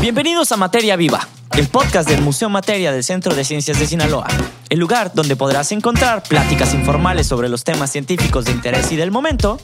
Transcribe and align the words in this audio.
Bienvenidos 0.00 0.52
a 0.52 0.56
Materia 0.56 0.94
Viva, 0.94 1.26
el 1.56 1.68
podcast 1.68 2.08
del 2.08 2.20
Museo 2.20 2.48
Materia 2.48 2.92
del 2.92 3.02
Centro 3.02 3.34
de 3.34 3.44
Ciencias 3.44 3.80
de 3.80 3.86
Sinaloa, 3.86 4.28
el 4.68 4.78
lugar 4.78 5.12
donde 5.14 5.36
podrás 5.36 5.72
encontrar 5.72 6.22
pláticas 6.22 6.74
informales 6.74 7.26
sobre 7.26 7.48
los 7.48 7.64
temas 7.64 7.90
científicos 7.90 8.44
de 8.44 8.52
interés 8.52 8.92
y 8.92 8.96
del 8.96 9.10
momento, 9.10 9.58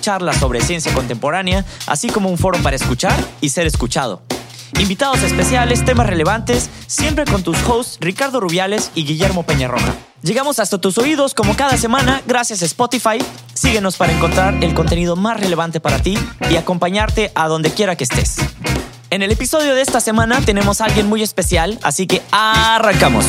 charlas 0.00 0.36
sobre 0.36 0.60
ciencia 0.60 0.92
contemporánea, 0.92 1.64
así 1.86 2.08
como 2.08 2.28
un 2.28 2.36
foro 2.36 2.58
para 2.62 2.76
escuchar 2.76 3.16
y 3.40 3.50
ser 3.50 3.66
escuchado. 3.66 4.22
Invitados 4.78 5.22
especiales, 5.22 5.84
temas 5.84 6.06
relevantes, 6.06 6.68
siempre 6.86 7.24
con 7.24 7.42
tus 7.42 7.56
hosts 7.66 7.96
Ricardo 8.00 8.40
Rubiales 8.40 8.90
y 8.94 9.04
Guillermo 9.04 9.44
Peñarroja. 9.44 9.94
Llegamos 10.22 10.58
hasta 10.58 10.78
tus 10.78 10.98
oídos 10.98 11.32
como 11.32 11.56
cada 11.56 11.76
semana 11.76 12.22
gracias 12.26 12.60
a 12.62 12.66
Spotify. 12.66 13.18
Síguenos 13.54 13.96
para 13.96 14.12
encontrar 14.12 14.62
el 14.62 14.74
contenido 14.74 15.14
más 15.16 15.40
relevante 15.40 15.80
para 15.80 16.00
ti 16.00 16.18
y 16.50 16.56
acompañarte 16.56 17.30
a 17.34 17.48
donde 17.48 17.70
quiera 17.70 17.96
que 17.96 18.04
estés. 18.04 18.36
En 19.08 19.22
el 19.22 19.30
episodio 19.30 19.76
de 19.76 19.82
esta 19.82 20.00
semana 20.00 20.40
tenemos 20.40 20.80
a 20.80 20.86
alguien 20.86 21.06
muy 21.08 21.22
especial, 21.22 21.78
así 21.84 22.08
que 22.08 22.22
arrancamos. 22.32 23.24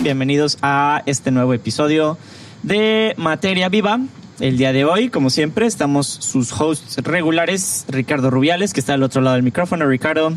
Bienvenidos 0.00 0.56
a 0.62 1.02
este 1.04 1.30
nuevo 1.30 1.52
episodio 1.52 2.16
de 2.62 3.12
Materia 3.18 3.68
Viva. 3.68 4.00
El 4.40 4.56
día 4.56 4.72
de 4.72 4.86
hoy, 4.86 5.10
como 5.10 5.28
siempre, 5.28 5.66
estamos 5.66 6.06
sus 6.06 6.58
hosts 6.58 6.96
regulares, 7.02 7.84
Ricardo 7.88 8.30
Rubiales, 8.30 8.72
que 8.72 8.80
está 8.80 8.94
al 8.94 9.02
otro 9.02 9.20
lado 9.20 9.34
del 9.34 9.42
micrófono. 9.42 9.86
Ricardo. 9.86 10.32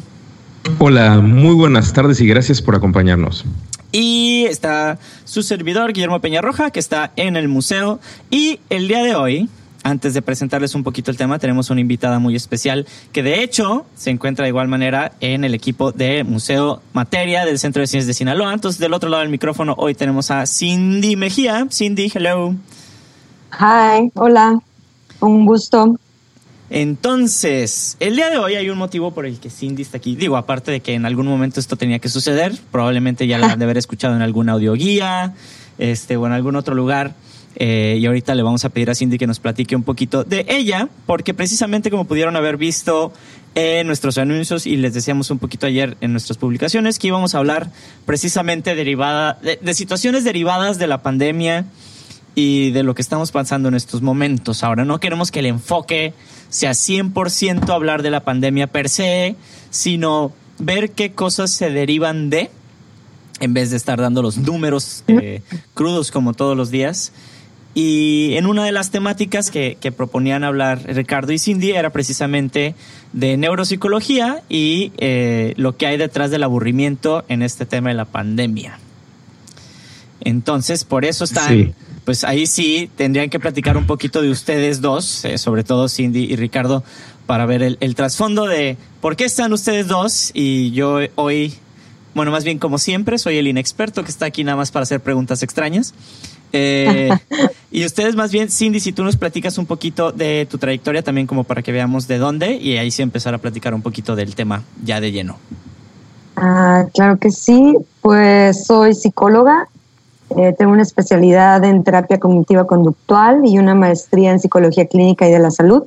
Hola, 0.79 1.21
muy 1.21 1.55
buenas 1.55 1.93
tardes 1.93 2.19
y 2.19 2.27
gracias 2.27 2.61
por 2.61 2.75
acompañarnos. 2.75 3.45
Y 3.93 4.45
está 4.49 4.99
su 5.23 5.41
servidor, 5.41 5.93
Guillermo 5.93 6.19
Peñarroja, 6.19 6.69
que 6.69 6.81
está 6.81 7.13
en 7.15 7.37
el 7.37 7.47
museo. 7.47 8.01
Y 8.29 8.59
el 8.69 8.89
día 8.89 9.03
de 9.03 9.15
hoy, 9.15 9.49
antes 9.85 10.15
de 10.15 10.23
presentarles 10.23 10.73
un 10.73 10.83
poquito 10.83 11.11
el 11.11 11.17
tema, 11.17 11.37
tenemos 11.37 11.69
una 11.69 11.79
invitada 11.79 12.17
muy 12.17 12.35
especial 12.35 12.87
que 13.11 13.21
de 13.21 13.43
hecho 13.43 13.85
se 13.93 14.09
encuentra 14.09 14.43
de 14.43 14.49
igual 14.49 14.67
manera 14.67 15.11
en 15.19 15.43
el 15.43 15.53
equipo 15.53 15.91
de 15.91 16.23
Museo 16.23 16.81
Materia 16.93 17.45
del 17.45 17.59
Centro 17.59 17.81
de 17.81 17.87
Ciencias 17.87 18.07
de 18.07 18.15
Sinaloa. 18.15 18.51
Entonces, 18.51 18.79
del 18.79 18.93
otro 18.93 19.09
lado 19.09 19.21
del 19.21 19.29
micrófono, 19.29 19.75
hoy 19.77 19.93
tenemos 19.93 20.31
a 20.31 20.47
Cindy 20.47 21.15
Mejía. 21.15 21.67
Cindy, 21.71 22.11
hello. 22.11 22.55
Hi, 23.59 24.09
hola, 24.15 24.57
un 25.19 25.45
gusto. 25.45 25.99
Entonces, 26.71 27.95
el 27.99 28.15
día 28.15 28.31
de 28.31 28.37
hoy 28.37 28.55
hay 28.55 28.71
un 28.71 28.79
motivo 28.79 29.11
por 29.11 29.27
el 29.27 29.39
que 29.39 29.51
Cindy 29.51 29.83
está 29.83 29.97
aquí. 29.97 30.15
Digo, 30.15 30.35
aparte 30.35 30.71
de 30.71 30.79
que 30.79 30.95
en 30.95 31.05
algún 31.05 31.27
momento 31.27 31.59
esto 31.59 31.75
tenía 31.75 31.99
que 31.99 32.09
suceder, 32.09 32.57
probablemente 32.71 33.27
ya 33.27 33.37
la 33.37 33.47
han 33.51 33.59
de 33.59 33.65
haber 33.65 33.77
escuchado 33.77 34.15
en 34.15 34.23
alguna 34.23 34.53
audioguía 34.53 35.35
este, 35.77 36.17
o 36.17 36.25
en 36.25 36.33
algún 36.33 36.55
otro 36.55 36.73
lugar. 36.73 37.13
Eh, 37.57 37.97
y 37.99 38.05
ahorita 38.05 38.35
le 38.35 38.43
vamos 38.43 38.65
a 38.65 38.69
pedir 38.69 38.89
a 38.89 38.95
Cindy 38.95 39.17
que 39.17 39.27
nos 39.27 39.39
platique 39.39 39.75
un 39.75 39.83
poquito 39.83 40.23
de 40.23 40.45
ella, 40.49 40.89
porque 41.05 41.33
precisamente 41.33 41.89
como 41.89 42.05
pudieron 42.05 42.35
haber 42.35 42.57
visto 42.57 43.13
en 43.55 43.87
nuestros 43.87 44.17
anuncios 44.17 44.67
y 44.67 44.75
les 44.75 44.93
decíamos 44.93 45.31
un 45.31 45.39
poquito 45.39 45.65
ayer 45.65 45.95
en 46.01 46.11
nuestras 46.11 46.37
publicaciones, 46.37 46.99
que 46.99 47.07
íbamos 47.07 47.33
a 47.33 47.37
hablar 47.37 47.71
precisamente 48.05 48.75
derivada, 48.75 49.39
de, 49.41 49.73
situaciones 49.73 50.25
derivadas 50.25 50.77
de 50.77 50.87
la 50.87 51.01
pandemia 51.01 51.65
y 52.35 52.71
de 52.71 52.83
lo 52.83 52.93
que 52.95 53.01
estamos 53.01 53.31
pasando 53.31 53.69
en 53.69 53.75
estos 53.75 54.01
momentos. 54.01 54.61
Ahora 54.63 54.83
no 54.83 54.99
queremos 54.99 55.31
que 55.31 55.39
el 55.39 55.45
enfoque 55.45 56.13
sea 56.49 56.71
100% 56.71 57.73
hablar 57.73 58.03
de 58.03 58.11
la 58.11 58.25
pandemia 58.25 58.67
per 58.67 58.89
se, 58.89 59.37
sino 59.69 60.33
ver 60.59 60.91
qué 60.91 61.13
cosas 61.13 61.51
se 61.51 61.69
derivan 61.69 62.29
de, 62.29 62.51
en 63.39 63.53
vez 63.53 63.69
de 63.71 63.77
estar 63.77 64.01
dando 64.01 64.21
los 64.21 64.37
números 64.37 65.05
eh, 65.07 65.41
crudos 65.73 66.11
como 66.11 66.33
todos 66.33 66.57
los 66.57 66.71
días. 66.71 67.13
Y 67.75 68.35
en 68.37 68.47
una 68.47 68.63
de 68.63 68.71
las 68.71 68.89
temáticas 68.89 69.51
que, 69.51 69.77
que, 69.79 69.91
proponían 69.91 70.43
hablar 70.43 70.81
Ricardo 70.85 71.33
y 71.33 71.39
Cindy 71.39 71.71
era 71.71 71.91
precisamente 71.91 72.73
de 73.11 73.35
neuropsicología 73.35 74.41
y 74.47 74.93
eh, 74.97 75.53
lo 75.57 75.75
que 75.75 75.85
hay 75.85 75.97
detrás 75.97 76.31
del 76.31 76.43
aburrimiento 76.43 77.25
en 77.27 77.41
este 77.41 77.65
tema 77.65 77.89
de 77.89 77.95
la 77.95 78.05
pandemia. 78.05 78.79
Entonces, 80.21 80.85
por 80.85 81.05
eso 81.05 81.25
están... 81.25 81.49
Sí 81.49 81.73
pues 82.05 82.23
ahí 82.23 82.45
sí 82.45 82.89
tendrían 82.95 83.29
que 83.29 83.39
platicar 83.39 83.75
un 83.75 83.87
poquito 83.87 84.21
de 84.21 84.29
ustedes 84.29 84.79
dos, 84.79 85.25
eh, 85.25 85.37
sobre 85.39 85.63
todo 85.63 85.89
Cindy 85.89 86.23
y 86.31 86.35
Ricardo, 86.35 86.83
para 87.25 87.47
ver 87.47 87.63
el, 87.63 87.77
el, 87.81 87.95
trasfondo 87.95 88.45
de 88.45 88.77
por 89.01 89.15
qué 89.15 89.25
están 89.25 89.51
ustedes 89.51 89.87
dos 89.87 90.29
y 90.35 90.71
yo 90.71 90.99
hoy, 91.15 91.55
bueno, 92.13 92.31
más 92.31 92.43
bien 92.43 92.59
como 92.59 92.77
siempre, 92.77 93.17
soy 93.17 93.37
el 93.37 93.47
inexperto 93.47 94.03
que 94.03 94.11
está 94.11 94.27
aquí 94.27 94.43
nada 94.43 94.55
más 94.55 94.69
para 94.71 94.83
hacer 94.83 95.01
preguntas 95.01 95.41
extrañas. 95.41 95.95
Eh, 96.51 97.09
y 97.71 97.85
ustedes 97.85 98.15
más 98.15 98.31
bien, 98.31 98.49
Cindy, 98.49 98.79
si 98.79 98.91
tú 98.91 99.03
nos 99.03 99.17
platicas 99.17 99.57
un 99.57 99.65
poquito 99.65 100.11
de 100.11 100.47
tu 100.49 100.57
trayectoria 100.57 101.01
también 101.01 101.27
como 101.27 101.43
para 101.43 101.61
que 101.61 101.71
veamos 101.71 102.07
de 102.07 102.17
dónde 102.17 102.53
y 102.55 102.77
ahí 102.77 102.91
sí 102.91 103.01
empezar 103.01 103.33
a 103.33 103.37
platicar 103.37 103.73
un 103.73 103.81
poquito 103.81 104.15
del 104.15 104.35
tema 104.35 104.63
ya 104.83 105.01
de 105.01 105.11
lleno. 105.11 105.37
Ah, 106.35 106.85
claro 106.93 107.17
que 107.17 107.31
sí, 107.31 107.77
pues 108.01 108.65
soy 108.65 108.93
psicóloga, 108.93 109.69
eh, 110.31 110.53
tengo 110.57 110.71
una 110.73 110.81
especialidad 110.81 111.63
en 111.63 111.83
terapia 111.83 112.19
cognitiva 112.19 112.65
conductual 112.65 113.45
y 113.45 113.57
una 113.57 113.75
maestría 113.75 114.31
en 114.31 114.39
psicología 114.39 114.87
clínica 114.87 115.27
y 115.27 115.31
de 115.31 115.39
la 115.39 115.51
salud. 115.51 115.83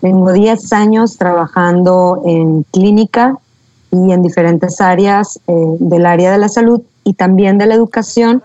Tengo 0.00 0.32
10 0.32 0.72
años 0.72 1.16
trabajando 1.16 2.22
en 2.24 2.64
clínica 2.72 3.36
y 3.90 4.12
en 4.12 4.22
diferentes 4.22 4.80
áreas 4.80 5.40
eh, 5.46 5.52
del 5.80 6.06
área 6.06 6.32
de 6.32 6.38
la 6.38 6.48
salud 6.48 6.82
y 7.04 7.14
también 7.14 7.58
de 7.58 7.66
la 7.66 7.74
educación, 7.74 8.42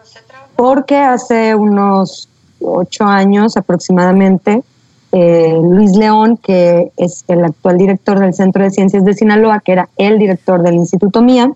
porque 0.56 0.98
hace 0.98 1.56
unos 1.56 2.30
8 2.62 3.04
años 3.06 3.58
aproximadamente, 3.58 4.64
eh, 5.12 5.60
Luis 5.62 5.96
León, 5.96 6.38
que 6.38 6.92
es 6.98 7.24
el 7.28 7.46
actual 7.46 7.78
director 7.78 8.20
del 8.20 8.34
Centro 8.34 8.64
de 8.64 8.72
Ciencias 8.72 9.06
de 9.06 9.14
Sinaloa, 9.14 9.60
que 9.60 9.74
era 9.74 9.90
el 9.98 10.18
director 10.18 10.64
del 10.64 10.76
Instituto 10.76 11.22
MIA, 11.22 11.52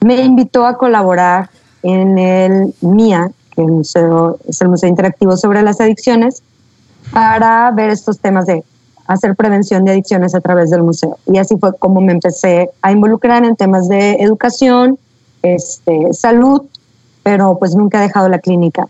me 0.00 0.20
invitó 0.22 0.66
a 0.66 0.76
colaborar 0.76 1.50
en 1.82 2.18
el 2.18 2.74
MIA, 2.80 3.30
que 3.54 3.62
el 3.62 3.68
museo, 3.68 4.38
es 4.46 4.60
el 4.60 4.68
Museo 4.68 4.88
Interactivo 4.88 5.36
sobre 5.36 5.62
las 5.62 5.80
Adicciones, 5.80 6.42
para 7.12 7.70
ver 7.70 7.90
estos 7.90 8.18
temas 8.18 8.46
de 8.46 8.62
hacer 9.06 9.34
prevención 9.34 9.84
de 9.84 9.92
adicciones 9.92 10.34
a 10.34 10.40
través 10.40 10.70
del 10.70 10.82
museo. 10.82 11.18
Y 11.26 11.38
así 11.38 11.56
fue 11.56 11.76
como 11.76 12.00
me 12.00 12.12
empecé 12.12 12.70
a 12.80 12.92
involucrar 12.92 13.44
en 13.44 13.56
temas 13.56 13.88
de 13.88 14.12
educación, 14.20 14.98
este, 15.42 16.12
salud, 16.12 16.62
pero 17.22 17.58
pues 17.58 17.74
nunca 17.74 17.98
he 17.98 18.02
dejado 18.02 18.28
la 18.28 18.38
clínica. 18.38 18.88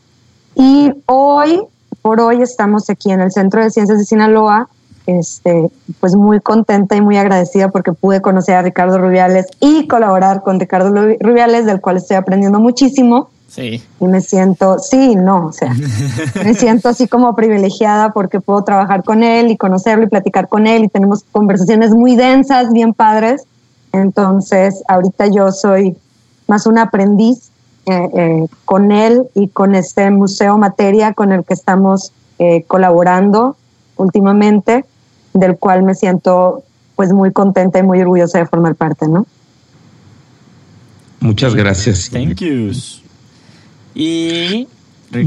Y 0.55 0.93
hoy, 1.07 1.63
por 2.03 2.21
hoy, 2.21 2.43
estamos 2.43 2.91
aquí 2.91 3.11
en 3.11 3.21
el 3.21 3.33
Centro 3.33 3.63
de 3.63 3.71
Ciencias 3.71 3.99
de 3.99 4.05
Sinaloa, 4.05 4.69
este, 5.07 5.71
pues 5.99 6.15
muy 6.15 6.41
contenta 6.41 6.97
y 6.97 7.01
muy 7.01 7.17
agradecida 7.17 7.69
porque 7.69 7.93
pude 7.93 8.21
conocer 8.21 8.57
a 8.57 8.63
Ricardo 8.63 8.99
Rubiales 8.99 9.47
y 9.59 9.89
colaborar 9.89 10.43
con 10.43 10.61
Ricardo 10.61 10.91
Rubiales, 10.91 11.67
del 11.67 11.81
cual 11.81 11.97
estoy 11.97 12.17
aprendiendo 12.17 12.61
muchísimo. 12.61 13.31
Sí. 13.49 13.83
Y 13.99 14.05
me 14.07 14.21
siento, 14.21 14.79
sí, 14.79 15.17
no, 15.17 15.47
o 15.47 15.53
sea, 15.53 15.75
me 16.45 16.55
siento 16.55 16.89
así 16.89 17.09
como 17.09 17.35
privilegiada 17.35 18.13
porque 18.13 18.41
puedo 18.41 18.63
trabajar 18.63 19.03
con 19.03 19.25
él 19.25 19.51
y 19.51 19.57
conocerlo 19.57 20.05
y 20.05 20.09
platicar 20.09 20.49
con 20.49 20.69
él 20.69 20.85
y 20.85 20.89
tenemos 20.89 21.25
conversaciones 21.33 21.91
muy 21.91 22.15
densas, 22.15 22.73
bien 22.73 22.95
padres. 22.95 23.43
Entonces, 23.93 24.85
ahorita 24.87 25.27
yo 25.27 25.51
soy 25.51 25.97
más 26.47 26.67
un 26.67 26.79
aprendiz 26.79 27.50
eh, 27.87 28.09
eh, 28.15 28.47
con 28.65 28.93
él 28.93 29.23
y 29.35 29.49
con 29.49 29.75
este 29.75 30.11
Museo 30.11 30.59
Materia 30.59 31.15
con 31.15 31.33
el 31.33 31.45
que 31.45 31.55
estamos 31.55 32.13
eh, 32.39 32.65
colaborando 32.67 33.57
últimamente, 33.97 34.85
del 35.33 35.57
cual 35.57 35.83
me 35.83 35.95
siento 35.95 36.63
pues 36.97 37.13
muy 37.13 37.33
contenta 37.33 37.79
y 37.79 37.83
muy 37.83 38.01
orgullosa 38.01 38.39
de 38.39 38.47
formar 38.47 38.75
parte, 38.75 39.09
¿no? 39.09 39.27
Muchas 41.21 41.55
gracias. 41.55 42.11
Thank 42.11 42.41
you. 42.41 42.73
Y 43.95 44.69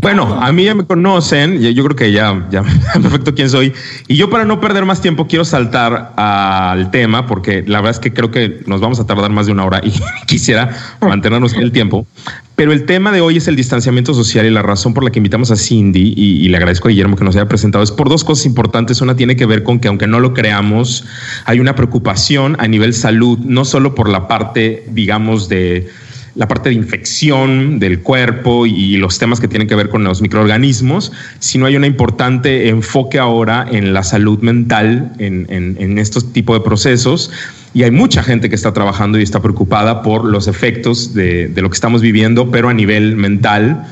bueno, 0.02 0.42
a 0.42 0.52
mí 0.54 0.64
ya 0.64 0.76
me 0.76 0.86
conocen, 0.86 1.60
yo 1.60 1.84
creo 1.84 1.96
que 1.96 2.12
ya, 2.14 2.48
ya 2.50 2.64
perfecto 2.94 3.36
quién 3.36 3.50
soy. 3.50 3.74
Y 4.08 4.16
yo 4.16 4.30
para 4.30 4.46
no 4.46 4.62
perder 4.62 4.86
más 4.86 5.02
tiempo 5.02 5.28
quiero 5.28 5.44
saltar 5.44 6.14
al 6.16 6.90
tema, 6.90 7.28
porque 7.28 7.64
la 7.68 7.80
verdad 7.80 7.92
es 7.92 8.00
que 8.00 8.14
creo 8.14 8.32
que 8.32 8.62
nos 8.66 8.80
vamos 8.80 9.02
a 9.02 9.06
tardar 9.06 9.32
más 9.32 9.48
de 9.48 9.52
una 9.52 9.66
hora 9.66 9.82
y 9.84 9.92
quisiera 10.28 10.72
mantenernos 11.02 11.54
en 11.54 11.62
el 11.62 11.72
tiempo. 11.74 12.08
Pero 12.56 12.72
el 12.72 12.86
tema 12.86 13.12
de 13.12 13.20
hoy 13.20 13.38
es 13.38 13.48
el 13.48 13.56
distanciamiento 13.56 14.14
social 14.14 14.46
y 14.46 14.52
la 14.52 14.62
razón 14.62 14.94
por 14.94 15.04
la 15.04 15.12
que 15.12 15.20
invitamos 15.20 15.52
a 15.52 15.56
Cindy 15.56 16.14
y, 16.16 16.46
y, 16.46 16.50
le 16.50 16.58
agradezco 16.58 16.88
a 16.88 16.92
Guillermo 16.92 17.16
que 17.16 17.24
nos 17.24 17.36
haya 17.36 17.48
presentado 17.48 17.84
es 17.84 17.92
por 17.92 18.10
dos 18.10 18.24
cosas 18.24 18.46
importantes. 18.46 19.02
Una 19.02 19.16
tiene 19.16 19.36
que 19.36 19.46
ver 19.46 19.64
con 19.64 19.80
que 19.80 19.88
aunque 19.88 20.08
no 20.08 20.20
lo 20.20 20.34
creamos, 20.34 21.04
hay 21.46 21.60
una 21.60 21.76
preocupación 21.76 22.56
a 22.60 22.68
nivel 22.68 22.94
salud, 22.94 23.40
no 23.40 23.66
solo 23.66 23.96
por 23.96 24.08
la 24.08 24.28
parte, 24.28 24.86
digamos, 24.92 25.50
de 25.50 25.90
la 26.36 26.48
parte 26.48 26.70
de 26.70 26.76
infección 26.76 27.78
del 27.80 28.02
cuerpo 28.02 28.66
y 28.66 28.98
los 28.98 29.20
temas 29.20 29.40
que 29.40 29.48
tienen 29.48 29.68
que 29.68 29.76
ver 29.76 29.90
con 29.90 30.04
los 30.04 30.22
microorganismos, 30.22 31.12
sino 31.40 31.68
hay 31.68 31.76
un 31.76 31.86
importante 31.86 32.70
enfoque 32.70 33.20
ahora 33.20 33.68
en 33.70 33.94
la 33.94 34.04
salud 34.04 34.40
mental, 34.40 35.14
en, 35.20 35.46
en, 35.50 35.78
en 35.80 36.00
estos 36.00 36.34
tipos 36.34 36.58
de 36.58 36.64
procesos. 36.64 37.32
Y 37.76 37.84
hay 37.84 37.92
mucha 37.92 38.24
gente 38.24 38.50
que 38.50 38.56
está 38.56 38.74
trabajando 38.74 39.20
y 39.20 39.24
está 39.24 39.42
preocupada 39.42 40.02
por 40.02 40.26
los 40.26 40.48
efectos 40.48 41.14
de, 41.14 41.48
de 41.50 41.62
lo 41.62 41.70
que 41.70 41.76
estamos 41.76 42.02
viviendo, 42.02 42.50
pero 42.50 42.70
a 42.70 42.74
nivel 42.74 43.16
mental. 43.16 43.86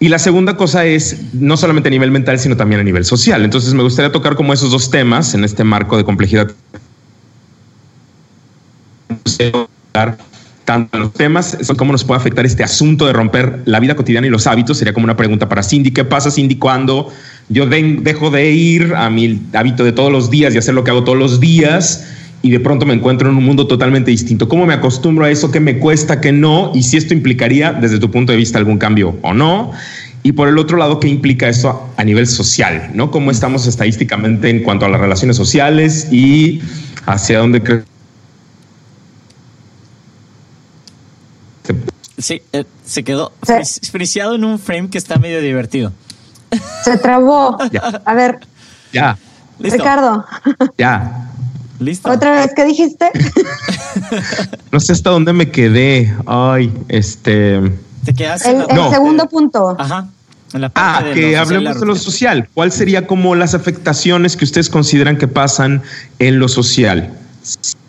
Y 0.00 0.08
la 0.08 0.18
segunda 0.18 0.56
cosa 0.56 0.84
es 0.84 1.32
no 1.34 1.56
solamente 1.56 1.88
a 1.88 1.90
nivel 1.90 2.10
mental, 2.10 2.38
sino 2.38 2.56
también 2.56 2.80
a 2.80 2.84
nivel 2.84 3.04
social. 3.04 3.44
Entonces 3.44 3.74
me 3.74 3.82
gustaría 3.82 4.10
tocar 4.10 4.34
como 4.34 4.52
esos 4.52 4.70
dos 4.72 4.90
temas 4.90 5.34
en 5.34 5.44
este 5.44 5.62
marco 5.62 5.96
de 5.96 6.04
complejidad 6.04 6.50
tanto 10.64 10.98
los 10.98 11.12
temas, 11.12 11.58
cómo 11.76 11.92
nos 11.92 12.04
puede 12.04 12.20
afectar 12.20 12.46
este 12.46 12.64
asunto 12.64 13.06
de 13.06 13.12
romper 13.12 13.62
la 13.66 13.80
vida 13.80 13.94
cotidiana 13.94 14.26
y 14.26 14.30
los 14.30 14.46
hábitos. 14.46 14.78
Sería 14.78 14.94
como 14.94 15.04
una 15.04 15.16
pregunta 15.16 15.48
para 15.48 15.62
Cindy. 15.62 15.90
¿Qué 15.90 16.04
pasa, 16.04 16.30
Cindy, 16.30 16.56
cuando 16.56 17.12
yo 17.48 17.66
dejo 17.66 18.30
de 18.30 18.50
ir 18.50 18.94
a 18.96 19.10
mi 19.10 19.40
hábito 19.52 19.84
de 19.84 19.92
todos 19.92 20.10
los 20.10 20.30
días 20.30 20.54
y 20.54 20.58
hacer 20.58 20.74
lo 20.74 20.84
que 20.84 20.90
hago 20.90 21.04
todos 21.04 21.18
los 21.18 21.40
días 21.40 22.06
y 22.42 22.50
de 22.50 22.60
pronto 22.60 22.86
me 22.86 22.94
encuentro 22.94 23.28
en 23.28 23.36
un 23.36 23.44
mundo 23.44 23.66
totalmente 23.66 24.10
distinto? 24.10 24.48
¿Cómo 24.48 24.66
me 24.66 24.74
acostumbro 24.74 25.24
a 25.24 25.30
eso? 25.30 25.50
¿Qué 25.50 25.60
me 25.60 25.78
cuesta? 25.78 26.20
¿Qué 26.20 26.32
no? 26.32 26.72
Y 26.74 26.82
si 26.82 26.96
esto 26.96 27.14
implicaría, 27.14 27.72
desde 27.72 27.98
tu 27.98 28.10
punto 28.10 28.32
de 28.32 28.38
vista, 28.38 28.58
algún 28.58 28.78
cambio 28.78 29.16
o 29.22 29.34
no. 29.34 29.72
Y 30.22 30.32
por 30.32 30.48
el 30.48 30.56
otro 30.56 30.78
lado, 30.78 31.00
¿qué 31.00 31.08
implica 31.08 31.48
eso 31.48 31.90
a 31.98 32.04
nivel 32.04 32.26
social? 32.26 32.90
¿no? 32.94 33.10
¿Cómo 33.10 33.30
estamos 33.30 33.66
estadísticamente 33.66 34.48
en 34.48 34.62
cuanto 34.62 34.86
a 34.86 34.88
las 34.88 35.00
relaciones 35.00 35.36
sociales 35.36 36.08
y 36.10 36.62
hacia 37.04 37.40
dónde 37.40 37.62
crees 37.62 37.84
Sí, 42.18 42.42
eh, 42.52 42.64
se 42.84 43.02
quedó 43.02 43.32
friciado 43.90 44.36
en 44.36 44.44
un 44.44 44.58
frame 44.58 44.88
que 44.88 44.98
está 44.98 45.16
medio 45.16 45.40
divertido. 45.40 45.92
Se 46.84 46.96
trabó. 46.98 47.58
A 48.04 48.14
ver. 48.14 48.38
Ya. 48.92 49.18
Ricardo. 49.58 50.24
Ya. 50.78 51.30
Listo. 51.80 52.10
¿Otra 52.10 52.32
vez 52.32 52.52
qué 52.54 52.64
dijiste? 52.64 53.10
no 54.72 54.78
sé 54.78 54.92
hasta 54.92 55.10
dónde 55.10 55.32
me 55.32 55.50
quedé. 55.50 56.14
Ay, 56.26 56.72
este. 56.88 57.60
Te 58.04 58.14
quedas 58.14 58.44
el, 58.46 58.60
el 58.68 58.90
segundo 58.90 59.28
punto. 59.28 59.74
Ajá. 59.78 60.08
ah, 60.74 61.04
que 61.12 61.36
hablemos 61.36 61.80
de 61.80 61.86
lo 61.86 61.96
social. 61.96 62.48
¿Cuál 62.54 62.70
sería 62.70 63.06
como 63.06 63.34
las 63.34 63.54
afectaciones 63.54 64.36
que 64.36 64.44
ustedes 64.44 64.68
consideran 64.68 65.16
que 65.16 65.26
pasan 65.26 65.82
en 66.20 66.38
lo 66.38 66.48
social? 66.48 67.12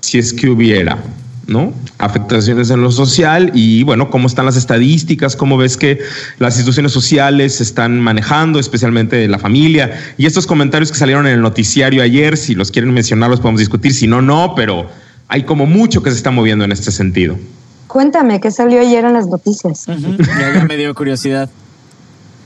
Si 0.02 0.18
es 0.18 0.34
que 0.34 0.50
hubiera. 0.50 0.98
¿No? 1.48 1.74
Afectaciones 1.98 2.70
en 2.70 2.82
lo 2.82 2.92
social 2.92 3.52
y 3.54 3.84
bueno, 3.84 4.10
cómo 4.10 4.28
están 4.28 4.46
las 4.46 4.58
estadísticas, 4.58 5.36
cómo 5.36 5.58
ves 5.58 5.78
que 5.78 6.00
las 6.40 6.56
instituciones 6.56 6.92
sociales 6.92 7.56
se 7.56 7.64
están 7.64 8.00
manejando, 8.00 8.60
especialmente 8.60 9.28
la 9.28 9.40
familia. 9.40 10.00
Y 10.18 10.26
estos 10.26 10.48
comentarios 10.48 10.92
que 10.92 10.98
salieron 10.98 11.28
en 11.28 11.34
el 11.34 11.42
noticiario 11.42 12.02
ayer, 12.02 12.38
si 12.38 12.56
los 12.56 12.72
quieren 12.72 12.94
mencionar, 12.94 13.30
los 13.30 13.40
podemos 13.40 13.60
discutir, 13.60 13.94
si 13.94 14.08
no, 14.08 14.22
no, 14.22 14.54
pero 14.56 14.88
hay 15.28 15.44
como 15.44 15.66
mucho 15.66 16.02
que 16.02 16.12
se 16.12 16.18
está 16.18 16.32
moviendo 16.32 16.66
en 16.66 16.72
este 16.72 16.92
sentido. 16.92 17.38
Cuéntame, 17.88 18.40
¿qué 18.40 18.52
salió 18.52 18.82
ayer 18.82 19.06
en 19.06 19.14
las 19.14 19.28
noticias? 19.28 19.86
ya 19.88 20.66
me 20.68 20.78
dio 20.78 20.94
curiosidad. 20.94 21.50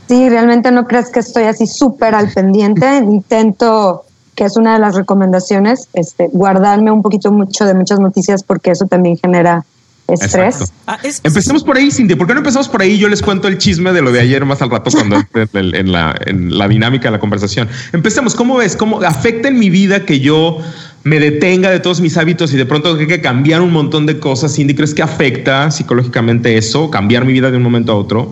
Sí, 0.07 0.27
realmente 0.27 0.71
no 0.71 0.87
crees 0.87 1.09
que 1.09 1.19
estoy 1.19 1.43
así 1.43 1.67
súper 1.67 2.15
al 2.15 2.31
pendiente. 2.31 2.97
Intento 2.97 4.05
que 4.39 4.45
es 4.45 4.55
una 4.55 4.71
de 4.71 4.79
las 4.79 4.95
recomendaciones, 4.95 5.89
este, 5.91 6.29
guardarme 6.31 6.91
un 6.91 7.01
poquito 7.01 7.29
mucho 7.29 7.65
de 7.65 7.73
muchas 7.73 7.99
noticias 7.99 8.41
porque 8.41 8.71
eso 8.71 8.85
también 8.85 9.17
genera 9.17 9.65
estrés. 10.07 10.71
Ah, 10.87 10.97
empecemos 11.25 11.61
por 11.61 11.75
ahí, 11.75 11.91
Cindy. 11.91 12.15
¿Por 12.15 12.25
qué 12.25 12.35
no 12.35 12.39
empezamos 12.39 12.69
por 12.69 12.81
ahí? 12.81 12.97
Yo 12.97 13.09
les 13.09 13.21
cuento 13.21 13.49
el 13.49 13.57
chisme 13.57 13.91
de 13.91 14.01
lo 14.01 14.13
de 14.13 14.21
ayer 14.21 14.45
más 14.45 14.61
al 14.61 14.69
rato 14.69 14.91
cuando 14.91 15.17
en, 15.53 15.91
la, 15.91 16.15
en 16.25 16.57
la 16.57 16.69
dinámica 16.69 17.09
de 17.09 17.11
la 17.11 17.19
conversación. 17.19 17.67
Empecemos. 17.91 18.33
¿Cómo 18.33 18.55
ves? 18.55 18.77
¿Cómo 18.77 19.01
afecta 19.01 19.49
en 19.49 19.59
mi 19.59 19.69
vida 19.69 20.05
que 20.05 20.21
yo 20.21 20.59
me 21.03 21.19
detenga 21.19 21.69
de 21.69 21.81
todos 21.81 21.99
mis 21.99 22.15
hábitos 22.15 22.53
y 22.53 22.55
de 22.55 22.65
pronto 22.65 22.95
tengo 22.95 23.09
que 23.09 23.19
cambiar 23.19 23.59
un 23.59 23.73
montón 23.73 24.05
de 24.05 24.21
cosas? 24.21 24.55
Cindy, 24.55 24.73
¿crees 24.73 24.93
que 24.93 25.03
afecta 25.03 25.69
psicológicamente 25.69 26.57
eso? 26.57 26.89
¿Cambiar 26.89 27.25
mi 27.25 27.33
vida 27.33 27.51
de 27.51 27.57
un 27.57 27.63
momento 27.63 27.91
a 27.91 27.95
otro? 27.95 28.31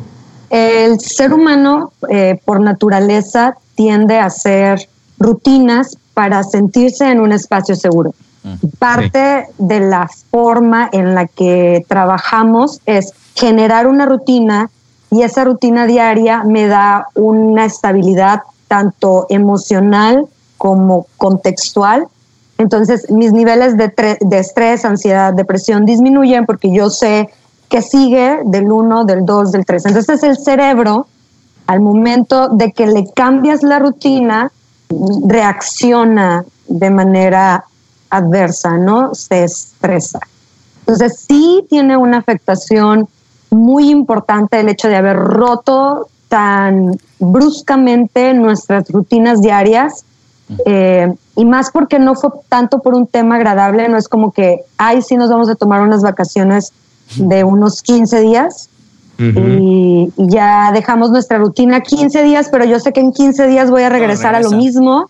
El 0.49 1.01
ser 1.01 1.33
humano, 1.33 1.91
eh, 2.09 2.39
por 2.45 2.61
naturaleza, 2.61 3.57
tiende 3.75 4.17
a 4.17 4.29
ser 4.29 4.87
rutinas 5.19 5.97
para 6.13 6.43
sentirse 6.43 7.09
en 7.09 7.19
un 7.19 7.31
espacio 7.31 7.75
seguro. 7.75 8.13
Parte 8.79 9.47
de 9.57 9.81
la 9.81 10.09
forma 10.31 10.89
en 10.93 11.15
la 11.15 11.27
que 11.27 11.85
trabajamos 11.87 12.79
es 12.85 13.13
generar 13.35 13.87
una 13.87 14.05
rutina 14.05 14.69
y 15.11 15.23
esa 15.23 15.43
rutina 15.43 15.85
diaria 15.85 16.43
me 16.43 16.67
da 16.67 17.07
una 17.13 17.65
estabilidad 17.65 18.43
tanto 18.69 19.25
emocional 19.29 20.27
como 20.57 21.07
contextual. 21.17 22.07
Entonces 22.57 23.11
mis 23.11 23.33
niveles 23.33 23.77
de, 23.77 24.17
de 24.19 24.39
estrés, 24.39 24.85
ansiedad, 24.85 25.33
depresión 25.33 25.85
disminuyen 25.85 26.45
porque 26.45 26.71
yo 26.73 26.89
sé 26.89 27.29
que 27.69 27.81
sigue 27.81 28.39
del 28.45 28.71
1, 28.71 29.05
del 29.05 29.25
2, 29.25 29.51
del 29.51 29.65
3. 29.65 29.87
Entonces 29.87 30.23
el 30.23 30.37
cerebro, 30.37 31.07
al 31.67 31.81
momento 31.81 32.47
de 32.49 32.71
que 32.71 32.87
le 32.87 33.11
cambias 33.13 33.61
la 33.61 33.79
rutina, 33.79 34.51
reacciona 35.27 36.45
de 36.67 36.89
manera 36.89 37.65
adversa, 38.09 38.77
¿no? 38.77 39.13
Se 39.13 39.43
estresa. 39.43 40.19
Entonces 40.79 41.25
sí 41.27 41.65
tiene 41.69 41.97
una 41.97 42.17
afectación 42.17 43.07
muy 43.49 43.89
importante 43.89 44.59
el 44.59 44.69
hecho 44.69 44.87
de 44.87 44.95
haber 44.95 45.17
roto 45.17 46.07
tan 46.29 46.97
bruscamente 47.19 48.33
nuestras 48.33 48.89
rutinas 48.89 49.41
diarias 49.41 50.03
eh, 50.65 51.13
y 51.35 51.45
más 51.45 51.71
porque 51.71 51.99
no 51.99 52.15
fue 52.15 52.29
tanto 52.47 52.79
por 52.79 52.95
un 52.95 53.07
tema 53.07 53.35
agradable, 53.35 53.89
no 53.89 53.97
es 53.97 54.07
como 54.07 54.31
que, 54.31 54.61
ay, 54.77 55.01
sí 55.01 55.15
nos 55.17 55.29
vamos 55.29 55.49
a 55.49 55.55
tomar 55.55 55.81
unas 55.81 56.01
vacaciones 56.01 56.71
de 57.15 57.43
unos 57.43 57.81
15 57.81 58.21
días, 58.21 58.69
y, 59.17 60.11
ya 60.17 60.71
dejamos 60.71 61.09
nuestra 61.11 61.37
rutina 61.37 61.81
15 61.81 62.23
días, 62.23 62.49
pero 62.51 62.65
yo 62.65 62.79
sé 62.79 62.93
que 62.93 62.99
en 62.99 63.11
15 63.11 63.47
días 63.47 63.71
voy 63.71 63.83
a 63.83 63.89
regresar 63.89 64.35
a 64.35 64.41
lo 64.41 64.51
mismo. 64.51 65.09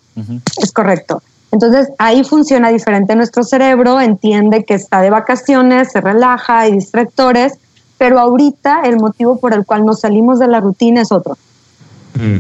Es 0.62 0.72
correcto. 0.72 1.22
Entonces 1.52 1.90
ahí 1.98 2.24
funciona 2.24 2.70
diferente 2.70 3.16
nuestro 3.16 3.44
cerebro, 3.44 4.02
entiende 4.02 4.66
que 4.66 4.74
está 4.74 5.02
de 5.02 5.10
vacaciones, 5.10 5.92
se 5.92 6.02
relaja, 6.02 6.60
hay 6.60 6.74
distractores, 6.74 7.54
pero 7.98 8.20
ahorita 8.20 8.82
el 8.84 8.98
motivo 8.98 9.40
por 9.40 9.54
el 9.54 9.66
cual 9.66 9.86
nos 9.86 10.02
salimos 10.02 10.40
de 10.40 10.48
la 10.48 10.60
rutina 10.60 11.02
es 11.02 11.12
otro. 11.12 11.38
Mm. 12.16 12.38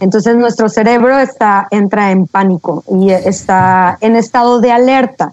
Entonces 0.00 0.36
nuestro 0.36 0.68
cerebro 0.68 1.18
está, 1.18 1.66
entra 1.70 2.10
en 2.10 2.26
pánico 2.26 2.84
y 2.90 3.10
está 3.10 3.96
en 4.00 4.16
estado 4.16 4.60
de 4.60 4.72
alerta. 4.72 5.32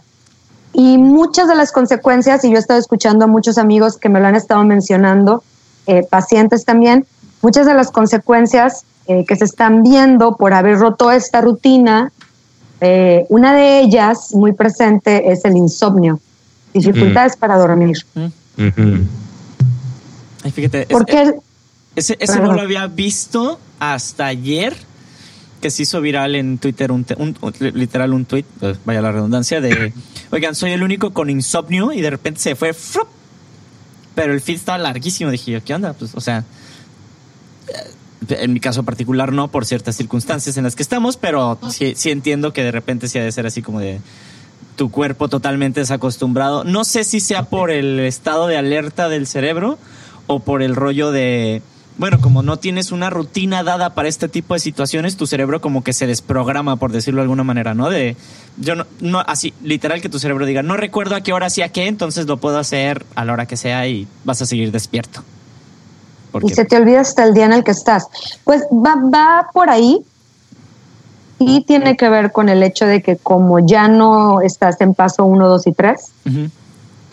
Y 0.73 0.97
muchas 0.97 1.49
de 1.49 1.55
las 1.55 1.73
consecuencias, 1.73 2.45
y 2.45 2.49
yo 2.49 2.55
he 2.55 2.59
estado 2.59 2.79
escuchando 2.79 3.25
a 3.25 3.27
muchos 3.27 3.57
amigos 3.57 3.97
que 3.97 4.07
me 4.07 4.21
lo 4.21 4.27
han 4.27 4.35
estado 4.35 4.63
mencionando, 4.63 5.43
eh, 5.87 6.03
pacientes 6.09 6.65
también, 6.65 7.05
muchas 7.41 7.65
de 7.65 7.73
las 7.73 7.91
consecuencias 7.91 8.85
eh, 9.07 9.25
que 9.27 9.35
se 9.35 9.45
están 9.45 9.83
viendo 9.83 10.35
por 10.37 10.53
haber 10.53 10.77
roto 10.77 11.11
esta 11.11 11.41
rutina, 11.41 12.11
eh, 12.79 13.25
una 13.29 13.53
de 13.53 13.79
ellas 13.79 14.33
muy 14.33 14.53
presente 14.53 15.31
es 15.31 15.43
el 15.45 15.57
insomnio, 15.57 16.19
dificultades 16.73 17.35
para 17.35 17.57
dormir. 17.57 17.97
Ay, 20.43 20.51
fíjate, 20.51 20.87
ese, 21.95 22.17
no 22.39 22.53
lo 22.53 22.61
había 22.61 22.87
visto 22.87 23.59
hasta 23.79 24.27
ayer 24.27 24.75
que 25.61 25.69
se 25.69 25.83
hizo 25.83 26.01
viral 26.01 26.35
en 26.35 26.57
Twitter, 26.57 26.91
un, 26.91 27.05
literal 27.59 28.13
un 28.13 28.25
tweet, 28.25 28.45
vaya 28.83 29.01
la 29.01 29.11
redundancia, 29.11 29.61
de, 29.61 29.93
oigan, 30.31 30.55
soy 30.55 30.71
el 30.71 30.81
único 30.81 31.11
con 31.11 31.29
insomnio 31.29 31.91
y 31.91 32.01
de 32.01 32.09
repente 32.09 32.39
se 32.39 32.55
fue, 32.55 32.73
pero 34.15 34.33
el 34.33 34.41
feed 34.41 34.55
estaba 34.55 34.77
larguísimo. 34.77 35.31
Dije 35.31 35.61
¿qué 35.61 35.73
onda? 35.73 35.93
Pues, 35.93 36.11
o 36.15 36.21
sea, 36.21 36.43
en 38.29 38.53
mi 38.53 38.59
caso 38.59 38.83
particular 38.83 39.31
no, 39.33 39.49
por 39.49 39.65
ciertas 39.65 39.95
circunstancias 39.95 40.57
en 40.57 40.63
las 40.63 40.75
que 40.75 40.83
estamos, 40.83 41.17
pero 41.17 41.57
sí, 41.69 41.93
sí 41.95 42.11
entiendo 42.11 42.53
que 42.53 42.63
de 42.63 42.71
repente 42.71 43.07
sí 43.07 43.19
ha 43.19 43.23
de 43.23 43.31
ser 43.31 43.47
así 43.47 43.61
como 43.61 43.79
de 43.79 43.99
tu 44.75 44.91
cuerpo 44.91 45.27
totalmente 45.27 45.79
desacostumbrado. 45.79 46.63
No 46.63 46.83
sé 46.83 47.03
si 47.03 47.19
sea 47.19 47.43
por 47.43 47.71
el 47.71 47.99
estado 47.99 48.47
de 48.47 48.57
alerta 48.57 49.09
del 49.09 49.27
cerebro 49.27 49.77
o 50.27 50.39
por 50.39 50.61
el 50.61 50.75
rollo 50.75 51.11
de 51.11 51.61
bueno, 52.01 52.19
como 52.19 52.41
no 52.41 52.57
tienes 52.57 52.91
una 52.91 53.11
rutina 53.11 53.61
dada 53.61 53.93
para 53.93 54.07
este 54.07 54.27
tipo 54.27 54.55
de 54.55 54.59
situaciones, 54.59 55.17
tu 55.17 55.27
cerebro 55.27 55.61
como 55.61 55.83
que 55.83 55.93
se 55.93 56.07
desprograma, 56.07 56.77
por 56.77 56.91
decirlo 56.91 57.19
de 57.19 57.25
alguna 57.25 57.43
manera, 57.43 57.75
¿no? 57.75 57.91
De, 57.91 58.17
yo 58.57 58.73
no, 58.73 58.87
no 59.01 59.19
así, 59.19 59.53
literal 59.61 60.01
que 60.01 60.09
tu 60.09 60.17
cerebro 60.17 60.47
diga, 60.47 60.63
no 60.63 60.77
recuerdo 60.77 61.15
a 61.15 61.21
qué 61.21 61.31
hora 61.31 61.45
hacía 61.45 61.69
qué, 61.69 61.85
entonces 61.85 62.25
lo 62.25 62.37
puedo 62.37 62.57
hacer 62.57 63.05
a 63.13 63.23
la 63.23 63.33
hora 63.33 63.45
que 63.45 63.55
sea 63.55 63.87
y 63.87 64.07
vas 64.23 64.41
a 64.41 64.47
seguir 64.47 64.71
despierto. 64.71 65.23
y 66.41 66.49
se 66.49 66.65
te 66.65 66.75
olvida 66.75 67.01
hasta 67.01 67.23
el 67.23 67.35
día 67.35 67.45
en 67.45 67.53
el 67.53 67.63
que 67.63 67.69
estás. 67.69 68.07
Pues 68.45 68.63
va, 68.63 68.95
va 68.95 69.49
por 69.53 69.69
ahí 69.69 70.03
y 71.37 71.61
tiene 71.65 71.95
que 71.97 72.09
ver 72.09 72.31
con 72.31 72.49
el 72.49 72.63
hecho 72.63 72.87
de 72.87 73.03
que 73.03 73.17
como 73.17 73.59
ya 73.59 73.87
no 73.87 74.41
estás 74.41 74.81
en 74.81 74.95
paso 74.95 75.23
1, 75.25 75.47
2 75.47 75.67
y 75.67 75.71
3, 75.71 76.11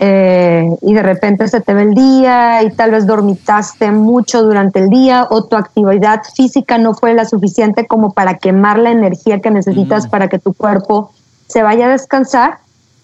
eh, 0.01 0.69
y 0.83 0.95
de 0.95 1.03
repente 1.03 1.49
se 1.49 1.61
te 1.61 1.75
ve 1.75 1.83
el 1.83 1.95
día 1.95 2.63
y 2.63 2.71
tal 2.71 2.93
vez 2.93 3.05
dormitaste 3.05 3.91
mucho 3.91 4.45
durante 4.45 4.79
el 4.79 4.91
día 4.91 5.27
o 5.29 5.45
tu 5.45 5.57
actividad 5.57 6.23
física 6.37 6.79
no 6.79 6.95
fue 6.95 7.15
la 7.15 7.25
suficiente 7.25 7.85
como 7.87 8.13
para 8.13 8.39
quemar 8.39 8.79
la 8.79 8.93
energía 8.93 9.41
que 9.41 9.51
necesitas 9.51 10.07
para 10.07 10.29
que 10.29 10.39
tu 10.39 10.55
cuerpo 10.55 11.11
se 11.49 11.63
vaya 11.63 11.87
a 11.87 11.91
descansar, 11.91 12.59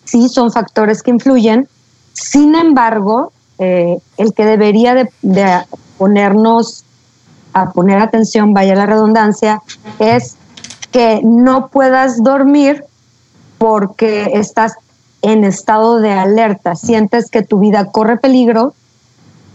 sí 0.05 0.29
son 0.29 0.53
factores 0.53 1.03
que 1.03 1.11
influyen. 1.11 1.67
Sin 2.13 2.55
embargo, 2.55 3.33
eh, 3.59 3.99
el 4.17 4.33
que 4.33 4.45
debería 4.45 4.95
de, 4.95 5.11
de 5.23 5.65
ponernos 5.99 6.85
a 7.55 7.73
poner 7.73 7.99
atención, 7.99 8.53
vaya 8.53 8.77
la 8.77 8.87
redundancia, 8.87 9.63
es 9.99 10.37
que 10.93 11.21
no 11.25 11.69
puedas 11.69 12.23
dormir 12.23 12.85
porque 13.59 14.31
estás 14.35 14.75
en 15.25 15.43
estado 15.45 16.01
de 16.01 16.11
alerta, 16.11 16.77
sientes 16.77 17.31
que 17.31 17.43
tu 17.43 17.59
vida 17.59 17.87
corre 17.87 18.19
peligro, 18.19 18.75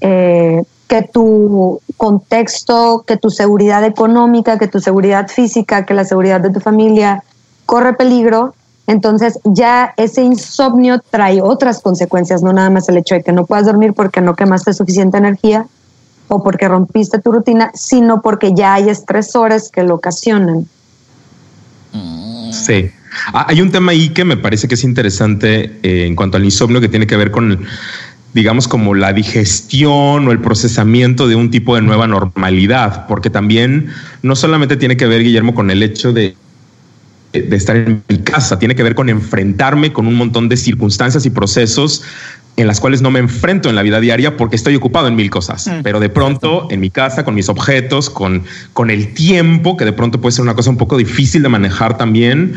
eh, 0.02 0.64
que 0.88 1.04
tu 1.04 1.80
contexto, 1.96 3.04
que 3.06 3.18
tu 3.18 3.30
seguridad 3.30 3.84
económica, 3.84 4.58
que 4.58 4.68
tu 4.68 4.80
seguridad 4.80 5.28
física, 5.28 5.86
que 5.86 5.94
la 5.94 6.06
seguridad 6.06 6.42
de 6.42 6.50
tu 6.50 6.60
familia 6.60 7.24
corre 7.68 7.94
peligro, 7.94 8.56
entonces 8.88 9.40
ya 9.44 9.94
ese 9.98 10.24
insomnio 10.24 11.00
trae 11.00 11.44
otras 11.44 11.82
consecuencias, 11.82 12.42
no 12.42 12.52
nada 12.52 12.72
más 12.72 12.90
el 12.90 12.98
hecho 12.98 13.14
de 13.14 13.22
que 13.22 13.32
no 13.32 13.46
puedas 13.46 13.68
dormir 13.68 13.94
porque 13.94 14.22
no 14.22 14.36
quemaste 14.36 14.74
suficiente 14.74 15.20
energía 15.20 15.68
o 16.28 16.42
porque 16.42 16.68
rompiste 16.68 17.20
tu 17.20 17.32
rutina, 17.32 17.70
sino 17.76 18.24
porque 18.24 18.56
ya 18.56 18.74
hay 18.74 18.90
estresores 18.90 19.70
que 19.70 19.84
lo 19.84 19.96
ocasionan. 19.96 20.68
Sí. 22.52 22.90
Ah, 23.34 23.46
hay 23.50 23.62
un 23.62 23.72
tema 23.72 23.92
ahí 23.92 24.10
que 24.10 24.26
me 24.26 24.38
parece 24.38 24.68
que 24.68 24.76
es 24.76 24.84
interesante 24.84 25.80
eh, 25.84 26.06
en 26.06 26.16
cuanto 26.16 26.38
al 26.38 26.46
insomnio 26.46 26.82
que 26.82 26.90
tiene 26.90 27.08
que 27.08 27.18
ver 27.18 27.32
con, 27.32 27.66
digamos, 28.34 28.68
como 28.68 28.96
la 28.96 29.14
digestión 29.14 30.28
o 30.28 30.32
el 30.32 30.40
procesamiento 30.40 31.28
de 31.28 31.36
un 31.36 31.52
tipo 31.52 31.76
de 31.76 31.82
nueva 31.82 32.08
normalidad, 32.08 33.08
porque 33.08 33.30
también 33.30 33.90
no 34.22 34.36
solamente 34.36 34.78
tiene 34.78 34.98
que 34.98 35.08
ver, 35.08 35.24
Guillermo, 35.24 35.56
con 35.56 35.72
el 35.72 35.84
hecho 35.84 36.14
de 36.14 36.36
de 37.32 37.56
estar 37.56 37.76
en 37.76 38.04
mi 38.08 38.18
casa, 38.18 38.58
tiene 38.58 38.76
que 38.76 38.82
ver 38.82 38.96
con 38.96 39.08
enfrentarme 39.08 39.94
con 39.94 40.08
un 40.08 40.16
montón 40.16 40.50
de 40.50 40.58
circunstancias 40.58 41.28
y 41.28 41.30
procesos 41.30 42.02
en 42.58 42.68
las 42.68 42.82
cuales 42.82 43.02
no 43.02 43.10
me 43.10 43.20
enfrento 43.20 43.70
en 43.70 43.76
la 43.76 43.84
vida 43.84 44.02
diaria 44.02 44.36
porque 44.36 44.58
estoy 44.58 44.76
ocupado 44.76 45.08
en 45.08 45.16
mil 45.16 45.30
cosas. 45.30 45.68
Mm. 45.68 45.82
Pero 45.82 46.00
de 46.00 46.10
pronto 46.10 46.68
en 46.70 46.82
mi 46.82 46.90
casa, 46.90 47.24
con 47.24 47.36
mis 47.36 47.48
objetos, 47.48 48.10
con, 48.10 48.44
con 48.74 48.90
el 48.90 49.14
tiempo, 49.14 49.78
que 49.78 49.86
de 49.86 49.94
pronto 49.94 50.20
puede 50.20 50.34
ser 50.34 50.42
una 50.44 50.56
cosa 50.56 50.70
un 50.70 50.78
poco 50.78 50.98
difícil 50.98 51.42
de 51.42 51.50
manejar 51.50 51.98
también, 51.98 52.56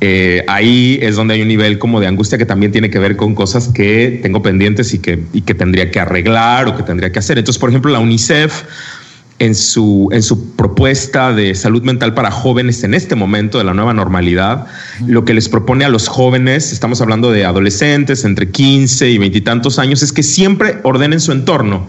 eh, 0.00 0.44
ahí 0.48 0.98
es 1.02 1.16
donde 1.16 1.34
hay 1.34 1.42
un 1.42 1.48
nivel 1.48 1.78
como 1.78 2.00
de 2.00 2.06
angustia 2.06 2.36
que 2.36 2.46
también 2.46 2.72
tiene 2.72 2.90
que 2.90 2.98
ver 2.98 3.16
con 3.16 3.34
cosas 3.34 3.68
que 3.68 4.20
tengo 4.22 4.42
pendientes 4.42 4.92
y 4.94 4.98
que, 4.98 5.22
y 5.32 5.42
que 5.42 5.54
tendría 5.54 5.90
que 5.90 6.00
arreglar 6.00 6.68
o 6.68 6.76
que 6.76 6.82
tendría 6.82 7.12
que 7.12 7.18
hacer. 7.18 7.38
Entonces, 7.38 7.60
por 7.60 7.70
ejemplo, 7.70 7.92
la 7.92 8.00
UNICEF 8.00 8.64
en 9.38 9.54
su, 9.54 10.08
en 10.12 10.22
su 10.22 10.54
propuesta 10.54 11.32
de 11.32 11.54
salud 11.54 11.82
mental 11.82 12.14
para 12.14 12.30
jóvenes 12.30 12.84
en 12.84 12.94
este 12.94 13.14
momento 13.14 13.58
de 13.58 13.64
la 13.64 13.74
nueva 13.74 13.92
normalidad, 13.92 14.66
lo 15.06 15.24
que 15.24 15.34
les 15.34 15.48
propone 15.48 15.84
a 15.84 15.88
los 15.88 16.08
jóvenes, 16.08 16.72
estamos 16.72 17.00
hablando 17.00 17.32
de 17.32 17.44
adolescentes 17.44 18.24
entre 18.24 18.50
15 18.50 19.10
y 19.10 19.18
20 19.18 19.38
y 19.38 19.40
tantos 19.40 19.78
años, 19.78 20.02
es 20.02 20.12
que 20.12 20.22
siempre 20.22 20.78
ordenen 20.82 21.20
su 21.20 21.32
entorno 21.32 21.88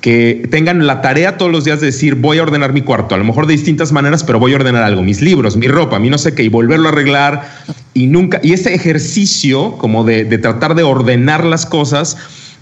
que 0.00 0.48
tengan 0.50 0.86
la 0.86 1.02
tarea 1.02 1.36
todos 1.36 1.52
los 1.52 1.64
días 1.64 1.80
de 1.80 1.86
decir 1.86 2.14
voy 2.14 2.38
a 2.38 2.42
ordenar 2.42 2.72
mi 2.72 2.82
cuarto, 2.82 3.14
a 3.14 3.18
lo 3.18 3.24
mejor 3.24 3.46
de 3.46 3.52
distintas 3.52 3.92
maneras, 3.92 4.24
pero 4.24 4.38
voy 4.38 4.52
a 4.52 4.56
ordenar 4.56 4.82
algo, 4.82 5.02
mis 5.02 5.20
libros, 5.20 5.56
mi 5.56 5.68
ropa, 5.68 5.98
mi 5.98 6.10
no 6.10 6.18
sé 6.18 6.34
qué, 6.34 6.42
y 6.42 6.48
volverlo 6.48 6.88
a 6.88 6.92
arreglar 6.92 7.50
y 7.92 8.06
nunca, 8.06 8.40
y 8.42 8.52
ese 8.52 8.74
ejercicio 8.74 9.72
como 9.78 10.04
de, 10.04 10.24
de 10.24 10.38
tratar 10.38 10.74
de 10.74 10.82
ordenar 10.82 11.44
las 11.44 11.66
cosas, 11.66 12.16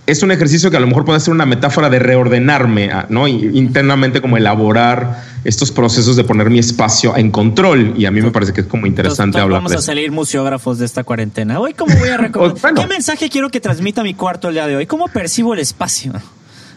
es 0.09 0.23
un 0.23 0.33
ejercicio 0.33 0.71
que 0.71 0.79
a 0.79 0.81
lo 0.81 0.87
mejor 0.87 1.05
puede 1.05 1.21
ser 1.21 1.35
una 1.35 1.45
metáfora 1.45 1.91
de 1.91 1.99
reordenarme, 1.99 2.91
ah, 2.91 3.05
¿no? 3.11 3.29
internamente 3.29 4.23
como 4.23 4.39
elaborar 4.39 5.23
estos 5.45 5.71
procesos 5.71 6.17
de 6.17 6.25
poner 6.25 6.49
mi 6.49 6.59
espacio 6.59 7.15
en 7.15 7.31
control. 7.31 7.93
Y 7.95 8.07
a 8.07 8.11
mí 8.11 8.23
me 8.23 8.31
parece 8.31 8.55
que 8.55 8.63
es 8.63 8.67
como 8.67 8.87
interesante 8.87 9.39
hablar 9.39 9.61
vamos 9.61 9.75
a 9.75 9.83
salir 9.83 10.11
museógrafos 10.11 10.79
de 10.79 10.87
esta 10.87 11.05
cuarentena. 11.05 11.61
Hoy, 11.61 11.75
¿cómo 11.75 11.95
voy 11.95 12.09
a 12.09 12.17
recordar? 12.19 12.73
¿Qué 12.73 12.87
mensaje 12.87 13.29
quiero 13.29 13.51
que 13.51 13.61
transmita 13.61 14.03
mi 14.03 14.15
cuarto 14.15 14.49
el 14.49 14.55
día 14.55 14.67
de 14.67 14.77
hoy? 14.77 14.87
¿Cómo 14.87 15.09
percibo 15.09 15.53
el 15.53 15.61
espacio? 15.61 16.15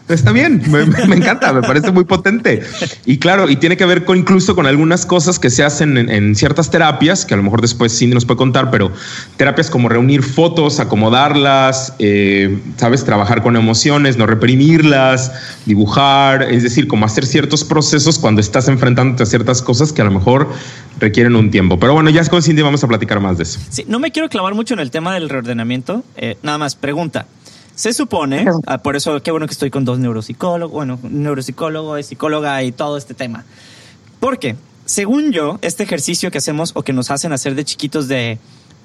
Está 0.08 0.32
bien, 0.32 0.62
me, 0.68 1.16
encanta, 1.16 1.52
me 1.52 1.62
parece 1.62 1.90
muy 1.92 2.04
potente. 2.04 2.62
Y 3.06 3.18
claro, 3.18 3.48
y 3.48 3.56
tiene 3.56 3.76
que 3.76 3.86
ver 3.86 4.04
incluso 4.14 4.54
con 4.54 4.66
algunas 4.66 5.06
cosas 5.06 5.38
que 5.38 5.48
se 5.48 5.62
hacen 5.64 5.96
en, 5.96 6.34
ciertas 6.34 6.70
terapias, 6.70 7.24
que 7.24 7.34
a 7.34 7.36
lo 7.36 7.42
mejor 7.42 7.60
después 7.60 7.96
Cindy 7.96 8.14
nos 8.14 8.24
puede 8.24 8.38
contar, 8.38 8.70
pero 8.70 8.90
terapias 9.36 9.70
como 9.70 9.88
reunir 9.88 10.22
fotos, 10.22 10.80
acomodarlas, 10.80 11.94
eh, 11.98 12.58
sabes, 12.76 13.04
trabajar 13.04 13.42
con 13.42 13.56
emociones, 13.56 14.16
no 14.16 14.26
reprimirlas, 14.26 15.32
dibujar, 15.66 16.42
es 16.42 16.62
decir, 16.62 16.88
como 16.88 17.06
hacer 17.06 17.24
ciertos 17.24 17.64
procesos 17.64 18.18
cuando 18.18 18.40
estás 18.40 18.68
enfrentándote 18.68 19.22
a 19.22 19.26
ciertas 19.26 19.62
cosas 19.62 19.92
que 19.92 20.02
a 20.02 20.04
lo 20.04 20.10
mejor 20.10 20.48
requieren 20.98 21.36
un 21.36 21.50
tiempo. 21.50 21.78
Pero 21.78 21.94
bueno, 21.94 22.10
ya 22.10 22.24
con 22.26 22.42
Cindy 22.42 22.62
vamos 22.62 22.82
a 22.84 22.88
platicar 22.88 23.20
más 23.20 23.38
de 23.38 23.44
eso. 23.44 23.60
Sí, 23.68 23.84
no 23.88 23.98
me 23.98 24.10
quiero 24.10 24.28
clavar 24.28 24.54
mucho 24.54 24.74
en 24.74 24.80
el 24.80 24.90
tema 24.90 25.14
del 25.14 25.28
reordenamiento. 25.28 26.04
Eh, 26.16 26.36
nada 26.42 26.58
más, 26.58 26.74
pregunta. 26.74 27.26
Se 27.82 27.92
supone, 27.92 28.46
ah, 28.68 28.78
por 28.78 28.94
eso 28.94 29.20
qué 29.24 29.32
bueno 29.32 29.48
que 29.48 29.54
estoy 29.54 29.68
con 29.68 29.84
dos 29.84 29.98
neuropsicólogos, 29.98 30.72
bueno, 30.72 31.00
neuropsicólogo, 31.02 32.00
psicóloga 32.00 32.62
y 32.62 32.70
todo 32.70 32.96
este 32.96 33.12
tema. 33.12 33.44
Porque, 34.20 34.54
según 34.84 35.32
yo, 35.32 35.58
este 35.62 35.82
ejercicio 35.82 36.30
que 36.30 36.38
hacemos 36.38 36.70
o 36.76 36.84
que 36.84 36.92
nos 36.92 37.10
hacen 37.10 37.32
hacer 37.32 37.56
de 37.56 37.64
chiquitos 37.64 38.06
de 38.06 38.30
eh, 38.30 38.38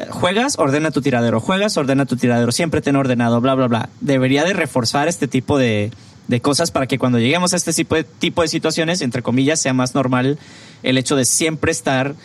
juegas, 0.10 0.58
ordena 0.58 0.89
tu 0.89 1.04
tiradero, 1.04 1.39
juegas, 1.39 1.77
ordena 1.77 2.08
tu 2.08 2.18
tiradero, 2.18 2.51
siempre 2.51 2.82
ten 2.82 2.96
ordenado, 2.96 3.39
bla, 3.39 3.54
bla, 3.54 3.68
bla, 3.68 3.89
debería 4.01 4.44
de 4.44 4.54
reforzar 4.54 5.08
este 5.08 5.27
tipo 5.27 5.60
de, 5.60 5.92
de 6.27 6.42
cosas 6.42 6.72
para 6.72 6.88
que 6.88 6.98
cuando 6.98 7.20
lleguemos 7.20 7.54
a 7.54 7.58
este 7.58 7.74
tipo 7.74 7.94
de, 7.94 8.04
tipo 8.04 8.42
de 8.42 8.48
situaciones, 8.48 9.01
entre 9.01 9.22
comillas, 9.22 9.60
sea 9.60 9.74
más 9.74 9.94
normal 9.94 10.39
el 10.82 10.98
hecho 10.98 11.16
de 11.16 11.25
siempre 11.25 11.72
estar 11.72 12.16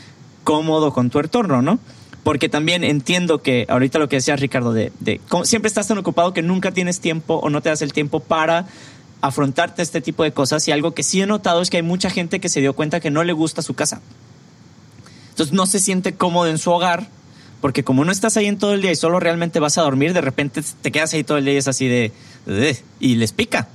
cómodo 0.43 0.95
con 0.95 1.11
tu 1.11 1.19
entorno, 1.19 1.61
¿no? 1.61 1.79
Porque 2.25 2.49
también 2.49 2.85
entiendo 2.85 3.43
que 3.43 3.67
ahorita 3.69 3.99
lo 3.99 4.09
que 4.09 4.17
decía 4.17 4.37
Ricardo, 4.37 4.73
de, 4.73 4.93
siempre 5.45 5.69
estás 5.69 5.89
tan 5.89 5.99
ocupado 5.99 6.33
que 6.33 6.43
nunca 6.43 6.71
tienes 6.71 7.01
tiempo 7.01 7.35
o 7.35 7.51
no 7.51 7.61
te 7.61 7.69
das 7.69 7.83
el 7.83 7.93
tiempo 7.93 8.21
para 8.21 8.67
afrontarte 9.21 9.83
este 9.83 10.01
tipo 10.01 10.23
de 10.23 10.33
cosas 10.33 10.67
y 10.69 10.73
algo 10.73 10.95
que 10.95 11.03
sí 11.03 11.21
he 11.21 11.27
notado 11.27 11.63
es 11.63 11.71
que 11.71 11.79
hay 11.79 11.83
mucha 11.83 12.11
gente 12.11 12.41
que 12.41 12.49
se 12.49 12.61
dio 12.61 12.75
cuenta 12.75 13.01
que 13.01 13.11
no 13.11 13.25
le 13.25 13.33
gusta 13.33 13.63
su 13.63 13.75
casa. 13.75 14.01
Entonces 15.31 15.53
no 15.53 15.67
se 15.67 15.81
siente 15.81 16.15
cómodo 16.15 16.49
en 16.49 16.59
su 16.59 16.71
hogar 16.71 17.09
porque 17.61 17.85
como 17.85 18.05
no 18.05 18.13
estás 18.13 18.37
ahí 18.37 18.47
en 18.47 18.59
todo 18.59 18.75
el 18.75 18.83
día 18.83 18.93
y 18.93 18.97
solo 18.97 19.21
realmente 19.21 19.61
vas 19.61 19.79
a 19.79 19.83
dormir, 19.83 20.13
de 20.13 20.21
repente 20.21 20.63
te 20.83 20.93
quedas 20.93 21.15
ahí 21.15 21.25
todo 21.25 21.39
el 21.39 21.45
día 21.45 21.55
y 21.55 21.57
es 21.57 21.69
así 21.69 21.87
de... 21.87 22.13
y 23.01 23.15
les 23.15 23.33
pica. 23.33 23.69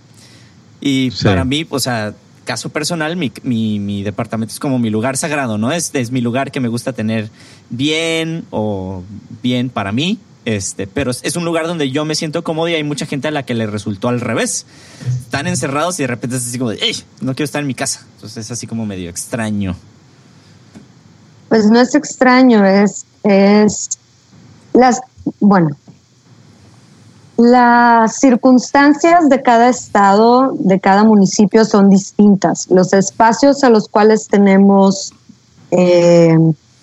Y 0.81 1.11
para 1.23 1.43
mí, 1.43 1.65
o 1.69 1.79
sea, 1.79 2.13
caso 2.47 2.69
personal, 2.69 3.15
mi, 3.17 3.31
mi, 3.43 4.01
departamento 4.01 4.53
es 4.53 4.59
como 4.59 4.79
mi 4.79 4.89
lugar 4.89 5.17
sagrado, 5.17 5.59
¿no? 5.59 5.71
Es, 5.71 5.91
es 5.93 6.09
mi 6.09 6.21
lugar 6.21 6.49
que 6.49 6.59
me 6.59 6.69
gusta 6.69 6.93
tener 6.93 7.29
bien 7.69 8.45
o 8.49 9.03
bien 9.43 9.69
para 9.69 9.91
mí. 9.91 10.17
Este, 10.45 10.87
pero 10.87 11.11
es 11.11 11.35
un 11.35 11.43
lugar 11.43 11.67
donde 11.67 11.91
yo 11.91 12.05
me 12.05 12.15
siento 12.15 12.41
cómodo 12.41 12.69
y 12.69 12.73
hay 12.73 12.83
mucha 12.85 13.05
gente 13.05 13.27
a 13.27 13.31
la 13.31 13.43
que 13.43 13.53
le 13.53 13.67
resultó 13.67 14.07
al 14.07 14.21
revés. 14.21 14.65
Están 15.05 15.45
encerrados 15.45 15.99
y 15.99 16.03
de 16.03 16.07
repente 16.07 16.37
es 16.37 16.47
así 16.47 16.57
como 16.57 16.71
de, 16.71 16.77
no 17.19 17.35
quiero 17.35 17.43
estar 17.43 17.59
en 17.59 17.67
mi 17.67 17.75
casa. 17.75 18.05
Entonces 18.15 18.45
es 18.45 18.51
así 18.51 18.65
como 18.65 18.85
medio 18.85 19.09
extraño. 19.09 19.75
Pues 21.49 21.65
no 21.65 21.81
es 21.81 21.93
extraño, 21.95 22.65
es, 22.65 23.05
es 23.23 23.89
las, 24.71 25.01
bueno, 25.41 25.75
las 27.37 28.15
circunstancias 28.15 29.29
de 29.29 29.43
cada 29.43 29.69
estado, 29.69 30.53
de 30.57 30.79
cada 30.79 31.03
municipio 31.03 31.65
son 31.65 31.89
distintas. 31.89 32.67
Los 32.71 32.93
espacios 32.93 33.63
a 33.63 33.69
los 33.69 33.87
cuales 33.87 34.27
tenemos 34.27 35.13
eh, 35.69 36.35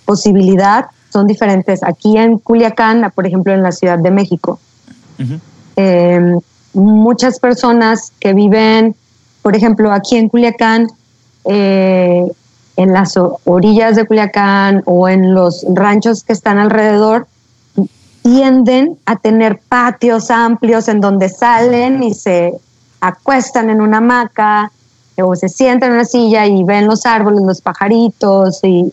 posibilidad 0.04 0.86
son 1.12 1.26
diferentes. 1.26 1.82
Aquí 1.82 2.16
en 2.16 2.38
Culiacán, 2.38 3.10
por 3.14 3.26
ejemplo, 3.26 3.52
en 3.52 3.62
la 3.62 3.72
Ciudad 3.72 3.98
de 3.98 4.10
México, 4.12 4.60
eh, 5.76 6.36
muchas 6.72 7.40
personas 7.40 8.12
que 8.20 8.32
viven, 8.32 8.94
por 9.42 9.56
ejemplo, 9.56 9.92
aquí 9.92 10.16
en 10.16 10.28
Culiacán, 10.28 10.86
eh, 11.46 12.24
en 12.76 12.92
las 12.92 13.14
orillas 13.44 13.96
de 13.96 14.04
Culiacán 14.06 14.82
o 14.86 15.08
en 15.08 15.34
los 15.34 15.64
ranchos 15.68 16.22
que 16.22 16.32
están 16.32 16.58
alrededor, 16.58 17.26
tienden 18.24 18.98
a 19.04 19.16
tener 19.16 19.60
patios 19.68 20.30
amplios 20.30 20.88
en 20.88 21.02
donde 21.02 21.28
salen 21.28 22.02
y 22.02 22.14
se 22.14 22.54
acuestan 22.98 23.68
en 23.68 23.82
una 23.82 23.98
hamaca 23.98 24.72
o 25.22 25.36
se 25.36 25.50
sientan 25.50 25.90
en 25.90 25.96
una 25.96 26.04
silla 26.06 26.46
y 26.46 26.64
ven 26.64 26.86
los 26.86 27.04
árboles, 27.04 27.42
los 27.42 27.60
pajaritos 27.60 28.64
y 28.64 28.90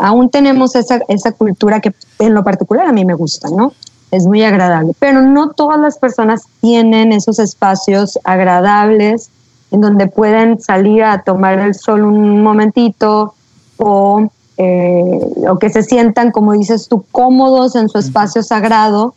aún 0.00 0.30
tenemos 0.30 0.74
esa, 0.74 0.98
esa 1.06 1.30
cultura 1.30 1.78
que 1.78 1.94
en 2.18 2.34
lo 2.34 2.42
particular 2.42 2.88
a 2.88 2.92
mí 2.92 3.04
me 3.04 3.14
gusta, 3.14 3.48
¿no? 3.50 3.72
Es 4.10 4.26
muy 4.26 4.42
agradable, 4.42 4.94
pero 4.98 5.22
no 5.22 5.50
todas 5.50 5.78
las 5.78 5.96
personas 5.96 6.42
tienen 6.60 7.12
esos 7.12 7.38
espacios 7.38 8.18
agradables 8.24 9.30
en 9.70 9.80
donde 9.80 10.08
pueden 10.08 10.60
salir 10.60 11.04
a 11.04 11.22
tomar 11.22 11.60
el 11.60 11.76
sol 11.76 12.02
un 12.02 12.42
momentito 12.42 13.34
o 13.76 14.28
eh, 14.58 15.20
o 15.48 15.58
que 15.58 15.70
se 15.70 15.82
sientan, 15.82 16.30
como 16.30 16.52
dices 16.52 16.88
tú, 16.88 17.04
cómodos 17.10 17.74
en 17.74 17.88
su 17.88 17.98
espacio 17.98 18.42
sagrado. 18.42 19.14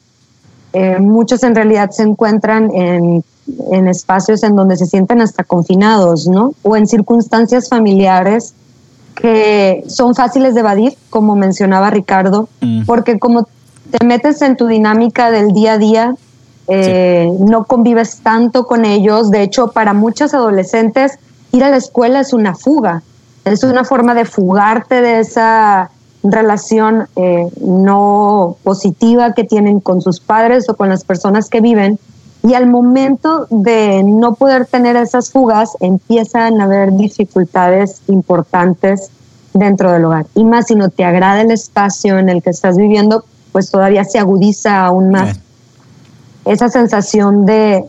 Eh, 0.74 1.00
muchos 1.00 1.44
en 1.44 1.56
realidad 1.56 1.92
se 1.92 2.04
encuentran 2.04 2.72
en, 2.74 3.24
espacios 3.88 4.44
en 4.44 4.56
donde 4.56 4.76
se 4.76 4.88
sienten 4.88 5.22
hasta 5.22 5.44
confinados, 5.44 6.28
¿no? 6.28 6.54
O 6.64 6.76
en 6.76 6.88
circunstancias 6.88 7.70
familiares 7.70 8.54
que 9.14 9.84
son 9.88 10.16
fáciles 10.16 10.56
de 10.56 10.62
evadir, 10.62 10.98
como 11.10 11.36
mencionaba 11.36 11.90
Ricardo, 11.90 12.50
porque 12.86 13.20
como 13.20 13.48
te 13.92 14.06
metes 14.06 14.42
en 14.42 14.58
tu 14.58 14.68
dinámica 14.68 15.32
del 15.32 15.54
día 15.54 15.74
a 15.74 15.78
día, 15.78 16.16
eh, 16.68 17.32
no 17.40 17.66
convives 17.66 18.18
tanto 18.24 18.66
con 18.66 18.84
ellos. 18.84 19.32
De 19.32 19.44
hecho, 19.44 19.72
para 19.72 19.94
muchos 19.94 20.34
adolescentes, 20.34 21.20
ir 21.52 21.64
a 21.64 21.70
la 21.70 21.78
escuela 21.78 22.20
es 22.20 22.34
una 22.34 22.56
fuga 22.56 23.04
es 23.46 23.64
una 23.64 23.84
forma 23.84 24.14
de 24.16 24.26
fugarte 24.26 25.02
de 25.02 25.20
esa 25.20 25.92
relación 26.24 27.08
eh, 27.16 27.48
no 27.62 28.58
positiva 28.64 29.34
que 29.34 29.44
tienen 29.44 29.80
con 29.80 30.02
sus 30.02 30.20
padres 30.20 30.68
o 30.68 30.76
con 30.76 30.90
las 30.90 31.04
personas 31.04 31.50
que 31.50 31.62
viven. 31.62 32.00
Y 32.44 32.54
al 32.54 32.68
momento 32.68 33.48
de 33.50 34.04
no 34.04 34.36
poder 34.36 34.66
tener 34.66 34.96
esas 34.96 35.32
fugas, 35.32 35.72
empiezan 35.80 36.60
a 36.60 36.66
haber 36.66 36.92
dificultades 36.94 38.02
importantes 38.08 39.10
dentro 39.54 39.92
del 39.92 40.06
hogar. 40.06 40.26
Y 40.36 40.44
más 40.44 40.68
si 40.68 40.76
no 40.76 40.90
te 40.90 41.06
agrada 41.06 41.42
el 41.42 41.52
espacio 41.52 42.20
en 42.20 42.30
el 42.30 42.44
que 42.44 42.50
estás 42.50 42.78
viviendo, 42.78 43.24
pues 43.52 43.72
todavía 43.72 44.04
se 44.04 44.20
agudiza 44.20 44.86
aún 44.86 45.12
más 45.12 45.40
esa 46.46 46.70
sensación 46.70 47.46
de, 47.46 47.84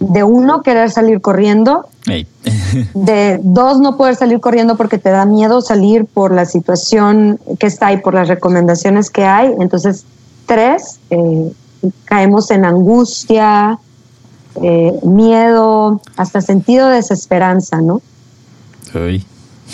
de 0.00 0.24
uno 0.24 0.62
querer 0.62 0.90
salir 0.90 1.20
corriendo, 1.20 1.86
de 2.94 3.38
dos 3.42 3.78
no 3.78 3.96
poder 3.96 4.16
salir 4.16 4.40
corriendo 4.40 4.76
porque 4.76 4.98
te 4.98 5.10
da 5.10 5.26
miedo 5.26 5.60
salir 5.60 6.06
por 6.06 6.34
la 6.34 6.46
situación 6.46 7.38
que 7.58 7.66
está 7.66 7.88
ahí, 7.88 7.98
por 7.98 8.14
las 8.14 8.28
recomendaciones 8.28 9.10
que 9.10 9.24
hay. 9.24 9.54
Entonces, 9.60 10.04
tres, 10.46 10.98
eh, 11.10 11.52
caemos 12.06 12.50
en 12.50 12.64
angustia, 12.64 13.78
eh, 14.62 14.98
miedo, 15.04 16.00
hasta 16.16 16.40
sentido 16.40 16.88
de 16.88 16.96
desesperanza, 16.96 17.80
¿no? 17.80 18.00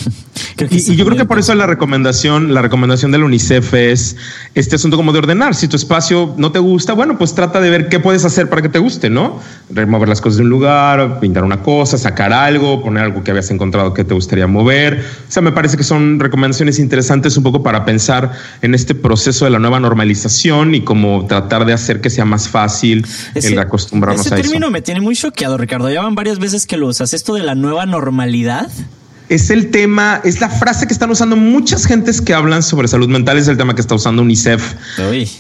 y, 0.71 0.97
yo 0.97 1.05
creo 1.05 1.17
que 1.17 1.25
por 1.25 1.39
eso 1.39 1.55
la 1.55 1.67
recomendación, 1.67 2.55
la 2.55 2.63
recomendación 2.63 3.11
de 3.13 3.19
la 3.19 3.25
UNICEF 3.25 3.75
es 3.75 4.17
este 4.55 4.77
asunto 4.77 4.97
como 4.97 5.13
de 5.13 5.19
ordenar. 5.19 5.55
Si 5.55 5.69
tu 5.69 5.77
espacio 5.77 6.35
no 6.37 6.53
te 6.53 6.59
gusta, 6.59 6.93
bueno, 6.93 7.19
pues 7.19 7.35
trata 7.35 7.61
de 7.61 7.71
ver 7.71 7.89
qué 7.89 8.01
puedes 8.01 8.25
hacer 8.25 8.49
para 8.49 8.63
que 8.63 8.69
te 8.69 8.79
guste, 8.79 9.11
¿no? 9.11 9.41
Remover 9.71 10.09
las 10.09 10.21
cosas 10.21 10.39
de 10.39 10.45
un 10.45 10.51
lugar, 10.51 11.21
pintar 11.21 11.45
una 11.45 11.63
cosa, 11.63 11.99
sacar 11.99 12.33
algo, 12.33 12.83
poner 12.83 13.05
algo 13.05 13.23
que 13.23 13.31
habías 13.31 13.51
encontrado 13.51 13.95
que 13.95 14.05
te 14.05 14.15
gustaría 14.15 14.47
mover. 14.47 15.05
O 15.29 15.33
sea, 15.33 15.43
me 15.43 15.53
parece 15.53 15.77
que 15.77 15.85
son 15.85 16.21
recomendaciones 16.21 16.79
interesantes 16.79 17.37
un 17.37 17.43
poco 17.43 17.63
para 17.63 17.85
pensar 17.85 18.33
en 18.63 18.75
este 18.75 18.95
proceso 18.95 19.45
de 19.45 19.51
la 19.51 19.59
nueva 19.59 19.81
normalización 19.81 20.75
y 20.75 20.83
cómo 20.83 21.27
tratar 21.27 21.65
de 21.65 21.73
hacer 21.73 22.01
que 22.01 22.11
sea 22.11 22.25
más 22.25 22.49
fácil 22.49 23.07
el 23.35 23.59
acostumbrarnos 23.59 24.27
a 24.27 24.29
eso. 24.29 24.35
Ese 24.35 24.43
término 24.43 24.71
me 24.71 24.83
tiene 24.83 25.01
muy 25.01 25.15
choqueado, 25.17 25.57
Ricardo. 25.59 25.91
Ya 25.91 26.03
van 26.03 26.15
varias 26.15 26.39
veces 26.39 26.67
que 26.67 26.77
lo 26.77 26.89
usas. 26.89 27.15
Esto 27.15 27.35
de 27.35 27.43
la 27.43 27.55
nueva 27.55 27.87
normalidad 27.87 28.71
es 29.29 29.51
el 29.51 29.71
tema, 29.71 30.21
es 30.25 30.41
la 30.41 30.49
frase 30.49 30.87
que 30.87 30.93
están 30.93 31.11
usando 31.11 31.37
muchas 31.37 31.87
gentes 31.87 32.21
que 32.21 32.33
hablan 32.33 32.63
sobre 32.63 32.87
salud 32.87 33.09
mental, 33.09 33.39
es 33.39 33.49
el 33.49 33.57
tema 33.57 33.75
que 33.75 33.81
está 33.81 33.95
usando 33.95 34.23
UNICEF 34.23 34.75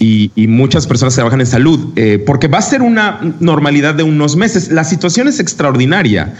y, 0.00 0.30
muchas 0.48 0.86
personas 0.86 1.14
que 1.14 1.18
trabajan 1.18 1.40
en 1.40 1.46
salud, 1.46 1.92
eh, 1.96 2.22
porque 2.24 2.48
va 2.48 2.58
a 2.58 2.62
ser 2.62 2.82
una 2.82 3.20
normalidad 3.40 3.94
de 3.94 4.02
unos 4.02 4.36
meses. 4.36 4.70
La 4.70 4.84
situación 4.84 5.28
es 5.28 5.38
extraordinaria. 5.38 6.34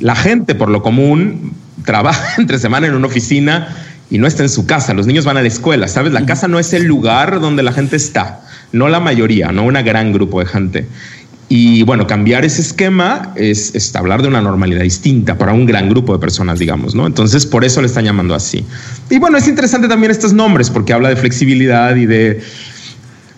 La 0.00 0.14
gente, 0.14 0.54
por 0.54 0.68
lo 0.68 0.82
común, 0.82 1.54
trabaja 1.84 2.34
entre 2.38 2.58
semana 2.58 2.86
en 2.86 2.94
una 2.94 3.06
oficina 3.06 3.68
y 4.10 4.18
no 4.18 4.26
está 4.26 4.42
en 4.42 4.48
su 4.48 4.66
casa. 4.66 4.94
Los 4.94 5.06
niños 5.06 5.24
van 5.24 5.36
a 5.36 5.42
la 5.42 5.48
escuela, 5.48 5.88
¿sabes? 5.88 6.12
La 6.12 6.26
casa 6.26 6.46
no 6.46 6.58
es 6.58 6.72
el 6.72 6.84
lugar 6.84 7.40
donde 7.40 7.62
la 7.62 7.72
gente 7.72 7.96
está, 7.96 8.42
no 8.72 8.88
la 8.88 9.00
mayoría, 9.00 9.50
no 9.50 9.64
una 9.64 9.82
gran 9.82 10.12
grupo 10.12 10.40
de 10.40 10.46
gente. 10.46 10.86
Y 11.48 11.82
bueno, 11.82 12.06
cambiar 12.06 12.44
ese 12.44 12.62
esquema 12.62 13.32
es, 13.36 13.94
hablar 13.94 14.22
de 14.22 14.28
una 14.28 14.40
normalidad 14.40 14.82
distinta 14.82 15.36
para 15.36 15.52
un 15.52 15.66
gran 15.66 15.88
grupo 15.88 16.12
de 16.14 16.18
personas, 16.18 16.58
digamos, 16.58 16.94
¿no? 16.94 17.06
Entonces, 17.06 17.44
por 17.44 17.64
eso 17.64 17.80
le 17.80 17.86
están 17.86 18.04
llamando 18.04 18.34
así. 18.34 18.64
Y 19.10 19.18
bueno, 19.18 19.36
es 19.36 19.46
interesante 19.46 19.86
también 19.86 20.10
estos 20.10 20.32
nombres, 20.32 20.70
porque 20.70 20.92
habla 20.92 21.10
de 21.10 21.16
flexibilidad 21.16 21.94
y 21.96 22.06
de 22.06 22.42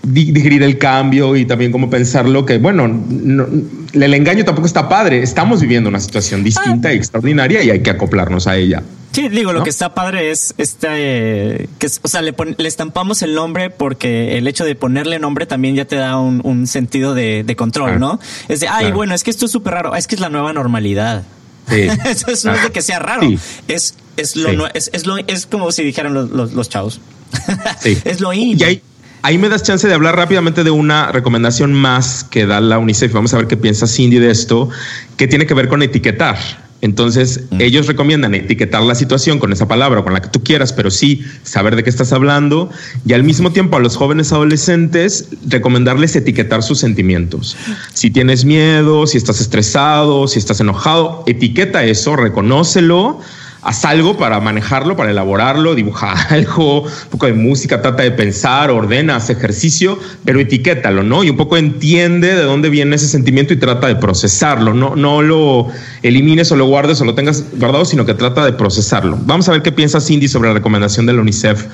digerir 0.04 0.62
el 0.62 0.78
cambio 0.78 1.34
y 1.34 1.44
también 1.46 1.72
cómo 1.72 1.90
pensarlo, 1.90 2.46
que 2.46 2.58
bueno, 2.58 2.84
el 2.84 4.14
engaño 4.14 4.44
tampoco 4.44 4.66
está 4.66 4.88
padre. 4.88 5.22
Estamos 5.22 5.60
viviendo 5.60 5.88
una 5.88 6.00
situación 6.00 6.44
distinta 6.44 6.92
y 6.92 6.96
extraordinaria 6.96 7.62
y 7.62 7.70
hay 7.70 7.80
que 7.80 7.90
acoplarnos 7.90 8.46
a 8.46 8.56
ella. 8.56 8.82
Sí, 9.16 9.30
digo, 9.30 9.54
lo 9.54 9.62
que 9.62 9.70
está 9.70 9.94
padre 9.94 10.30
es 10.30 10.52
este, 10.58 11.70
que, 11.78 11.86
o 12.02 12.06
sea, 12.06 12.20
le, 12.20 12.34
estampamos 12.58 13.22
el 13.22 13.34
nombre 13.34 13.70
porque 13.70 14.36
el 14.36 14.46
hecho 14.46 14.66
de 14.66 14.74
ponerle 14.74 15.18
nombre 15.18 15.46
también 15.46 15.74
ya 15.74 15.86
te 15.86 15.96
da 15.96 16.18
un, 16.18 16.66
sentido 16.66 17.14
de, 17.14 17.54
control, 17.56 17.98
¿no? 17.98 18.20
Es 18.48 18.60
de, 18.60 18.68
ay, 18.68 18.92
bueno, 18.92 19.14
es 19.14 19.24
que 19.24 19.30
esto 19.30 19.46
es 19.46 19.52
súper 19.52 19.72
raro, 19.72 19.96
es 19.96 20.06
que 20.06 20.16
es 20.16 20.20
la 20.20 20.28
nueva 20.28 20.52
normalidad. 20.52 21.24
Sí. 21.66 21.88
Eso 22.04 22.50
no 22.50 22.56
es 22.56 22.64
de 22.64 22.70
que 22.70 22.82
sea 22.82 22.98
raro, 22.98 23.26
es, 23.68 23.94
es, 24.18 24.36
lo, 24.36 24.66
es, 24.74 24.90
es, 24.92 25.06
lo, 25.06 25.16
es 25.16 25.46
como 25.46 25.72
si 25.72 25.82
dijeran 25.82 26.12
los, 26.12 26.52
los, 26.52 26.68
chavos. 26.68 27.00
Sí. 27.80 27.96
es 28.04 28.20
lo 28.20 28.34
in. 28.34 28.60
Y 28.60 28.64
ahí, 28.64 28.82
ahí 29.22 29.38
me 29.38 29.48
das 29.48 29.62
chance 29.62 29.88
de 29.88 29.94
hablar 29.94 30.14
rápidamente 30.14 30.62
de 30.62 30.70
una 30.70 31.10
recomendación 31.10 31.72
más 31.72 32.22
que 32.22 32.44
da 32.44 32.60
la 32.60 32.76
UNICEF. 32.76 33.14
Vamos 33.14 33.32
a 33.32 33.38
ver 33.38 33.46
qué 33.46 33.56
piensa 33.56 33.86
Cindy 33.86 34.18
de 34.18 34.30
esto, 34.30 34.68
que 35.16 35.26
tiene 35.26 35.46
que 35.46 35.54
ver 35.54 35.68
con 35.68 35.82
etiquetar. 35.82 36.65
Entonces, 36.86 37.40
ellos 37.58 37.88
recomiendan 37.88 38.32
etiquetar 38.36 38.80
la 38.80 38.94
situación 38.94 39.40
con 39.40 39.52
esa 39.52 39.66
palabra 39.66 40.00
o 40.00 40.04
con 40.04 40.12
la 40.12 40.22
que 40.22 40.28
tú 40.28 40.44
quieras, 40.44 40.72
pero 40.72 40.92
sí 40.92 41.20
saber 41.42 41.74
de 41.74 41.82
qué 41.82 41.90
estás 41.90 42.12
hablando 42.12 42.70
y 43.04 43.12
al 43.12 43.24
mismo 43.24 43.50
tiempo 43.50 43.76
a 43.76 43.80
los 43.80 43.96
jóvenes 43.96 44.32
adolescentes 44.32 45.26
recomendarles 45.48 46.14
etiquetar 46.14 46.62
sus 46.62 46.78
sentimientos. 46.78 47.56
Si 47.92 48.12
tienes 48.12 48.44
miedo, 48.44 49.08
si 49.08 49.18
estás 49.18 49.40
estresado, 49.40 50.28
si 50.28 50.38
estás 50.38 50.60
enojado, 50.60 51.24
etiqueta 51.26 51.82
eso, 51.82 52.14
reconócelo 52.14 53.18
haz 53.66 53.84
algo 53.84 54.16
para 54.16 54.38
manejarlo, 54.38 54.96
para 54.96 55.10
elaborarlo, 55.10 55.74
dibuja 55.74 56.12
algo, 56.30 56.82
un 56.82 57.10
poco 57.10 57.26
de 57.26 57.32
música, 57.32 57.82
trata 57.82 58.04
de 58.04 58.12
pensar, 58.12 58.70
ordena, 58.70 59.16
haz 59.16 59.28
ejercicio, 59.28 59.98
pero 60.24 60.38
etiquétalo, 60.38 61.02
¿no? 61.02 61.24
Y 61.24 61.30
un 61.30 61.36
poco 61.36 61.56
entiende 61.56 62.34
de 62.34 62.42
dónde 62.42 62.70
viene 62.70 62.94
ese 62.94 63.08
sentimiento 63.08 63.52
y 63.52 63.56
trata 63.56 63.88
de 63.88 63.96
procesarlo. 63.96 64.72
No, 64.72 64.94
no 64.94 65.20
lo 65.20 65.66
elimines 66.02 66.52
o 66.52 66.56
lo 66.56 66.66
guardes 66.66 67.00
o 67.00 67.04
lo 67.04 67.14
tengas 67.14 67.44
guardado, 67.58 67.84
sino 67.84 68.06
que 68.06 68.14
trata 68.14 68.44
de 68.44 68.52
procesarlo. 68.52 69.18
Vamos 69.22 69.48
a 69.48 69.52
ver 69.52 69.62
qué 69.62 69.72
piensa 69.72 70.00
Cindy 70.00 70.28
sobre 70.28 70.48
la 70.48 70.54
recomendación 70.54 71.06
de 71.06 71.14
la 71.14 71.20
UNICEF 71.22 71.66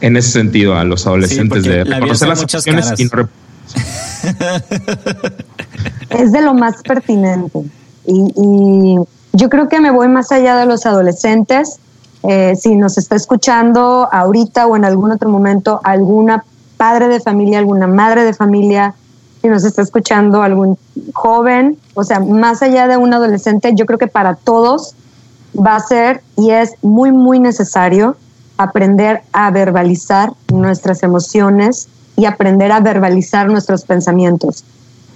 en 0.00 0.16
ese 0.16 0.30
sentido 0.30 0.76
a 0.76 0.84
los 0.84 1.06
adolescentes 1.06 1.64
de 1.64 1.82
reconocer 1.84 2.28
las 2.28 2.42
acciones 2.42 2.92
y 2.96 3.04
no 3.06 3.28
Es 6.10 6.32
de 6.32 6.42
lo 6.42 6.54
más 6.54 6.82
pertinente. 6.82 7.58
y 8.06 8.96
yo 9.32 9.48
creo 9.48 9.68
que 9.68 9.80
me 9.80 9.90
voy 9.90 10.08
más 10.08 10.32
allá 10.32 10.56
de 10.56 10.66
los 10.66 10.86
adolescentes. 10.86 11.78
Eh, 12.22 12.54
si 12.56 12.76
nos 12.76 12.98
está 12.98 13.16
escuchando 13.16 14.08
ahorita 14.12 14.66
o 14.66 14.76
en 14.76 14.84
algún 14.84 15.10
otro 15.10 15.30
momento 15.30 15.80
alguna 15.84 16.44
padre 16.76 17.08
de 17.08 17.20
familia, 17.20 17.58
alguna 17.58 17.86
madre 17.86 18.24
de 18.24 18.34
familia, 18.34 18.94
si 19.40 19.48
nos 19.48 19.64
está 19.64 19.82
escuchando 19.82 20.42
algún 20.42 20.78
joven, 21.14 21.78
o 21.94 22.04
sea, 22.04 22.20
más 22.20 22.62
allá 22.62 22.88
de 22.88 22.96
un 22.96 23.14
adolescente, 23.14 23.72
yo 23.74 23.86
creo 23.86 23.98
que 23.98 24.06
para 24.06 24.34
todos 24.34 24.94
va 25.56 25.76
a 25.76 25.80
ser 25.80 26.22
y 26.36 26.50
es 26.50 26.74
muy, 26.82 27.10
muy 27.10 27.38
necesario 27.38 28.16
aprender 28.58 29.22
a 29.32 29.50
verbalizar 29.50 30.32
nuestras 30.52 31.02
emociones 31.02 31.88
y 32.16 32.26
aprender 32.26 32.70
a 32.72 32.80
verbalizar 32.80 33.48
nuestros 33.48 33.84
pensamientos 33.84 34.64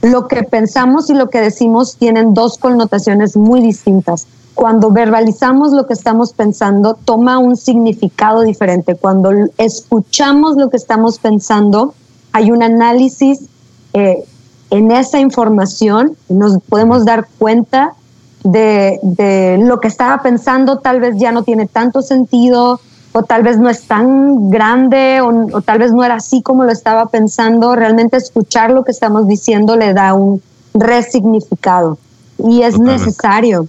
lo 0.04 0.28
que 0.28 0.42
pensamos 0.42 1.08
y 1.08 1.14
lo 1.14 1.30
que 1.30 1.40
decimos 1.40 1.96
tienen 1.96 2.34
dos 2.34 2.58
connotaciones 2.58 3.36
muy 3.36 3.62
distintas. 3.62 4.26
Cuando 4.54 4.90
verbalizamos 4.90 5.72
lo 5.72 5.86
que 5.86 5.94
estamos 5.94 6.34
pensando, 6.34 6.94
toma 6.94 7.38
un 7.38 7.56
significado 7.56 8.42
diferente. 8.42 8.96
Cuando 8.96 9.30
escuchamos 9.56 10.56
lo 10.56 10.68
que 10.68 10.76
estamos 10.76 11.18
pensando, 11.18 11.94
hay 12.32 12.50
un 12.50 12.62
análisis 12.62 13.46
eh, 13.94 14.24
en 14.70 14.90
esa 14.90 15.20
información, 15.20 16.16
nos 16.28 16.58
podemos 16.68 17.06
dar 17.06 17.26
cuenta 17.38 17.94
de, 18.42 19.00
de 19.02 19.56
lo 19.58 19.80
que 19.80 19.88
estaba 19.88 20.22
pensando, 20.22 20.80
tal 20.80 21.00
vez 21.00 21.16
ya 21.16 21.32
no 21.32 21.44
tiene 21.44 21.66
tanto 21.66 22.02
sentido, 22.02 22.78
o 23.16 23.22
tal 23.22 23.44
vez 23.44 23.58
no 23.58 23.70
es 23.70 23.86
tan 23.86 24.50
grande 24.50 25.20
o, 25.20 25.60
tal 25.62 25.78
vez 25.78 25.92
no 25.92 26.02
era 26.02 26.16
así 26.16 26.42
como 26.42 26.64
lo 26.64 26.72
estaba 26.72 27.06
pensando, 27.06 27.76
realmente 27.76 28.16
escuchar 28.16 28.72
lo 28.72 28.84
que 28.84 28.90
estamos 28.90 29.28
diciendo 29.28 29.76
le 29.76 29.94
da 29.94 30.14
un 30.14 30.42
resignificado 30.74 31.96
y 32.38 32.62
es 32.62 32.78
necesario. 32.78 33.68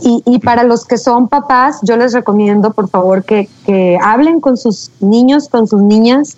Y, 0.00 0.38
para 0.40 0.64
los 0.64 0.84
que 0.84 0.98
son 0.98 1.28
papás, 1.28 1.78
yo 1.82 1.96
les 1.96 2.12
recomiendo 2.12 2.72
por 2.72 2.88
favor 2.88 3.24
que, 3.24 3.48
hablen 4.02 4.40
con 4.40 4.56
sus 4.56 4.90
niños, 5.00 5.48
con 5.48 5.66
sus 5.66 5.82
niñas, 5.82 6.36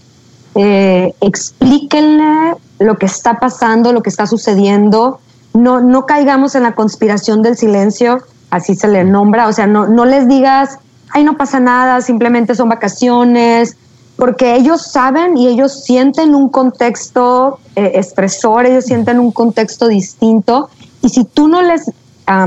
eh, 0.55 1.15
explíquenle 1.21 2.55
lo 2.79 2.97
que 2.97 3.07
está 3.07 3.39
pasando, 3.39 3.93
lo 3.93 4.03
que 4.03 4.11
está 4.11 4.27
sucediendo. 4.27 5.19
No, 5.53 5.81
no 5.81 6.07
caigamos 6.07 6.55
en 6.55 6.63
la 6.63 6.75
conspiración 6.75 7.43
del 7.43 7.57
silencio, 7.57 8.23
así 8.51 8.75
se 8.75 8.89
le 8.89 9.05
nombra, 9.05 9.49
o 9.49 9.53
sea, 9.53 9.67
no, 9.67 9.87
no 9.87 10.05
les 10.05 10.29
digas, 10.29 10.79
ay, 11.11 11.25
no 11.25 11.37
pasa 11.37 11.61
nada, 11.61 12.01
simplemente 12.01 12.55
son 12.55 12.69
vacaciones, 12.69 13.77
porque 14.17 14.57
ellos 14.57 14.83
saben 14.83 15.37
y 15.37 15.49
ellos 15.49 15.85
sienten 15.85 16.35
un 16.35 16.49
contexto 16.49 17.59
eh, 17.75 17.93
expresor, 17.95 18.67
ellos 18.67 18.85
sienten 18.85 19.21
un 19.21 19.31
contexto 19.31 19.89
distinto. 19.89 20.71
Y 21.03 21.11
si 21.11 21.25
tú 21.25 21.49
no 21.49 21.63
les 21.63 21.91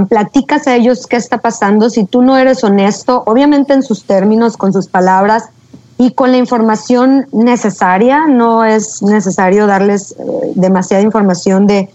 platicas 0.10 0.68
a 0.68 0.76
ellos 0.76 1.08
qué 1.08 1.16
está 1.16 1.38
pasando, 1.38 1.90
si 1.90 2.04
tú 2.04 2.22
no 2.22 2.38
eres 2.38 2.64
honesto, 2.64 3.24
obviamente 3.26 3.74
en 3.74 3.82
sus 3.82 4.04
términos, 4.04 4.58
con 4.58 4.74
sus 4.74 4.88
palabras 4.88 5.50
y 5.98 6.12
con 6.12 6.32
la 6.32 6.38
información 6.38 7.28
necesaria, 7.32 8.28
no 8.28 8.66
es 8.66 9.02
necesario 9.02 9.68
darles 9.68 10.12
eh, 10.12 10.16
demasiada 10.56 11.04
información 11.04 11.66
de 11.66 11.90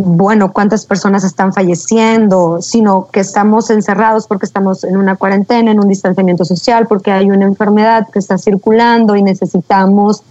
bueno, 0.00 0.52
cuántas 0.52 0.86
personas 0.86 1.24
están 1.24 1.52
falleciendo, 1.52 2.62
sino 2.62 3.08
que 3.10 3.20
estamos 3.20 3.68
encerrados 3.70 4.26
porque 4.26 4.46
estamos 4.46 4.84
en 4.84 4.96
una 4.96 5.16
cuarentena, 5.16 5.72
en 5.72 5.80
un 5.80 5.88
distanciamiento 5.88 6.44
social, 6.44 6.86
porque 6.86 7.10
hay 7.10 7.30
una 7.30 7.44
enfermedad 7.44 8.06
que 8.12 8.20
está 8.20 8.38
circulando 8.38 9.16
y 9.16 9.22
necesitamos 9.22 10.22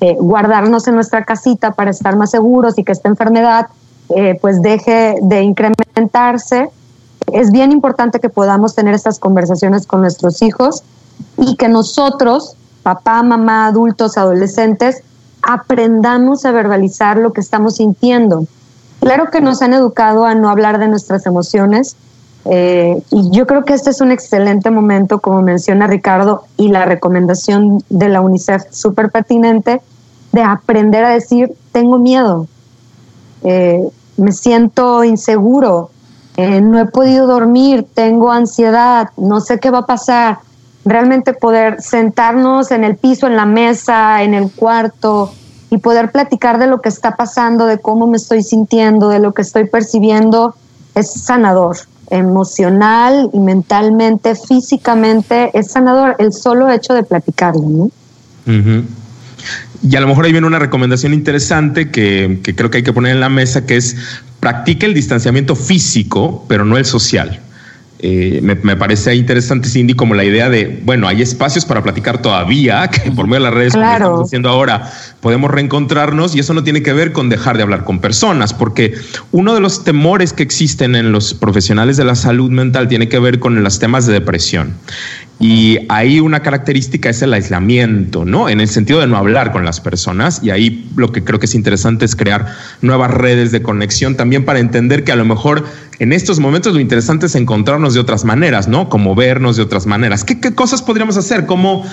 eh, 0.00 0.16
guardarnos 0.20 0.86
en 0.86 0.94
nuestra 0.94 1.24
casita 1.24 1.72
para 1.72 1.90
estar 1.90 2.14
más 2.16 2.30
seguros 2.30 2.78
y 2.78 2.84
que 2.84 2.92
esta 2.92 3.08
enfermedad 3.08 3.66
eh, 4.10 4.38
pues 4.40 4.62
deje 4.62 5.16
de 5.20 5.42
incrementarse. 5.42 6.70
Es 7.32 7.50
bien 7.50 7.72
importante 7.72 8.20
que 8.20 8.28
podamos 8.28 8.76
tener 8.76 8.94
estas 8.94 9.18
conversaciones 9.18 9.86
con 9.88 10.02
nuestros 10.02 10.40
hijos 10.42 10.84
y 11.36 11.56
que 11.56 11.68
nosotros, 11.68 12.54
papá, 12.84 13.24
mamá, 13.24 13.66
adultos, 13.66 14.16
adolescentes, 14.16 15.02
aprendamos 15.42 16.44
a 16.44 16.52
verbalizar 16.52 17.16
lo 17.16 17.32
que 17.32 17.40
estamos 17.40 17.76
sintiendo. 17.76 18.46
Claro 19.00 19.30
que 19.30 19.40
nos 19.40 19.62
han 19.62 19.72
educado 19.72 20.24
a 20.24 20.34
no 20.34 20.48
hablar 20.48 20.78
de 20.78 20.88
nuestras 20.88 21.26
emociones 21.26 21.96
eh, 22.48 23.02
y 23.10 23.30
yo 23.30 23.46
creo 23.46 23.64
que 23.64 23.74
este 23.74 23.90
es 23.90 24.00
un 24.00 24.12
excelente 24.12 24.70
momento, 24.70 25.18
como 25.18 25.42
menciona 25.42 25.86
Ricardo, 25.86 26.44
y 26.56 26.68
la 26.68 26.84
recomendación 26.84 27.82
de 27.88 28.08
la 28.08 28.20
UNICEF 28.20 28.62
súper 28.70 29.10
pertinente, 29.10 29.80
de 30.32 30.42
aprender 30.42 31.04
a 31.04 31.10
decir, 31.10 31.52
tengo 31.72 31.98
miedo, 31.98 32.46
eh, 33.42 33.88
me 34.16 34.32
siento 34.32 35.02
inseguro, 35.02 35.90
eh, 36.36 36.60
no 36.60 36.78
he 36.78 36.86
podido 36.86 37.26
dormir, 37.26 37.86
tengo 37.94 38.30
ansiedad, 38.30 39.10
no 39.16 39.40
sé 39.40 39.58
qué 39.58 39.70
va 39.70 39.78
a 39.78 39.86
pasar. 39.86 40.38
Realmente 40.84 41.32
poder 41.32 41.82
sentarnos 41.82 42.70
en 42.70 42.84
el 42.84 42.96
piso, 42.96 43.26
en 43.26 43.36
la 43.36 43.46
mesa, 43.46 44.22
en 44.22 44.34
el 44.34 44.52
cuarto 44.52 45.32
y 45.70 45.78
poder 45.78 46.12
platicar 46.12 46.58
de 46.58 46.66
lo 46.66 46.80
que 46.80 46.88
está 46.88 47.16
pasando, 47.16 47.66
de 47.66 47.78
cómo 47.78 48.06
me 48.06 48.16
estoy 48.16 48.42
sintiendo, 48.42 49.08
de 49.08 49.18
lo 49.18 49.32
que 49.32 49.42
estoy 49.42 49.66
percibiendo, 49.66 50.54
es 50.94 51.10
sanador 51.12 51.76
emocional 52.10 53.30
y 53.32 53.40
mentalmente, 53.40 54.34
físicamente, 54.36 55.50
es 55.58 55.72
sanador 55.72 56.16
el 56.18 56.32
solo 56.32 56.70
hecho 56.70 56.94
de 56.94 57.02
platicarlo, 57.02 57.68
¿no? 57.68 57.90
Y 59.82 59.96
a 59.96 60.00
lo 60.00 60.06
mejor 60.06 60.24
ahí 60.24 60.32
viene 60.32 60.46
una 60.46 60.58
recomendación 60.58 61.12
interesante 61.12 61.90
que, 61.90 62.40
que 62.42 62.54
creo 62.54 62.70
que 62.70 62.78
hay 62.78 62.84
que 62.84 62.92
poner 62.92 63.12
en 63.12 63.20
la 63.20 63.28
mesa, 63.28 63.66
que 63.66 63.76
es 63.76 63.96
practique 64.40 64.86
el 64.86 64.94
distanciamiento 64.94 65.56
físico, 65.56 66.44
pero 66.48 66.64
no 66.64 66.76
el 66.76 66.84
social. 66.84 67.40
Eh, 67.98 68.40
me, 68.42 68.76
parece 68.76 69.14
interesante, 69.14 69.70
Cindy, 69.70 69.94
como 69.94 70.14
la 70.14 70.24
idea 70.24 70.50
de, 70.50 70.80
bueno, 70.84 71.08
hay 71.08 71.22
espacios 71.22 71.64
para 71.64 71.82
platicar 71.82 72.20
todavía, 72.20 72.88
que 72.92 73.10
por 73.10 73.26
medio 73.26 73.44
de 73.44 73.50
las 73.50 73.54
redes, 73.54 73.72
como 73.72 73.90
estamos 73.90 74.26
haciendo 74.26 74.48
ahora, 74.50 74.92
podemos 75.20 75.50
reencontrarnos 75.50 76.36
y 76.36 76.40
eso 76.40 76.52
no 76.52 76.62
tiene 76.62 76.82
que 76.82 76.92
ver 76.92 77.12
con 77.12 77.30
dejar 77.30 77.56
de 77.56 77.62
hablar 77.62 77.84
con 77.84 78.00
personas, 78.00 78.52
porque 78.52 78.94
uno 79.32 79.54
de 79.54 79.60
los 79.60 79.84
temores 79.84 80.32
que 80.34 80.42
existen 80.42 80.94
en 80.94 81.10
los 81.10 81.32
profesionales 81.32 81.96
de 81.96 82.04
la 82.04 82.14
salud 82.14 82.50
mental 82.50 82.88
tiene 82.88 83.08
que 83.08 83.18
ver 83.18 83.38
con 83.38 83.62
los 83.62 83.78
temas 83.78 84.06
de 84.06 84.12
depresión. 84.12 84.74
Y 85.38 85.80
ahí 85.90 86.18
una 86.18 86.40
característica 86.40 87.10
es 87.10 87.20
el 87.20 87.34
aislamiento, 87.34 88.24
¿no? 88.24 88.48
En 88.48 88.60
el 88.60 88.68
sentido 88.68 89.00
de 89.00 89.06
no 89.06 89.18
hablar 89.18 89.52
con 89.52 89.66
las 89.66 89.80
personas. 89.80 90.40
Y 90.42 90.48
ahí 90.48 90.88
lo 90.96 91.12
que 91.12 91.24
creo 91.24 91.38
que 91.38 91.44
es 91.44 91.54
interesante 91.54 92.06
es 92.06 92.16
crear 92.16 92.54
nuevas 92.80 93.10
redes 93.10 93.52
de 93.52 93.60
conexión 93.60 94.16
también 94.16 94.46
para 94.46 94.60
entender 94.60 95.04
que 95.04 95.12
a 95.12 95.16
lo 95.16 95.26
mejor 95.26 95.64
en 95.98 96.12
estos 96.12 96.38
momentos 96.40 96.74
lo 96.74 96.80
interesante 96.80 97.26
es 97.26 97.34
encontrarnos 97.34 97.94
de 97.94 98.00
otras 98.00 98.24
maneras, 98.24 98.68
¿no? 98.68 98.88
Como 98.88 99.14
vernos 99.14 99.56
de 99.56 99.62
otras 99.62 99.86
maneras. 99.86 100.24
¿Qué, 100.24 100.40
qué 100.40 100.54
cosas 100.54 100.82
podríamos 100.82 101.16
hacer? 101.16 101.46
¿Cómo, 101.46 101.84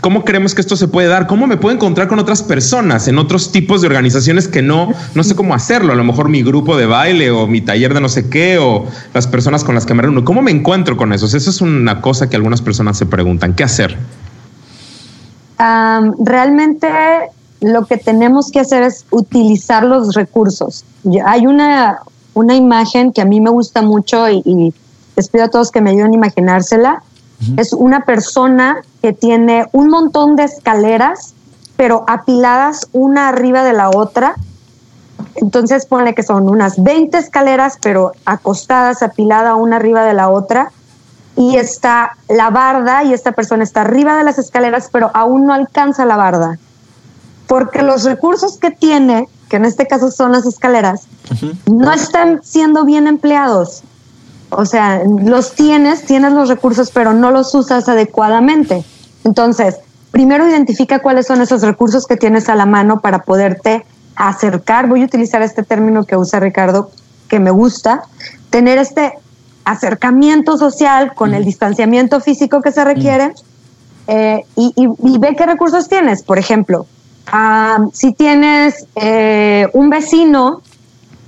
¿Cómo 0.00 0.24
creemos 0.24 0.54
que 0.54 0.62
esto 0.62 0.76
se 0.76 0.88
puede 0.88 1.08
dar? 1.08 1.26
¿Cómo 1.26 1.46
me 1.46 1.58
puedo 1.58 1.74
encontrar 1.74 2.08
con 2.08 2.18
otras 2.18 2.42
personas 2.42 3.06
en 3.06 3.18
otros 3.18 3.52
tipos 3.52 3.82
de 3.82 3.86
organizaciones 3.88 4.48
que 4.48 4.62
no, 4.62 4.92
no 5.14 5.22
sé 5.22 5.34
cómo 5.34 5.54
hacerlo? 5.54 5.92
A 5.92 5.96
lo 5.96 6.04
mejor 6.04 6.30
mi 6.30 6.42
grupo 6.42 6.76
de 6.76 6.86
baile 6.86 7.30
o 7.30 7.46
mi 7.46 7.60
taller 7.60 7.92
de 7.92 8.00
no 8.00 8.08
sé 8.08 8.30
qué 8.30 8.58
o 8.58 8.86
las 9.12 9.26
personas 9.26 9.62
con 9.62 9.74
las 9.74 9.84
que 9.84 9.92
me 9.92 10.02
reúno. 10.02 10.24
¿Cómo 10.24 10.40
me 10.40 10.50
encuentro 10.50 10.96
con 10.96 11.12
eso? 11.12 11.26
Eso 11.26 11.50
es 11.50 11.60
una 11.60 12.00
cosa 12.00 12.30
que 12.30 12.36
algunas 12.36 12.62
personas 12.62 12.96
se 12.96 13.06
preguntan. 13.06 13.54
¿Qué 13.54 13.64
hacer? 13.64 13.98
realmente 16.24 16.88
lo 17.60 17.84
que 17.84 17.98
tenemos 17.98 18.50
que 18.50 18.60
hacer 18.60 18.82
es 18.82 19.04
utilizar 19.10 19.84
los 19.84 20.14
recursos. 20.14 20.86
Hay 21.26 21.46
una, 21.46 21.98
una 22.34 22.54
imagen 22.54 23.12
que 23.12 23.20
a 23.20 23.24
mí 23.24 23.40
me 23.40 23.50
gusta 23.50 23.82
mucho 23.82 24.28
y, 24.28 24.42
y 24.44 24.74
les 25.16 25.28
pido 25.28 25.44
a 25.44 25.48
todos 25.48 25.70
que 25.70 25.80
me 25.80 25.90
ayuden 25.90 26.12
a 26.12 26.16
imaginársela 26.16 27.02
es 27.56 27.72
una 27.72 28.04
persona 28.04 28.82
que 29.00 29.12
tiene 29.12 29.66
un 29.72 29.88
montón 29.88 30.36
de 30.36 30.44
escaleras, 30.44 31.34
pero 31.76 32.04
apiladas 32.06 32.88
una 32.92 33.28
arriba 33.28 33.64
de 33.64 33.72
la 33.72 33.88
otra. 33.88 34.34
Entonces 35.36 35.86
pone 35.86 36.14
que 36.14 36.22
son 36.22 36.48
unas 36.48 36.82
20 36.82 37.16
escaleras, 37.16 37.78
pero 37.80 38.12
acostadas, 38.26 39.02
apilada 39.02 39.54
una 39.54 39.76
arriba 39.76 40.04
de 40.04 40.12
la 40.12 40.28
otra. 40.28 40.70
Y 41.36 41.56
está 41.56 42.12
la 42.28 42.50
barda 42.50 43.04
y 43.04 43.14
esta 43.14 43.32
persona 43.32 43.64
está 43.64 43.82
arriba 43.82 44.18
de 44.18 44.24
las 44.24 44.38
escaleras, 44.38 44.90
pero 44.92 45.10
aún 45.14 45.46
no 45.46 45.54
alcanza 45.54 46.04
la 46.04 46.16
barda. 46.16 46.58
Porque 47.46 47.82
los 47.82 48.04
recursos 48.04 48.58
que 48.58 48.70
tiene, 48.70 49.28
que 49.50 49.56
en 49.56 49.64
este 49.64 49.86
caso 49.86 50.10
son 50.10 50.30
las 50.32 50.46
escaleras, 50.46 51.02
no 51.66 51.92
están 51.92 52.40
siendo 52.42 52.84
bien 52.84 53.08
empleados. 53.08 53.82
O 54.50 54.64
sea, 54.64 55.02
los 55.04 55.54
tienes, 55.54 56.04
tienes 56.04 56.32
los 56.32 56.48
recursos, 56.48 56.90
pero 56.92 57.12
no 57.12 57.32
los 57.32 57.52
usas 57.54 57.88
adecuadamente. 57.88 58.84
Entonces, 59.24 59.76
primero 60.12 60.48
identifica 60.48 61.00
cuáles 61.00 61.26
son 61.26 61.42
esos 61.42 61.62
recursos 61.62 62.06
que 62.06 62.16
tienes 62.16 62.48
a 62.48 62.54
la 62.54 62.64
mano 62.64 63.00
para 63.00 63.24
poderte 63.24 63.84
acercar. 64.14 64.88
Voy 64.88 65.02
a 65.02 65.06
utilizar 65.06 65.42
este 65.42 65.64
término 65.64 66.04
que 66.04 66.16
usa 66.16 66.38
Ricardo, 66.38 66.90
que 67.28 67.40
me 67.40 67.50
gusta, 67.50 68.04
tener 68.50 68.78
este 68.78 69.14
acercamiento 69.64 70.58
social 70.58 71.12
con 71.14 71.34
el 71.34 71.44
distanciamiento 71.44 72.20
físico 72.20 72.62
que 72.62 72.70
se 72.70 72.84
requiere 72.84 73.34
eh, 74.06 74.44
y, 74.56 75.18
ve 75.18 75.34
qué 75.36 75.44
recursos 75.44 75.88
tienes. 75.88 76.22
Por 76.22 76.38
ejemplo, 76.38 76.86
ah, 77.26 77.86
si 77.92 78.12
tienes 78.12 78.86
eh, 78.96 79.66
un 79.72 79.90
vecino, 79.90 80.62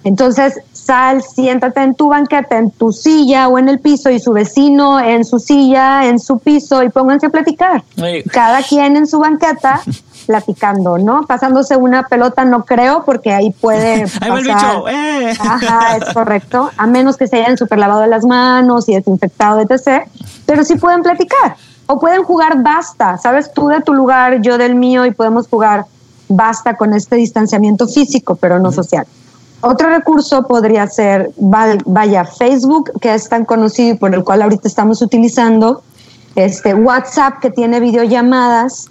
entonces 0.05 0.61
sal, 0.73 1.23
siéntate 1.23 1.81
en 1.81 1.95
tu 1.95 2.09
banqueta, 2.09 2.59
en 2.59 2.71
tu 2.71 2.93
silla 2.93 3.49
o 3.49 3.59
en 3.59 3.69
el 3.69 3.79
piso 3.79 4.11
y 4.11 4.19
su 4.19 4.33
vecino 4.33 5.01
en 5.01 5.25
su 5.25 5.39
silla, 5.39 6.07
en 6.07 6.19
su 6.19 6.39
piso 6.39 6.83
y 6.83 6.89
pónganse 6.89 7.27
a 7.27 7.31
platicar. 7.31 7.85
Cada 8.33 8.63
quien 8.63 8.97
en 8.97 9.07
su 9.07 9.21
banqueta 9.21 9.81
platicando, 10.27 10.99
¿no? 10.99 11.23
Pasándose 11.27 11.77
una 11.77 12.09
pelota 12.09 12.45
no 12.45 12.65
creo 12.65 13.05
porque 13.05 13.33
ahí 13.33 13.51
puede 13.53 14.03
pasar. 14.21 14.83
Eh. 14.91 15.35
Ajá, 15.39 15.97
es 15.97 16.13
correcto. 16.13 16.71
A 16.77 16.87
menos 16.87 17.17
que 17.17 17.27
se 17.27 17.37
hayan 17.37 17.57
super 17.57 17.79
lavado 17.79 18.07
las 18.07 18.25
manos 18.25 18.89
y 18.89 18.95
desinfectado, 18.95 19.61
etc. 19.61 20.09
Pero 20.47 20.65
sí 20.65 20.77
pueden 20.77 21.03
platicar. 21.03 21.57
O 21.87 21.99
pueden 21.99 22.23
jugar 22.23 22.63
basta, 22.63 23.19
¿sabes? 23.19 23.53
Tú 23.53 23.69
de 23.69 23.81
tu 23.81 23.93
lugar, 23.93 24.41
yo 24.41 24.59
del 24.59 24.75
mío 24.75 25.05
y 25.05 25.11
podemos 25.11 25.49
jugar 25.49 25.87
basta 26.29 26.77
con 26.77 26.95
este 26.95 27.17
distanciamiento 27.17 27.87
físico, 27.87 28.37
pero 28.37 28.59
no 28.59 28.73
social. 28.73 29.07
Otro 29.61 29.91
recurso 29.91 30.43
podría 30.47 30.87
ser, 30.89 31.31
vaya, 31.37 32.25
Facebook, 32.25 32.91
que 33.01 33.15
es 33.15 33.29
tan 33.29 33.45
conocido 33.45 33.95
y 33.95 33.99
por 33.99 34.13
el 34.13 34.25
cual 34.25 34.43
ahorita 34.43 34.67
estamos 34.67 35.03
utilizando, 35.03 35.83
este, 36.35 36.75
WhatsApp, 36.75 37.39
que 37.41 37.51
tiene 37.51 37.79
videollamadas, 37.79 38.89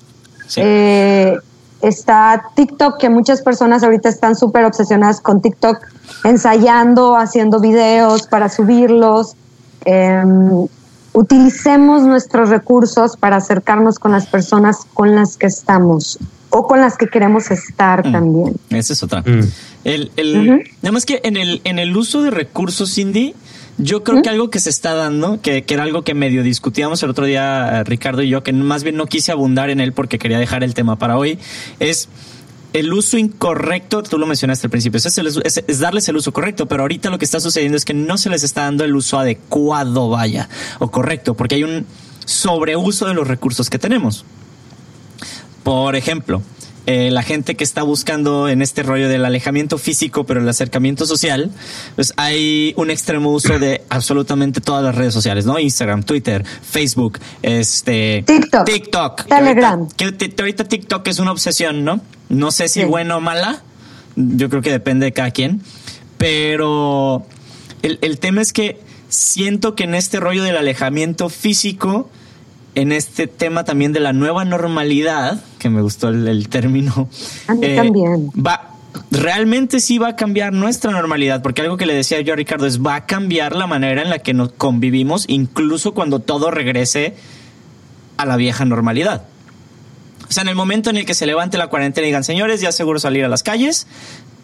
eh, 0.55 1.37
está 1.81 2.45
TikTok, 2.55 2.97
que 2.99 3.09
muchas 3.09 3.41
personas 3.41 3.83
ahorita 3.83 4.07
están 4.07 4.35
súper 4.35 4.63
obsesionadas 4.63 5.19
con 5.19 5.41
TikTok, 5.41 5.77
ensayando, 6.23 7.17
haciendo 7.17 7.59
videos 7.59 8.27
para 8.27 8.47
subirlos. 8.47 9.35
Em, 9.83 10.67
utilicemos 11.13 12.03
nuestros 12.03 12.49
recursos 12.49 13.17
para 13.17 13.37
acercarnos 13.37 13.99
con 13.99 14.11
las 14.11 14.27
personas 14.27 14.79
con 14.93 15.15
las 15.15 15.37
que 15.37 15.47
estamos 15.47 16.19
o 16.49 16.67
con 16.67 16.81
las 16.81 16.97
que 16.97 17.07
queremos 17.07 17.49
estar 17.51 18.07
mm. 18.07 18.11
también. 18.11 18.55
Esa 18.69 18.93
es 18.93 19.03
otra. 19.03 19.21
Mm. 19.21 19.47
El, 19.83 20.11
el, 20.17 20.63
Nada 20.81 20.91
más 20.91 21.05
que 21.05 21.21
en 21.23 21.37
el, 21.37 21.61
en 21.63 21.79
el 21.79 21.95
uso 21.95 22.21
de 22.21 22.29
recursos, 22.29 22.93
Cindy, 22.93 23.33
yo 23.77 24.03
creo 24.03 24.21
que 24.21 24.29
algo 24.29 24.49
que 24.49 24.59
se 24.59 24.69
está 24.69 24.93
dando, 24.93 25.41
que, 25.41 25.63
que, 25.63 25.73
era 25.73 25.83
algo 25.83 26.03
que 26.03 26.13
medio 26.13 26.43
discutíamos 26.43 27.01
el 27.03 27.09
otro 27.09 27.25
día 27.25 27.79
eh, 27.79 27.83
Ricardo 27.83 28.21
y 28.21 28.29
yo, 28.29 28.43
que 28.43 28.53
más 28.53 28.83
bien 28.83 28.95
no 28.95 29.07
quise 29.07 29.31
abundar 29.31 29.69
en 29.69 29.79
él 29.79 29.93
porque 29.93 30.19
quería 30.19 30.37
dejar 30.37 30.63
el 30.63 30.73
tema 30.73 30.97
para 30.97 31.17
hoy, 31.17 31.39
es 31.79 32.09
el 32.73 32.93
uso 32.93 33.17
incorrecto, 33.17 34.01
tú 34.03 34.17
lo 34.17 34.25
mencionaste 34.25 34.67
al 34.67 34.71
principio, 34.71 34.97
es, 34.97 35.05
es, 35.05 35.63
es, 35.67 35.79
darles 35.79 36.07
el 36.07 36.15
uso 36.15 36.31
correcto, 36.31 36.67
pero 36.67 36.83
ahorita 36.83 37.09
lo 37.09 37.17
que 37.17 37.25
está 37.25 37.39
sucediendo 37.39 37.77
es 37.77 37.85
que 37.85 37.93
no 37.93 38.17
se 38.17 38.29
les 38.29 38.43
está 38.43 38.61
dando 38.61 38.83
el 38.83 38.95
uso 38.95 39.19
adecuado, 39.19 40.09
vaya, 40.09 40.47
o 40.79 40.89
correcto, 40.89 41.33
porque 41.33 41.55
hay 41.55 41.63
un 41.63 41.85
sobreuso 42.25 43.07
de 43.07 43.13
los 43.13 43.27
recursos 43.27 43.69
que 43.69 43.79
tenemos. 43.79 44.25
Por 45.63 45.95
ejemplo, 45.95 46.41
eh, 46.87 47.11
la 47.11 47.21
gente 47.21 47.55
que 47.55 47.63
está 47.63 47.83
buscando 47.83 48.49
en 48.49 48.61
este 48.61 48.81
rollo 48.81 49.07
del 49.07 49.23
alejamiento 49.23 49.77
físico, 49.77 50.25
pero 50.25 50.41
el 50.41 50.49
acercamiento 50.49 51.05
social, 51.05 51.51
pues 51.95 52.13
hay 52.17 52.73
un 52.75 52.89
extremo 52.89 53.31
uso 53.31 53.59
de 53.59 53.83
absolutamente 53.89 54.61
todas 54.61 54.83
las 54.83 54.95
redes 54.95 55.13
sociales, 55.13 55.45
¿no? 55.45 55.59
Instagram, 55.59 56.03
Twitter, 56.03 56.43
Facebook, 56.43 57.19
este 57.43 58.23
TikTok, 58.25 58.65
TikTok 58.65 59.25
Telegram. 59.27 59.87
Que 59.95 60.05
ahorita, 60.39 60.63
TikTok 60.63 61.07
es 61.07 61.19
una 61.19 61.31
obsesión, 61.31 61.83
¿no? 61.83 62.01
No 62.29 62.51
sé 62.51 62.67
si 62.67 62.83
bueno 62.83 63.17
o 63.17 63.21
mala. 63.21 63.61
Yo 64.15 64.49
creo 64.49 64.61
que 64.61 64.71
depende 64.71 65.05
de 65.05 65.13
cada 65.13 65.31
quien 65.31 65.61
Pero 66.17 67.25
el, 67.81 67.97
el 68.01 68.19
tema 68.19 68.41
es 68.41 68.51
que 68.51 68.79
siento 69.07 69.75
que 69.75 69.83
en 69.83 69.95
este 69.95 70.19
rollo 70.19 70.43
del 70.43 70.57
alejamiento 70.57 71.29
físico, 71.29 72.09
en 72.75 72.91
este 72.91 73.27
tema 73.27 73.63
también 73.63 73.93
de 73.93 73.99
la 73.99 74.13
nueva 74.13 74.45
normalidad, 74.45 75.41
que 75.59 75.69
me 75.69 75.81
gustó 75.81 76.09
el, 76.09 76.47
término, 76.49 77.09
a 77.47 77.53
mí 77.53 77.75
también. 77.75 78.29
va, 78.29 78.71
realmente 79.09 79.79
sí 79.79 79.97
va 79.97 80.09
a 80.09 80.15
cambiar 80.15 80.53
nuestra 80.53 80.91
normalidad, 80.91 81.41
porque 81.41 81.61
algo 81.61 81.77
que 81.77 81.85
le 81.85 81.93
decía 81.93 82.21
yo 82.21 82.33
a 82.33 82.35
Ricardo 82.35 82.65
es 82.65 82.81
va 82.81 82.95
a 82.95 83.05
cambiar 83.05 83.55
la 83.55 83.67
manera 83.67 84.01
en 84.01 84.09
la 84.09 84.19
que 84.19 84.33
nos 84.33 84.51
convivimos, 84.53 85.25
incluso 85.27 85.93
cuando 85.93 86.19
todo 86.19 86.51
regrese 86.51 87.15
a 88.17 88.25
la 88.25 88.37
vieja 88.37 88.65
normalidad. 88.65 89.25
O 90.29 90.33
sea, 90.33 90.43
en 90.43 90.49
el 90.49 90.55
momento 90.55 90.89
en 90.89 90.97
el 90.97 91.05
que 91.05 91.13
se 91.13 91.25
levante 91.25 91.57
la 91.57 91.67
cuarentena 91.67 92.05
y 92.05 92.09
digan, 92.09 92.23
señores, 92.23 92.61
ya 92.61 92.71
seguro 92.71 92.99
salir 92.99 93.25
a 93.25 93.27
las 93.27 93.43
calles, 93.43 93.85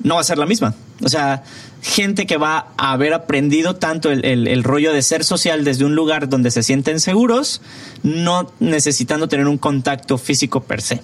no 0.04 0.16
va 0.16 0.22
a 0.22 0.24
ser 0.24 0.38
la 0.38 0.46
misma. 0.46 0.76
O 1.04 1.10
sea, 1.10 1.44
gente 1.82 2.26
que 2.26 2.38
va 2.38 2.68
a 2.78 2.92
haber 2.92 3.14
aprendido 3.14 3.76
tanto 3.76 4.12
el, 4.12 4.26
el, 4.26 4.64
rollo 4.64 4.94
de 4.94 5.02
ser 5.02 5.24
social 5.24 5.64
desde 5.64 5.86
un 5.86 5.96
lugar 5.96 6.30
donde 6.30 6.52
se 6.52 6.64
sienten 6.64 7.00
seguros, 7.00 7.62
no 8.04 8.52
necesitando 8.60 9.28
tener 9.28 9.48
un 9.48 9.58
contacto 9.58 10.18
físico 10.18 10.64
per 10.64 10.82
se. 10.82 11.02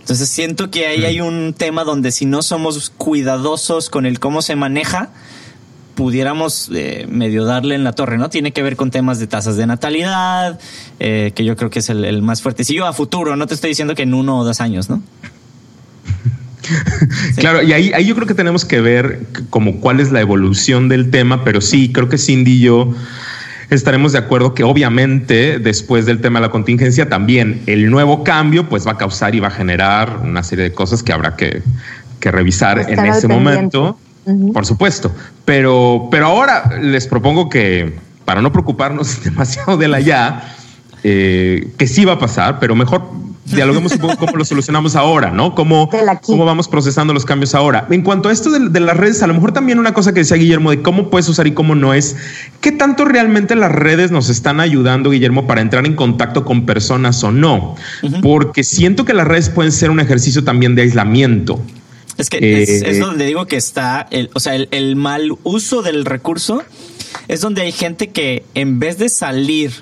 Entonces 0.00 0.30
siento 0.30 0.70
que 0.70 0.86
ahí 0.86 1.04
hay 1.04 1.20
un 1.20 1.52
tema 1.52 1.84
donde 1.84 2.10
si 2.12 2.24
no 2.24 2.40
somos 2.42 2.90
cuidadosos 2.90 3.90
con 3.90 4.06
el 4.06 4.18
cómo 4.18 4.40
se 4.40 4.56
maneja, 4.56 5.10
pudiéramos 5.94 6.70
eh, 6.72 7.06
medio 7.10 7.44
darle 7.44 7.74
en 7.74 7.84
la 7.84 7.92
torre, 7.92 8.16
¿no? 8.16 8.30
Tiene 8.30 8.52
que 8.52 8.62
ver 8.62 8.76
con 8.76 8.90
temas 8.90 9.18
de 9.18 9.26
tasas 9.26 9.56
de 9.56 9.66
natalidad, 9.66 10.58
eh, 10.98 11.32
que 11.34 11.44
yo 11.44 11.56
creo 11.56 11.68
que 11.68 11.80
es 11.80 11.90
el, 11.90 12.06
el 12.06 12.22
más 12.22 12.40
fuerte. 12.40 12.64
Si 12.64 12.74
yo 12.74 12.86
a 12.86 12.94
futuro, 12.94 13.36
no 13.36 13.46
te 13.46 13.54
estoy 13.54 13.68
diciendo 13.70 13.94
que 13.94 14.04
en 14.04 14.14
uno 14.14 14.38
o 14.38 14.44
dos 14.44 14.62
años, 14.62 14.88
¿no? 14.88 15.02
Claro, 17.36 17.62
y 17.62 17.72
ahí, 17.72 17.92
ahí, 17.94 18.06
yo 18.06 18.14
creo 18.14 18.26
que 18.26 18.34
tenemos 18.34 18.64
que 18.64 18.80
ver 18.80 19.20
como 19.50 19.80
cuál 19.80 20.00
es 20.00 20.10
la 20.10 20.20
evolución 20.20 20.88
del 20.88 21.10
tema, 21.10 21.44
pero 21.44 21.60
sí, 21.60 21.92
creo 21.92 22.08
que 22.08 22.18
Cindy 22.18 22.52
y 22.52 22.60
yo 22.60 22.94
estaremos 23.70 24.12
de 24.12 24.18
acuerdo 24.18 24.54
que 24.54 24.64
obviamente 24.64 25.58
después 25.58 26.06
del 26.06 26.20
tema 26.20 26.40
de 26.40 26.46
la 26.46 26.50
contingencia 26.50 27.08
también 27.08 27.60
el 27.66 27.90
nuevo 27.90 28.24
cambio 28.24 28.66
pues 28.68 28.86
va 28.86 28.92
a 28.92 28.96
causar 28.96 29.34
y 29.34 29.40
va 29.40 29.48
a 29.48 29.50
generar 29.50 30.20
una 30.22 30.42
serie 30.42 30.64
de 30.64 30.72
cosas 30.72 31.02
que 31.02 31.12
habrá 31.12 31.36
que, 31.36 31.62
que 32.20 32.30
revisar 32.30 32.78
en 32.90 33.04
ese 33.06 33.28
momento, 33.28 33.98
por 34.52 34.66
supuesto. 34.66 35.14
Pero, 35.44 36.08
pero 36.10 36.26
ahora 36.26 36.78
les 36.80 37.06
propongo 37.06 37.48
que 37.48 37.94
para 38.24 38.42
no 38.42 38.52
preocuparnos 38.52 39.22
demasiado 39.24 39.76
de 39.76 39.88
la 39.88 40.00
ya, 40.00 40.54
eh, 41.02 41.68
que 41.76 41.86
sí 41.86 42.04
va 42.04 42.14
a 42.14 42.18
pasar, 42.18 42.58
pero 42.58 42.74
mejor 42.74 43.08
dialoguemos 43.50 43.92
un 43.92 43.98
poco 43.98 44.16
cómo 44.16 44.36
lo 44.36 44.44
solucionamos 44.44 44.96
ahora, 44.96 45.30
¿no? 45.30 45.54
Cómo, 45.54 45.88
cómo 46.22 46.44
vamos 46.44 46.68
procesando 46.68 47.12
los 47.12 47.24
cambios 47.24 47.54
ahora. 47.54 47.86
En 47.90 48.02
cuanto 48.02 48.28
a 48.28 48.32
esto 48.32 48.50
de, 48.50 48.80
las 48.80 48.96
redes, 48.96 49.22
a 49.22 49.26
lo 49.26 49.34
mejor 49.34 49.52
también 49.52 49.78
una 49.78 49.94
cosa 49.94 50.12
que 50.12 50.20
decía 50.20 50.36
Guillermo 50.36 50.70
de 50.70 50.82
cómo 50.82 51.10
puedes 51.10 51.28
usar 51.28 51.46
y 51.46 51.52
cómo 51.52 51.74
no 51.74 51.94
es, 51.94 52.16
¿qué 52.60 52.72
tanto 52.72 53.04
realmente 53.04 53.54
las 53.56 53.72
redes 53.72 54.10
nos 54.10 54.28
están 54.28 54.60
ayudando, 54.60 55.10
Guillermo, 55.10 55.46
para 55.46 55.60
entrar 55.60 55.86
en 55.86 55.94
contacto 55.94 56.44
con 56.44 56.66
personas 56.66 57.22
o 57.24 57.32
no? 57.32 57.76
Porque 58.22 58.64
siento 58.64 59.04
que 59.04 59.14
las 59.14 59.26
redes 59.26 59.48
pueden 59.48 59.72
ser 59.72 59.90
un 59.90 60.00
ejercicio 60.00 60.44
también 60.44 60.74
de 60.74 60.82
aislamiento. 60.82 61.60
Es 62.16 62.30
que 62.30 62.62
es, 62.62 62.82
eh, 62.82 62.98
donde 62.98 63.26
digo 63.26 63.46
que 63.46 63.56
está, 63.56 64.08
el, 64.10 64.28
o 64.34 64.40
sea, 64.40 64.54
el 64.54 64.96
mal 64.96 65.36
uso 65.44 65.82
del 65.82 66.04
recurso 66.04 66.64
es 67.28 67.40
donde 67.40 67.62
hay 67.62 67.72
gente 67.72 68.08
que 68.08 68.42
en 68.54 68.78
vez 68.78 68.98
de 68.98 69.08
salir 69.08 69.72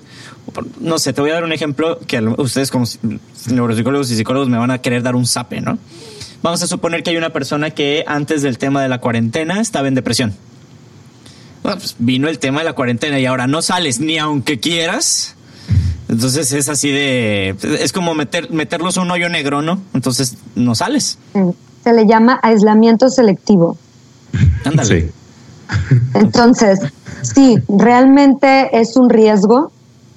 no 0.81 0.99
sé, 0.99 1.13
te 1.13 1.21
voy 1.21 1.31
a 1.31 1.35
dar 1.35 1.45
un 1.45 1.53
ejemplo 1.53 1.99
que 2.07 2.21
ustedes 2.39 2.71
como 2.71 2.87
neuropsicólogos 3.51 4.11
y 4.11 4.17
psicólogos 4.17 4.49
me 4.49 4.59
van 4.59 4.71
a 4.71 4.79
querer 4.79 5.03
dar 5.03 5.17
un 5.17 5.27
zape, 5.27 5.61
¿no? 5.61 5.79
Vamos 6.43 6.63
a 6.63 6.67
suponer 6.67 7.03
que 7.03 7.11
hay 7.11 7.17
una 7.17 7.31
persona 7.31 7.71
que 7.71 8.05
antes 8.07 8.43
del 8.43 8.59
tema 8.59 8.83
de 8.83 8.89
la 8.89 9.01
cuarentena 9.01 9.61
estaba 9.61 9.89
en 9.89 9.95
depresión. 9.95 10.35
Bueno, 11.63 11.79
pues 11.79 11.97
vino 11.99 12.29
el 12.29 12.39
tema 12.39 12.61
de 12.61 12.67
la 12.67 12.75
cuarentena 12.75 13.19
y 13.19 13.27
ahora 13.27 13.47
no 13.47 13.63
sales 13.63 13.99
ni 13.99 14.19
aunque 14.19 14.61
quieras. 14.61 15.35
Entonces 16.09 16.53
es 16.53 16.69
así 16.69 16.91
de. 16.91 17.57
Es 17.81 17.93
como 17.93 18.15
meter, 18.15 18.51
meterlos 18.53 18.97
a 18.97 19.01
un 19.01 19.11
hoyo 19.11 19.29
negro, 19.29 19.63
¿no? 19.63 19.81
Entonces 19.93 20.37
no 20.55 20.77
sales. 20.77 21.19
Se 21.83 21.93
le 21.93 22.07
llama 22.07 22.39
aislamiento 22.43 23.11
selectivo. 23.11 23.77
Ándale. 24.65 25.11
Entonces, 26.15 26.79
sí, 27.23 27.59
realmente 27.69 28.79
es 28.79 28.97
un 28.97 29.11
riesgo 29.11 29.73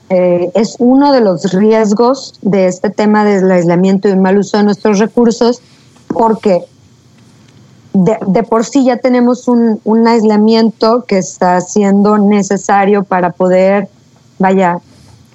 eh, 0.09 0.51
es 0.55 0.75
uno 0.79 1.13
de 1.13 1.21
los 1.21 1.53
riesgos 1.53 2.33
de 2.41 2.67
este 2.67 2.89
tema 2.89 3.23
del 3.23 3.49
aislamiento 3.51 4.07
y 4.07 4.11
el 4.11 4.17
mal 4.19 4.39
uso 4.39 4.57
de 4.57 4.63
nuestros 4.63 4.97
recursos, 4.97 5.61
porque 6.07 6.63
de, 7.93 8.43
por 8.43 8.65
sí 8.65 8.85
ya 8.85 8.97
tenemos 8.97 9.47
un, 9.47 10.07
aislamiento 10.07 11.05
que 11.07 11.17
está 11.19 11.61
siendo 11.61 12.17
necesario 12.17 13.03
para 13.03 13.31
poder, 13.31 13.87
vaya, 14.39 14.79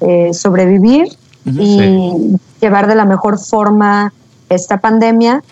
eh, 0.01 0.35
sobrevivir 0.35 1.17
y 1.45 2.37
llevar 2.61 2.87
de 2.89 2.95
la 2.95 3.05
mejor 3.05 3.39
forma 3.39 4.13
esta 4.49 4.79
pandemia. 4.79 5.43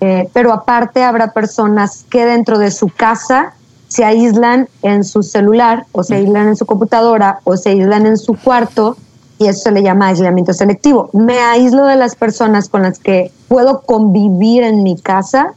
Eh, 0.00 0.28
pero 0.32 0.52
aparte 0.52 1.02
habrá 1.02 1.32
personas 1.32 2.04
que 2.10 2.26
dentro 2.26 2.58
de 2.58 2.70
su 2.70 2.88
casa 2.88 3.54
se 3.94 4.04
aíslan 4.04 4.68
en 4.82 5.04
su 5.04 5.22
celular 5.22 5.86
o 5.92 6.02
se 6.02 6.16
aíslan 6.16 6.48
en 6.48 6.56
su 6.56 6.66
computadora 6.66 7.38
o 7.44 7.56
se 7.56 7.70
aíslan 7.70 8.06
en 8.06 8.18
su 8.18 8.34
cuarto 8.34 8.96
y 9.38 9.46
eso 9.46 9.60
se 9.60 9.70
le 9.70 9.84
llama 9.84 10.08
aislamiento 10.08 10.52
selectivo. 10.52 11.10
Me 11.12 11.38
aíslo 11.38 11.86
de 11.86 11.94
las 11.94 12.16
personas 12.16 12.68
con 12.68 12.82
las 12.82 12.98
que 12.98 13.30
puedo 13.46 13.82
convivir 13.82 14.64
en 14.64 14.82
mi 14.82 14.96
casa 14.96 15.54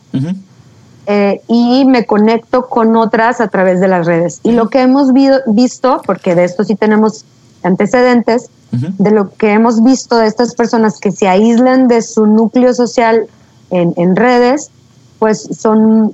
eh, 1.07 1.41
y 1.47 1.85
me 1.85 2.05
conecto 2.05 2.67
con 2.67 2.95
otras 2.95 3.41
a 3.41 3.47
través 3.47 3.79
de 3.79 3.87
las 3.87 4.05
redes. 4.05 4.39
Y 4.43 4.51
lo 4.51 4.69
que 4.69 4.81
hemos 4.81 5.13
visto, 5.47 6.03
porque 6.05 6.35
de 6.35 6.43
esto 6.43 6.63
sí 6.63 6.75
tenemos 6.75 7.25
antecedentes, 7.63 8.51
de 8.69 9.09
lo 9.09 9.33
que 9.33 9.53
hemos 9.53 9.81
visto 9.81 10.15
de 10.17 10.27
estas 10.27 10.53
personas 10.53 10.99
que 10.99 11.11
se 11.11 11.27
aíslan 11.27 11.87
de 11.87 12.03
su 12.03 12.27
núcleo 12.27 12.75
social 12.75 13.25
en, 13.71 13.95
en 13.97 14.15
redes, 14.15 14.69
pues 15.17 15.47
son 15.57 16.13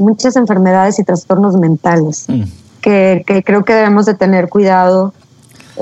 muchas 0.00 0.36
enfermedades 0.36 0.98
y 0.98 1.04
trastornos 1.04 1.56
mentales 1.56 2.24
mm. 2.28 2.42
que, 2.80 3.24
creo 3.44 3.64
que 3.64 3.74
debemos 3.74 4.06
de 4.06 4.14
tener 4.14 4.48
cuidado 4.48 5.12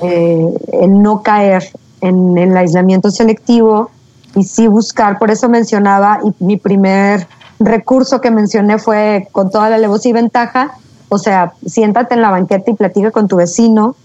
eh, 0.02 0.46
en 0.72 1.02
no 1.02 1.22
caer 1.22 1.64
en, 2.00 2.36
el 2.36 2.56
aislamiento 2.56 3.10
selectivo 3.10 3.90
y 4.34 4.44
sí 4.44 4.68
buscar, 4.68 5.18
por 5.18 5.30
eso 5.30 5.48
mencionaba, 5.48 6.20
y 6.22 6.44
mi 6.44 6.56
primer 6.56 7.26
recurso 7.58 8.20
que 8.20 8.30
mencioné 8.30 8.78
fue 8.78 9.28
con 9.32 9.50
toda 9.50 9.70
la 9.70 9.76
alevosía 9.76 10.10
y 10.10 10.12
ventaja, 10.12 10.72
o 11.08 11.18
sea, 11.18 11.54
siéntate 11.66 12.14
en 12.14 12.22
la 12.22 12.30
banqueta 12.30 12.70
y 12.70 12.74
platica 12.74 13.10
con 13.10 13.26
tu 13.26 13.36
vecino 13.36 13.96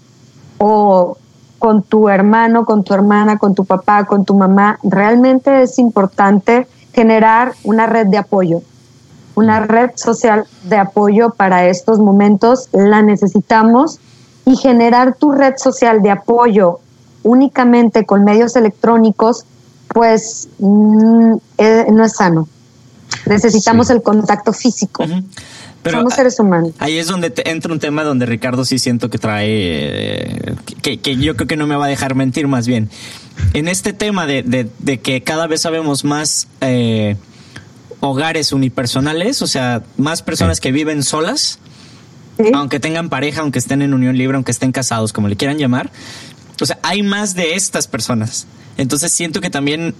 o 0.57 1.17
con 1.59 1.83
tu 1.83 2.09
hermano, 2.09 2.65
con 2.65 2.83
tu 2.83 2.93
hermana, 2.93 3.37
con 3.37 3.53
tu 3.53 3.65
papá, 3.65 4.05
con 4.05 4.25
tu 4.25 4.35
mamá. 4.35 4.79
Realmente 4.83 5.63
es 5.63 5.77
importante 5.79 6.67
generar 6.93 7.53
una 7.63 7.85
red 7.85 8.07
de 8.07 8.17
apoyo 8.17 8.61
una 9.35 9.61
red 9.61 9.91
social 9.95 10.45
de 10.63 10.77
apoyo 10.77 11.31
para 11.31 11.67
estos 11.67 11.99
momentos, 11.99 12.69
la 12.71 13.01
necesitamos 13.01 13.99
y 14.45 14.55
generar 14.55 15.15
tu 15.15 15.31
red 15.31 15.55
social 15.57 16.01
de 16.01 16.11
apoyo 16.11 16.79
únicamente 17.23 18.05
con 18.05 18.23
medios 18.23 18.55
electrónicos, 18.55 19.45
pues 19.87 20.49
mm, 20.59 21.33
eh, 21.57 21.85
no 21.91 22.03
es 22.03 22.13
sano. 22.13 22.47
Necesitamos 23.25 23.89
el 23.89 24.01
contacto 24.01 24.53
físico. 24.53 25.05
Pero 25.81 25.97
Somos 25.97 26.13
seres 26.13 26.39
humanos. 26.39 26.71
Ahí 26.79 26.97
es 26.97 27.07
donde 27.07 27.33
entra 27.45 27.73
un 27.73 27.79
tema 27.79 28.03
donde 28.03 28.25
Ricardo 28.25 28.63
sí 28.63 28.79
siento 28.79 29.09
que 29.09 29.17
trae, 29.17 29.47
eh, 29.49 30.55
que, 30.81 31.17
yo 31.17 31.35
creo 31.35 31.47
que 31.47 31.57
no 31.57 31.67
me 31.67 31.75
va 31.75 31.85
a 31.85 31.89
dejar 31.89 32.15
mentir 32.15 32.47
más 32.47 32.67
bien. 32.67 32.89
En 33.53 33.67
este 33.67 33.91
tema 33.91 34.25
de, 34.25 34.69
que 35.01 35.23
cada 35.23 35.47
vez 35.47 35.61
sabemos 35.61 36.05
más 36.05 36.47
eh, 36.61 37.17
hogares 38.03 38.51
unipersonales, 38.51 39.41
o 39.41 39.47
sea, 39.47 39.81
más 39.95 40.21
personas 40.21 40.59
que 40.59 40.73
viven 40.73 41.03
solas, 41.03 41.59
aunque 42.53 42.81
tengan 42.81 43.07
pareja, 43.07 43.41
aunque 43.41 43.59
estén 43.59 43.81
en 43.81 43.93
unión 43.93 44.17
libre, 44.17 44.35
aunque 44.35 44.51
estén 44.51 44.73
casados, 44.73 45.13
como 45.13 45.29
le 45.29 45.37
quieran 45.37 45.57
llamar. 45.57 45.89
O 46.59 46.65
sea, 46.65 46.77
hay 46.83 47.01
más 47.01 47.33
de 47.33 47.55
estas 47.55 47.87
personas. 47.87 48.45
Entonces 48.77 49.13
siento 49.13 49.39
que 49.39 49.49
también 49.49 49.95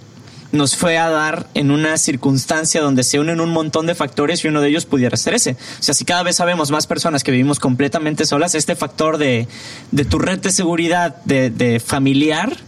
nos 0.52 0.76
fue 0.76 0.98
a 0.98 1.08
dar 1.08 1.48
en 1.54 1.70
una 1.70 1.96
circunstancia 1.96 2.82
donde 2.82 3.04
se 3.04 3.20
unen 3.20 3.40
un 3.40 3.50
montón 3.50 3.86
de 3.86 3.94
factores 3.94 4.44
y 4.44 4.48
uno 4.48 4.60
de 4.60 4.68
ellos 4.68 4.84
pudiera 4.84 5.16
ser 5.16 5.32
ese. 5.32 5.52
O 5.52 5.82
sea, 5.82 5.94
si 5.94 6.04
cada 6.04 6.22
vez 6.22 6.36
sabemos 6.36 6.70
más 6.70 6.86
personas 6.86 7.24
que 7.24 7.30
vivimos 7.30 7.58
completamente 7.58 8.26
solas, 8.26 8.54
este 8.54 8.76
factor 8.76 9.16
de, 9.16 9.48
de 9.92 10.04
tu 10.04 10.18
red 10.18 10.40
de 10.40 10.52
seguridad, 10.52 11.22
de, 11.24 11.48
de 11.48 11.80
familiar, 11.80 12.58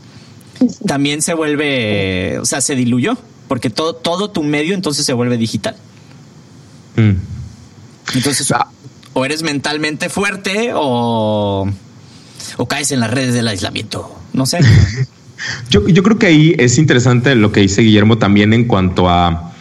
también 0.87 1.20
se 1.20 1.35
vuelve, 1.35 2.38
o 2.38 2.46
sea, 2.46 2.62
se 2.62 2.75
diluyó 2.75 3.18
porque 3.49 3.71
todo, 3.71 3.95
todo 3.95 4.31
tu 4.31 4.43
medio 4.43 4.75
entonces 4.75 5.07
se 5.07 5.13
vuelve 5.13 5.37
digital. 5.37 5.77
Mm. 6.97 7.13
Entonces, 8.15 8.51
ah. 8.53 8.69
o 9.13 9.25
eres 9.25 9.43
mentalmente 9.43 10.09
fuerte 10.09 10.73
o, 10.75 11.69
o 12.57 12.69
caes 12.69 12.93
en 12.93 13.01
las 13.01 13.11
redes 13.11 13.35
del 13.35 13.49
aislamiento. 13.49 14.15
No 14.33 14.47
sé. 14.47 14.61
yo, 15.71 15.87
yo 15.89 16.03
creo 16.03 16.19
que 16.19 16.27
ahí 16.27 16.55
es 16.59 16.79
interesante 16.79 17.35
lo 17.35 17.53
que 17.53 17.61
dice 17.61 17.83
Guillermo 17.83 18.19
también 18.19 18.53
en 18.53 18.65
cuanto 18.65 19.09
a 19.09 19.53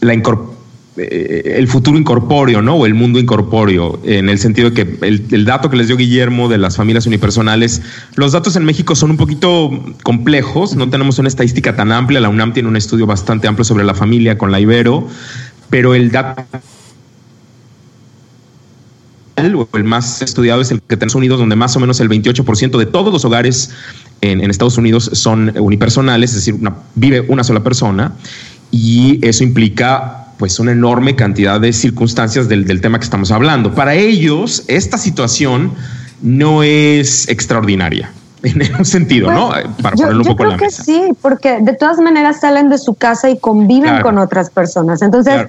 la 0.00 0.14
eh, 0.14 0.22
el 0.96 1.68
futuro 1.68 1.96
incorpóreo, 1.96 2.62
¿no? 2.62 2.74
O 2.74 2.86
el 2.86 2.94
mundo 2.94 3.18
incorpóreo, 3.18 4.00
en 4.04 4.28
el 4.28 4.38
sentido 4.38 4.70
de 4.70 4.74
que 4.74 5.06
el, 5.06 5.44
dato 5.44 5.70
que 5.70 5.76
les 5.76 5.86
dio 5.86 5.96
Guillermo 5.96 6.48
de 6.48 6.58
las 6.58 6.76
familias 6.76 7.06
unipersonales, 7.06 7.82
los 8.16 8.32
datos 8.32 8.56
en 8.56 8.64
México 8.64 8.94
son 8.96 9.12
un 9.12 9.16
poquito 9.16 9.70
complejos, 10.02 10.74
no 10.74 10.90
tenemos 10.90 11.18
una 11.18 11.28
estadística 11.28 11.76
tan 11.76 11.92
amplia, 11.92 12.20
la 12.20 12.28
UNAM 12.28 12.52
tiene 12.52 12.68
un 12.68 12.76
estudio 12.76 13.06
bastante 13.06 13.46
amplio 13.46 13.64
sobre 13.64 13.84
la 13.84 13.94
familia 13.94 14.36
con 14.36 14.50
la 14.50 14.60
Ibero, 14.60 15.06
pero 15.70 15.94
el 15.94 16.10
dato 16.10 16.44
o 19.54 19.68
el 19.76 19.84
más 19.84 20.20
estudiado 20.20 20.60
es 20.60 20.70
el 20.70 20.82
que 20.82 20.96
tenemos 20.96 21.14
Unidos, 21.14 21.38
donde 21.38 21.56
más 21.56 21.74
o 21.74 21.80
menos 21.80 21.98
el 22.00 22.10
28% 22.10 22.76
de 22.76 22.84
todos 22.84 23.10
los 23.10 23.24
hogares 23.24 23.70
en, 24.20 24.50
Estados 24.50 24.76
Unidos 24.76 25.08
son 25.14 25.54
unipersonales, 25.58 26.30
es 26.30 26.44
decir, 26.44 26.56
vive 26.94 27.22
una 27.22 27.42
sola 27.42 27.62
persona, 27.62 28.12
y 28.70 29.18
eso 29.26 29.42
implica 29.42 30.19
pues 30.40 30.58
una 30.58 30.72
enorme 30.72 31.14
cantidad 31.16 31.60
de 31.60 31.70
circunstancias 31.70 32.48
del, 32.48 32.80
tema 32.80 32.98
que 32.98 33.04
estamos 33.04 33.30
hablando. 33.30 33.74
Para 33.74 33.92
ellos, 33.92 34.64
esta 34.68 34.96
situación 34.96 35.74
no 36.22 36.62
es 36.62 37.28
extraordinaria 37.28 38.10
en 38.42 38.74
un 38.74 38.86
sentido, 38.86 39.30
¿no? 39.30 39.50
Pues, 39.50 39.66
Para 39.82 39.96
ponerlo 39.96 40.22
un 40.22 40.28
poco 40.28 40.44
en 40.44 40.50
la 40.52 40.56
que 40.56 40.70
sí, 40.70 41.08
porque 41.20 41.58
de 41.60 41.74
todas 41.74 41.98
maneras 41.98 42.40
salen 42.40 42.70
de 42.70 42.78
su 42.78 42.94
casa 42.94 43.28
y 43.28 43.38
conviven 43.38 44.00
con 44.00 44.16
otras 44.16 44.48
personas. 44.48 45.02
Entonces, 45.02 45.48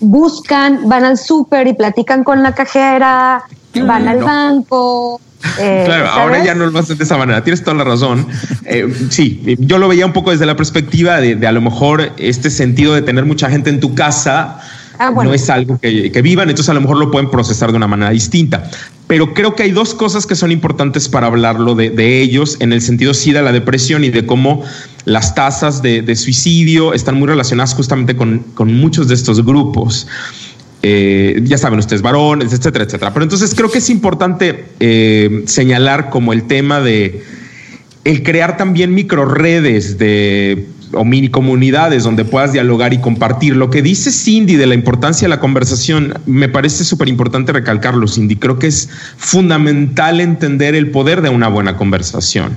buscan, 0.00 0.88
van 0.88 1.04
al 1.04 1.18
súper 1.18 1.68
y 1.68 1.74
platican 1.74 2.24
con 2.24 2.42
la 2.42 2.52
cajera, 2.52 3.44
van 3.82 4.08
al 4.08 4.22
banco, 4.22 5.20
eh, 5.58 5.82
claro, 5.84 6.08
ahora 6.08 6.44
ya 6.44 6.54
no 6.54 6.66
lo 6.66 6.78
hacen 6.78 6.98
de 6.98 7.04
esa 7.04 7.16
manera. 7.16 7.42
Tienes 7.42 7.62
toda 7.62 7.76
la 7.76 7.84
razón. 7.84 8.26
Eh, 8.64 8.92
sí, 9.10 9.56
yo 9.58 9.78
lo 9.78 9.88
veía 9.88 10.06
un 10.06 10.12
poco 10.12 10.30
desde 10.30 10.46
la 10.46 10.56
perspectiva 10.56 11.20
de, 11.20 11.46
a 11.46 11.52
lo 11.52 11.60
mejor 11.60 12.12
este 12.18 12.50
sentido 12.50 12.94
de 12.94 13.02
tener 13.02 13.24
mucha 13.24 13.50
gente 13.50 13.70
en 13.70 13.80
tu 13.80 13.94
casa. 13.94 14.60
Ah, 14.98 15.10
no 15.10 15.34
es 15.34 15.50
algo 15.50 15.78
que, 15.78 16.22
vivan, 16.22 16.48
entonces 16.48 16.70
a 16.70 16.72
lo 16.72 16.80
mejor 16.80 16.96
lo 16.96 17.10
pueden 17.10 17.30
procesar 17.30 17.70
de 17.70 17.76
una 17.76 17.86
manera 17.86 18.10
distinta. 18.12 18.70
Pero 19.06 19.34
creo 19.34 19.54
que 19.54 19.64
hay 19.64 19.70
dos 19.70 19.92
cosas 19.92 20.24
que 20.24 20.34
son 20.34 20.50
importantes 20.50 21.10
para 21.10 21.26
hablarlo 21.26 21.74
de, 21.74 22.22
ellos, 22.22 22.56
en 22.60 22.72
el 22.72 22.80
sentido 22.80 23.12
sí 23.12 23.32
de 23.32 23.42
la 23.42 23.52
depresión 23.52 24.04
y 24.04 24.08
de 24.08 24.24
cómo 24.24 24.64
las 25.04 25.34
tasas 25.34 25.82
de, 25.82 26.16
suicidio 26.16 26.94
están 26.94 27.16
muy 27.18 27.28
relacionadas 27.28 27.74
justamente 27.74 28.16
con, 28.16 28.38
con 28.54 28.74
muchos 28.74 29.06
de 29.08 29.14
estos 29.14 29.44
grupos. 29.44 30.08
Eh, 30.82 31.40
ya 31.44 31.58
saben 31.58 31.78
ustedes, 31.78 32.02
varones, 32.02 32.52
etcétera, 32.52 32.84
etcétera. 32.84 33.12
Pero 33.12 33.24
entonces 33.24 33.54
creo 33.54 33.70
que 33.70 33.78
es 33.78 33.90
importante 33.90 34.66
eh, 34.78 35.42
señalar 35.46 36.10
como 36.10 36.32
el 36.32 36.44
tema 36.44 36.80
de 36.80 37.24
el 38.04 38.22
crear 38.22 38.56
también 38.56 38.94
micro 38.94 39.24
redes 39.24 39.98
de 39.98 40.68
o 40.92 41.04
mini 41.04 41.28
comunidades 41.28 42.04
donde 42.04 42.24
puedas 42.24 42.52
dialogar 42.52 42.92
y 42.92 42.98
compartir. 42.98 43.56
Lo 43.56 43.70
que 43.70 43.82
dice 43.82 44.12
Cindy 44.12 44.56
de 44.56 44.66
la 44.66 44.74
importancia 44.74 45.26
de 45.26 45.30
la 45.30 45.40
conversación, 45.40 46.14
me 46.26 46.48
parece 46.48 46.84
súper 46.84 47.08
importante 47.08 47.52
recalcarlo, 47.52 48.06
Cindy. 48.06 48.36
Creo 48.36 48.58
que 48.58 48.68
es 48.68 48.88
fundamental 49.16 50.20
entender 50.20 50.74
el 50.74 50.90
poder 50.90 51.22
de 51.22 51.30
una 51.30 51.48
buena 51.48 51.76
conversación 51.76 52.56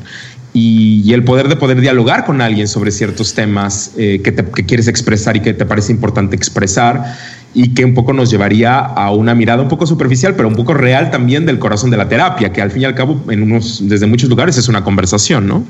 y, 0.53 1.13
el 1.13 1.23
poder 1.23 1.47
de 1.47 1.55
poder 1.55 1.82
dialogar 1.82 2.25
con 2.25 2.41
alguien 2.41 2.67
sobre 2.67 2.91
ciertos 2.91 3.34
temas 3.34 3.91
eh, 3.97 4.21
que 4.21 4.65
quieres 4.65 4.88
expresar 4.88 5.36
y 5.38 5.41
que 5.41 5.53
te 5.53 5.65
parece 5.65 5.91
importante 5.91 6.36
expresar 6.36 7.15
y 7.53 7.73
que 7.73 7.83
un 7.83 7.93
poco 7.93 8.13
nos 8.13 8.29
llevaría 8.29 8.79
a 8.79 9.12
una 9.12 9.33
mirada 9.33 9.62
un 9.62 9.69
poco 9.69 9.85
superficial, 9.85 10.35
pero 10.35 10.47
un 10.47 10.55
poco 10.55 10.73
real 10.73 11.09
también 11.09 11.45
del 11.45 11.59
corazón 11.59 11.89
de 11.89 11.97
la 11.97 12.07
terapia, 12.07 12.51
que 12.51 12.62
al 12.62 12.71
fin 12.71 12.83
y 12.83 12.85
al 12.85 12.95
cabo, 12.95 13.19
en 13.29 13.43
unos, 13.43 13.81
desde 13.88 14.05
muchos 14.05 14.29
lugares 14.29 14.57
es 14.57 14.67
una 14.67 14.83
conversación, 14.83 15.47
¿no? 15.47 15.63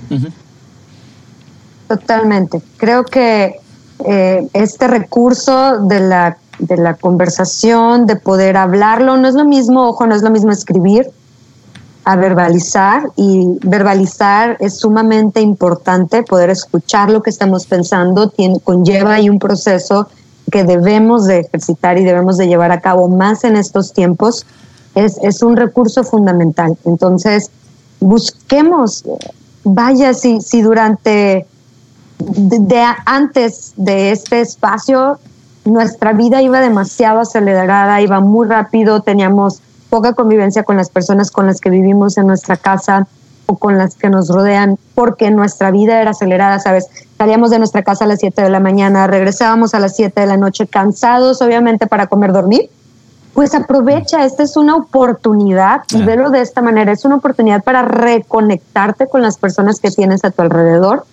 Totalmente. 1.87 2.61
Creo 2.77 3.05
que 3.05 3.55
eh, 4.05 4.47
este 4.53 4.87
recurso 4.87 5.85
de 5.87 6.01
la, 6.01 6.37
de 6.59 6.77
la 6.77 6.95
conversación, 6.95 8.05
de 8.05 8.17
poder 8.17 8.57
hablarlo, 8.57 9.17
no 9.17 9.27
es 9.27 9.35
lo 9.35 9.45
mismo, 9.45 9.87
ojo, 9.87 10.05
no 10.05 10.15
es 10.15 10.21
lo 10.21 10.31
mismo 10.31 10.51
escribir 10.51 11.07
a 12.05 12.15
verbalizar 12.15 13.11
y 13.15 13.59
verbalizar 13.61 14.57
es 14.59 14.79
sumamente 14.79 15.41
importante, 15.41 16.23
poder 16.23 16.49
escuchar 16.49 17.11
lo 17.11 17.21
que 17.21 17.29
estamos 17.29 17.67
pensando, 17.67 18.29
tiene, 18.29 18.59
conlleva 18.61 19.15
ahí 19.15 19.29
un 19.29 19.37
proceso 19.37 20.07
que 20.51 20.63
debemos 20.63 21.25
de 21.25 21.39
ejercitar 21.39 21.97
y 21.97 22.03
debemos 22.03 22.37
de 22.37 22.47
llevar 22.47 22.71
a 22.71 22.81
cabo 22.81 23.07
más 23.07 23.43
en 23.43 23.55
estos 23.55 23.93
tiempos, 23.93 24.45
es, 24.95 25.17
es 25.21 25.43
un 25.43 25.55
recurso 25.55 26.03
fundamental. 26.03 26.77
Entonces, 26.85 27.51
busquemos, 27.99 29.03
vaya, 29.63 30.13
si, 30.13 30.41
si 30.41 30.61
durante, 30.61 31.45
de, 32.19 32.83
antes 33.05 33.73
de 33.75 34.11
este 34.11 34.41
espacio, 34.41 35.19
nuestra 35.65 36.13
vida 36.13 36.41
iba 36.41 36.61
demasiado 36.61 37.19
acelerada, 37.19 38.01
iba 38.01 38.19
muy 38.19 38.47
rápido, 38.47 39.01
teníamos 39.01 39.61
poca 39.89 40.13
convivencia 40.13 40.63
con 40.63 40.77
las 40.77 40.89
personas 40.89 41.31
con 41.31 41.47
las 41.47 41.59
que 41.59 41.69
vivimos 41.69 42.17
en 42.17 42.27
nuestra 42.27 42.57
casa, 42.57 43.07
o 43.49 43.57
con 43.57 43.79
las 43.79 43.95
que 43.95 44.09
nos 44.09 44.29
rodean, 44.29 44.77
porque 44.93 45.31
nuestra 45.31 45.71
vida 45.71 45.99
era 45.99 46.11
acelerada, 46.11 46.59
¿sabes? 46.59 46.85
Salíamos 47.17 47.49
de 47.49 47.57
nuestra 47.57 47.81
casa 47.81 48.05
a 48.05 48.07
las 48.07 48.19
7 48.19 48.43
de 48.43 48.49
la 48.51 48.59
mañana, 48.59 49.07
regresábamos 49.07 49.73
a 49.73 49.79
las 49.79 49.95
7 49.95 50.21
de 50.21 50.27
la 50.27 50.37
noche, 50.37 50.67
cansados 50.67 51.41
obviamente 51.41 51.87
para 51.87 52.05
comer, 52.05 52.31
dormir. 52.31 52.69
Pues 53.33 53.55
aprovecha, 53.55 54.23
esta 54.23 54.43
es 54.43 54.55
una 54.55 54.75
oportunidad 54.75 55.81
y 55.91 56.03
velo 56.03 56.29
de 56.29 56.41
esta 56.41 56.61
manera, 56.61 56.91
es 56.91 57.05
una 57.05 57.15
oportunidad 57.15 57.63
para 57.63 57.81
reconectarte 57.81 59.07
con 59.07 59.23
las 59.23 59.37
personas 59.39 59.79
que 59.79 59.89
tienes 59.89 60.23
a 60.23 60.29
tu 60.29 60.43
alrededor. 60.43 61.05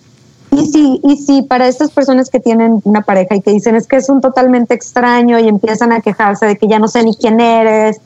Y 0.51 0.67
si, 0.67 1.01
y 1.03 1.17
si 1.17 1.41
para 1.41 1.67
estas 1.67 1.89
personas 1.89 2.29
que 2.29 2.39
tienen 2.39 2.81
una 2.83 3.01
pareja 3.01 3.35
y 3.35 3.41
que 3.41 3.51
dicen 3.51 3.75
es 3.75 3.87
que 3.87 3.95
es 3.95 4.09
un 4.09 4.21
totalmente 4.21 4.75
extraño 4.75 5.39
y 5.39 5.47
empiezan 5.47 5.91
a 5.91 6.01
quejarse 6.01 6.45
de 6.45 6.55
que 6.55 6.67
ya 6.67 6.77
no 6.77 6.87
sé 6.87 7.03
ni 7.03 7.15
quién 7.15 7.39
eres, 7.39 7.99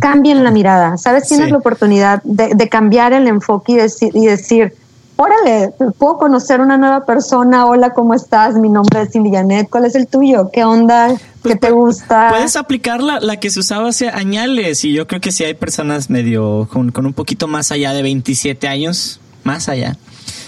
cambien 0.00 0.44
la 0.44 0.50
mirada. 0.50 0.96
¿Sabes? 0.96 1.28
Tienes 1.28 1.50
la 1.50 1.58
oportunidad 1.58 2.22
de, 2.24 2.68
cambiar 2.68 3.12
el 3.12 3.28
enfoque 3.28 3.72
y, 3.72 3.76
decir, 3.76 4.10
y 4.14 4.26
decir, 4.26 4.74
órale, 5.16 5.72
puedo 5.98 6.18
conocer 6.18 6.60
una 6.60 6.76
nueva 6.76 7.04
persona. 7.04 7.66
Hola, 7.66 7.90
¿cómo 7.90 8.14
estás? 8.14 8.54
Mi 8.54 8.68
nombre 8.68 9.02
es 9.02 9.12
Cindy 9.12 9.30
Janet. 9.30 9.68
¿Cuál 9.70 9.84
es 9.84 9.94
el 9.94 10.06
tuyo? 10.06 10.50
¿Qué 10.52 10.64
onda? 10.64 11.08
Pues 11.42 11.54
¿Qué 11.54 11.60
te 11.60 11.70
gusta? 11.70 12.28
Puedes 12.30 12.56
aplicar 12.56 13.02
la, 13.02 13.20
la, 13.20 13.38
que 13.38 13.50
se 13.50 13.60
usaba 13.60 13.88
hace 13.88 14.08
añales 14.08 14.84
y 14.84 14.92
yo 14.92 15.06
creo 15.06 15.20
que 15.20 15.32
si 15.32 15.44
hay 15.44 15.54
personas 15.54 16.10
medio 16.10 16.68
con, 16.72 16.90
con 16.90 17.06
un 17.06 17.12
poquito 17.12 17.46
más 17.46 17.70
allá 17.72 17.92
de 17.92 18.02
27 18.02 18.66
años, 18.68 19.20
más 19.44 19.68
allá 19.68 19.96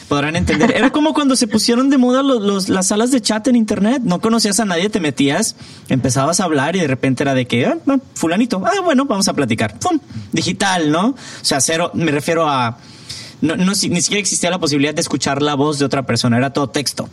podrán 0.08 0.36
entender. 0.36 0.72
Era 0.76 0.90
como 0.90 1.14
cuando 1.14 1.36
se 1.36 1.46
pusieron 1.46 1.90
de 1.90 1.98
moda 1.98 2.22
los, 2.22 2.68
las 2.68 2.86
salas 2.88 3.10
de 3.10 3.20
chat 3.20 3.46
en 3.48 3.56
internet. 3.56 4.02
No 4.04 4.20
conocías 4.20 4.60
a 4.60 4.64
nadie, 4.64 4.88
te 4.88 5.00
metías, 5.00 5.56
empezabas 5.88 6.40
a 6.40 6.44
hablar 6.44 6.76
y 6.76 6.80
de 6.80 6.86
repente 6.86 7.22
era 7.22 7.34
de 7.34 7.46
que, 7.46 7.66
ah, 7.66 7.76
fulanito, 8.14 8.62
ah, 8.64 8.80
bueno, 8.84 9.04
vamos 9.04 9.28
a 9.28 9.34
platicar. 9.34 9.78
¡Pum! 9.78 9.98
Digital, 10.32 10.90
¿no? 10.90 11.08
O 11.08 11.16
sea, 11.42 11.60
cero, 11.60 11.90
me 11.94 12.10
refiero 12.10 12.48
a. 12.48 12.78
No, 13.40 13.56
no, 13.56 13.72
ni 13.72 14.00
siquiera 14.00 14.20
existía 14.20 14.50
la 14.50 14.58
posibilidad 14.58 14.94
de 14.94 15.00
escuchar 15.02 15.42
la 15.42 15.54
voz 15.54 15.78
de 15.78 15.84
otra 15.84 16.04
persona, 16.04 16.38
era 16.38 16.52
todo 16.52 16.70
texto. 16.70 17.08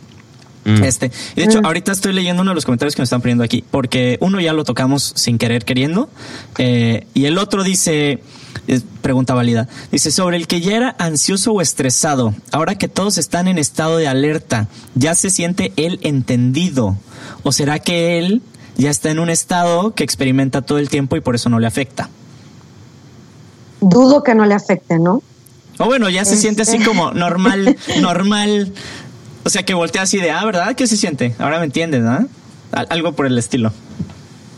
Mm. 0.64 0.82
Este, 0.82 1.10
y 1.36 1.40
de 1.40 1.44
hecho, 1.44 1.60
mm. 1.60 1.66
ahorita 1.66 1.92
estoy 1.92 2.12
leyendo 2.12 2.42
uno 2.42 2.52
de 2.52 2.54
los 2.54 2.64
comentarios 2.64 2.94
que 2.94 3.02
me 3.02 3.04
están 3.04 3.20
poniendo 3.20 3.44
aquí, 3.44 3.62
porque 3.70 4.16
uno 4.20 4.40
ya 4.40 4.52
lo 4.52 4.64
tocamos 4.64 5.12
sin 5.14 5.38
querer 5.38 5.64
queriendo, 5.64 6.08
eh, 6.58 7.06
y 7.12 7.26
el 7.26 7.38
otro 7.38 7.62
dice, 7.62 8.22
pregunta 9.02 9.34
válida. 9.34 9.68
Dice, 9.90 10.10
sobre 10.10 10.36
el 10.36 10.46
que 10.46 10.60
ya 10.60 10.76
era 10.76 10.96
ansioso 10.98 11.52
o 11.52 11.60
estresado, 11.60 12.34
ahora 12.52 12.76
que 12.76 12.88
todos 12.88 13.18
están 13.18 13.48
en 13.48 13.58
estado 13.58 13.96
de 13.96 14.08
alerta, 14.08 14.68
¿ya 14.94 15.14
se 15.14 15.30
siente 15.30 15.72
él 15.76 15.98
entendido? 16.02 16.96
¿O 17.42 17.52
será 17.52 17.78
que 17.78 18.18
él 18.18 18.42
ya 18.76 18.90
está 18.90 19.10
en 19.10 19.18
un 19.18 19.30
estado 19.30 19.94
que 19.94 20.04
experimenta 20.04 20.62
todo 20.62 20.78
el 20.78 20.88
tiempo 20.88 21.16
y 21.16 21.20
por 21.20 21.34
eso 21.34 21.48
no 21.50 21.58
le 21.58 21.66
afecta? 21.66 22.08
Dudo 23.80 24.22
que 24.22 24.34
no 24.34 24.46
le 24.46 24.54
afecte, 24.54 24.98
¿no? 24.98 25.22
O 25.78 25.86
bueno, 25.86 26.08
ya 26.08 26.24
se 26.24 26.36
siente 26.36 26.62
así 26.62 26.78
como 26.78 27.12
normal, 27.12 27.76
normal. 28.00 28.72
O 29.44 29.50
sea, 29.50 29.64
que 29.64 29.74
voltea 29.74 30.02
así 30.02 30.18
de, 30.18 30.30
ah, 30.30 30.44
¿verdad? 30.44 30.74
¿Qué 30.74 30.86
se 30.86 30.96
siente? 30.96 31.34
Ahora 31.38 31.58
me 31.58 31.66
entiendes, 31.66 32.02
¿no? 32.02 32.26
Algo 32.72 33.12
por 33.12 33.26
el 33.26 33.36
estilo. 33.36 33.72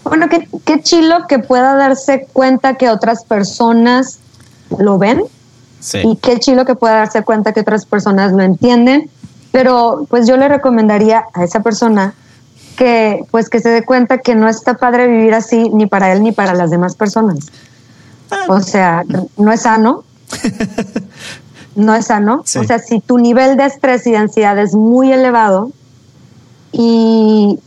Bueno, 0.09 0.29
qué, 0.29 0.49
qué 0.64 0.81
chilo 0.83 1.27
que 1.29 1.38
pueda 1.38 1.75
darse 1.75 2.27
cuenta 2.33 2.75
que 2.75 2.90
otras 2.90 3.25
personas 3.25 4.19
lo 4.79 4.99
ven 4.99 5.23
sí. 5.81 5.99
y 6.05 6.16
qué 6.16 6.39
chilo 6.39 6.64
que 6.64 6.74
pueda 6.74 6.97
darse 6.97 7.22
cuenta 7.22 7.53
que 7.53 7.61
otras 7.61 7.87
personas 7.87 8.33
lo 8.33 8.43
entienden. 8.43 9.11
Pero 9.53 10.07
pues 10.11 10.26
yo 10.26 10.37
le 10.37 10.49
recomendaría 10.49 11.24
a 11.33 11.45
esa 11.45 11.61
persona 11.61 12.14
que 12.76 13.24
pues 13.31 13.49
que 13.49 13.61
se 13.61 13.70
dé 13.70 13.85
cuenta 13.85 14.18
que 14.18 14.35
no 14.35 14.49
está 14.49 14.74
padre 14.74 15.07
vivir 15.07 15.35
así 15.35 15.70
ni 15.70 15.87
para 15.87 16.12
él 16.12 16.22
ni 16.22 16.33
para 16.33 16.55
las 16.55 16.70
demás 16.70 16.95
personas. 16.95 17.39
Ah. 18.31 18.45
O 18.49 18.61
sea, 18.61 19.05
no 19.37 19.53
es 19.53 19.62
sano. 19.62 20.05
no 21.74 21.95
es 21.95 22.07
sano. 22.07 22.41
O 22.41 22.64
sea, 22.64 22.78
si 22.78 23.01
tu 23.01 23.18
nivel 23.18 23.57
de 23.57 23.66
estrés 23.66 24.07
y 24.07 24.11
de 24.11 24.18
ansiedad 24.18 24.59
es 24.59 24.74
muy 24.74 25.12
elevado 25.12 25.70
y 26.72 27.59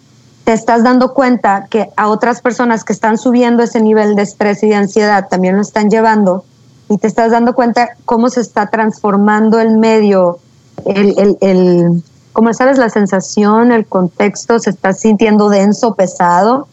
te 0.49 0.53
estás 0.53 0.81
dando 0.81 1.13
cuenta 1.13 1.67
que 1.69 1.91
a 1.95 2.07
otras 2.07 2.41
personas 2.41 2.83
que 2.83 2.91
están 2.91 3.19
subiendo 3.19 3.61
ese 3.61 3.81
nivel 3.81 4.15
de 4.15 4.23
estrés 4.23 4.63
y 4.63 4.69
de 4.69 4.73
ansiedad 4.73 5.27
también 5.29 5.55
lo 5.55 5.61
están 5.61 5.91
llevando 5.91 6.43
y 6.89 6.97
te 6.97 7.05
estás 7.05 7.29
dando 7.29 7.53
cuenta 7.53 7.89
cómo 8.03 8.31
se 8.31 8.41
está 8.41 8.65
transformando 8.65 9.59
el 9.59 9.77
medio, 9.77 10.39
el, 10.87 11.37
el, 11.41 12.03
como 12.33 12.51
sabes, 12.55 12.79
la 12.79 12.89
sensación, 12.89 13.71
el 13.71 13.85
contexto 13.85 14.57
se 14.57 14.71
está 14.71 14.93
sintiendo 14.93 15.49
denso, 15.49 15.93
pesado, 15.93 16.67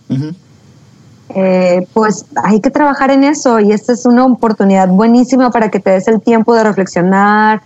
eh, 1.35 1.87
pues 1.93 2.25
hay 2.45 2.63
que 2.63 2.71
trabajar 2.71 3.11
en 3.11 3.25
eso 3.25 3.61
y 3.61 3.73
esta 3.73 3.93
es 3.93 4.07
una 4.07 4.25
oportunidad 4.25 4.89
buenísima 4.89 5.51
para 5.51 5.71
que 5.71 5.81
te 5.81 5.91
des 5.91 6.09
el 6.09 6.23
tiempo 6.23 6.55
de 6.55 6.65
reflexionar, 6.65 7.61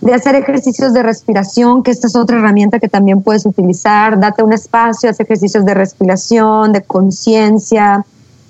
de 0.00 0.14
hacer 0.14 0.34
ejercicios 0.34 0.94
de 0.94 1.02
respiración, 1.02 1.82
que 1.82 1.90
esta 1.90 2.06
es 2.06 2.16
otra 2.16 2.38
herramienta 2.38 2.78
que 2.78 2.88
también 2.88 3.22
puedes 3.22 3.44
utilizar. 3.44 4.18
Date 4.18 4.42
un 4.42 4.52
espacio, 4.52 5.10
haz 5.10 5.20
ejercicios 5.20 5.64
de 5.64 5.74
respiración, 5.74 6.72
de 6.72 6.82
conciencia, 6.82 8.04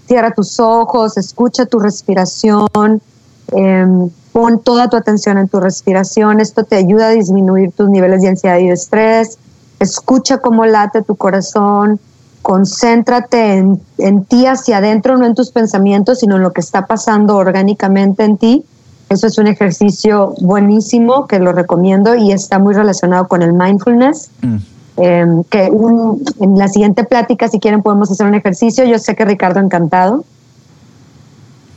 cierra 0.07 0.31
tus 0.33 0.61
ojos, 0.61 1.17
escucha 1.17 1.67
tu 1.67 1.81
respiración, 1.81 3.03
em, 3.49 4.11
pon 4.33 4.61
toda 4.61 4.89
tu 4.89 4.97
atención 4.97 5.39
en 5.39 5.49
tu 5.49 5.59
respiración. 5.59 6.39
Esto 6.39 6.63
te 6.63 6.77
ayuda 6.77 7.09
a 7.09 7.11
disminuir 7.11 7.73
tus 7.73 7.89
niveles 7.89 8.23
de 8.23 8.29
ansiedad 8.29 8.59
y 8.59 8.69
de 8.69 8.75
estrés. 8.75 9.39
Escucha 9.81 10.39
cómo 10.39 10.67
late 10.67 11.03
tu 11.03 11.17
corazón. 11.17 11.99
Concéntrate 12.43 13.55
en, 13.55 13.81
en 13.99 14.25
ti 14.25 14.47
hacia 14.47 14.79
adentro, 14.79 15.19
no 15.19 15.27
en 15.27 15.35
tus 15.35 15.51
pensamientos, 15.51 16.21
sino 16.21 16.37
en 16.37 16.43
lo 16.43 16.53
que 16.53 16.61
está 16.61 16.87
pasando 16.87 17.37
orgánicamente 17.37 18.23
en 18.23 18.39
ti 18.39 18.65
eso 19.11 19.27
es 19.27 19.39
un 19.39 19.49
ejercicio 19.49 20.35
buenísimo 20.41 21.27
que 21.27 21.41
lo 21.41 21.53
recomiendo 21.53 22.15
y 22.15 22.31
está 22.31 22.61
muy 22.61 22.75
relacionado 22.75 23.27
con 23.27 23.43
el 23.43 23.53
mindfulness. 23.53 24.31
Mm. 24.41 24.57
Em, 24.97 25.45
que 25.45 25.65
en 25.65 26.59
la 26.59 26.69
siguiente 26.69 27.05
plática, 27.05 27.49
si 27.49 27.59
quieren, 27.59 27.83
podemos 27.83 28.11
hacer 28.11 28.27
un 28.27 28.35
ejercicio. 28.35 28.85
Yo 28.85 28.99
sé 28.99 29.17
que 29.17 29.25
Ricardo 29.25 29.59
encantado. 29.59 30.25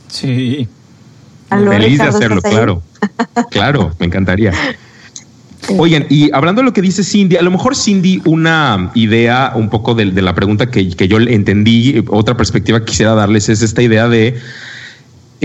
Sí. 0.08 0.68
Feliz 1.48 1.98
de 1.98 2.04
hacerlo, 2.04 2.40
claro. 2.40 2.82
claro, 3.50 3.90
me 3.98 4.06
encantaría. 4.06 4.52
Oigan, 5.78 6.06
y 6.10 6.30
hablando 6.32 6.60
de 6.60 6.66
lo 6.66 6.72
que 6.72 6.82
dice 6.82 7.02
Cindy, 7.02 7.36
a 7.36 7.42
lo 7.42 7.50
mejor 7.50 7.74
Cindy, 7.74 8.20
una 8.26 8.90
idea 8.94 9.52
un 9.56 9.70
poco 9.70 9.94
de, 9.94 10.06
la 10.06 10.34
pregunta 10.34 10.70
que, 10.70 10.90
que 10.90 11.08
yo 11.08 11.18
entendí, 11.18 12.04
otra 12.10 12.36
perspectiva 12.36 12.80
que 12.80 12.86
quisiera 12.86 13.14
darles 13.14 13.48
es 13.48 13.62
esta 13.62 13.82
idea 13.82 14.08
de 14.08 14.36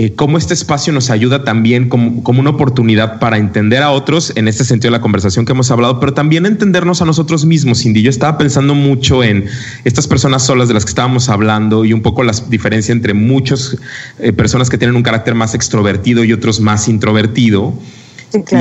eh, 0.02 0.14
cómo 0.14 0.38
este 0.38 0.54
espacio 0.54 0.94
nos 0.94 1.10
ayuda 1.10 1.44
también 1.44 1.90
como, 1.90 2.22
una 2.24 2.48
oportunidad 2.48 3.18
para 3.18 3.36
entender 3.36 3.82
a 3.82 3.90
otros, 3.90 4.32
en 4.34 4.48
este 4.48 4.64
sentido 4.64 4.90
de 4.90 4.96
la 4.96 5.02
conversación 5.02 5.44
que 5.44 5.52
hemos 5.52 5.70
hablado, 5.70 6.00
pero 6.00 6.14
también 6.14 6.46
entendernos 6.46 7.02
a 7.02 7.04
nosotros 7.04 7.44
mismos, 7.44 7.82
Cindy. 7.82 8.00
Yo 8.00 8.08
estaba 8.08 8.38
pensando 8.38 8.74
mucho 8.74 9.22
en 9.22 9.44
estas 9.84 10.08
personas 10.08 10.42
solas 10.42 10.68
de 10.68 10.74
las 10.74 10.86
que 10.86 10.88
estábamos 10.88 11.28
hablando 11.28 11.84
y 11.84 11.92
un 11.92 12.00
poco 12.00 12.22
la 12.22 12.32
diferencia 12.48 12.92
entre 12.92 13.12
muchas 13.12 13.76
eh, 14.20 14.32
personas 14.32 14.70
que 14.70 14.78
tienen 14.78 14.96
un 14.96 15.02
carácter 15.02 15.34
más 15.34 15.52
extrovertido 15.52 16.24
y 16.24 16.32
otros 16.32 16.60
más 16.60 16.88
introvertido. 16.88 17.74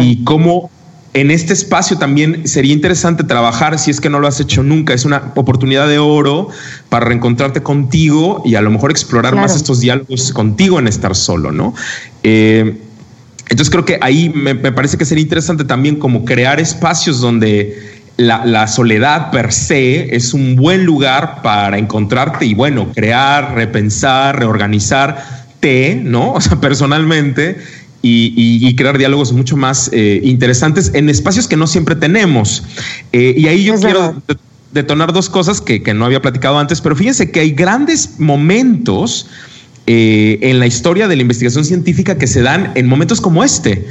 Y 0.01 0.25
cómo 0.25 0.69
en 1.13 1.31
este 1.31 1.53
espacio 1.53 1.97
también 1.97 2.47
sería 2.47 2.71
interesante 2.71 3.23
trabajar 3.23 3.79
si 3.79 3.89
es 3.89 3.99
que 3.99 4.09
no 4.09 4.19
lo 4.19 4.27
has 4.27 4.39
hecho 4.39 4.61
nunca. 4.61 4.93
Es 4.93 5.05
una 5.05 5.31
oportunidad 5.35 5.87
de 5.87 5.97
oro 5.97 6.49
para 6.89 7.05
reencontrarte 7.05 7.63
contigo 7.63 8.43
y 8.45 8.55
a 8.55 8.61
lo 8.61 8.69
mejor 8.69 8.91
explorar 8.91 9.35
más 9.35 9.55
estos 9.55 9.79
diálogos 9.79 10.31
contigo 10.31 10.77
en 10.77 10.87
estar 10.87 11.15
solo, 11.15 11.51
¿no? 11.51 11.73
Eh, 12.23 12.77
entonces 13.49 13.71
creo 13.71 13.85
que 13.85 13.97
ahí 14.01 14.29
me, 14.29 14.53
parece 14.55 14.97
que 14.97 15.05
sería 15.05 15.23
interesante 15.23 15.63
también 15.63 15.95
como 15.95 16.23
crear 16.23 16.59
espacios 16.59 17.19
donde 17.19 18.03
la, 18.17 18.45
la, 18.45 18.67
soledad 18.67 19.31
per 19.31 19.51
se 19.51 20.15
es 20.15 20.35
un 20.35 20.55
buen 20.55 20.85
lugar 20.85 21.41
para 21.41 21.79
encontrarte 21.79 22.45
y 22.45 22.53
bueno, 22.53 22.91
crear, 22.93 23.55
repensar, 23.55 24.37
reorganizarte, 24.37 25.99
¿no? 26.03 26.33
O 26.33 26.41
sea, 26.41 26.61
personalmente 26.61 27.57
y, 28.01 28.75
crear 28.75 28.97
diálogos 28.97 29.33
mucho 29.33 29.57
más 29.57 29.89
eh, 29.91 30.21
interesantes 30.23 30.91
en 30.93 31.09
espacios 31.09 31.47
que 31.47 31.57
no 31.57 31.67
siempre 31.67 31.95
tenemos. 31.95 32.63
Eh, 33.11 33.35
y 33.37 33.47
ahí 33.47 33.63
yo 33.63 33.75
quiero 33.79 34.21
detonar 34.71 35.11
dos 35.13 35.29
cosas 35.29 35.61
que, 35.61 35.81
no 35.93 36.05
había 36.05 36.21
platicado 36.21 36.57
antes, 36.57 36.81
pero 36.81 36.95
fíjense 36.95 37.31
que 37.31 37.41
hay 37.41 37.51
grandes 37.51 38.19
momentos 38.19 39.27
eh, 39.87 40.39
en 40.41 40.59
la 40.59 40.67
historia 40.67 41.07
de 41.07 41.15
la 41.15 41.21
investigación 41.23 41.65
científica 41.65 42.17
que 42.17 42.27
se 42.27 42.41
dan 42.41 42.71
en 42.75 42.87
momentos 42.87 43.19
como 43.21 43.43
este. 43.43 43.85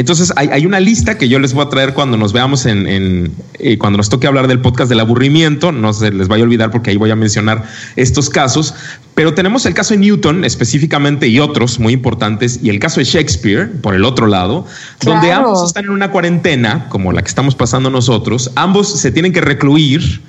Entonces 0.00 0.32
hay, 0.34 0.64
una 0.64 0.80
lista 0.80 1.18
que 1.18 1.28
yo 1.28 1.38
les 1.38 1.52
voy 1.52 1.62
a 1.62 1.68
traer 1.68 1.92
cuando 1.92 2.16
nos 2.16 2.32
veamos 2.32 2.64
en, 2.64 3.30
eh, 3.58 3.76
cuando 3.76 3.98
nos 3.98 4.08
toque 4.08 4.26
hablar 4.26 4.48
del 4.48 4.62
podcast 4.62 4.88
del 4.88 4.98
aburrimiento. 4.98 5.72
No 5.72 5.92
se 5.92 6.10
les 6.10 6.26
vaya 6.26 6.42
a 6.42 6.46
olvidar 6.46 6.70
porque 6.70 6.88
ahí 6.88 6.96
voy 6.96 7.10
a 7.10 7.16
mencionar 7.16 7.64
estos 7.96 8.30
casos. 8.30 8.72
Pero 9.14 9.34
tenemos 9.34 9.66
el 9.66 9.74
caso 9.74 9.92
de 9.92 10.00
Newton 10.00 10.46
específicamente 10.46 11.28
y 11.28 11.38
otros 11.38 11.78
muy 11.78 11.92
importantes 11.92 12.60
y 12.62 12.70
el 12.70 12.78
caso 12.78 13.00
de 13.00 13.04
Shakespeare 13.04 13.70
por 13.82 13.94
el 13.94 14.06
otro 14.06 14.26
lado, 14.26 14.66
donde 15.04 15.32
ambos 15.32 15.66
están 15.66 15.84
en 15.84 15.90
una 15.90 16.10
cuarentena 16.10 16.88
como 16.88 17.12
la 17.12 17.20
que 17.20 17.28
estamos 17.28 17.54
pasando 17.54 17.90
nosotros. 17.90 18.52
Ambos 18.54 18.98
se 18.98 19.12
tienen 19.12 19.34
que 19.34 19.42
recluir. 19.42 20.22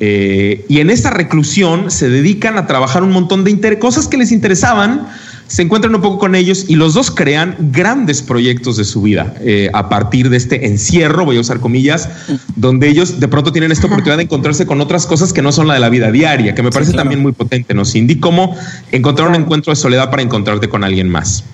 Eh, 0.00 0.64
y 0.70 0.78
en 0.78 0.88
esta 0.88 1.10
reclusión 1.10 1.90
se 1.90 2.08
dedican 2.08 2.56
a 2.56 2.66
trabajar 2.66 3.02
un 3.02 3.10
montón 3.10 3.44
de 3.44 3.78
cosas 3.78 4.08
que 4.08 4.16
les 4.16 4.32
interesaban, 4.32 5.06
se 5.48 5.62
encuentran 5.62 5.94
un 5.94 6.00
poco 6.00 6.18
con 6.18 6.34
ellos 6.34 6.66
y 6.68 6.76
los 6.76 6.94
dos 6.94 7.10
crean 7.10 7.56
grandes 7.58 8.22
proyectos 8.22 8.76
de 8.76 8.84
su 8.84 9.02
vida 9.02 9.34
eh, 9.40 9.70
a 9.72 9.88
partir 9.88 10.28
de 10.28 10.36
este 10.36 10.66
encierro, 10.66 11.24
voy 11.24 11.38
a 11.38 11.40
usar 11.40 11.58
comillas, 11.58 12.08
donde 12.54 12.88
ellos 12.88 13.18
de 13.18 13.28
pronto 13.28 13.50
tienen 13.50 13.72
esta 13.72 13.86
oportunidad 13.86 14.18
de 14.18 14.24
encontrarse 14.24 14.66
con 14.66 14.80
otras 14.80 15.06
cosas 15.06 15.32
que 15.32 15.42
no 15.42 15.50
son 15.50 15.66
la 15.66 15.74
de 15.74 15.80
la 15.80 15.88
vida 15.88 16.12
diaria, 16.12 16.54
que 16.54 16.62
me 16.62 16.70
parece 16.70 16.92
también 16.92 17.20
muy 17.20 17.32
potente, 17.32 17.74
¿no, 17.74 17.84
Cindy? 17.84 18.20
¿Cómo 18.20 18.54
encontrar 18.92 19.28
un 19.28 19.34
encuentro 19.34 19.72
de 19.72 19.76
soledad 19.76 20.10
para 20.10 20.22
encontrarte 20.22 20.68
con 20.68 20.84
alguien 20.84 21.08
más? 21.08 21.44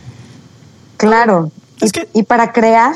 Claro. 0.97 1.53
Es 1.81 1.93
que... 1.93 2.09
Y 2.15 2.25
para 2.25 2.53
crear, 2.53 2.95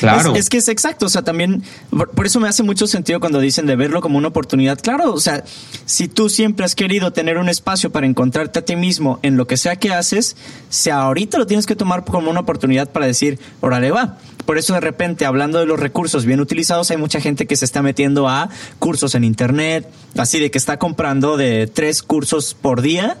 Claro. 0.00 0.34
Es, 0.34 0.48
que 0.48 0.58
es 0.58 0.68
exacto, 0.68 1.06
o 1.06 1.08
sea, 1.08 1.22
también, 1.22 1.62
por, 1.90 2.26
eso 2.26 2.40
me 2.40 2.48
hace 2.48 2.62
mucho 2.62 2.86
sentido 2.86 3.20
cuando 3.20 3.38
dicen 3.38 3.66
de 3.66 3.76
verlo 3.76 4.00
como 4.00 4.18
una 4.18 4.28
oportunidad. 4.28 4.78
Claro, 4.80 5.12
o 5.12 5.20
sea, 5.20 5.44
si 5.84 6.08
tú 6.08 6.28
siempre 6.28 6.64
has 6.64 6.74
querido 6.74 7.12
tener 7.12 7.38
un 7.38 7.48
espacio 7.48 7.90
para 7.90 8.06
encontrarte 8.06 8.58
a 8.60 8.64
ti 8.64 8.76
mismo 8.76 9.18
en 9.22 9.36
lo 9.36 9.46
que 9.46 9.56
sea 9.56 9.76
que 9.76 9.92
haces, 9.92 10.36
si 10.70 10.90
ahorita 10.90 11.38
lo 11.38 11.46
tienes 11.46 11.66
que 11.66 11.76
tomar 11.76 12.04
como 12.04 12.30
una 12.30 12.40
oportunidad 12.40 12.90
para 12.90 13.06
decir, 13.06 13.38
órale 13.60 13.90
va. 13.90 14.18
Por 14.46 14.58
eso 14.58 14.74
de 14.74 14.80
repente, 14.80 15.24
hablando 15.24 15.58
de 15.58 15.66
los 15.66 15.80
recursos 15.80 16.24
bien 16.24 16.40
utilizados, 16.40 16.90
hay 16.90 16.96
mucha 16.96 17.20
gente 17.20 17.46
que 17.46 17.56
se 17.56 17.64
está 17.64 17.82
metiendo 17.82 18.28
a 18.28 18.50
cursos 18.78 19.14
en 19.14 19.24
internet, 19.24 19.88
así 20.16 20.38
de 20.38 20.50
que 20.50 20.58
está 20.58 20.78
comprando 20.78 21.36
de 21.36 21.66
tres 21.66 22.02
cursos 22.02 22.54
por 22.54 22.82
día 22.82 23.16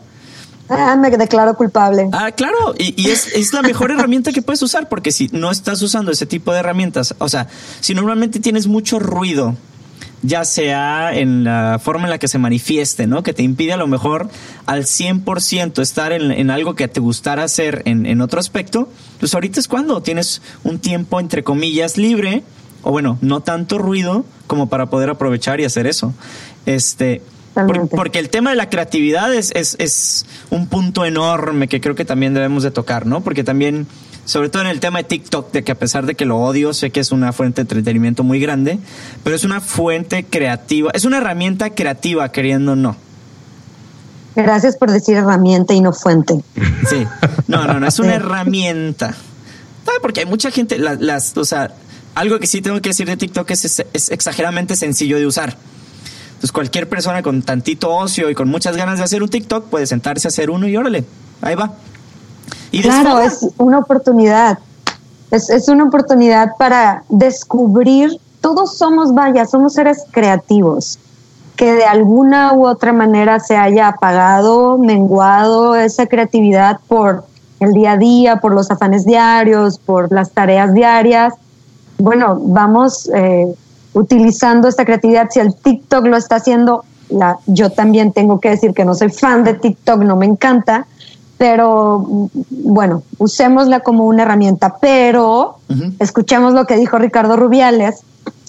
Ah, 0.68 0.96
me 0.96 1.10
declaro 1.10 1.54
culpable. 1.54 2.08
Ah, 2.12 2.32
claro, 2.32 2.74
y, 2.78 3.08
es, 3.08 3.28
es, 3.34 3.52
la 3.52 3.62
mejor 3.62 3.90
herramienta 3.92 4.32
que 4.32 4.42
puedes 4.42 4.62
usar, 4.62 4.88
porque 4.88 5.12
si 5.12 5.28
no 5.32 5.50
estás 5.50 5.82
usando 5.82 6.10
ese 6.10 6.26
tipo 6.26 6.52
de 6.52 6.60
herramientas, 6.60 7.14
o 7.18 7.28
sea, 7.28 7.48
si 7.80 7.94
normalmente 7.94 8.40
tienes 8.40 8.66
mucho 8.66 8.98
ruido, 8.98 9.56
ya 10.22 10.46
sea 10.46 11.14
en 11.14 11.44
la 11.44 11.78
forma 11.82 12.04
en 12.04 12.10
la 12.10 12.18
que 12.18 12.28
se 12.28 12.38
manifieste, 12.38 13.06
¿no? 13.06 13.22
Que 13.22 13.34
te 13.34 13.42
impide 13.42 13.74
a 13.74 13.76
lo 13.76 13.86
mejor 13.86 14.30
al 14.64 14.84
100% 14.84 15.82
estar 15.82 16.12
en, 16.12 16.30
en, 16.32 16.50
algo 16.50 16.74
que 16.74 16.88
te 16.88 16.98
gustara 16.98 17.44
hacer 17.44 17.82
en, 17.84 18.06
en 18.06 18.22
otro 18.22 18.40
aspecto, 18.40 18.88
pues 19.20 19.34
ahorita 19.34 19.60
es 19.60 19.68
cuando 19.68 20.02
tienes 20.02 20.40
un 20.62 20.78
tiempo, 20.78 21.20
entre 21.20 21.44
comillas, 21.44 21.98
libre, 21.98 22.42
o 22.82 22.90
bueno, 22.90 23.18
no 23.20 23.40
tanto 23.40 23.76
ruido 23.76 24.24
como 24.46 24.68
para 24.70 24.86
poder 24.86 25.10
aprovechar 25.10 25.60
y 25.60 25.64
hacer 25.64 25.86
eso. 25.86 26.14
Este, 26.64 27.20
porque 27.90 28.18
el 28.18 28.30
tema 28.30 28.50
de 28.50 28.56
la 28.56 28.68
creatividad 28.68 29.32
es, 29.32 29.52
es, 29.54 30.26
un 30.50 30.66
punto 30.66 31.04
enorme 31.04 31.68
que 31.68 31.80
creo 31.80 31.94
que 31.94 32.04
también 32.04 32.34
debemos 32.34 32.62
de 32.62 32.70
tocar, 32.70 33.06
¿no? 33.06 33.22
Porque 33.22 33.44
también, 33.44 33.86
sobre 34.24 34.48
todo 34.48 34.62
en 34.62 34.68
el 34.68 34.80
tema 34.80 34.98
de 34.98 35.04
TikTok, 35.04 35.52
de 35.52 35.62
que 35.62 35.72
a 35.72 35.74
pesar 35.76 36.06
de 36.06 36.14
que 36.14 36.24
lo 36.24 36.38
odio, 36.38 36.74
sé 36.74 36.90
que 36.90 37.00
es 37.00 37.12
una 37.12 37.32
fuente 37.32 37.56
de 37.56 37.62
entretenimiento 37.62 38.24
muy 38.24 38.40
grande, 38.40 38.78
pero 39.22 39.36
es 39.36 39.44
una 39.44 39.60
fuente 39.60 40.24
creativa, 40.24 40.90
es 40.94 41.04
una 41.04 41.18
herramienta 41.18 41.70
creativa, 41.70 42.30
queriendo 42.30 42.72
o 42.72 42.76
no. 42.76 42.96
Gracias 44.34 44.76
por 44.76 44.90
decir 44.90 45.16
herramienta 45.16 45.74
y 45.74 45.80
no 45.80 45.92
fuente. 45.92 46.40
Sí, 46.88 47.06
no, 47.46 47.66
no, 47.66 47.78
no, 47.78 47.86
es 47.86 47.98
una 48.00 48.14
herramienta. 48.16 49.14
Porque 50.02 50.20
hay 50.20 50.26
mucha 50.26 50.50
gente, 50.50 50.78
las, 50.78 51.36
o 51.36 51.44
sea, 51.44 51.72
algo 52.16 52.40
que 52.40 52.46
sí 52.48 52.60
tengo 52.60 52.80
que 52.82 52.90
decir 52.90 53.06
de 53.06 53.16
TikTok 53.16 53.48
es, 53.50 53.84
es 53.92 54.10
exageradamente 54.10 54.74
sencillo 54.74 55.18
de 55.18 55.26
usar. 55.26 55.56
Entonces 56.34 56.52
cualquier 56.52 56.88
persona 56.88 57.22
con 57.22 57.42
tantito 57.42 57.94
ocio 57.94 58.28
y 58.30 58.34
con 58.34 58.48
muchas 58.48 58.76
ganas 58.76 58.98
de 58.98 59.04
hacer 59.04 59.22
un 59.22 59.28
TikTok 59.28 59.66
puede 59.66 59.86
sentarse 59.86 60.28
a 60.28 60.30
hacer 60.30 60.50
uno 60.50 60.68
y 60.68 60.76
órale, 60.76 61.04
ahí 61.40 61.54
va. 61.54 61.72
Y 62.70 62.82
claro, 62.82 63.20
es 63.20 63.46
una 63.56 63.78
oportunidad. 63.78 64.58
Es, 65.30 65.48
es 65.48 65.68
una 65.68 65.84
oportunidad 65.84 66.56
para 66.58 67.04
descubrir, 67.08 68.18
todos 68.40 68.76
somos, 68.76 69.14
vaya, 69.14 69.46
somos 69.46 69.74
seres 69.74 70.04
creativos, 70.10 70.98
que 71.56 71.72
de 71.72 71.84
alguna 71.84 72.52
u 72.52 72.66
otra 72.66 72.92
manera 72.92 73.40
se 73.40 73.56
haya 73.56 73.88
apagado, 73.88 74.76
menguado 74.76 75.76
esa 75.76 76.06
creatividad 76.06 76.80
por 76.88 77.24
el 77.60 77.72
día 77.72 77.92
a 77.92 77.96
día, 77.96 78.36
por 78.40 78.52
los 78.52 78.70
afanes 78.70 79.04
diarios, 79.04 79.78
por 79.78 80.12
las 80.12 80.30
tareas 80.32 80.74
diarias. 80.74 81.34
Bueno, 81.98 82.38
vamos 82.40 83.08
eh, 83.14 83.54
utilizando 83.94 84.68
esta 84.68 84.84
creatividad. 84.84 85.28
Si 85.30 85.40
el 85.40 85.54
TikTok 85.54 86.06
lo 86.06 86.16
está 86.16 86.36
haciendo, 86.36 86.84
la, 87.08 87.38
yo 87.46 87.70
también 87.70 88.12
tengo 88.12 88.40
que 88.40 88.50
decir 88.50 88.74
que 88.74 88.84
no 88.84 88.94
soy 88.94 89.10
fan 89.10 89.44
de 89.44 89.54
TikTok, 89.54 90.02
no 90.02 90.16
me 90.16 90.26
encanta, 90.26 90.86
pero 91.38 92.28
bueno, 92.50 93.02
usémosla 93.18 93.80
como 93.80 94.04
una 94.06 94.22
herramienta, 94.22 94.76
pero 94.80 95.58
escuchemos 95.98 96.54
lo 96.54 96.66
que 96.66 96.76
dijo 96.76 96.98
Ricardo 96.98 97.36
Rubiales, 97.36 98.00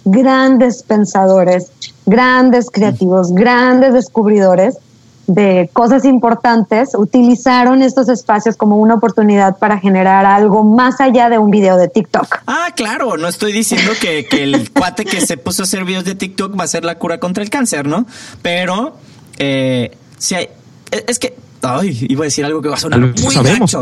grandes 0.06 0.84
pensadores, 0.84 1.72
grandes 2.06 2.70
creativos, 2.70 3.34
grandes 3.34 3.94
descubridores 3.94 4.78
de 5.28 5.70
cosas 5.74 6.06
importantes, 6.06 6.96
utilizaron 6.96 7.82
estos 7.82 8.10
espacios 8.10 8.56
como 8.56 8.78
una 8.78 8.96
oportunidad 8.96 9.58
para 9.58 9.80
generar 9.80 10.26
algo 10.26 10.64
más 10.64 11.02
allá 11.02 11.30
de 11.30 11.38
un 11.38 11.50
video 11.50 11.78
de 11.78 11.88
TikTok. 11.88 12.42
Ah, 12.48 12.70
claro, 12.76 13.18
no 13.18 13.28
estoy 13.28 13.52
diciendo 13.52 13.92
que, 14.00 14.28
el 14.32 14.72
cuate 14.74 15.06
que 15.06 15.22
se 15.22 15.38
puso 15.38 15.64
a 15.64 15.66
hacer 15.66 15.86
videos 15.86 16.06
de 16.06 16.16
TikTok 16.16 16.60
va 16.60 16.64
a 16.66 16.68
ser 16.68 16.86
la 16.86 16.96
cura 16.98 17.20
contra 17.20 17.44
el 17.44 17.50
cáncer, 17.50 17.88
¿no? 17.88 18.06
Pero 18.42 18.96
eh, 19.38 19.98
si 20.18 20.36
hay, 20.36 20.50
es 20.92 21.20
que 21.20 21.36
Ay, 21.68 22.06
iba 22.10 22.24
a 22.24 22.26
decir 22.26 22.46
algo 22.46 22.62
que 22.62 22.70
va 22.70 22.76
a 22.76 22.80
sonar 22.80 23.00
muy 23.00 23.34
sabemos. 23.34 23.76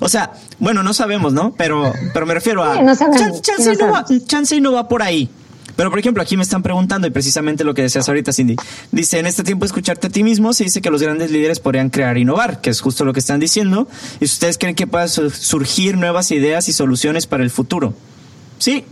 O 0.00 0.08
sea, 0.08 0.32
bueno, 0.58 0.82
no 0.82 0.94
sabemos, 0.94 1.32
¿no? 1.32 1.52
Pero, 1.56 1.92
pero 2.12 2.26
me 2.26 2.34
refiero 2.34 2.62
a. 2.62 2.80
no 2.82 2.94
chance, 2.94 3.74
no 3.76 3.90
va, 3.90 4.04
chance 4.26 4.60
no 4.60 4.72
va 4.72 4.88
por 4.88 5.02
ahí. 5.02 5.28
Pero, 5.76 5.90
por 5.90 5.98
ejemplo, 5.98 6.22
aquí 6.22 6.36
me 6.36 6.42
están 6.42 6.62
preguntando, 6.62 7.06
y 7.06 7.10
precisamente 7.10 7.62
lo 7.62 7.74
que 7.74 7.82
decías 7.82 8.08
ahorita, 8.08 8.32
Cindy. 8.32 8.56
Dice, 8.92 9.18
en 9.18 9.26
este 9.26 9.44
tiempo 9.44 9.66
escucharte 9.66 10.06
a 10.06 10.10
ti 10.10 10.22
mismo, 10.22 10.54
se 10.54 10.64
dice 10.64 10.80
que 10.80 10.90
los 10.90 11.02
grandes 11.02 11.30
líderes 11.30 11.60
podrían 11.60 11.90
crear 11.90 12.16
e 12.16 12.20
innovar, 12.20 12.60
que 12.62 12.70
es 12.70 12.80
justo 12.80 13.04
lo 13.04 13.12
que 13.12 13.20
están 13.20 13.40
diciendo. 13.40 13.86
Y 14.20 14.26
si 14.26 14.34
ustedes 14.34 14.56
creen 14.56 14.74
que 14.74 14.86
puedan 14.86 15.08
surgir 15.08 15.98
nuevas 15.98 16.30
ideas 16.30 16.68
y 16.68 16.72
soluciones 16.72 17.26
para 17.26 17.42
el 17.42 17.50
futuro. 17.50 17.94
Sí. 18.58 18.84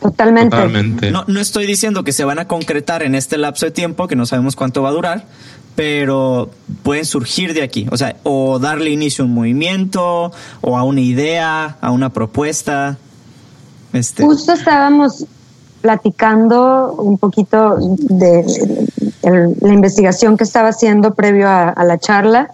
Totalmente. 0.00 1.10
No, 1.10 1.24
no 1.26 1.40
estoy 1.40 1.66
diciendo 1.66 2.04
que 2.04 2.12
se 2.12 2.24
van 2.24 2.38
a 2.38 2.46
concretar 2.46 3.02
en 3.02 3.14
este 3.14 3.38
lapso 3.38 3.64
de 3.64 3.72
tiempo, 3.72 4.06
que 4.06 4.16
no 4.16 4.26
sabemos 4.26 4.54
cuánto 4.54 4.82
va 4.82 4.90
a 4.90 4.92
durar, 4.92 5.26
pero 5.74 6.50
pueden 6.82 7.06
surgir 7.06 7.54
de 7.54 7.62
aquí. 7.62 7.86
O 7.90 7.96
sea, 7.96 8.16
o 8.22 8.58
darle 8.58 8.90
inicio 8.90 9.24
a 9.24 9.26
un 9.26 9.32
movimiento, 9.32 10.32
o 10.60 10.76
a 10.76 10.82
una 10.82 11.00
idea, 11.00 11.78
a 11.80 11.90
una 11.90 12.10
propuesta. 12.12 12.98
Este. 13.94 14.22
Justo 14.22 14.52
estábamos 14.52 15.24
platicando 15.86 16.94
un 16.98 17.16
poquito 17.16 17.76
de, 17.78 18.44
la 19.22 19.72
investigación 19.72 20.36
que 20.36 20.42
estaba 20.42 20.70
haciendo 20.70 21.14
previo 21.14 21.48
a, 21.48 21.84
la 21.84 21.96
charla. 21.96 22.50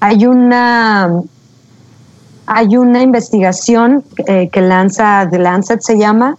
Hay 0.00 0.26
una 0.26 1.22
hay 2.46 2.76
una 2.76 3.00
investigación 3.02 4.02
eh, 4.26 4.48
que 4.52 4.60
lanza 4.60 5.28
The 5.30 5.38
Lancet 5.38 5.80
se 5.80 5.96
llama, 5.96 6.36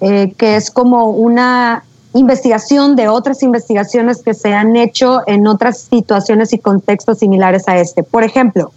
eh, 0.00 0.32
que 0.38 0.54
es 0.54 0.70
como 0.70 1.10
una 1.10 1.82
investigación 2.14 2.94
de 2.94 3.08
otras 3.08 3.42
investigaciones 3.42 4.22
que 4.22 4.34
se 4.34 4.54
han 4.54 4.76
hecho 4.76 5.22
en 5.26 5.48
otras 5.48 5.88
situaciones 5.90 6.52
y 6.52 6.58
contextos 6.60 7.18
similares 7.18 7.66
a 7.66 7.78
este. 7.78 8.04
Por 8.04 8.22
ejemplo, 8.22 8.70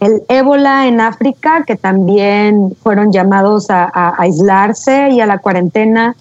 el 0.00 0.22
ébola 0.28 0.86
en 0.86 1.00
África, 1.00 1.64
que 1.66 1.76
también 1.76 2.74
fueron 2.82 3.12
llamados 3.12 3.66
a 3.68 4.14
aislarse 4.18 5.10
y 5.10 5.20
a 5.20 5.26
la 5.26 5.38
cuarentena 5.38 6.16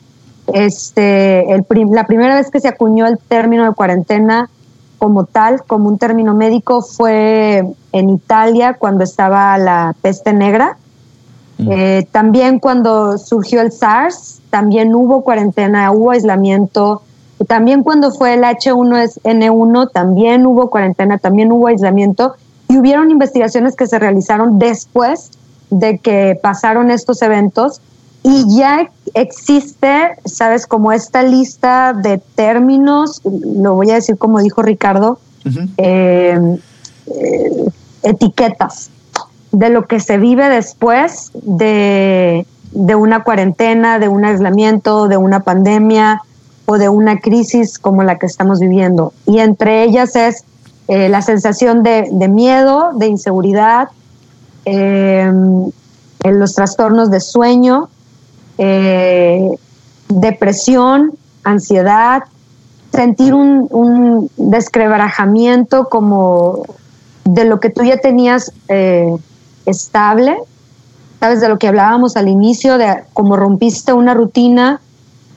este, 0.51 1.51
el 1.53 1.65
la 1.91 2.05
primera 2.05 2.35
vez 2.35 2.51
que 2.51 2.59
se 2.59 2.67
acuñó 2.67 3.07
el 3.07 3.17
término 3.17 3.65
de 3.65 3.73
cuarentena 3.73 4.49
como 4.97 5.25
tal, 5.25 5.63
como 5.63 5.89
un 5.89 5.97
término 5.97 6.33
médico, 6.33 6.81
fue 6.81 7.63
en 7.91 8.09
Italia 8.09 8.75
cuando 8.75 9.03
estaba 9.03 9.57
la 9.57 9.95
peste 10.01 10.33
negra. 10.33 10.77
Mm. 11.57 11.71
Eh, 11.71 12.07
también 12.11 12.59
cuando 12.59 13.17
surgió 13.17 13.61
el 13.61 13.71
SARS, 13.71 14.41
también 14.49 14.95
hubo 14.95 15.23
cuarentena, 15.23 15.91
hubo 15.91 16.11
aislamiento. 16.11 17.01
También 17.47 17.83
cuando 17.83 18.11
fue 18.11 18.35
el 18.35 18.43
H1N1, 18.43 19.91
también 19.91 20.45
hubo 20.45 20.69
cuarentena, 20.69 21.17
también 21.17 21.51
hubo 21.51 21.67
aislamiento. 21.67 22.35
Y 22.69 22.77
hubieron 22.77 23.11
investigaciones 23.11 23.75
que 23.75 23.87
se 23.87 23.99
realizaron 23.99 24.57
después 24.57 25.31
de 25.69 25.97
que 25.97 26.39
pasaron 26.41 26.91
estos 26.91 27.21
eventos 27.21 27.81
y 28.23 28.57
ya 28.57 28.89
existe, 29.13 30.15
sabes, 30.23 30.65
como 30.65 30.93
esta 30.93 31.23
lista 31.23 31.93
de 31.93 32.17
términos, 32.17 33.21
lo 33.23 33.75
voy 33.75 33.91
a 33.91 33.95
decir 33.95 34.17
como 34.17 34.39
dijo 34.39 34.61
Ricardo, 34.61 35.19
eh, 35.77 36.57
eh, 37.07 37.65
etiquetas 38.01 38.89
de 39.51 39.69
lo 39.69 39.87
que 39.87 39.99
se 39.99 40.17
vive 40.17 40.47
después 40.47 41.31
de, 41.33 42.45
una 42.73 43.23
cuarentena, 43.23 43.99
de 43.99 44.07
un 44.07 44.23
aislamiento, 44.23 45.09
de 45.09 45.17
una 45.17 45.41
pandemia 45.41 46.21
o 46.65 46.77
de 46.77 46.87
una 46.87 47.19
crisis 47.19 47.77
como 47.77 48.03
la 48.03 48.17
que 48.19 48.25
estamos 48.25 48.61
viviendo. 48.61 49.11
Y 49.25 49.39
entre 49.39 49.83
ellas 49.83 50.15
es 50.15 50.45
eh, 50.87 51.09
la 51.09 51.21
sensación 51.21 51.83
de, 51.83 52.07
miedo, 52.29 52.91
de 52.95 53.07
inseguridad, 53.07 53.89
los 56.23 56.55
trastornos 56.55 57.11
de 57.11 57.19
sueño, 57.19 57.89
eh, 58.57 59.49
depresión, 60.09 61.13
ansiedad, 61.43 62.23
sentir 62.91 63.33
un, 63.33 63.67
un, 63.71 64.29
como 65.89 66.63
de 67.25 67.45
lo 67.45 67.59
que 67.59 67.69
tú 67.69 67.83
ya 67.83 67.97
tenías 67.97 68.51
eh, 68.67 69.15
estable, 69.65 70.37
sabes, 71.19 71.41
de 71.41 71.49
lo 71.49 71.57
que 71.57 71.67
hablábamos 71.67 72.15
al 72.17 72.27
inicio, 72.27 72.77
de 72.77 73.03
cómo 73.13 73.35
rompiste 73.35 73.93
una 73.93 74.13
rutina 74.13 74.81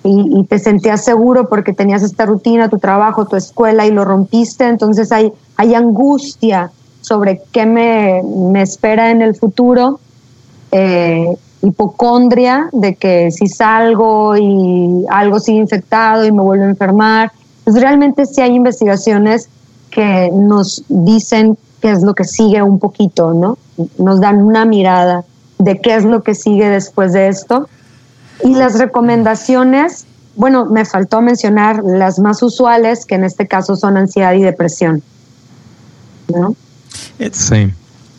y, 0.04 0.44
te 0.44 0.58
sentías 0.58 1.04
seguro 1.04 1.48
porque 1.48 1.72
tenías 1.72 2.02
esta 2.02 2.26
rutina, 2.26 2.68
tu 2.68 2.78
trabajo, 2.78 3.26
tu 3.26 3.34
escuela 3.34 3.86
y 3.86 3.90
lo 3.90 4.04
rompiste, 4.04 4.68
entonces 4.68 5.10
hay, 5.10 5.32
hay 5.56 5.74
angustia 5.74 6.70
sobre 7.00 7.42
qué 7.52 7.66
me, 7.66 8.22
me 8.22 8.62
espera 8.62 9.10
en 9.10 9.22
el 9.22 9.34
futuro. 9.34 9.98
Eh, 10.70 11.36
hipocondria 11.62 12.68
de 12.72 12.94
que 12.94 13.30
si 13.30 13.48
salgo 13.48 14.36
y 14.36 15.04
algo 15.09 15.40
sigue 15.40 15.59
infectado 15.59 16.24
y 16.24 16.32
me 16.32 16.42
vuelvo 16.42 16.64
a 16.64 16.68
enfermar. 16.68 17.32
Pues 17.64 17.80
realmente 17.80 18.26
sí 18.26 18.40
hay 18.40 18.54
investigaciones 18.54 19.48
que 19.90 20.30
nos 20.32 20.84
dicen 20.88 21.59
qué 21.80 21.90
es 21.90 22.02
lo 22.02 22.14
que 22.14 22.24
sigue 22.24 22.62
un 22.62 22.78
poquito, 22.78 23.32
¿no? 23.32 23.59
Nos 23.98 24.20
dan 24.20 24.42
una 24.42 24.64
mirada 24.64 25.24
de 25.59 25.80
qué 25.80 25.96
es 25.96 26.04
lo 26.04 26.22
que 26.22 26.34
sigue 26.34 26.68
después 26.68 27.12
de 27.12 27.28
esto. 27.28 27.68
Y 28.44 28.54
las 28.54 28.78
recomendaciones, 28.78 30.04
bueno, 30.36 30.66
me 30.66 30.84
faltó 30.84 31.22
mencionar 31.22 31.82
las 31.82 32.18
más 32.18 32.42
usuales, 32.42 33.07
que 33.07 33.14
en 33.14 33.24
este 33.24 33.48
caso 33.48 33.76
son 33.76 33.96
ansiedad 33.96 34.34
y 34.34 34.42
depresión. 34.42 35.02
¿no? 36.28 36.54
Sí. 37.32 37.72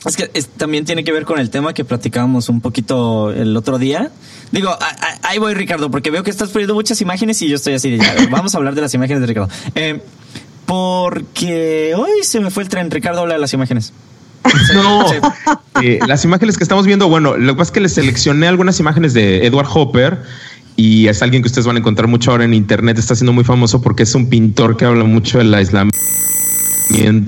Es 0.08 0.16
que 0.16 0.28
también 0.58 0.86
tiene 0.86 1.04
que 1.04 1.12
ver 1.12 1.26
con 1.26 1.38
el 1.40 1.50
tema 1.50 1.74
que 1.74 1.84
platicábamos 1.84 2.50
un 2.50 2.62
poquito 2.62 3.32
el 3.32 3.56
otro 3.58 3.78
día. 3.78 4.10
Digo, 4.52 4.76
ahí 5.24 5.38
voy, 5.38 5.54
Ricardo, 5.54 5.92
porque 5.92 6.12
veo 6.12 6.24
que 6.24 6.32
estás 6.32 6.50
poniendo 6.50 6.74
muchas 6.74 7.02
imágenes 7.02 7.42
y 7.42 7.50
yo 7.50 7.56
estoy 7.58 7.74
así 7.74 7.92
de 7.92 7.98
ya. 7.98 8.16
Vamos 8.32 8.56
a 8.56 8.58
hablar 8.58 8.74
de 8.74 8.82
las 8.82 8.94
imágenes 8.94 9.22
de 9.22 9.28
Ricardo. 9.28 9.50
Eh, 9.76 10.02
porque 10.66 11.94
hoy 11.96 12.24
se 12.24 12.40
me 12.40 12.50
fue 12.50 12.64
el 12.64 12.70
tren. 12.70 12.90
Ricardo 12.90 13.22
habla 13.22 13.34
de 13.36 13.42
las 13.42 13.54
imágenes. 13.54 13.94
No, 14.74 15.06
eh, 15.82 16.00
las 16.08 16.24
imágenes 16.24 16.58
que 16.58 16.64
estamos 16.64 16.86
viendo, 16.86 17.10
bueno, 17.10 17.36
lo 17.36 17.54
que 17.54 17.58
pasa 17.58 17.70
es 17.70 17.74
que 17.74 17.82
les 17.82 17.94
seleccioné 17.94 18.48
algunas 18.48 18.80
imágenes 18.80 19.14
de 19.14 19.46
Edward 19.46 19.68
Hopper 19.74 20.22
y 20.78 21.08
es 21.08 21.22
alguien 21.22 21.42
que 21.42 21.48
ustedes 21.48 21.68
van 21.68 21.76
a 21.76 21.80
encontrar 21.80 22.08
mucho 22.08 22.32
ahora 22.32 22.46
en 22.46 22.54
internet. 22.54 22.98
Está 22.98 23.14
siendo 23.16 23.34
muy 23.34 23.44
famoso 23.44 23.82
porque 23.82 24.04
es 24.04 24.16
un 24.16 24.30
pintor 24.30 24.78
que 24.78 24.86
habla 24.86 25.04
mucho 25.04 25.40
del 25.40 25.54
aislamiento, 25.54 25.92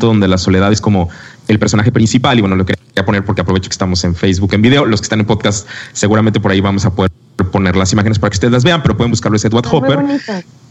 donde 0.07 0.27
la 0.27 0.37
soledad 0.37 0.71
es 0.71 0.79
como 0.79 1.09
el 1.49 1.59
personaje 1.59 1.91
principal. 1.91 2.37
Y 2.37 2.41
bueno, 2.41 2.55
lo 2.55 2.65
quería 2.65 3.05
poner 3.05 3.25
porque 3.25 3.41
aprovecho 3.41 3.69
que 3.69 3.73
estamos 3.73 4.03
en 4.03 4.15
Facebook 4.15 4.53
en 4.53 4.61
video. 4.61 4.85
Los 4.85 5.01
que 5.01 5.05
están 5.05 5.19
en 5.19 5.25
podcast, 5.25 5.67
seguramente 5.91 6.39
por 6.39 6.51
ahí 6.51 6.61
vamos 6.61 6.85
a 6.85 6.91
poder 6.91 7.11
poner 7.51 7.75
las 7.75 7.91
imágenes 7.91 8.19
para 8.19 8.29
que 8.29 8.35
ustedes 8.35 8.51
las 8.51 8.63
vean, 8.63 8.81
pero 8.83 8.95
pueden 8.95 9.11
buscarlo 9.11 9.35
es 9.35 9.45
Edward 9.45 9.65
Hopper. 9.71 9.99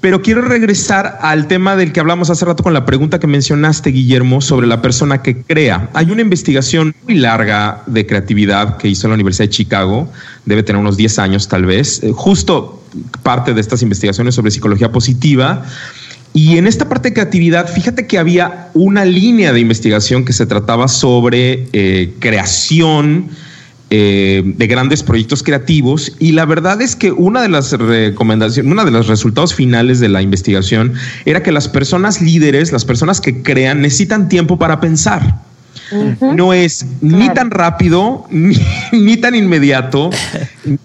Pero 0.01 0.23
quiero 0.23 0.43
regresar 0.43 1.19
al 1.23 1.49
tema 1.49 1.75
del 1.75 1.93
que 1.93 1.99
hablamos 1.99 2.31
hace 2.31 2.45
rato 2.45 2.63
con 2.63 2.73
la 2.73 2.87
pregunta 2.87 3.19
que 3.19 3.27
mencionaste, 3.27 3.91
Guillermo, 3.91 4.41
sobre 4.41 4.69
la 4.69 4.81
persona 4.81 5.23
que 5.23 5.43
crea. 5.43 5.91
Hay 5.95 6.11
una 6.11 6.21
investigación 6.21 6.95
muy 7.05 7.17
larga 7.17 7.83
de 7.87 8.07
creatividad 8.07 8.77
que 8.77 8.87
hizo 8.87 9.09
la 9.09 9.15
Universidad 9.15 9.47
de 9.47 9.51
Chicago, 9.51 10.09
debe 10.45 10.63
tener 10.63 10.81
unos 10.81 10.97
10 10.97 11.19
años 11.19 11.49
tal 11.49 11.67
vez, 11.67 12.03
eh, 12.05 12.13
justo 12.15 12.85
parte 13.23 13.55
de 13.55 13.61
estas 13.61 13.83
investigaciones 13.83 14.35
sobre 14.35 14.51
psicología 14.51 14.93
positiva 14.93 15.65
y 16.35 16.59
en 16.59 16.67
esta 16.67 16.89
parte 16.89 17.09
de 17.09 17.15
creatividad, 17.15 17.69
fíjate 17.69 18.07
que 18.07 18.19
había 18.19 18.69
una 18.75 19.05
línea 19.05 19.53
de 19.53 19.61
investigación 19.61 20.25
que 20.25 20.33
se 20.33 20.47
trataba 20.47 20.89
sobre 20.89 21.69
eh, 21.73 22.15
creación 22.21 23.29
eh, 23.91 24.43
de 24.45 24.67
grandes 24.67 25.03
proyectos 25.03 25.43
creativos 25.43 26.13
y 26.19 26.33
la 26.33 26.45
verdad 26.45 26.83
es 26.83 26.95
que 26.95 27.11
una 27.11 27.41
de 27.41 27.49
las 27.49 27.73
recomendaciones, 27.73 28.71
uno 28.71 28.85
de 28.85 28.91
los 28.91 29.07
resultados 29.07 29.55
finales 29.55 29.99
de 29.99 30.11
la 30.11 30.21
investigación 30.21 30.93
era 31.25 31.43
que 31.43 31.53
las 31.53 31.69
personas 31.69 32.21
líderes, 32.21 32.71
las 32.71 32.85
personas 32.85 33.21
que 33.23 33.43
crean, 33.43 33.81
necesitan 33.81 34.29
tiempo 34.29 34.59
para 34.59 34.81
pensar. 34.81 35.48
No 36.21 36.53
es 36.53 36.87
ni 37.01 37.29
tan 37.31 37.51
rápido, 37.51 38.27
ni, 38.93 39.17
tan 39.17 39.35
inmediato, 39.35 40.11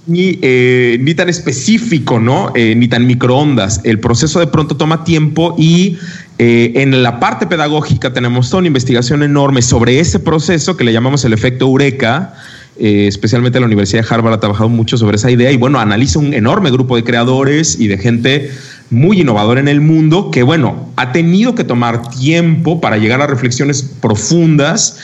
ni, 0.08 0.40
eh, 0.42 0.98
ni, 1.02 1.14
tan 1.14 1.30
específico, 1.30 2.20
¿no? 2.20 2.52
Eh, 2.56 2.76
ni 2.76 2.88
tan 2.88 3.06
microondas. 3.06 3.82
El 3.84 4.00
proceso 4.00 4.40
de 4.40 4.48
pronto 4.48 4.78
toma 4.78 5.04
tiempo 5.04 5.56
y 5.58 5.98
Eh, 6.40 6.82
en 6.82 7.04
la 7.04 7.20
parte 7.20 7.46
pedagógica 7.46 8.12
tenemos 8.12 8.50
toda 8.50 8.60
una 8.60 8.68
investigación 8.68 9.22
enorme 9.22 9.62
sobre 9.62 10.00
ese 10.00 10.20
proceso 10.20 10.76
que 10.76 10.84
le 10.84 10.92
llamamos 10.92 11.24
el 11.26 11.34
efecto 11.34 11.66
Eureka. 11.66 12.34
Eh, 12.76 13.06
especialmente 13.08 13.60
la 13.60 13.68
Universidad 13.68 14.02
de 14.02 14.14
Harvard 14.14 14.34
ha 14.34 14.40
trabajado 14.40 14.68
mucho 14.68 14.98
sobre 14.98 15.18
esa 15.18 15.30
idea 15.30 15.52
y 15.52 15.58
bueno, 15.58 15.80
analiza 15.80 16.18
un 16.18 16.34
enorme 16.34 16.72
grupo 16.72 16.96
de 16.96 17.04
creadores 17.04 17.80
y 17.80 17.88
de 17.88 18.00
gente 18.00 18.52
muy 18.94 19.22
innovadora 19.22 19.60
en 19.60 19.68
el 19.68 19.82
mundo 19.82 20.32
que 20.32 20.44
bueno, 20.44 20.90
ha 20.96 21.12
tenido 21.12 21.56
que 21.56 21.64
tomar 21.64 22.10
tiempo 22.12 22.80
para 22.80 22.98
llegar 22.98 23.22
a 23.22 23.28
reflexiones 23.28 23.82
profundas 23.82 25.00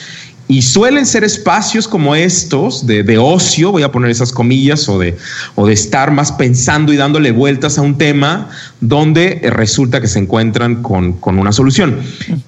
y 0.50 0.62
suelen 0.62 1.06
ser 1.06 1.22
espacios 1.22 1.86
como 1.86 2.16
estos 2.16 2.84
de, 2.84 3.18
ocio, 3.18 3.70
voy 3.70 3.84
a 3.84 3.92
poner 3.92 4.10
esas 4.10 4.32
comillas, 4.32 4.88
o 4.88 4.98
de, 4.98 5.16
o 5.54 5.64
de 5.64 5.74
estar 5.74 6.10
más 6.10 6.32
pensando 6.32 6.92
y 6.92 6.96
dándole 6.96 7.30
vueltas 7.30 7.78
a 7.78 7.82
un 7.82 7.96
tema 7.96 8.48
donde 8.80 9.40
resulta 9.44 10.00
que 10.00 10.08
se 10.08 10.18
encuentran 10.18 10.82
con, 10.82 11.12
con 11.12 11.38
una 11.38 11.52
solución. 11.52 12.00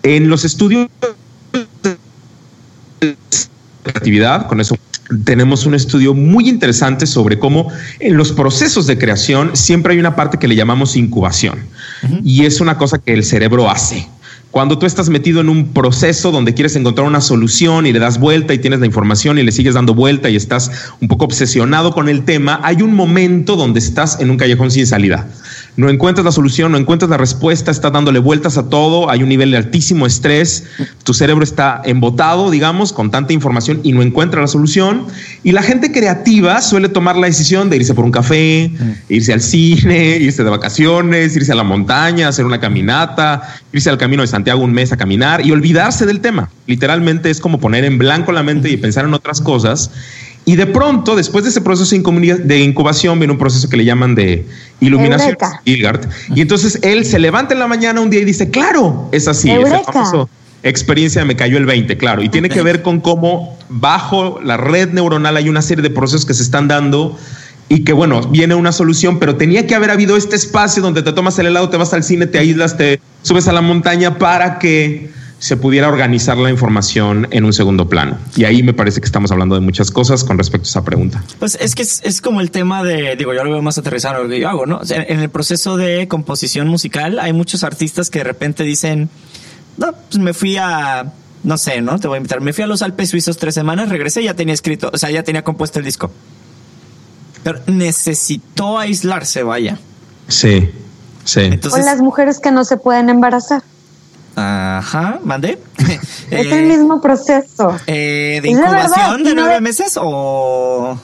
En 0.03 0.29
los 0.29 0.45
estudios 0.45 0.89
de 3.01 3.17
creatividad, 3.85 4.49
con 4.49 4.61
eso 4.61 4.77
tenemos 5.25 5.67
un 5.67 5.75
estudio 5.75 6.15
muy 6.15 6.49
interesante 6.49 7.07
sobre 7.07 7.39
cómo 7.39 7.69
en 8.01 8.17
los 8.17 8.33
procesos 8.33 8.87
de 8.87 8.99
creación 8.99 9.51
siempre 9.55 9.95
hay 9.95 9.99
una 9.99 10.17
parte 10.17 10.39
que 10.39 10.49
le 10.49 10.57
llamamos 10.57 10.97
incubación. 10.97 11.59
Y 12.25 12.45
es 12.45 12.61
una 12.61 12.79
cosa 12.79 12.99
que 12.99 13.13
el 13.13 13.25
cerebro 13.25 13.71
hace. 13.71 14.09
Cuando 14.51 14.79
tú 14.79 14.85
estás 14.85 15.09
metido 15.09 15.41
en 15.41 15.49
un 15.49 15.73
proceso 15.73 16.31
donde 16.31 16.53
quieres 16.53 16.77
encontrar 16.77 17.07
una 17.07 17.23
solución 17.23 17.87
y 17.87 17.93
le 17.93 17.99
das 17.99 18.19
vuelta 18.19 18.53
y 18.53 18.59
tienes 18.59 18.81
la 18.81 18.87
información 18.87 19.39
y 19.39 19.43
le 19.43 19.51
sigues 19.51 19.75
dando 19.75 19.95
vuelta 19.95 20.29
y 20.29 20.37
estás 20.37 20.71
un 21.01 21.09
poco 21.09 21.25
obsesionado 21.25 21.93
con 21.93 22.11
el 22.11 22.25
tema, 22.25 22.61
hay 22.63 22.83
un 22.83 22.95
momento 22.95 23.57
donde 23.57 23.79
estás 23.79 24.21
en 24.21 24.31
un 24.31 24.37
callejón 24.37 24.71
sin 24.71 24.87
salida 24.87 25.27
no 25.77 25.89
encuentras 25.89 26.25
la 26.25 26.33
solución, 26.33 26.73
no 26.73 26.79
encuentras 26.79 27.11
la 27.11 27.17
respuesta, 27.17 27.71
estás 27.71 27.93
dándole 27.93 28.19
vueltas 28.19 28.59
a 28.59 28.69
todo, 28.69 29.11
hay 29.11 29.23
un 29.23 29.29
nivel 29.31 29.53
de 29.53 29.57
altísimo 29.57 30.07
estrés, 30.07 30.65
tu 31.03 31.15
cerebro 31.15 31.43
está 31.43 31.81
embotado, 31.85 32.51
digamos, 32.51 32.93
con 32.93 33.11
tanta 33.11 33.33
información 33.33 33.81
y 33.83 33.93
no 33.93 34.03
encuentra 34.03 34.43
la 34.43 34.49
solución. 34.49 35.07
Y 35.43 35.53
la 35.53 35.63
gente 35.63 35.91
creativa 35.91 36.61
suele 36.61 36.91
tomar 36.91 37.17
la 37.17 37.27
decisión 37.27 37.71
de 37.71 37.77
irse 37.77 37.95
por 37.95 38.05
un 38.05 38.11
café, 38.11 38.71
mm. 38.71 38.91
irse 39.09 39.33
al 39.33 39.41
cine, 39.41 40.17
irse 40.21 40.45
de 40.45 40.51
vacaciones, 40.51 41.35
irse 41.37 41.53
a 41.53 41.57
la 41.57 41.65
montaña, 41.65 42.29
hacer 42.29 42.45
una 42.45 42.61
caminata, 42.61 43.43
irse 43.73 43.89
al 43.89 43.97
camino 43.97 44.23
de 44.23 44.29
Santiago 44.29 44.63
un 44.63 44.73
mes 44.73 44.93
a 44.93 44.99
caminar 44.99 45.45
y 45.45 45.53
olvidarse 45.53 46.05
del 46.05 46.21
tema. 46.21 46.51
Literalmente 46.67 47.31
es 47.31 47.41
como 47.41 47.61
poner 47.61 47.85
en 47.85 47.97
blanco 47.97 48.33
la 48.33 48.43
mente 48.43 48.71
y 48.71 48.77
pensar 48.77 49.07
en 49.07 49.15
otras 49.15 49.41
cosas. 49.41 49.91
Y 50.45 50.57
de 50.57 50.67
pronto, 50.67 51.15
después 51.15 51.45
de 51.45 51.51
ese 51.51 51.61
proceso 51.61 51.95
de 51.95 52.59
incubación, 52.59 53.19
viene 53.19 53.33
un 53.33 53.39
proceso 53.39 53.69
que 53.69 53.77
le 53.77 53.85
llaman 53.85 54.17
de 54.17 54.45
iluminación, 54.83 55.37
Gilgard. 55.65 56.09
Y 56.35 56.41
entonces 56.41 56.79
él 56.83 57.05
se 57.05 57.19
levanta 57.19 57.55
en 57.55 57.61
la 57.61 57.67
mañana 57.67 58.01
un 58.01 58.11
día 58.11 58.21
y 58.21 58.25
dice, 58.25 58.51
claro, 58.51 59.09
es 59.13 59.29
así, 59.29 59.51
esa 59.51 59.83
experiencia 60.63 61.25
me 61.25 61.37
cayó 61.37 61.59
el 61.59 61.67
20, 61.67 61.97
claro. 61.97 62.23
Y 62.23 62.29
tiene 62.29 62.49
que 62.49 62.63
ver 62.63 62.83
con 62.83 63.01
cómo 63.01 63.57
bajo 63.69 64.41
la 64.43 64.57
red 64.57 64.91
neuronal 64.91 65.37
hay 65.37 65.49
una 65.49 65.63
serie 65.63 65.83
de 65.83 65.91
procesos 65.91 66.27
que 66.27 66.35
se 66.35 66.43
están 66.43 66.69
dando 66.69 67.19
y 67.69 67.85
que 67.85 67.93
bueno, 67.93 68.21
viene 68.29 68.55
una 68.55 68.71
solución, 68.71 69.19
pero 69.19 69.37
tenía 69.37 69.67
que 69.67 69.75
haber 69.75 69.91
habido 69.91 70.17
este 70.17 70.37
espacio 70.37 70.83
donde 70.83 71.03
te 71.03 71.13
tomas 71.13 71.39
el 71.39 71.47
helado, 71.47 71.71
te 71.71 71.77
vas 71.77 71.93
al 71.95 72.05
cine, 72.05 72.27
te 72.27 72.39
aíslas, 72.39 72.77
te 72.77 73.01
subes 73.23 73.49
a 73.49 73.53
la 73.53 73.63
montaña 73.63 74.19
para 74.19 74.59
que 74.59 75.11
se 75.43 75.57
pudiera 75.57 75.89
organizar 75.89 76.39
la 76.39 76.51
información 76.51 77.27
en 77.33 77.45
un 77.45 77.53
segundo 77.53 77.89
plano. 77.89 78.17
Y 78.37 78.45
ahí 78.45 78.63
me 78.63 78.75
parece 78.75 79.01
que 79.01 79.07
estamos 79.07 79.33
hablando 79.33 79.57
de 79.57 79.61
muchas 79.61 79.91
cosas 79.91 80.23
con 80.23 80.39
respecto 80.39 80.69
a 80.69 80.71
esa 80.71 80.85
pregunta. 80.85 81.25
Pues 81.41 81.59
es 81.61 81.75
que 81.75 81.83
es, 81.83 82.21
como 82.21 82.41
el 82.41 82.53
tema 82.53 82.85
de, 82.85 83.17
digo, 83.17 83.35
yo 83.35 83.43
lo 83.43 83.51
veo 83.51 83.61
más 83.61 83.77
aterrizado 83.77 84.23
lo 84.23 84.29
que 84.29 84.39
yo 84.39 84.49
hago, 84.49 84.67
¿no? 84.67 84.81
en 84.89 85.19
el 85.19 85.31
proceso 85.31 85.77
de 85.77 86.07
composición 86.07 86.69
musical 86.69 87.19
hay 87.19 87.33
muchos 87.33 87.65
artistas 87.65 88.09
que 88.09 88.21
de 88.21 88.25
repente 88.25 88.63
dicen, 88.63 89.11
no, 89.79 89.91
pues 89.93 90.19
me 90.19 90.33
fui 90.33 90.59
a, 90.59 91.13
no 91.43 91.59
sé, 91.59 91.81
¿no? 91.81 91.99
Te 91.99 92.07
voy 92.07 92.15
a 92.15 92.19
invitar, 92.19 92.41
me 92.41 92.53
fui 92.53 92.63
a 92.63 92.69
los 92.69 92.81
Alpes 92.83 93.11
suizos 93.11 93.37
tres 93.37 93.53
semanas, 93.53 93.89
regresé 93.89 94.23
y 94.23 94.27
ya 94.27 94.35
tenía 94.35 94.55
escrito, 94.55 94.93
o 94.95 94.97
sea, 94.97 95.11
ya 95.11 95.25
tenía 95.25 95.43
compuesto 95.43 95.81
el 95.81 95.85
disco. 95.85 96.13
Pero 97.43 97.59
necesitó 97.67 98.79
aislarse, 98.79 99.43
vaya. 99.43 99.77
Sí, 100.29 100.71
sí. 101.25 101.41
Entonces, 101.41 101.83
o 101.83 101.85
las 101.85 102.01
mujeres 102.01 102.39
que 102.39 102.53
no 102.53 102.65
se 102.65 102.77
pueden 102.77 103.09
embarazar. 103.09 103.65
Ajá, 104.37 105.19
mandé. 105.23 105.59
Es 106.31 106.47
el 106.47 106.65
mismo 106.65 107.01
proceso. 107.01 107.77
Eh, 107.87 108.41
¿De 108.43 108.49
incubación 108.49 109.23
de, 109.23 109.35
nueve 109.35 109.61
meses 109.61 109.99
o...? 110.01 110.99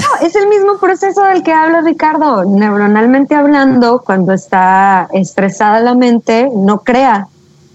No, 0.00 0.26
es 0.26 0.34
el 0.36 0.48
mismo 0.48 0.78
proceso 0.78 1.22
del 1.24 1.42
que 1.42 1.52
habla 1.52 1.82
Ricardo. 1.82 2.44
Neuronalmente 2.44 3.34
hablando, 3.34 4.02
cuando 4.04 4.32
está 4.32 5.08
estresada 5.12 5.80
la 5.80 5.94
mente, 5.94 6.48
no 6.54 6.78
crea. 6.78 7.26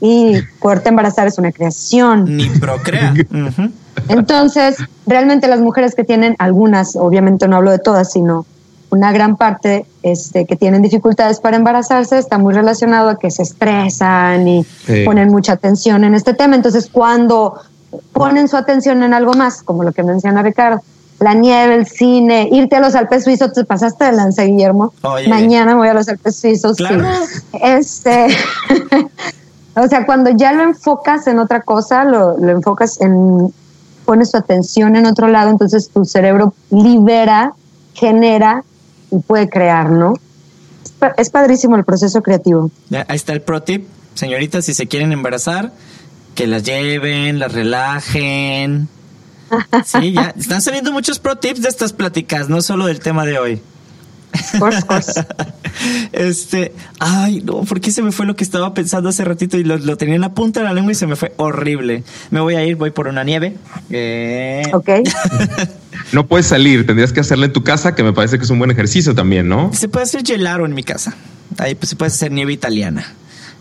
Y 0.01 0.41
poderte 0.59 0.89
embarazar 0.89 1.28
es 1.28 1.38
una 1.38 1.51
creación. 1.51 2.36
Ni 2.36 2.49
procrea. 2.49 3.13
Entonces, 4.07 4.78
realmente 5.05 5.47
las 5.47 5.59
mujeres 5.59 5.95
que 5.95 6.03
tienen 6.03 6.36
algunas, 6.39 6.95
obviamente 6.95 7.47
no 7.47 7.57
hablo 7.57 7.71
de 7.71 7.80
todas, 7.80 8.11
sino 8.11 8.45
una 8.93 9.11
gran 9.11 9.37
parte 9.37 9.87
este, 10.03 10.45
que 10.45 10.55
tienen 10.55 10.83
dificultades 10.83 11.39
para 11.39 11.57
embarazarse 11.57 12.19
está 12.19 12.37
muy 12.37 12.53
relacionado 12.53 13.09
a 13.09 13.17
que 13.17 13.31
se 13.31 13.41
estresan 13.41 14.47
y 14.47 14.65
ponen 15.03 15.29
mucha 15.29 15.53
atención 15.53 16.03
en 16.03 16.13
este 16.13 16.35
tema. 16.35 16.55
Entonces, 16.55 16.89
cuando 16.91 17.59
ponen 18.11 18.47
su 18.47 18.55
atención 18.55 19.01
en 19.01 19.15
algo 19.15 19.33
más, 19.33 19.63
como 19.63 19.83
lo 19.83 19.93
que 19.93 20.03
menciona 20.03 20.43
Ricardo, 20.43 20.81
la 21.19 21.33
nieve, 21.33 21.73
el 21.73 21.87
cine, 21.87 22.47
irte 22.51 22.75
a 22.75 22.81
los 22.81 22.93
Alpes 22.93 23.23
suizos, 23.23 23.53
te 23.53 23.65
pasaste 23.65 24.05
de 24.05 24.11
lanza, 24.11 24.43
Guillermo. 24.43 24.93
Mañana 25.27 25.75
voy 25.75 25.87
a 25.87 25.95
los 25.95 26.07
Alpes 26.07 26.35
suizos. 26.35 26.77
Este, 27.53 28.27
o 29.75 29.87
sea, 29.87 30.05
cuando 30.05 30.29
ya 30.29 30.53
lo 30.53 30.61
enfocas 30.61 31.25
en 31.25 31.39
otra 31.39 31.61
cosa, 31.61 32.03
lo, 32.03 32.37
lo 32.37 32.51
enfocas 32.51 33.01
en, 33.01 33.51
pones 34.05 34.29
tu 34.29 34.37
atención 34.37 34.95
en 34.95 35.07
otro 35.07 35.27
lado, 35.29 35.49
entonces 35.49 35.89
tu 35.89 36.05
cerebro 36.05 36.53
libera, 36.69 37.53
genera 37.95 38.63
y 39.14 39.20
puede 39.20 39.49
crear, 39.49 39.91
¿no? 39.91 40.16
Es 41.18 41.30
padrísimo 41.30 41.76
el 41.76 41.84
proceso 41.84 42.22
creativo. 42.22 42.72
Ahí 42.91 43.16
está 43.16 43.34
el 43.34 43.41
pro 43.41 43.61
tip. 43.61 43.88
Señoritas, 44.16 44.66
si 44.66 44.74
se 44.74 44.88
quieren 44.88 45.11
embarazar, 45.11 45.72
que 46.36 46.47
las 46.47 46.64
lleven, 46.64 47.39
las 47.39 47.53
relajen. 47.53 48.89
Sí, 49.86 50.14
ya 50.14 50.34
están 50.36 50.64
saliendo 50.64 50.91
muchos 50.91 51.20
pro 51.20 51.38
tips 51.38 51.61
de 51.61 51.70
estas 51.70 51.93
pláticas, 51.93 52.49
no 52.49 52.64
solo 52.64 52.88
del 52.88 52.99
tema 52.99 53.24
de 53.24 53.38
hoy. 53.38 53.61
este, 56.11 56.73
ay, 56.99 57.41
no, 57.41 57.61
¿por 57.63 57.81
qué 57.81 57.91
se 57.91 58.01
me 58.01 58.11
fue 58.11 58.25
lo 58.25 58.36
que 58.36 58.43
estaba 58.43 58.73
pensando 58.73 59.09
hace 59.09 59.23
ratito 59.23 59.57
y 59.57 59.63
lo, 59.63 59.97
tenía 59.97 60.15
en 60.15 60.21
la 60.21 60.34
punta 60.34 60.61
de 60.61 60.65
la 60.65 60.73
lengua 60.73 60.91
y 60.91 60.95
se 60.95 61.07
me 61.07 61.15
fue 61.15 61.34
horrible? 61.38 62.03
Me 62.31 62.39
voy 62.39 62.55
a 62.55 62.65
ir, 62.65 62.75
voy 62.75 62.91
por 62.91 63.07
una 63.07 63.23
nieve. 63.23 63.55
Eh. 63.89 64.63
Ok. 64.73 64.89
no 66.13 66.27
puedes 66.27 66.47
salir, 66.47 66.86
tendrías 66.86 67.13
que 67.13 67.19
hacerlo 67.19 67.45
en 67.45 67.53
tu 67.53 67.63
casa, 67.63 67.95
que 67.95 68.03
me 68.03 68.13
parece 68.13 68.38
que 68.38 68.43
es 68.43 68.49
un 68.49 68.59
buen 68.59 68.71
ejercicio 68.71 69.15
también, 69.15 69.47
¿no? 69.47 69.71
Se 69.73 69.88
puede 69.88 70.03
hacer 70.03 70.23
gelaro 70.25 70.65
en 70.65 70.73
mi 70.73 70.84
casa. 70.84 71.15
Ahí 71.57 71.75
pues, 71.75 71.89
se 71.89 71.95
puede 71.95 72.07
hacer 72.07 72.31
nieve 72.31 72.53
italiana. 72.53 73.13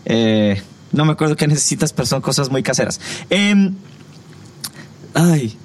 Eh, 0.05 0.61
no 0.91 1.05
me 1.05 1.13
acuerdo 1.13 1.35
qué 1.35 1.47
necesitas, 1.47 1.93
pero 1.93 2.05
son 2.05 2.21
cosas 2.21 2.49
muy 2.49 2.63
caseras. 2.63 2.99
Em, 3.29 3.73
ay, 5.13 5.57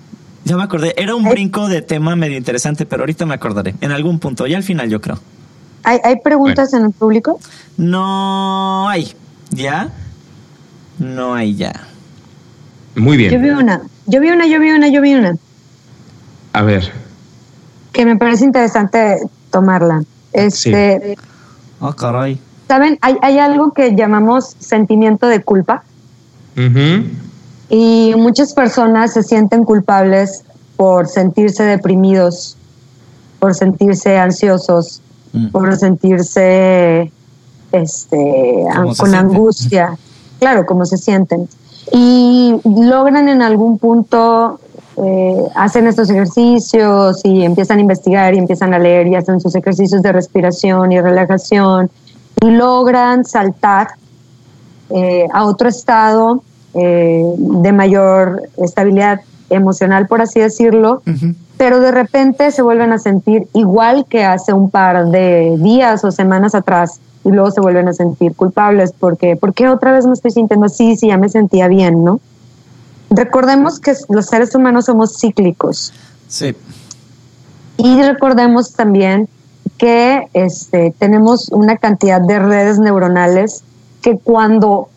ya 0.44 0.56
me 0.56 0.62
acordé. 0.62 0.94
Era 0.96 1.14
un 1.14 1.28
brinco 1.28 1.68
de 1.68 1.82
tema 1.82 2.16
medio 2.16 2.36
interesante, 2.36 2.86
pero 2.86 3.02
ahorita 3.02 3.26
me 3.26 3.34
acordaré. 3.34 3.74
En 3.80 3.92
algún 3.92 4.18
punto, 4.18 4.46
ya 4.46 4.56
al 4.56 4.62
final, 4.62 4.88
yo 4.88 5.00
creo. 5.00 5.18
¿Hay, 5.84 5.98
hay 6.04 6.16
preguntas 6.22 6.72
en 6.72 6.84
el 6.84 6.92
público? 6.92 7.38
No 7.76 8.88
hay. 8.88 9.14
¿Ya? 9.50 9.90
No 10.98 11.34
hay 11.34 11.54
ya. 11.54 11.72
Muy 12.96 13.16
bien. 13.16 13.30
Yo 13.30 13.40
vi 13.40 13.50
una. 13.50 13.82
Yo 14.06 14.20
vi 14.20 14.30
una, 14.30 14.46
yo 14.46 14.60
vi 14.60 14.70
una, 14.70 14.88
yo 14.88 15.00
vi 15.00 15.14
una. 15.14 15.36
A 16.52 16.62
ver. 16.62 16.92
Que 17.92 18.04
me 18.04 18.16
parece 18.16 18.44
interesante 18.44 19.18
tomarla. 19.50 20.02
Este. 20.32 21.16
Sí. 21.16 21.22
Oh, 21.80 21.92
caray. 21.92 22.40
¿Saben? 22.66 22.98
Hay, 23.00 23.16
hay 23.22 23.38
algo 23.38 23.72
que 23.72 23.94
llamamos 23.94 24.56
sentimiento 24.58 25.26
de 25.26 25.42
culpa. 25.42 25.84
Y 27.70 28.14
muchas 28.16 28.54
personas 28.54 29.12
se 29.12 29.22
sienten 29.22 29.64
culpables 29.64 30.44
por 30.76 31.08
sentirse 31.08 31.64
deprimidos, 31.64 32.56
por 33.38 33.54
sentirse 33.54 34.16
ansiosos, 34.18 35.02
mm. 35.32 35.48
por 35.48 35.76
sentirse 35.76 37.12
este, 37.72 38.64
con 38.98 39.14
angustia. 39.14 39.98
Claro, 40.38 40.64
como 40.66 40.86
se 40.86 40.96
sienten. 40.96 41.48
Y 41.92 42.54
logran 42.64 43.28
en 43.28 43.42
algún 43.42 43.78
punto, 43.78 44.60
eh, 44.96 45.42
hacen 45.54 45.86
estos 45.86 46.10
ejercicios 46.10 47.20
y 47.24 47.44
empiezan 47.44 47.78
a 47.78 47.80
investigar 47.80 48.34
y 48.34 48.38
empiezan 48.38 48.74
a 48.74 48.78
leer 48.78 49.06
y 49.06 49.14
hacen 49.14 49.40
sus 49.40 49.54
ejercicios 49.54 50.02
de 50.02 50.12
respiración 50.12 50.92
y 50.92 51.00
relajación 51.00 51.90
y 52.40 52.50
logran 52.50 53.24
saltar 53.24 53.88
eh, 54.90 55.26
a 55.32 55.44
otro 55.44 55.68
estado 55.68 56.42
eh, 56.74 57.22
de 57.36 57.72
mayor 57.72 58.42
estabilidad 58.56 59.20
emocional, 59.50 60.06
por 60.06 60.20
así 60.20 60.40
decirlo, 60.40 61.02
pero 61.56 61.80
de 61.80 61.90
repente 61.90 62.50
se 62.50 62.62
vuelven 62.62 62.92
a 62.92 62.98
sentir 62.98 63.48
igual 63.54 64.06
que 64.08 64.24
hace 64.24 64.52
un 64.52 64.70
par 64.70 65.06
de 65.06 65.56
días 65.58 66.04
o 66.04 66.12
semanas 66.12 66.54
atrás 66.54 67.00
y 67.24 67.30
luego 67.30 67.50
se 67.50 67.60
vuelven 67.60 67.88
a 67.88 67.92
sentir 67.92 68.34
culpables 68.34 68.92
porque, 68.98 69.36
¿por 69.36 69.54
qué 69.54 69.68
otra 69.68 69.92
vez 69.92 70.06
me 70.06 70.12
estoy 70.12 70.30
sintiendo 70.30 70.66
así 70.66 70.96
si 70.96 71.08
ya 71.08 71.16
me 71.16 71.28
sentía 71.28 71.68
bien, 71.68 72.04
no? 72.04 72.20
Recordemos 73.10 73.80
que 73.80 73.94
los 74.08 74.26
seres 74.26 74.54
humanos 74.54 74.84
somos 74.84 75.18
cíclicos. 75.18 75.92
Sí. 76.28 76.54
Y 77.78 78.02
recordemos 78.02 78.72
también 78.72 79.28
que 79.78 80.28
este, 80.34 80.94
tenemos 80.98 81.48
una 81.50 81.76
cantidad 81.76 82.20
de 82.20 82.38
redes 82.38 82.78
neuronales 82.78 83.62
que 84.02 84.18
cuando 84.18 84.88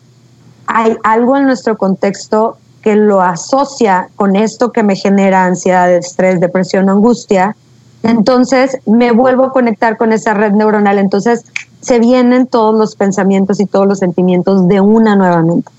hay 0.72 0.96
algo 1.04 1.36
en 1.36 1.46
nuestro 1.46 1.76
contexto 1.76 2.56
que 2.82 2.96
lo 2.96 3.22
asocia 3.22 4.08
con 4.16 4.34
esto 4.34 4.72
que 4.72 4.82
me 4.82 4.96
genera 4.96 5.44
ansiedad, 5.44 5.92
estrés, 5.92 6.40
depresión, 6.40 6.88
angustia, 6.88 7.56
entonces 8.02 8.78
me 8.86 9.12
vuelvo 9.12 9.44
a 9.44 9.52
conectar 9.52 9.96
con 9.96 10.12
esa 10.12 10.34
red 10.34 10.52
neuronal. 10.52 10.98
Entonces 10.98 11.44
se 11.80 11.98
vienen 12.00 12.46
todos 12.46 12.74
los 12.74 12.96
pensamientos 12.96 13.60
y 13.60 13.66
todos 13.66 13.86
los 13.86 13.98
sentimientos 13.98 14.68
de 14.68 14.80
una 14.80 15.16
nuevamente. 15.16 15.70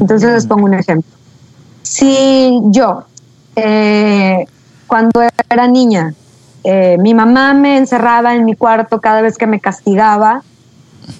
Entonces 0.00 0.32
les 0.32 0.46
pongo 0.46 0.64
un 0.64 0.74
ejemplo. 0.74 1.10
Si 1.82 2.60
yo, 2.70 3.04
eh, 3.54 4.46
cuando 4.86 5.22
era 5.50 5.68
niña, 5.68 6.14
eh, 6.64 6.96
mi 6.98 7.14
mamá 7.14 7.54
me 7.54 7.76
encerraba 7.76 8.34
en 8.34 8.44
mi 8.44 8.56
cuarto 8.56 9.00
cada 9.00 9.22
vez 9.22 9.36
que 9.36 9.46
me 9.46 9.60
castigaba 9.60 10.42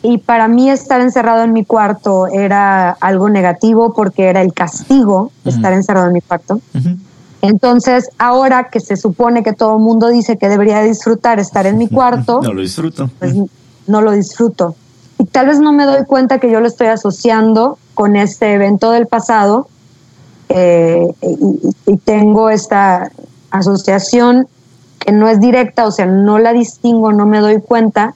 y 0.03 0.19
para 0.19 0.49
mí 0.49 0.71
estar 0.71 1.01
encerrado 1.01 1.45
en 1.45 1.53
mi 1.53 1.65
cuarto 1.65 2.27
era 2.27 2.91
algo 2.91 3.29
negativo 3.29 3.93
porque 3.95 4.25
era 4.25 4.43
el 4.43 4.53
castigo 4.53 5.31
estar 5.45 5.73
encerrado 5.73 6.09
en 6.09 6.13
mi 6.13 6.21
cuarto. 6.21 6.61
Entonces, 7.43 8.09
ahora 8.19 8.69
que 8.71 8.81
se 8.81 8.97
supone 8.97 9.43
que 9.43 9.53
todo 9.53 9.77
el 9.77 9.83
mundo 9.83 10.09
dice 10.09 10.37
que 10.37 10.49
debería 10.49 10.83
disfrutar 10.83 11.39
estar 11.39 11.67
en 11.67 11.79
mi 11.79 11.89
cuarto, 11.97 12.41
no 12.43 12.53
lo 12.53 12.61
disfruto. 12.61 13.11
Pues 13.19 13.35
no 13.87 14.01
lo 14.01 14.13
disfruto. 14.13 14.75
Y 15.19 15.25
tal 15.25 15.47
vez 15.47 15.61
no 15.61 15.73
me 15.73 15.85
doy 15.85 16.05
cuenta 16.05 16.39
que 16.39 16.51
yo 16.51 16.61
lo 16.61 16.67
estoy 16.67 16.89
asociando 16.89 17.79
con 17.95 18.17
este 18.17 18.53
evento 18.53 18.91
del 18.91 19.07
pasado 19.07 19.69
eh, 20.49 21.07
y, 21.87 21.97
tengo 22.05 22.51
esta 22.51 23.11
asociación 23.51 24.47
que 24.99 25.13
no 25.13 25.29
es 25.29 25.41
directa, 25.41 25.87
o 25.87 25.91
sea, 25.91 26.07
no 26.07 26.39
la 26.39 26.53
distingo, 26.53 27.13
no 27.13 27.27
me 27.27 27.41
doy 27.41 27.61
cuenta, 27.61 28.15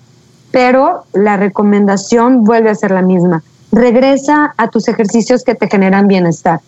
pero 0.51 1.05
la 1.13 1.37
recomendación 1.37 2.45
vuelve 2.45 2.71
a 2.71 2.75
ser 2.75 2.91
la 2.91 3.03
misma. 3.03 3.43
Regresa 3.73 4.55
a 4.57 4.69
tus 4.69 4.89
ejercicios 4.89 5.45
que 5.45 5.55
te 5.55 5.69
generan 5.69 6.09
bienestar. 6.09 6.61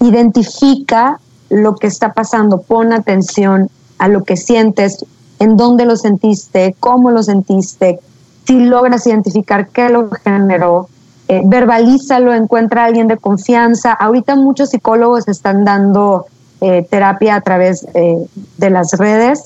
Identifica 0.00 1.20
lo 1.50 1.76
que 1.76 1.86
está 1.86 2.12
pasando, 2.12 2.62
pon 2.62 2.92
atención 2.92 3.70
a 3.98 4.08
lo 4.08 4.24
que 4.24 4.36
sientes, 4.36 5.04
en 5.38 5.56
dónde 5.56 5.84
lo 5.84 5.96
sentiste, 5.96 6.74
cómo 6.80 7.10
lo 7.10 7.22
sentiste, 7.22 8.00
si 8.46 8.60
logras 8.60 9.06
identificar 9.06 9.68
qué 9.68 9.88
lo 9.90 10.08
generó, 10.10 10.88
eh, 11.28 11.42
verbalízalo, 11.44 12.32
encuentra 12.32 12.82
a 12.82 12.86
alguien 12.86 13.06
de 13.06 13.18
confianza. 13.18 13.92
Ahorita 13.92 14.36
muchos 14.36 14.70
psicólogos 14.70 15.28
están 15.28 15.64
dando 15.64 16.26
eh, 16.62 16.86
terapia 16.90 17.34
a 17.34 17.40
través 17.42 17.86
eh, 17.94 18.16
de 18.56 18.70
las 18.70 18.92
redes. 18.92 19.44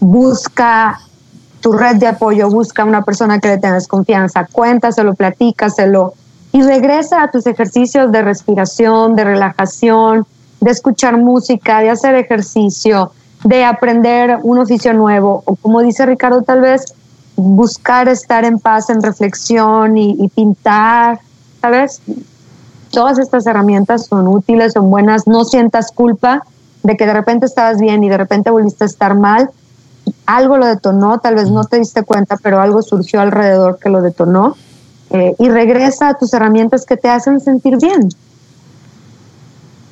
busca 0.00 1.00
tu 1.60 1.72
red 1.72 1.96
de 1.96 2.06
apoyo, 2.06 2.48
busca 2.50 2.84
una 2.84 3.02
persona 3.02 3.38
que 3.38 3.48
le 3.48 3.58
tengas 3.58 3.86
confianza, 3.86 4.46
cuéntaselo, 4.50 5.14
platícaselo 5.14 6.14
y 6.52 6.62
regresa 6.62 7.22
a 7.22 7.30
tus 7.30 7.46
ejercicios 7.46 8.10
de 8.10 8.22
respiración, 8.22 9.14
de 9.14 9.24
relajación, 9.24 10.26
de 10.60 10.70
escuchar 10.70 11.16
música, 11.16 11.80
de 11.80 11.90
hacer 11.90 12.14
ejercicio, 12.14 13.12
de 13.44 13.64
aprender 13.64 14.38
un 14.42 14.58
oficio 14.58 14.92
nuevo 14.92 15.42
o 15.46 15.56
como 15.56 15.80
dice 15.80 16.06
Ricardo, 16.06 16.42
tal 16.42 16.60
vez 16.60 16.94
buscar 17.36 18.08
estar 18.08 18.44
en 18.44 18.58
paz, 18.58 18.90
en 18.90 19.02
reflexión 19.02 19.96
y, 19.96 20.28
pintar, 20.28 21.20
¿sabes? 21.60 22.02
Todas 22.90 23.18
estas 23.18 23.46
herramientas 23.46 24.06
son 24.06 24.28
útiles, 24.28 24.74
son 24.74 24.90
buenas, 24.90 25.26
no 25.26 25.44
sientas 25.44 25.92
culpa 25.92 26.42
de 26.82 26.96
que 26.96 27.06
de 27.06 27.12
repente 27.12 27.46
estabas 27.46 27.78
bien 27.78 28.02
y 28.04 28.08
de 28.08 28.16
repente 28.16 28.50
volviste 28.50 28.84
a 28.84 28.86
estar 28.86 29.14
mal. 29.14 29.50
Algo 30.36 30.58
lo 30.58 30.66
detonó, 30.66 31.18
tal 31.18 31.34
vez 31.34 31.50
no 31.50 31.64
te 31.64 31.78
diste 31.78 32.04
cuenta, 32.04 32.36
pero 32.40 32.60
algo 32.60 32.82
surgió 32.82 33.20
alrededor 33.20 33.78
que 33.82 33.88
lo 33.88 34.00
detonó. 34.00 34.56
Eh, 35.10 35.34
y 35.40 35.48
regresa 35.48 36.10
a 36.10 36.14
tus 36.14 36.32
herramientas 36.32 36.86
que 36.86 36.96
te 36.96 37.08
hacen 37.08 37.40
sentir 37.40 37.76
bien. 37.78 38.10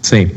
Sí. 0.00 0.28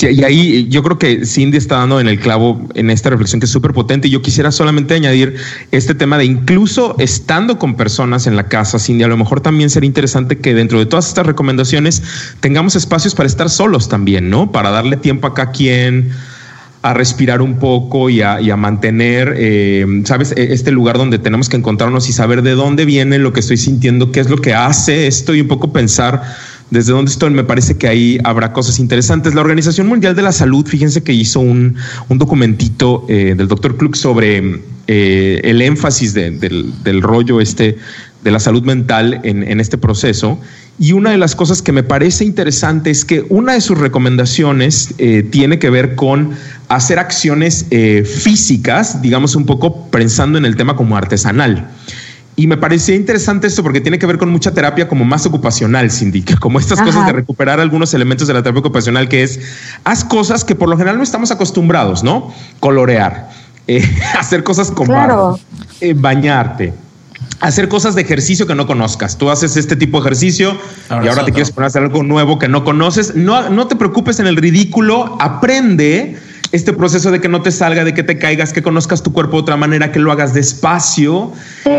y 0.00 0.22
ahí 0.22 0.68
yo 0.68 0.82
creo 0.84 0.96
que 0.96 1.26
Cindy 1.26 1.58
está 1.58 1.78
dando 1.78 1.98
en 1.98 2.06
el 2.06 2.20
clavo 2.20 2.66
en 2.74 2.88
esta 2.88 3.10
reflexión 3.10 3.40
que 3.40 3.46
es 3.46 3.50
súper 3.50 3.72
potente. 3.72 4.06
Y 4.06 4.12
yo 4.12 4.22
quisiera 4.22 4.52
solamente 4.52 4.94
añadir 4.94 5.34
este 5.72 5.96
tema 5.96 6.18
de 6.18 6.24
incluso 6.24 6.94
estando 7.00 7.58
con 7.58 7.74
personas 7.74 8.28
en 8.28 8.36
la 8.36 8.48
casa, 8.48 8.78
Cindy, 8.78 9.02
a 9.02 9.08
lo 9.08 9.16
mejor 9.16 9.40
también 9.40 9.70
sería 9.70 9.88
interesante 9.88 10.38
que 10.38 10.54
dentro 10.54 10.78
de 10.78 10.86
todas 10.86 11.08
estas 11.08 11.26
recomendaciones 11.26 12.02
tengamos 12.38 12.76
espacios 12.76 13.16
para 13.16 13.26
estar 13.26 13.50
solos 13.50 13.88
también, 13.88 14.30
¿no? 14.30 14.52
Para 14.52 14.70
darle 14.70 14.96
tiempo 14.96 15.26
a 15.26 15.34
cada 15.34 15.50
quien 15.50 16.12
a 16.82 16.94
respirar 16.94 17.42
un 17.42 17.58
poco 17.58 18.08
y 18.08 18.22
a, 18.22 18.56
mantener, 18.56 19.34
eh, 19.36 19.84
¿sabes? 20.04 20.32
E, 20.36 20.52
este 20.52 20.70
lugar 20.70 20.96
donde 20.96 21.18
tenemos 21.18 21.48
que 21.48 21.56
encontrarnos 21.56 22.08
y 22.08 22.12
saber 22.12 22.42
de 22.42 22.52
dónde 22.52 22.84
viene 22.84 23.18
lo 23.18 23.32
que 23.32 23.40
estoy 23.40 23.56
sintiendo, 23.56 24.12
qué 24.12 24.20
es 24.20 24.30
lo 24.30 24.36
que 24.38 24.54
hace 24.54 25.06
esto 25.06 25.34
y 25.34 25.40
un 25.40 25.48
poco 25.48 25.72
pensar 25.72 26.22
desde 26.70 26.92
dónde 26.92 27.10
estoy, 27.10 27.30
me 27.30 27.44
parece 27.44 27.78
que 27.78 27.88
ahí 27.88 28.18
habrá 28.24 28.52
cosas 28.52 28.78
interesantes. 28.78 29.34
La 29.34 29.40
Organización 29.40 29.86
Mundial 29.88 30.14
de 30.14 30.22
la 30.22 30.32
Salud, 30.32 30.66
fíjense 30.66 31.02
que 31.02 31.12
hizo 31.12 31.40
un, 31.40 31.76
documentito 32.10 33.06
eh, 33.08 33.34
del 33.36 33.48
doctor 33.48 33.76
Klug 33.76 33.96
sobre 33.96 34.60
eh, 34.86 35.40
el 35.44 35.62
énfasis 35.62 36.14
del, 36.14 37.02
rollo 37.02 37.40
este 37.40 37.78
de 38.22 38.30
la 38.30 38.38
salud 38.38 38.62
mental 38.64 39.20
en, 39.24 39.60
este 39.60 39.78
proceso. 39.78 40.38
Y 40.78 40.92
una 40.92 41.10
de 41.10 41.18
las 41.18 41.34
cosas 41.34 41.62
que 41.62 41.72
me 41.72 41.82
parece 41.82 42.24
interesante 42.24 42.90
es 42.90 43.04
que 43.04 43.24
una 43.30 43.54
de 43.54 43.60
sus 43.60 43.78
recomendaciones 43.78 44.94
tiene 45.30 45.58
que 45.58 45.70
ver 45.70 45.94
con 45.94 46.32
hacer 46.68 46.98
acciones 46.98 47.66
físicas, 47.68 49.00
digamos 49.00 49.34
un 49.36 49.46
poco 49.46 49.86
pensando 49.86 50.38
en 50.38 50.44
el 50.44 50.56
tema 50.56 50.76
como 50.76 50.96
artesanal. 50.96 51.68
Y 52.38 52.46
me 52.46 52.56
parecía 52.56 52.94
interesante 52.94 53.48
esto 53.48 53.64
porque 53.64 53.80
tiene 53.80 53.98
que 53.98 54.06
ver 54.06 54.16
con 54.16 54.30
mucha 54.30 54.54
terapia 54.54 54.86
como 54.86 55.04
más 55.04 55.26
ocupacional, 55.26 55.90
Cindy, 55.90 56.22
como 56.22 56.60
estas 56.60 56.80
cosas 56.80 57.04
de 57.04 57.12
recuperar 57.12 57.58
algunos 57.58 57.92
elementos 57.94 58.28
de 58.28 58.34
la 58.34 58.44
terapia 58.44 58.60
ocupacional, 58.60 59.08
que 59.08 59.24
es, 59.24 59.40
haz 59.82 60.04
cosas 60.04 60.44
que 60.44 60.54
por 60.54 60.68
lo 60.68 60.76
general 60.76 60.98
no 60.98 61.02
estamos 61.02 61.32
acostumbrados, 61.32 62.04
¿no? 62.04 62.32
Colorear, 62.60 63.28
eh, 63.66 63.82
hacer 64.20 64.44
cosas 64.44 64.70
con 64.70 64.86
barro, 64.86 65.36
eh, 65.80 65.94
bañarte, 65.96 66.72
hacer 67.40 67.68
cosas 67.68 67.96
de 67.96 68.02
ejercicio 68.02 68.46
que 68.46 68.54
no 68.54 68.68
conozcas. 68.68 69.18
Tú 69.18 69.32
haces 69.32 69.56
este 69.56 69.74
tipo 69.74 70.00
de 70.00 70.06
ejercicio 70.06 70.56
y 70.90 71.08
ahora 71.08 71.24
te 71.24 71.32
quieres 71.32 71.50
poner 71.50 71.64
a 71.64 71.66
hacer 71.66 71.82
algo 71.82 72.04
nuevo 72.04 72.38
que 72.38 72.46
no 72.46 72.62
conoces. 72.62 73.16
No, 73.16 73.50
no 73.50 73.66
te 73.66 73.74
preocupes 73.74 74.20
en 74.20 74.28
el 74.28 74.36
ridículo, 74.36 75.16
aprende 75.20 76.16
este 76.50 76.72
proceso 76.72 77.10
de 77.10 77.20
que 77.20 77.28
no 77.28 77.42
te 77.42 77.50
salga, 77.50 77.84
de 77.84 77.92
que 77.92 78.02
te 78.02 78.18
caigas, 78.18 78.52
que 78.52 78.62
conozcas 78.62 79.02
tu 79.02 79.12
cuerpo 79.12 79.36
de 79.36 79.42
otra 79.42 79.56
manera, 79.56 79.92
que 79.92 79.98
lo 79.98 80.10
hagas 80.12 80.32
despacio. 80.32 81.32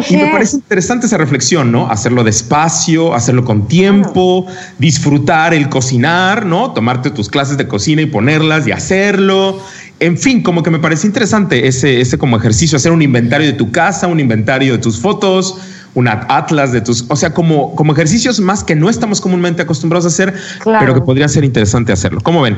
Y 0.10 0.18
me 0.18 0.28
parece 0.28 0.58
interesante 0.58 1.08
esa 1.08 1.18
reflexión, 1.18 1.72
¿no? 1.72 1.90
Hacerlo 1.90 2.24
despacio, 2.24 3.16
hacerlo 3.16 3.44
con 3.46 3.68
tiempo, 3.68 4.46
disfrutar 4.78 5.54
el 5.54 5.70
cocinar, 5.70 6.46
¿no? 6.46 6.72
Tomarte 6.72 7.10
tus 7.10 7.30
clases 7.30 7.58
de 7.58 7.68
cocina 7.68 8.02
y 8.02 8.06
ponerlas 8.06 8.68
y 8.68 8.72
hacerlo. 8.72 9.60
En 10.00 10.18
fin, 10.18 10.44
como 10.44 10.64
que 10.64 10.70
me 10.70 10.80
parece 10.80 11.08
interesante 11.08 11.68
ese, 11.68 12.00
ese 12.00 12.18
como 12.18 12.38
ejercicio, 12.38 12.78
hacer 12.78 12.92
un 12.92 13.02
inventario 13.02 13.48
de 13.48 13.54
tu 13.54 13.72
casa, 13.72 14.08
un 14.08 14.20
inventario 14.20 14.74
de 14.74 14.80
tus 14.80 15.00
fotos, 15.00 15.58
un 15.96 16.08
atlas 16.08 16.72
de 16.72 16.82
tus, 16.82 17.06
o 17.10 17.16
sea, 17.16 17.34
como, 17.34 17.76
como 17.76 17.94
ejercicios 17.94 18.40
más 18.40 18.64
que 18.64 18.76
no 18.76 18.90
estamos 18.90 19.20
comúnmente 19.20 19.64
acostumbrados 19.64 20.06
a 20.06 20.10
hacer, 20.10 20.34
pero 20.64 20.94
que 20.94 21.02
podría 21.02 21.28
ser 21.28 21.44
interesante 21.44 21.92
hacerlo. 21.92 22.22
¿Cómo 22.22 22.44
ven? 22.44 22.58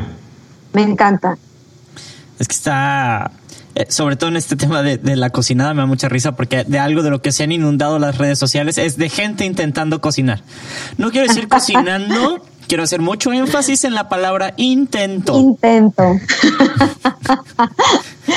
Me 0.74 0.84
encanta. 0.84 1.38
Es 2.42 2.48
que 2.48 2.56
está, 2.56 3.32
eh, 3.76 3.86
sobre 3.90 4.16
todo 4.16 4.32
en 4.32 4.36
este 4.36 4.56
tema 4.56 4.82
de, 4.82 5.16
la 5.16 5.30
cocinada, 5.30 5.76
me 5.76 5.82
da 5.82 5.86
mucha 5.86 6.10
risa 6.10 6.32
porque 6.32 6.64
de 6.64 6.80
algo 6.80 7.04
de 7.04 7.12
lo 7.12 7.22
que 7.22 7.32
se 7.32 7.44
han 7.44 7.52
inundado 7.52 8.00
las 8.00 8.18
redes 8.18 8.40
sociales 8.40 8.80
es 8.80 8.98
de 8.98 9.10
gente 9.10 9.46
intentando 9.46 10.02
cocinar. 10.02 10.42
No 10.98 11.12
quiero 11.12 11.28
decir 11.28 11.48
cocinando, 11.48 12.44
quiero 12.68 12.82
hacer 12.82 13.00
mucho 13.00 13.32
énfasis 13.32 13.84
en 13.84 13.94
la 13.94 14.10
palabra 14.10 14.56
intento. 14.58 15.40
Intento. 15.40 16.04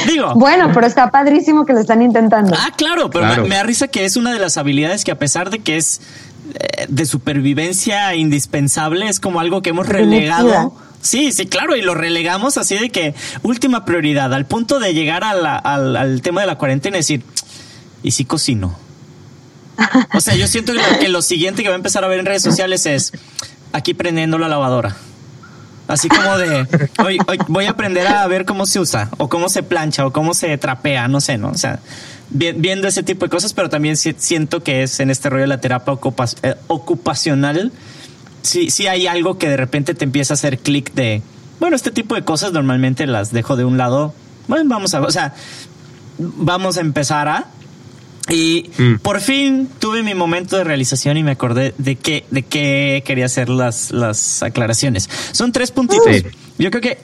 Digo. 0.07 0.35
Bueno, 0.35 0.71
pero 0.75 0.87
está 0.87 1.11
padrísimo 1.11 1.65
que 1.65 1.73
lo 1.73 1.81
están 1.81 2.03
intentando. 2.03 2.55
Ah, 2.55 2.73
claro, 2.77 3.09
pero 3.09 3.25
Me, 3.25 3.49
me, 3.49 3.55
da 3.55 3.63
risa 3.63 3.89
que 3.89 4.05
es 4.05 4.19
una 4.19 4.35
de 4.35 4.39
las 4.39 4.59
habilidades 4.59 5.03
que 5.03 5.13
a 5.13 5.19
pesar 5.19 5.49
de 5.49 5.61
que 5.61 5.79
es 5.79 6.03
eh, 6.53 6.85
de 6.91 7.07
supervivencia 7.07 8.15
indispensable, 8.17 9.09
es 9.09 9.19
como 9.19 9.41
algo 9.41 9.63
que 9.63 9.71
hemos 9.71 9.89
relegado 9.89 10.75
Sí, 11.05 11.33
sí, 11.33 11.45
claro, 11.45 11.77
y 11.77 11.83
lo 11.83 11.95
relegamos 11.95 12.57
así 12.57 12.79
de 12.79 12.89
que 12.89 13.15
última 13.43 13.85
prioridad, 13.85 14.33
al 14.33 14.47
punto 14.47 14.81
de 14.81 14.95
llegar 14.95 15.23
al, 15.23 16.23
tema 16.23 16.41
de 16.41 16.47
la 16.47 16.57
cuarentena 16.57 16.97
y 16.97 17.01
decir, 17.01 17.23
¿y 18.03 18.13
si 18.13 18.25
cocino? 18.25 18.75
O 20.15 20.21
sea, 20.21 20.35
yo 20.35 20.47
siento 20.47 20.73
que 20.99 21.09
lo, 21.11 21.21
siguiente 21.21 21.63
que 21.63 21.69
va 21.69 21.75
a 21.75 21.77
empezar 21.77 22.05
a 22.05 22.09
ver 22.09 22.21
en 22.21 22.25
redes 22.25 22.43
sociales 22.43 22.87
es 22.87 23.13
aquí 23.73 23.93
prendiendo 23.93 24.39
la 24.39 24.49
lavadora. 24.49 24.97
Así 25.89 26.09
como 26.09 26.39
de, 26.39 26.67
hoy, 27.05 27.19
voy 27.49 27.67
a 27.67 27.73
aprender 27.73 28.07
a 28.07 28.27
ver 28.27 28.47
cómo 28.47 28.65
se 28.65 28.81
usa, 28.81 29.11
o 29.19 29.29
cómo 29.29 29.51
se 29.51 29.63
plancha, 29.63 30.07
o 30.07 30.13
cómo 30.13 30.33
se 30.33 30.57
trapea, 30.57 31.07
no 31.09 31.21
sé, 31.21 31.37
¿no? 31.37 31.51
O 31.51 31.59
sea, 31.59 31.81
viendo 32.31 32.89
ese 32.89 33.03
tipo 33.03 33.27
de 33.27 33.31
cosas, 33.31 33.53
pero 33.53 33.69
también 33.69 33.99
siento 33.99 34.63
que 34.63 34.85
es 34.85 35.01
en 35.01 35.11
este 35.11 35.29
rollo 35.29 35.43
de 35.43 35.49
la 35.49 35.61
terapia 35.61 35.99
eh, 36.45 36.55
ocupacional. 36.69 37.73
Sí, 38.45 38.71
sí 38.71 38.87
hay 38.87 39.07
algo 39.07 39.39
que 39.39 39.49
de 39.49 39.57
repente 39.57 39.95
te 39.95 40.05
empieza 40.05 40.35
a 40.35 40.37
hacer 40.37 40.59
clic 40.59 40.93
de, 40.93 41.23
bueno, 41.61 41.77
este 41.77 41.91
tipo 41.91 42.15
de 42.15 42.23
cosas 42.23 42.53
normalmente 42.53 43.07
las 43.07 43.33
dejo 43.33 43.57
de 43.57 43.65
un 43.65 43.79
lado. 43.79 44.15
Bueno, 44.49 44.69
vamos 44.69 44.93
a, 44.93 45.01
o 45.01 45.11
sea, 45.11 45.35
vamos 46.19 46.77
a 46.77 46.83
empezar 46.83 47.27
a. 47.27 47.47
Y 48.29 48.71
mm. 48.79 48.95
por 48.97 49.21
fin 49.21 49.69
tuve 49.79 50.03
mi 50.03 50.15
momento 50.15 50.57
de 50.57 50.65
realización 50.65 51.17
y 51.17 51.23
me 51.23 51.33
acordé 51.33 51.75
de 51.79 51.97
qué, 51.97 52.25
de 52.31 52.43
qué 52.43 53.03
quería 53.05 53.27
hacer 53.27 53.49
las, 53.49 53.91
las 53.93 54.43
aclaraciones. 54.43 55.09
Son 55.33 55.53
tres 55.53 55.71
puntitos. 55.71 56.25
Yo 56.59 56.71
creo 56.71 56.81
que 56.81 56.99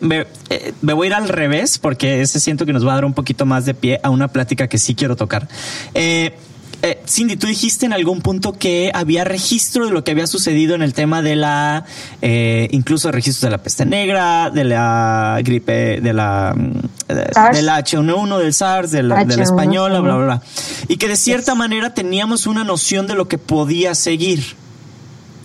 eh, 0.50 0.72
me, 0.80 0.92
voy 0.92 1.06
a 1.06 1.08
ir 1.08 1.14
al 1.14 1.28
revés 1.28 1.78
porque 1.78 2.20
ese 2.20 2.38
siento 2.38 2.66
que 2.66 2.72
nos 2.72 2.86
va 2.86 2.92
a 2.92 2.94
dar 2.96 3.04
un 3.06 3.14
poquito 3.14 3.46
más 3.46 3.64
de 3.64 3.74
pie 3.74 3.98
a 4.02 4.10
una 4.10 4.28
plática 4.28 4.68
que 4.68 4.78
sí 4.78 4.94
quiero 4.94 5.16
tocar. 5.16 5.48
Eh, 5.94 6.34
eh, 6.82 7.02
Cindy, 7.06 7.36
tú 7.36 7.46
dijiste 7.46 7.86
en 7.86 7.92
algún 7.92 8.20
punto 8.20 8.52
que 8.52 8.90
había 8.94 9.24
registro 9.24 9.86
de 9.86 9.92
lo 9.92 10.04
que 10.04 10.12
había 10.12 10.26
sucedido 10.26 10.74
en 10.74 10.82
el 10.82 10.94
tema 10.94 11.22
de 11.22 11.36
la, 11.36 11.84
incluso 12.22 13.12
registros 13.12 13.42
de 13.42 13.50
la 13.50 13.62
peste 13.62 13.84
negra, 13.84 14.50
de 14.50 14.64
la 14.64 15.40
gripe, 15.42 16.00
de 16.00 16.12
la, 16.12 16.54
del 16.54 17.68
H1N1, 17.68 18.38
del 18.38 18.54
SARS, 18.54 18.90
de 18.90 19.02
la, 19.02 19.22
española, 19.22 20.00
bla, 20.00 20.16
bla, 20.16 20.24
bla. 20.24 20.42
Y 20.88 20.96
que 20.96 21.08
de 21.08 21.16
cierta 21.16 21.54
manera 21.54 21.94
teníamos 21.94 22.46
una 22.46 22.64
noción 22.64 23.06
de 23.06 23.14
lo 23.14 23.28
que 23.28 23.38
podía 23.38 23.94
seguir. 23.94 24.56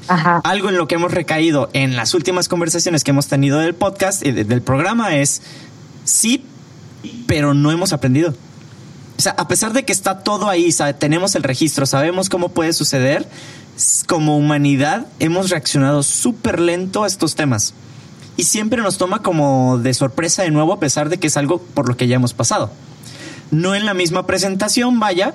Algo 0.08 0.70
en 0.70 0.78
lo 0.78 0.88
que 0.88 0.96
hemos 0.96 1.12
recaído 1.12 1.70
en 1.74 1.96
las 1.96 2.14
últimas 2.14 2.48
conversaciones 2.48 3.04
que 3.04 3.12
hemos 3.12 3.28
tenido 3.28 3.60
del 3.60 3.74
podcast 3.74 4.26
y 4.26 4.32
del 4.32 4.62
programa 4.62 5.16
es 5.16 5.42
sí, 6.04 6.46
pero 7.28 7.54
no 7.54 7.72
hemos 7.72 7.92
aprendido. 7.92 8.36
O 9.18 9.22
sea, 9.22 9.34
a 9.34 9.48
pesar 9.48 9.74
de 9.74 9.86
que 9.86 9.94
está 9.94 10.20
todo 10.20 10.50
ahí, 10.50 10.70
tenemos 11.00 11.36
el 11.36 11.44
registro, 11.44 11.86
sabemos 11.86 12.30
cómo 12.30 12.50
puede 12.50 12.74
suceder, 12.74 13.28
como 14.08 14.38
humanidad 14.38 15.06
hemos 15.20 15.50
reaccionado 15.50 16.04
súper 16.04 16.60
lento 16.60 17.04
a 17.04 17.08
estos 17.08 17.36
temas. 17.36 17.74
Y 18.38 18.44
siempre 18.44 18.82
nos 18.82 18.98
toma 18.98 19.22
como 19.22 19.78
de 19.78 19.94
sorpresa 19.94 20.44
de 20.44 20.52
nuevo, 20.52 20.74
a 20.74 20.80
pesar 20.80 21.10
de 21.10 21.18
que 21.18 21.28
es 21.28 21.38
algo 21.38 21.62
por 21.62 21.88
lo 21.88 21.96
que 21.96 22.08
ya 22.08 22.18
hemos 22.18 22.34
pasado. 22.34 22.72
No 23.52 23.76
en 23.76 23.86
la 23.86 23.94
misma 23.94 24.28
presentación, 24.28 25.00
vaya, 25.00 25.34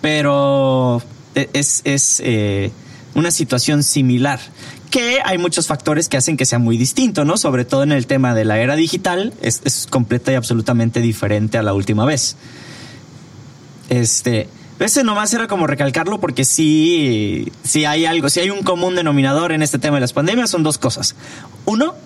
pero 0.00 1.02
e, 1.34 1.50
es, 1.52 1.80
es 1.84 2.20
eh, 2.24 2.70
una 3.14 3.32
situación 3.32 3.82
similar, 3.82 4.38
que 4.94 5.18
hay 5.24 5.38
muchos 5.38 5.66
factores 5.66 6.08
que 6.08 6.16
hacen 6.16 6.36
que 6.36 6.46
sea 6.46 6.60
muy 6.60 6.76
distinto, 6.76 7.24
¿no? 7.24 7.36
Sobre 7.36 7.64
todo 7.64 7.82
en 7.82 7.90
el 7.90 8.06
tema 8.06 8.32
de 8.32 8.44
la 8.44 8.60
era 8.60 8.76
digital, 8.76 9.34
es, 9.42 9.60
es 9.64 9.88
completa 9.90 10.30
y 10.30 10.36
absolutamente 10.36 11.00
diferente 11.00 11.58
a 11.58 11.64
la 11.64 11.74
última 11.74 12.04
vez. 12.04 12.36
Este, 13.88 14.46
ese 14.78 15.02
nomás 15.02 15.34
era 15.34 15.48
como 15.48 15.66
recalcarlo 15.66 16.20
porque 16.20 16.44
sí, 16.44 17.50
sí 17.64 17.84
hay 17.84 18.04
algo, 18.04 18.30
si 18.30 18.38
hay 18.38 18.50
un 18.50 18.62
común 18.62 18.94
denominador 18.94 19.50
en 19.50 19.62
este 19.62 19.80
tema 19.80 19.96
de 19.96 20.02
las 20.02 20.12
pandemias, 20.12 20.48
son 20.50 20.62
dos 20.62 20.78
cosas. 20.78 21.16
Uno, 21.64 21.96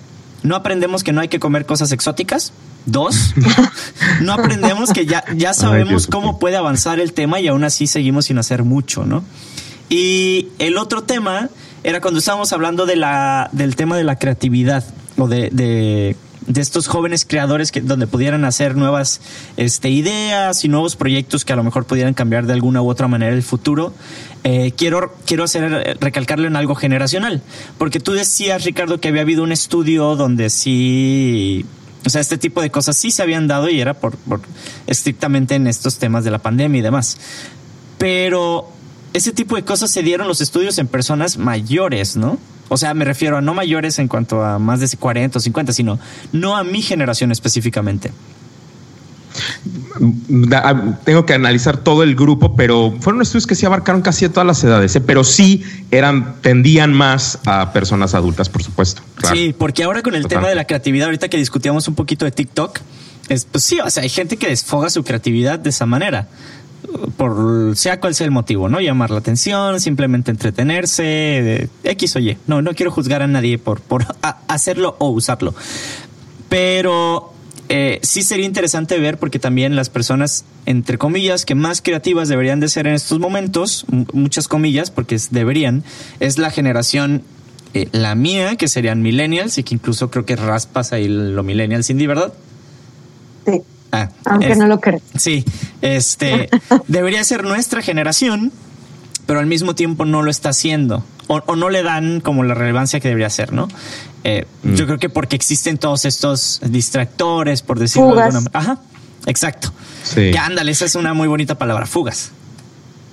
no 0.42 0.56
aprendemos 0.56 1.04
que 1.04 1.12
no 1.12 1.20
hay 1.20 1.28
que 1.28 1.38
comer 1.38 1.66
cosas 1.66 1.92
exóticas. 1.92 2.54
Dos, 2.86 3.34
no 4.22 4.32
aprendemos 4.32 4.94
que 4.94 5.04
ya, 5.04 5.22
ya 5.36 5.52
sabemos 5.52 6.06
cómo 6.06 6.38
puede 6.38 6.56
avanzar 6.56 7.00
el 7.00 7.12
tema 7.12 7.38
y 7.38 7.48
aún 7.48 7.64
así 7.64 7.86
seguimos 7.86 8.24
sin 8.24 8.38
hacer 8.38 8.64
mucho, 8.64 9.04
¿no? 9.04 9.24
Y 9.90 10.48
el 10.58 10.78
otro 10.78 11.02
tema 11.02 11.50
era 11.88 12.02
cuando 12.02 12.18
estábamos 12.18 12.52
hablando 12.52 12.84
de 12.84 12.96
la, 12.96 13.48
del 13.52 13.74
tema 13.74 13.96
de 13.96 14.04
la 14.04 14.16
creatividad 14.16 14.84
o 15.16 15.26
de, 15.26 16.14
estos 16.54 16.86
jóvenes 16.86 17.24
creadores 17.26 17.72
donde 17.82 18.06
pudieran 18.06 18.44
hacer 18.44 18.76
nuevas 18.76 19.22
este, 19.56 19.88
ideas 19.88 20.66
y 20.66 20.68
nuevos 20.68 20.96
proyectos 20.96 21.46
que 21.46 21.54
a 21.54 21.56
lo 21.56 21.64
mejor 21.64 21.86
pudieran 21.86 22.12
cambiar 22.12 22.46
de 22.46 22.52
alguna 22.52 22.82
u 22.82 22.90
otra 22.90 23.08
manera 23.08 23.34
el 23.34 23.42
futuro. 23.42 23.94
Eh, 24.44 24.72
quiero, 24.76 25.14
quiero 25.24 25.44
hacer, 25.44 25.96
recalcarlo 25.98 26.46
en 26.46 26.56
algo 26.56 26.74
generacional, 26.74 27.42
porque 27.78 28.00
tú 28.00 28.12
decías, 28.12 28.64
Ricardo, 28.64 29.00
que 29.00 29.08
había 29.08 29.22
habido 29.22 29.42
un 29.42 29.52
estudio 29.52 30.14
donde 30.14 30.50
sí 30.50 31.64
o 32.04 32.10
sea, 32.10 32.20
este 32.20 32.36
tipo 32.36 32.60
de 32.60 32.70
cosas 32.70 32.98
sí 32.98 33.10
se 33.10 33.22
habían 33.22 33.48
dado 33.48 33.70
y 33.70 33.80
era 33.80 33.94
por, 33.94 34.16
por, 34.16 34.42
estrictamente 34.86 35.54
en 35.54 35.66
estos 35.66 35.98
temas 35.98 36.22
de 36.22 36.30
la 36.30 36.38
pandemia 36.38 36.78
y 36.78 36.82
demás. 36.82 37.18
Pero 37.98 38.72
ese 39.12 39.32
tipo 39.32 39.56
de 39.56 39.64
cosas 39.64 39.90
se 39.90 40.02
dieron 40.02 40.28
los 40.28 40.40
estudios 40.40 40.78
en 40.78 40.86
personas 40.86 41.38
mayores, 41.38 42.16
¿no? 42.16 42.38
O 42.68 42.76
sea, 42.76 42.92
me 42.94 43.04
refiero 43.04 43.38
a 43.38 43.40
no 43.40 43.54
mayores 43.54 43.98
en 43.98 44.08
cuanto 44.08 44.44
a 44.44 44.58
más 44.58 44.80
de 44.80 44.96
40 44.96 45.38
o 45.38 45.40
50, 45.40 45.72
sino 45.72 45.98
no 46.32 46.56
a 46.56 46.64
mi 46.64 46.82
generación 46.82 47.32
específicamente. 47.32 48.12
Ah, 50.52 50.96
tengo 51.04 51.24
que 51.24 51.34
analizar 51.34 51.78
todo 51.78 52.02
el 52.02 52.14
grupo, 52.14 52.56
pero 52.56 52.94
fueron 53.00 53.22
estudios 53.22 53.46
que 53.46 53.54
sí 53.54 53.66
abarcaron 53.66 54.02
casi 54.02 54.28
todas 54.28 54.46
las 54.46 54.62
edades, 54.64 54.94
¿eh? 54.96 55.00
pero 55.00 55.24
sí 55.24 55.62
eran, 55.90 56.40
tendían 56.40 56.92
más 56.92 57.38
a 57.46 57.72
personas 57.72 58.14
adultas, 58.14 58.48
por 58.48 58.62
supuesto. 58.62 59.02
Sí, 59.32 59.54
porque 59.56 59.84
ahora 59.84 60.02
con 60.02 60.14
el 60.14 60.26
tema 60.26 60.48
de 60.48 60.54
la 60.54 60.66
creatividad, 60.66 61.06
ahorita 61.06 61.28
que 61.28 61.36
discutíamos 61.36 61.88
un 61.88 61.94
poquito 61.94 62.24
de 62.24 62.32
TikTok, 62.32 62.80
es, 63.28 63.44
pues 63.44 63.64
sí, 63.64 63.78
o 63.80 63.90
sea, 63.90 64.02
hay 64.02 64.08
gente 64.08 64.36
que 64.36 64.48
desfoga 64.48 64.90
su 64.90 65.04
creatividad 65.04 65.58
de 65.58 65.70
esa 65.70 65.86
manera 65.86 66.28
por 67.16 67.76
sea 67.76 68.00
cual 68.00 68.14
sea 68.14 68.24
el 68.24 68.30
motivo, 68.30 68.68
¿no? 68.68 68.80
Llamar 68.80 69.10
la 69.10 69.18
atención, 69.18 69.80
simplemente 69.80 70.30
entretenerse, 70.30 71.68
X 71.84 72.16
o 72.16 72.18
Y. 72.18 72.36
No, 72.46 72.62
no 72.62 72.74
quiero 72.74 72.90
juzgar 72.90 73.22
a 73.22 73.26
nadie 73.26 73.58
por, 73.58 73.80
por 73.80 74.06
hacerlo 74.48 74.96
o 74.98 75.08
usarlo. 75.10 75.54
Pero 76.48 77.32
eh, 77.68 77.98
sí 78.02 78.22
sería 78.22 78.46
interesante 78.46 78.98
ver 78.98 79.18
porque 79.18 79.38
también 79.38 79.76
las 79.76 79.90
personas, 79.90 80.44
entre 80.64 80.96
comillas, 80.96 81.44
que 81.44 81.54
más 81.54 81.82
creativas 81.82 82.28
deberían 82.28 82.60
de 82.60 82.68
ser 82.68 82.86
en 82.86 82.94
estos 82.94 83.18
momentos, 83.18 83.84
muchas 84.12 84.48
comillas, 84.48 84.90
porque 84.90 85.18
deberían, 85.30 85.84
es 86.20 86.38
la 86.38 86.50
generación, 86.50 87.22
eh, 87.74 87.88
la 87.92 88.14
mía, 88.14 88.56
que 88.56 88.68
serían 88.68 89.02
millennials 89.02 89.58
y 89.58 89.64
que 89.64 89.74
incluso 89.74 90.10
creo 90.10 90.24
que 90.24 90.36
raspas 90.36 90.92
ahí 90.92 91.08
lo 91.08 91.42
millennials 91.42 91.90
indie, 91.90 92.06
¿verdad? 92.06 92.32
Sí. 93.44 93.62
Ah, 93.92 94.08
Aunque 94.26 94.54
no 94.54 94.66
lo 94.66 94.80
crees. 94.80 95.02
Sí, 95.16 95.44
este 95.80 96.50
debería 96.88 97.24
ser 97.24 97.44
nuestra 97.44 97.82
generación, 97.82 98.52
pero 99.26 99.40
al 99.40 99.46
mismo 99.46 99.74
tiempo 99.74 100.04
no 100.04 100.22
lo 100.22 100.30
está 100.30 100.50
haciendo 100.50 101.02
o, 101.28 101.56
no 101.56 101.68
le 101.68 101.82
dan 101.82 102.20
como 102.20 102.42
la 102.42 102.54
relevancia 102.54 103.00
que 103.00 103.08
debería 103.08 103.30
ser, 103.30 103.52
¿no? 103.52 103.68
Eh, 104.24 104.46
mm. 104.62 104.74
Yo 104.74 104.86
creo 104.86 104.98
que 104.98 105.08
porque 105.08 105.36
existen 105.36 105.78
todos 105.78 106.04
estos 106.04 106.60
distractores, 106.64 107.62
por 107.62 107.78
decirlo 107.78 108.14
de 108.14 108.22
alguna 108.22 108.40
manera. 108.40 108.58
Ajá, 108.58 108.80
exacto. 109.26 109.72
Sí. 110.02 110.30
Que 110.32 110.38
ándale, 110.38 110.72
esa 110.72 110.86
es 110.86 110.94
una 110.94 111.14
muy 111.14 111.28
bonita 111.28 111.56
palabra, 111.56 111.86
fugas. 111.86 112.32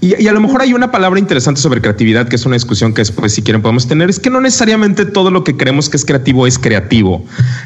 Y, 0.06 0.28
a 0.28 0.34
lo 0.34 0.40
mejor 0.40 0.62
hay 0.62 0.72
una 0.72 0.92
palabra 0.92 1.20
interesante 1.20 1.60
sobre 1.60 1.82
creatividad, 1.82 2.28
que 2.28 2.36
es 2.36 2.46
una 2.46 2.56
discusión 2.56 2.94
que 2.94 3.02
después, 3.02 3.34
si 3.34 3.42
quieren, 3.42 3.64
podemos 3.64 3.88
tener. 3.88 4.08
Es 4.08 4.20
que 4.20 4.30
no 4.30 4.40
necesariamente 4.40 5.04
todo 5.04 5.32
lo 5.32 5.44
que 5.44 5.58
creemos 5.58 5.90
que 5.90 5.98
es 5.98 6.06
creativo 6.06 6.46
es 6.46 6.60
creativo. 6.60 7.26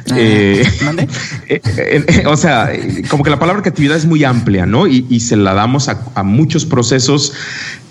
Ah, 0.09 0.15
eh, 0.17 0.63
eh, 1.49 1.61
eh, 1.77 2.23
o 2.25 2.37
sea, 2.37 2.71
como 3.09 3.25
que 3.25 3.29
la 3.29 3.39
palabra 3.39 3.61
creatividad 3.61 3.97
es 3.97 4.05
muy 4.05 4.23
amplia, 4.23 4.65
¿no? 4.65 4.87
Y, 4.87 5.19
se 5.19 5.35
la 5.35 5.53
damos 5.53 5.89
a, 5.89 6.23
muchos 6.23 6.65
procesos 6.65 7.33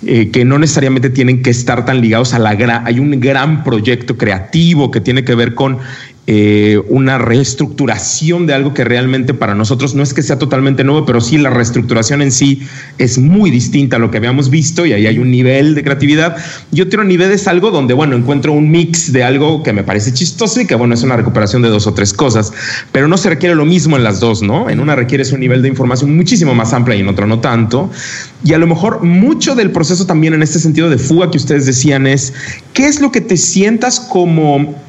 que 0.02 0.44
no 0.46 0.58
necesariamente 0.58 1.10
tienen 1.10 1.42
que 1.42 1.50
estar 1.50 1.84
tan 1.84 2.00
ligados 2.00 2.32
a 2.32 2.38
la 2.38 2.54
gran. 2.54 2.86
Hay 2.86 3.00
un 3.00 3.20
gran 3.20 3.64
proyecto 3.64 4.16
creativo 4.16 4.90
que 4.90 5.02
tiene 5.02 5.24
que 5.24 5.34
ver 5.34 5.54
con 5.54 5.78
eh, 6.30 6.78
una 6.88 7.16
reestructuración 7.16 8.46
de 8.46 8.52
algo 8.52 8.74
que 8.74 8.84
realmente 8.84 9.32
para 9.32 9.54
nosotros 9.54 9.94
no 9.94 10.02
es 10.02 10.12
que 10.12 10.22
sea 10.22 10.38
totalmente 10.38 10.84
nuevo, 10.84 11.06
pero 11.06 11.22
sí 11.22 11.38
la 11.38 11.48
reestructuración 11.48 12.20
en 12.20 12.32
sí 12.32 12.60
es 12.98 13.16
muy 13.16 13.50
distinta 13.50 13.96
a 13.96 13.98
lo 13.98 14.10
que 14.10 14.18
habíamos 14.18 14.50
visto 14.50 14.84
y 14.84 14.92
ahí 14.92 15.06
hay 15.06 15.18
un 15.18 15.30
nivel 15.30 15.74
de 15.74 15.82
creatividad. 15.82 16.36
Y 16.70 16.82
otro 16.82 17.02
nivel 17.02 17.30
es 17.30 17.48
algo 17.48 17.70
donde, 17.70 17.94
bueno, 17.94 18.14
encuentro 18.14 18.52
un 18.52 18.70
mix 18.70 19.10
de 19.10 19.24
algo 19.24 19.62
que 19.62 19.72
me 19.72 19.84
parece 19.84 20.12
chistoso 20.12 20.60
y 20.60 20.66
que, 20.66 20.74
bueno, 20.74 20.92
es 20.92 21.02
una 21.02 21.16
recuperación 21.16 21.62
de 21.62 21.70
dos 21.70 21.86
o 21.86 21.94
tres 21.94 22.12
cosas, 22.12 22.52
pero 22.92 23.08
no 23.08 23.16
se 23.16 23.30
requiere 23.30 23.54
lo 23.54 23.64
mismo 23.64 23.96
en 23.96 24.04
las 24.04 24.20
dos, 24.20 24.42
¿no? 24.42 24.68
En 24.68 24.80
una 24.80 24.96
requieres 24.96 25.32
un 25.32 25.40
nivel 25.40 25.62
de 25.62 25.68
información 25.68 26.14
muchísimo 26.14 26.54
más 26.54 26.74
amplia 26.74 26.94
y 26.98 27.00
en 27.00 27.08
otra 27.08 27.24
no 27.24 27.40
tanto. 27.40 27.90
Y 28.44 28.52
a 28.52 28.58
lo 28.58 28.66
mejor 28.66 29.02
mucho 29.02 29.54
del 29.54 29.70
proceso 29.70 30.04
también 30.04 30.34
en 30.34 30.42
este 30.42 30.58
sentido 30.58 30.90
de 30.90 30.98
fuga 30.98 31.30
que 31.30 31.38
ustedes 31.38 31.64
decían 31.64 32.06
es, 32.06 32.34
¿qué 32.74 32.84
es 32.84 33.00
lo 33.00 33.10
que 33.10 33.22
te 33.22 33.38
sientas 33.38 33.98
como 33.98 34.86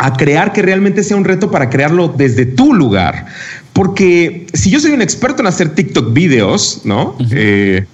a 0.00 0.14
crear 0.14 0.52
que 0.52 0.62
realmente 0.62 1.04
sea 1.04 1.16
un 1.16 1.24
reto 1.24 1.50
para 1.50 1.68
crearlo 1.68 2.08
desde 2.08 2.46
tu 2.46 2.72
lugar. 2.72 3.26
Porque 3.74 4.46
si 4.54 4.70
yo 4.70 4.80
soy 4.80 4.92
un 4.92 5.02
experto 5.02 5.42
en 5.42 5.46
hacer 5.46 5.74
TikTok 5.74 6.14
videos, 6.14 6.80
¿no? 6.84 7.16
Eh, 7.30 7.84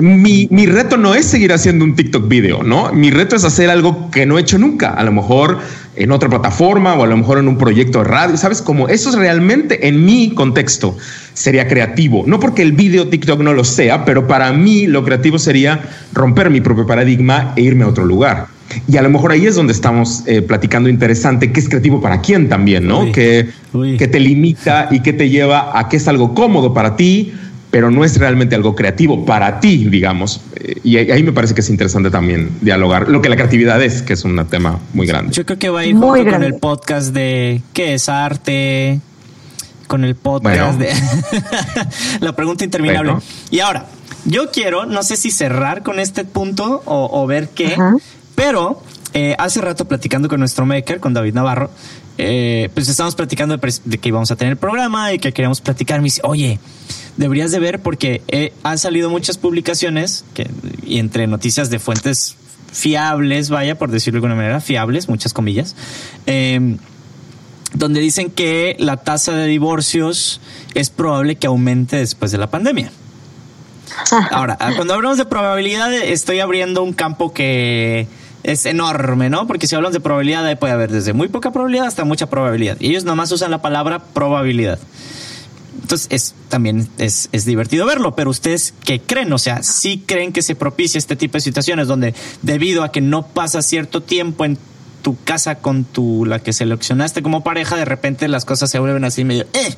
mi, 0.00 0.48
mi, 0.50 0.66
reto 0.66 0.96
no 0.96 1.14
es 1.14 1.26
seguir 1.26 1.52
haciendo 1.52 1.84
un 1.84 1.94
TikTok 1.94 2.26
video, 2.26 2.62
¿no? 2.62 2.92
Mi 2.92 3.10
reto 3.10 3.36
es 3.36 3.44
hacer 3.44 3.68
algo 3.68 4.10
que 4.10 4.24
no 4.24 4.38
he 4.38 4.40
hecho 4.40 4.58
nunca. 4.58 4.94
A 4.94 5.04
lo 5.04 5.12
mejor 5.12 5.58
en 5.96 6.12
otra 6.12 6.30
plataforma 6.30 6.94
o 6.94 7.04
a 7.04 7.06
lo 7.06 7.16
mejor 7.16 7.38
en 7.38 7.46
un 7.46 7.58
proyecto 7.58 7.98
de 7.98 8.04
radio. 8.04 8.36
¿Sabes 8.38 8.62
cómo? 8.62 8.88
Eso 8.88 9.10
es 9.10 9.14
realmente 9.14 9.86
en 9.86 10.02
mi 10.04 10.34
contexto 10.34 10.96
sería 11.34 11.68
creativo. 11.68 12.24
No 12.26 12.40
porque 12.40 12.62
el 12.62 12.72
video 12.72 13.08
TikTok 13.08 13.40
no 13.40 13.52
lo 13.52 13.64
sea, 13.64 14.06
pero 14.06 14.26
para 14.26 14.50
mí 14.52 14.86
lo 14.86 15.04
creativo 15.04 15.38
sería 15.38 15.82
romper 16.14 16.48
mi 16.48 16.62
propio 16.62 16.86
paradigma 16.86 17.52
e 17.54 17.62
irme 17.62 17.84
a 17.84 17.88
otro 17.88 18.06
lugar. 18.06 18.53
Y 18.88 18.96
a 18.96 19.02
lo 19.02 19.10
mejor 19.10 19.32
ahí 19.32 19.46
es 19.46 19.54
donde 19.54 19.72
estamos 19.72 20.22
eh, 20.26 20.42
platicando 20.42 20.88
interesante, 20.88 21.52
qué 21.52 21.60
es 21.60 21.68
creativo 21.68 22.00
para 22.00 22.20
quién 22.20 22.48
también, 22.48 22.86
¿no? 22.86 23.12
Que, 23.12 23.50
que 23.98 24.08
te 24.08 24.20
limita 24.20 24.88
y 24.90 25.00
que 25.00 25.12
te 25.12 25.28
lleva 25.28 25.78
a 25.78 25.88
que 25.88 25.96
es 25.96 26.08
algo 26.08 26.34
cómodo 26.34 26.74
para 26.74 26.96
ti, 26.96 27.32
pero 27.70 27.90
no 27.90 28.04
es 28.04 28.18
realmente 28.18 28.54
algo 28.54 28.74
creativo 28.74 29.24
para 29.24 29.60
ti, 29.60 29.88
digamos. 29.88 30.40
Eh, 30.56 30.80
y 30.84 30.96
ahí 30.96 31.22
me 31.22 31.32
parece 31.32 31.54
que 31.54 31.60
es 31.60 31.70
interesante 31.70 32.10
también 32.10 32.50
dialogar 32.60 33.08
lo 33.08 33.20
que 33.20 33.28
la 33.28 33.36
creatividad 33.36 33.82
es, 33.82 34.02
que 34.02 34.12
es 34.12 34.24
un 34.24 34.44
tema 34.46 34.78
muy 34.92 35.06
grande. 35.06 35.32
Yo 35.32 35.44
creo 35.44 35.58
que 35.58 35.68
va 35.70 35.80
a 35.80 35.86
ir 35.86 35.96
junto 35.96 36.30
con 36.30 36.42
el 36.44 36.54
podcast 36.54 37.12
de 37.12 37.62
qué 37.72 37.94
es 37.94 38.08
arte, 38.08 39.00
con 39.86 40.04
el 40.04 40.14
podcast 40.14 40.78
de 40.78 40.90
la 42.20 42.34
pregunta 42.34 42.64
interminable. 42.64 43.14
Y 43.50 43.60
ahora, 43.60 43.86
yo 44.24 44.50
quiero, 44.50 44.86
no 44.86 45.02
sé 45.02 45.16
si 45.16 45.30
cerrar 45.30 45.82
con 45.82 45.98
este 45.98 46.24
punto 46.24 46.82
o, 46.86 47.26
ver 47.26 47.48
qué, 47.48 47.76
pero 48.34 48.82
eh, 49.12 49.36
hace 49.38 49.60
rato 49.60 49.84
platicando 49.84 50.28
con 50.28 50.40
nuestro 50.40 50.66
maker, 50.66 50.98
con 50.98 51.14
David 51.14 51.34
Navarro, 51.34 51.70
eh, 52.18 52.68
pues 52.74 52.88
estamos 52.88 53.14
platicando 53.14 53.56
de, 53.56 53.98
que 53.98 54.08
íbamos 54.08 54.30
a 54.30 54.36
tener 54.36 54.52
el 54.52 54.58
programa 54.58 55.12
y 55.12 55.18
que 55.18 55.32
queríamos 55.32 55.60
platicar. 55.60 56.00
Me 56.00 56.04
dice, 56.04 56.20
oye, 56.24 56.58
deberías 57.16 57.52
de 57.52 57.60
ver 57.60 57.80
porque 57.80 58.22
eh, 58.28 58.52
han 58.62 58.78
salido 58.78 59.10
muchas 59.10 59.38
publicaciones 59.38 60.24
que, 60.34 60.48
y 60.84 60.98
entre 60.98 61.26
noticias 61.26 61.70
de 61.70 61.78
fuentes 61.78 62.36
fiables, 62.72 63.50
vaya, 63.50 63.78
por 63.78 63.90
decirlo 63.90 64.16
de 64.16 64.26
alguna 64.26 64.34
manera, 64.34 64.60
fiables, 64.60 65.08
muchas 65.08 65.32
comillas, 65.32 65.76
em, 66.26 66.78
donde 67.72 68.00
dicen 68.00 68.30
que 68.30 68.74
la 68.80 68.96
tasa 68.96 69.32
de 69.32 69.46
divorcios 69.46 70.40
es 70.74 70.90
probable 70.90 71.36
que 71.36 71.46
aumente 71.46 71.96
después 71.96 72.32
de 72.32 72.38
la 72.38 72.48
pandemia. 72.48 72.90
Ahora, 74.32 74.58
cuando 74.74 74.94
hablamos 74.94 75.18
de 75.18 75.24
probabilidad, 75.24 75.92
estoy 75.92 76.40
abriendo 76.40 76.82
un 76.82 76.92
campo 76.92 77.32
que 77.32 78.08
es 78.44 78.66
enorme, 78.66 79.30
¿no? 79.30 79.46
Porque 79.46 79.66
si 79.66 79.74
hablamos 79.74 79.94
de 79.94 80.00
probabilidad, 80.00 80.58
puede 80.58 80.72
haber 80.72 80.92
desde 80.92 81.14
muy 81.14 81.28
poca 81.28 81.50
probabilidad 81.50 81.86
hasta 81.86 82.04
mucha 82.04 82.28
probabilidad. 82.28 82.76
Y 82.78 82.90
ellos 82.90 83.04
nomás 83.04 83.32
usan 83.32 83.50
la 83.50 83.62
palabra 83.62 83.98
probabilidad. 83.98 84.78
Entonces, 85.80 86.06
es, 86.10 86.34
también 86.48 86.88
es, 86.98 87.28
divertido 87.44 87.86
verlo, 87.86 88.14
pero 88.14 88.30
ustedes 88.30 88.74
qué 88.84 89.00
creen, 89.00 89.32
o 89.32 89.38
sea, 89.38 89.62
sí 89.62 90.02
creen 90.06 90.32
que 90.32 90.40
se 90.40 90.54
propicia 90.54 90.98
este 90.98 91.16
tipo 91.16 91.34
de 91.34 91.40
situaciones 91.40 91.88
donde 91.88 92.14
debido 92.42 92.84
a 92.84 92.92
que 92.92 93.00
no 93.00 93.26
pasa 93.26 93.60
cierto 93.60 94.02
tiempo 94.02 94.44
en 94.44 94.56
tu 95.02 95.16
casa 95.24 95.56
con 95.56 95.84
tu 95.84 96.24
la 96.24 96.38
que 96.38 96.52
seleccionaste 96.52 97.22
como 97.22 97.42
pareja, 97.42 97.76
de 97.76 97.84
repente 97.84 98.28
las 98.28 98.44
cosas 98.44 98.70
se 98.70 98.78
vuelven 98.78 99.04
así 99.04 99.24
medio 99.24 99.46
eh. 99.52 99.74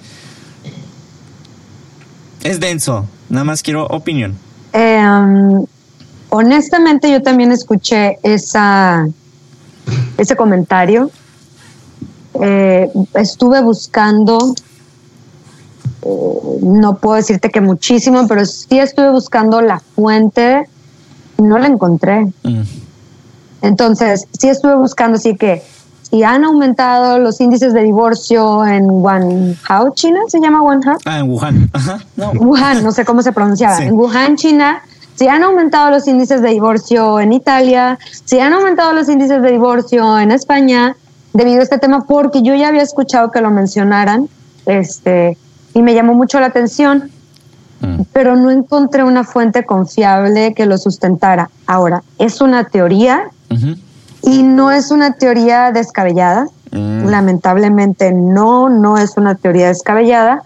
Es 2.44 2.60
denso. 2.60 3.08
Nada 3.28 3.44
más 3.44 3.62
quiero 3.64 3.86
opinión. 3.86 4.36
Um, 4.72 5.66
honestamente, 6.37 7.11
yo 7.11 7.22
también 7.22 7.53
escuché 7.53 8.18
esa, 8.22 9.07
ese 10.18 10.37
comentario. 10.37 11.11
Eh, 12.41 12.91
estuve 13.14 13.62
buscando, 13.62 14.55
eh, 16.03 16.59
no 16.62 16.97
puedo 16.99 17.16
decirte 17.16 17.51
que 17.51 17.61
muchísimo, 17.61 18.28
pero 18.28 18.45
sí 18.45 18.78
estuve 18.78 19.11
buscando 19.11 19.61
la 19.62 19.80
fuente, 19.80 20.68
no 21.39 21.59
la 21.59 21.66
encontré. 21.66 22.26
Mm. 22.43 22.62
Entonces, 23.62 24.26
sí 24.39 24.49
estuve 24.49 24.76
buscando, 24.76 25.16
así 25.16 25.34
que 25.34 25.62
si 26.03 26.22
han 26.22 26.45
aumentado 26.45 27.18
los 27.18 27.41
índices 27.41 27.72
de 27.72 27.82
divorcio 27.82 28.64
en 28.64 28.84
Wuhan, 28.89 29.57
China, 29.95 30.20
¿se 30.28 30.41
llama 30.41 30.62
Wuhan? 30.62 30.82
Ah, 31.05 31.18
en 31.18 31.30
Wuhan. 31.30 31.70
No. 32.16 32.32
Wuhan, 32.32 32.82
no 32.82 32.93
sé 32.93 33.05
cómo 33.05 33.22
se 33.22 33.32
pronunciaba. 33.32 33.82
En 33.82 33.95
Wuhan, 33.95 34.37
China, 34.37 34.82
si 35.16 35.28
han 35.28 35.42
aumentado 35.42 35.90
los 35.90 36.06
índices 36.06 36.42
de 36.42 36.50
divorcio 36.50 37.20
en 37.20 37.32
Italia, 37.32 37.98
si 38.24 38.38
han 38.38 38.52
aumentado 38.52 38.92
los 38.92 39.08
índices 39.08 39.42
de 39.42 39.50
divorcio 39.50 40.18
en 40.18 40.30
España, 40.30 40.94
debido 41.32 41.60
a 41.60 41.62
este 41.62 41.78
tema, 41.78 42.04
porque 42.06 42.42
yo 42.42 42.54
ya 42.54 42.68
había 42.68 42.82
escuchado 42.82 43.30
que 43.30 43.40
lo 43.40 43.50
mencionaran, 43.50 44.28
este, 44.66 45.36
y 45.74 45.82
me 45.82 45.94
llamó 45.94 46.14
mucho 46.14 46.38
la 46.38 46.46
atención, 46.46 47.10
mm. 47.80 48.02
pero 48.12 48.36
no 48.36 48.50
encontré 48.50 49.04
una 49.04 49.24
fuente 49.24 49.64
confiable 49.64 50.54
que 50.54 50.66
lo 50.66 50.78
sustentara. 50.78 51.50
Ahora, 51.66 52.02
es 52.18 52.40
una 52.40 52.64
teoría 52.64 53.30
y 54.22 54.42
no 54.42 54.70
es 54.70 54.90
una 54.90 55.12
teoría 55.12 55.72
descabellada. 55.72 56.46
Mm. 56.72 57.06
Lamentablemente 57.06 58.12
no, 58.12 58.68
no 58.68 58.98
es 58.98 59.16
una 59.16 59.34
teoría 59.34 59.68
descabellada. 59.68 60.42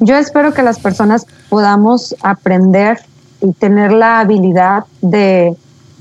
Yo 0.00 0.16
espero 0.16 0.54
que 0.54 0.62
las 0.62 0.78
personas 0.78 1.26
podamos 1.48 2.14
aprender 2.22 3.00
y 3.44 3.52
tener 3.52 3.92
la 3.92 4.20
habilidad 4.20 4.84
de, 5.02 5.54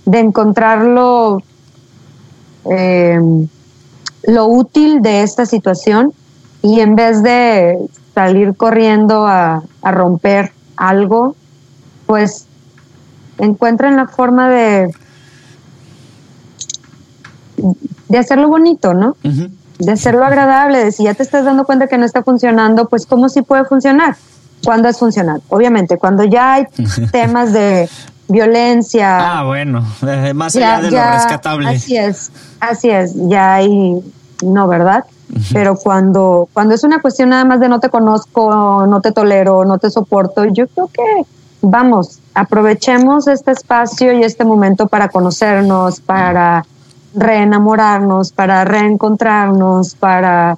de 0.05 0.19
encontrarlo 0.19 1.43
eh, 2.71 3.19
lo 4.23 4.47
útil 4.47 5.01
de 5.01 5.23
esta 5.23 5.45
situación 5.45 6.13
y 6.61 6.79
en 6.79 6.95
vez 6.95 7.21
de 7.21 7.77
salir 8.15 8.55
corriendo 8.55 9.27
a, 9.27 9.63
a 9.81 9.91
romper 9.91 10.53
algo, 10.77 11.35
pues 12.05 12.45
encuentren 13.37 13.97
la 13.97 14.07
forma 14.07 14.49
de, 14.49 14.93
de 18.07 18.17
hacerlo 18.17 18.47
bonito, 18.47 18.93
¿no? 18.93 19.17
De 19.79 19.91
hacerlo 19.91 20.23
agradable, 20.23 20.85
de 20.85 20.91
si 20.93 21.03
ya 21.03 21.13
te 21.13 21.23
estás 21.23 21.43
dando 21.43 21.65
cuenta 21.65 21.87
que 21.87 21.97
no 21.97 22.05
está 22.05 22.23
funcionando, 22.23 22.87
pues 22.87 23.05
cómo 23.05 23.27
sí 23.27 23.41
puede 23.41 23.65
funcionar. 23.65 24.15
¿Cuándo 24.63 24.87
es 24.87 24.97
funcional? 24.97 25.41
Obviamente, 25.49 25.97
cuando 25.97 26.23
ya 26.23 26.53
hay 26.53 26.65
temas 27.11 27.53
de 27.53 27.89
violencia. 28.27 29.39
Ah, 29.39 29.43
bueno, 29.43 29.85
más 30.33 30.55
allá 30.55 30.81
de 30.81 30.91
lo 30.91 30.97
rescatable. 30.97 31.69
Así 31.69 31.97
es, 31.97 32.31
así 32.59 32.89
es, 32.89 33.13
ya 33.15 33.55
hay, 33.55 33.99
no, 34.43 34.67
¿verdad? 34.67 35.05
Pero 35.51 35.75
cuando, 35.75 36.47
cuando 36.53 36.75
es 36.75 36.83
una 36.83 37.01
cuestión 37.01 37.29
nada 37.29 37.43
más 37.43 37.59
de 37.59 37.67
no 37.67 37.79
te 37.79 37.89
conozco, 37.89 38.85
no 38.87 39.01
te 39.01 39.11
tolero, 39.11 39.65
no 39.65 39.79
te 39.79 39.89
soporto, 39.89 40.45
yo 40.45 40.67
creo 40.67 40.87
que 40.87 41.25
vamos, 41.61 42.19
aprovechemos 42.35 43.27
este 43.27 43.51
espacio 43.51 44.13
y 44.13 44.23
este 44.23 44.45
momento 44.45 44.87
para 44.87 45.09
conocernos, 45.09 46.01
para 46.01 46.65
reenamorarnos, 47.15 48.31
para 48.31 48.63
reencontrarnos, 48.65 49.95
para, 49.95 50.57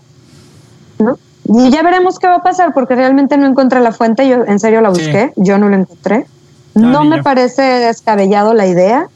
¿no? 0.99 1.17
Y 1.45 1.69
ya 1.69 1.83
veremos 1.83 2.19
qué 2.19 2.27
va 2.27 2.35
a 2.35 2.43
pasar, 2.43 2.73
porque 2.73 2.95
realmente 2.95 3.37
no 3.37 3.45
encontré 3.45 3.79
la 3.79 3.91
fuente, 3.91 4.27
yo 4.27 4.45
en 4.45 4.59
serio 4.59 4.81
la 4.81 4.89
busqué, 4.89 5.31
yo 5.35 5.57
no 5.57 5.69
la 5.69 5.77
encontré. 5.77 6.25
No, 6.73 7.05
me 7.05 7.23
parece 7.23 7.61
descabellado 7.61 8.53
la 8.53 8.67
idea, 8.67 9.07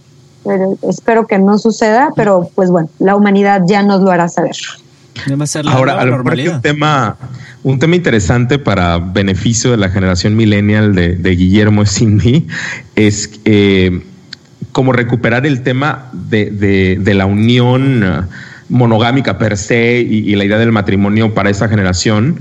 pero 0.45 0.77
espero 0.83 1.27
que 1.27 1.39
no 1.39 1.57
suceda, 1.57 2.09
pero 2.15 2.49
pues 2.55 2.69
bueno, 2.69 2.89
la 2.99 3.15
humanidad 3.15 3.63
ya 3.67 3.83
nos 3.83 4.01
lo 4.01 4.11
hará 4.11 4.29
saber. 4.29 4.55
Ahora, 5.65 6.01
a 6.01 6.05
un 6.05 6.61
tema, 6.61 7.17
un 7.63 7.79
tema 7.79 7.95
interesante 7.95 8.59
para 8.59 8.99
beneficio 8.99 9.71
de 9.71 9.77
la 9.77 9.89
generación 9.89 10.35
millennial 10.35 10.95
de, 10.95 11.15
de 11.15 11.35
Guillermo 11.35 11.85
Cindy 11.85 12.47
es 12.95 13.29
eh, 13.43 14.01
como 14.71 14.93
recuperar 14.93 15.45
el 15.45 15.61
tema 15.63 16.09
de, 16.13 16.97
de, 17.01 17.13
la 17.13 17.25
unión 17.25 18.03
uh, 18.03 18.23
monogámica 18.69 19.37
per 19.37 19.57
se 19.57 19.99
y, 19.99 20.35
la 20.35 20.45
idea 20.45 20.57
del 20.57 20.71
matrimonio 20.71 21.33
para 21.33 21.49
esa 21.49 21.67
generación 21.67 22.39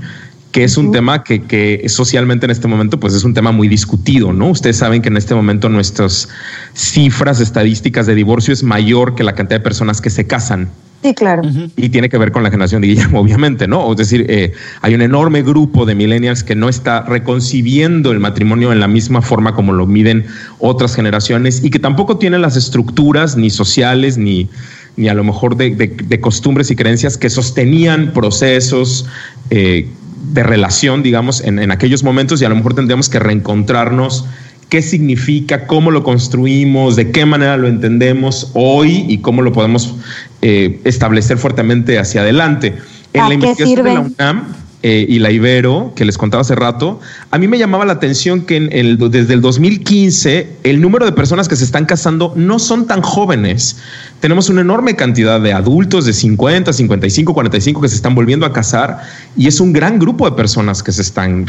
que 0.51 0.63
es 0.63 0.77
un 0.77 0.91
tema 0.91 1.23
que, 1.23 1.43
que, 1.43 1.87
socialmente 1.89 2.45
en 2.45 2.51
este 2.51 2.67
momento 2.67 2.99
pues 2.99 3.13
es 3.13 3.23
un 3.23 3.35
tema 3.35 3.51
muy 3.51 3.67
discutido, 3.67 4.33
¿no? 4.33 4.49
Ustedes 4.49 4.77
saben 4.77 5.03
que 5.03 5.09
en 5.09 5.17
este 5.17 5.35
momento 5.35 5.69
nuestras 5.69 6.27
cifras 6.73 7.39
estadísticas 7.39 8.07
de 8.07 8.15
divorcio 8.15 8.51
es 8.51 8.63
mayor 8.63 9.13
que 9.13 9.23
la 9.23 9.35
cantidad 9.35 9.59
de 9.59 9.63
personas 9.63 10.01
que 10.01 10.09
se 10.09 10.25
casan. 10.25 10.69
Sí, 11.03 11.13
claro. 11.13 11.43
Y 11.77 11.89
tiene 11.89 12.09
que 12.09 12.17
ver 12.17 12.31
con 12.31 12.43
la 12.43 12.51
generación 12.51 12.81
de 12.81 12.87
Guillermo, 12.87 13.19
obviamente, 13.21 13.67
¿no? 13.67 13.89
Es 13.91 13.97
decir, 13.97 14.25
eh, 14.27 14.53
hay 14.81 14.95
un 14.95 15.01
enorme 15.01 15.43
grupo 15.43 15.85
de 15.85 15.95
millennials 15.95 16.43
que 16.43 16.55
no 16.55 16.67
está 16.67 17.03
reconcibiendo 17.03 18.11
el 18.11 18.19
matrimonio 18.19 18.73
en 18.73 18.79
la 18.79 18.87
misma 18.87 19.21
forma 19.21 19.53
como 19.53 19.71
lo 19.71 19.85
miden 19.85 20.25
otras 20.57 20.95
generaciones 20.95 21.63
y 21.63 21.69
que 21.69 21.79
tampoco 21.79 22.17
tienen 22.17 22.41
las 22.41 22.57
estructuras 22.57 23.37
ni 23.37 23.49
sociales 23.49 24.17
ni, 24.17 24.49
ni 24.95 25.09
a 25.09 25.13
lo 25.13 25.23
mejor 25.23 25.55
de, 25.55 26.19
costumbres 26.21 26.71
y 26.71 26.75
creencias 26.75 27.17
que 27.17 27.29
sostenían 27.29 28.13
procesos 28.13 29.05
eh, 29.49 29.87
de 30.33 30.43
relación, 30.43 31.03
digamos, 31.03 31.41
en, 31.41 31.59
en 31.59 31.71
aquellos 31.71 32.03
momentos 32.03 32.41
y 32.41 32.45
a 32.45 32.49
lo 32.49 32.55
mejor 32.55 32.73
tendríamos 32.73 33.09
que 33.09 33.19
reencontrarnos 33.19 34.25
qué 34.69 34.81
significa, 34.83 35.65
cómo 35.65 35.91
lo 35.91 36.03
construimos, 36.03 36.95
de 36.95 37.11
qué 37.11 37.25
manera 37.25 37.57
lo 37.57 37.67
entendemos 37.67 38.51
hoy 38.53 39.05
y 39.09 39.17
cómo 39.17 39.41
lo 39.41 39.51
podemos 39.51 39.95
eh, 40.41 40.79
establecer 40.83 41.37
fuertemente 41.37 41.97
hacia 41.97 42.21
adelante. 42.21 42.75
En 43.13 43.27
la 43.27 43.33
investigación 43.33 43.83
de 43.83 43.93
la 43.93 43.99
UNAM, 44.01 44.55
eh, 44.81 45.05
y 45.09 45.19
la 45.19 45.29
Ibero, 45.29 45.91
que 45.93 46.05
les 46.05 46.17
contaba 46.17 46.39
hace 46.39 46.55
rato, 46.55 47.01
a 47.31 47.37
mí 47.37 47.49
me 47.49 47.57
llamaba 47.57 47.83
la 47.83 47.91
atención 47.91 48.41
que 48.41 48.55
en 48.55 48.97
desde 49.11 49.33
el 49.33 49.41
2015 49.41 50.55
el 50.63 50.79
número 50.79 51.05
de 51.05 51.11
personas 51.11 51.49
que 51.49 51.57
se 51.57 51.65
están 51.65 51.85
casando 51.85 52.31
no 52.37 52.59
son 52.59 52.87
tan 52.87 53.01
jóvenes. 53.01 53.77
Tenemos 54.21 54.49
una 54.49 54.61
enorme 54.61 54.95
cantidad 54.95 55.41
de 55.41 55.51
adultos 55.51 56.05
de 56.05 56.13
50, 56.13 56.71
55, 56.71 57.33
45 57.33 57.81
que 57.81 57.89
se 57.89 57.95
están 57.95 58.15
volviendo 58.15 58.45
a 58.45 58.53
casar 58.53 58.99
y 59.35 59.47
es 59.47 59.59
un 59.59 59.73
gran 59.73 59.99
grupo 59.99 60.29
de 60.29 60.37
personas 60.37 60.81
que 60.81 60.93
se 60.93 61.01
están 61.01 61.45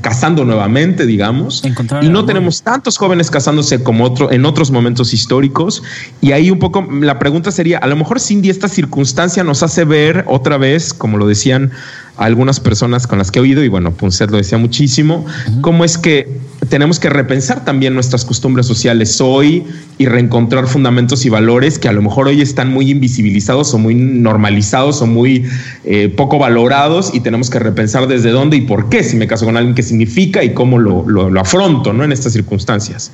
casando 0.00 0.44
nuevamente, 0.44 1.06
digamos. 1.06 1.64
y 2.02 2.08
no 2.08 2.24
tenemos 2.24 2.62
tantos 2.62 2.98
jóvenes 2.98 3.32
casándose 3.32 3.82
como 3.82 4.04
otro, 4.04 4.30
en 4.30 4.44
otros 4.44 4.70
momentos 4.70 5.12
históricos. 5.12 5.82
Y 6.20 6.30
ahí 6.32 6.52
un 6.52 6.60
poco 6.60 6.86
la 7.00 7.18
pregunta 7.18 7.50
sería, 7.50 7.78
a 7.78 7.88
lo 7.88 7.96
mejor 7.96 8.20
Cindy, 8.20 8.48
esta 8.48 8.68
circunstancia 8.68 9.42
nos 9.42 9.64
hace 9.64 9.84
ver 9.84 10.24
otra 10.28 10.56
vez, 10.56 10.94
como 10.94 11.18
lo 11.18 11.26
decían 11.26 11.72
algunas 12.20 12.60
personas 12.60 13.06
con 13.06 13.18
las 13.18 13.30
que 13.30 13.38
he 13.38 13.42
oído, 13.42 13.64
y 13.64 13.68
bueno, 13.68 13.92
Punset 13.92 14.30
lo 14.30 14.36
decía 14.36 14.58
muchísimo, 14.58 15.24
cómo 15.62 15.84
es 15.84 15.96
que 15.96 16.28
tenemos 16.68 17.00
que 17.00 17.08
repensar 17.08 17.64
también 17.64 17.94
nuestras 17.94 18.24
costumbres 18.24 18.66
sociales 18.66 19.20
hoy 19.20 19.66
y 19.96 20.06
reencontrar 20.06 20.66
fundamentos 20.66 21.24
y 21.24 21.30
valores 21.30 21.78
que 21.78 21.88
a 21.88 21.92
lo 21.92 22.02
mejor 22.02 22.28
hoy 22.28 22.42
están 22.42 22.70
muy 22.70 22.90
invisibilizados 22.90 23.72
o 23.72 23.78
muy 23.78 23.94
normalizados 23.94 25.00
o 25.00 25.06
muy 25.06 25.46
eh, 25.84 26.12
poco 26.14 26.38
valorados 26.38 27.12
y 27.14 27.20
tenemos 27.20 27.48
que 27.48 27.58
repensar 27.58 28.06
desde 28.06 28.30
dónde 28.30 28.58
y 28.58 28.60
por 28.60 28.90
qué, 28.90 29.02
si 29.02 29.16
me 29.16 29.26
caso 29.26 29.46
con 29.46 29.56
alguien, 29.56 29.74
qué 29.74 29.82
significa 29.82 30.44
y 30.44 30.52
cómo 30.52 30.78
lo, 30.78 31.08
lo 31.08 31.40
afronto 31.40 31.92
¿no? 31.94 32.04
en 32.04 32.12
estas 32.12 32.34
circunstancias. 32.34 33.10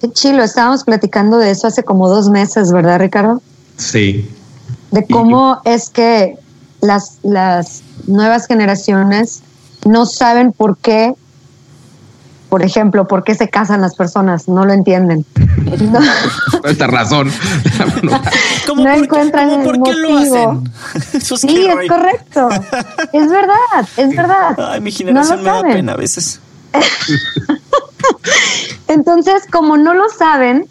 Qué 0.00 0.12
chilo, 0.12 0.44
estábamos 0.44 0.84
platicando 0.84 1.38
de 1.38 1.50
eso 1.50 1.66
hace 1.66 1.82
como 1.82 2.08
dos 2.08 2.28
meses, 2.28 2.70
¿verdad, 2.70 3.00
Ricardo? 3.00 3.42
Sí. 3.76 4.28
De 4.90 5.04
cómo 5.06 5.60
es 5.64 5.90
que 5.90 6.36
las, 6.86 7.18
las 7.22 7.82
nuevas 8.06 8.46
generaciones 8.46 9.42
no 9.84 10.06
saben 10.06 10.52
por 10.52 10.76
qué, 10.78 11.14
por 12.48 12.62
ejemplo, 12.62 13.06
por 13.06 13.24
qué 13.24 13.34
se 13.34 13.48
casan 13.48 13.80
las 13.80 13.94
personas, 13.94 14.48
no 14.48 14.64
lo 14.64 14.72
entienden. 14.72 15.24
No. 15.90 15.98
Esta 16.64 16.86
razón. 16.86 17.30
no 18.76 18.92
encuentran 18.92 19.50
el 19.50 19.78
motivo. 19.78 20.62
sí, 21.20 21.66
es 21.66 21.88
correcto. 21.88 22.48
Es 23.12 23.28
verdad, 23.28 23.88
es 23.96 24.16
verdad. 24.16 24.58
Ay, 24.58 24.80
mi 24.80 24.92
generación 24.92 25.42
me 25.42 25.50
da 25.50 25.62
pena 25.62 25.92
a 25.92 25.96
veces. 25.96 26.40
Entonces, 28.88 29.44
como 29.50 29.76
no 29.76 29.94
lo 29.94 30.08
saben, 30.08 30.66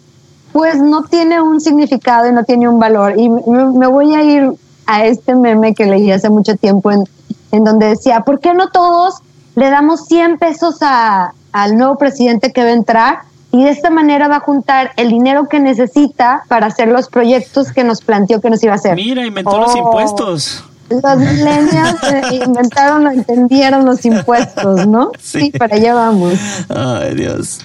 pues 0.52 0.76
no 0.76 1.02
tiene 1.04 1.40
un 1.40 1.60
significado 1.60 2.28
y 2.28 2.32
no 2.32 2.44
tiene 2.44 2.68
un 2.68 2.78
valor. 2.78 3.14
Y 3.18 3.28
me 3.28 3.86
voy 3.86 4.14
a 4.14 4.22
ir 4.22 4.52
a 4.86 5.04
este 5.04 5.34
meme 5.34 5.74
que 5.74 5.86
leí 5.86 6.10
hace 6.10 6.30
mucho 6.30 6.56
tiempo 6.56 6.90
en, 6.92 7.04
en 7.52 7.64
donde 7.64 7.86
decía, 7.88 8.20
¿por 8.20 8.40
qué 8.40 8.54
no 8.54 8.68
todos 8.68 9.16
le 9.54 9.70
damos 9.70 10.06
100 10.06 10.38
pesos 10.38 10.76
a, 10.80 11.32
al 11.52 11.76
nuevo 11.76 11.96
presidente 11.98 12.52
que 12.52 12.62
va 12.62 12.68
a 12.68 12.72
entrar? 12.72 13.18
Y 13.52 13.64
de 13.64 13.70
esta 13.70 13.90
manera 13.90 14.28
va 14.28 14.36
a 14.36 14.40
juntar 14.40 14.92
el 14.96 15.08
dinero 15.08 15.48
que 15.48 15.60
necesita 15.60 16.44
para 16.48 16.66
hacer 16.66 16.88
los 16.88 17.08
proyectos 17.08 17.72
que 17.72 17.84
nos 17.84 18.02
planteó 18.02 18.40
que 18.40 18.50
nos 18.50 18.62
iba 18.62 18.72
a 18.72 18.76
hacer. 18.76 18.96
Mira, 18.96 19.24
inventó 19.24 19.58
los 19.58 19.74
oh, 19.74 19.78
impuestos. 19.78 20.64
Los 20.90 21.18
millennials 21.18 22.02
eh, 22.04 22.22
inventaron, 22.44 23.06
entendieron 23.06 23.84
los 23.84 24.04
impuestos, 24.04 24.86
¿no? 24.86 25.10
Sí. 25.20 25.50
para 25.50 25.76
allá 25.76 25.94
vamos. 25.94 26.34
Ay, 26.68 27.14
Dios. 27.14 27.60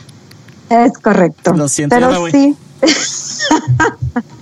Es 0.70 0.98
correcto. 0.98 1.54
Lo 1.54 1.68
siento, 1.68 1.96
Pero 1.96 2.28
sí. 2.28 2.56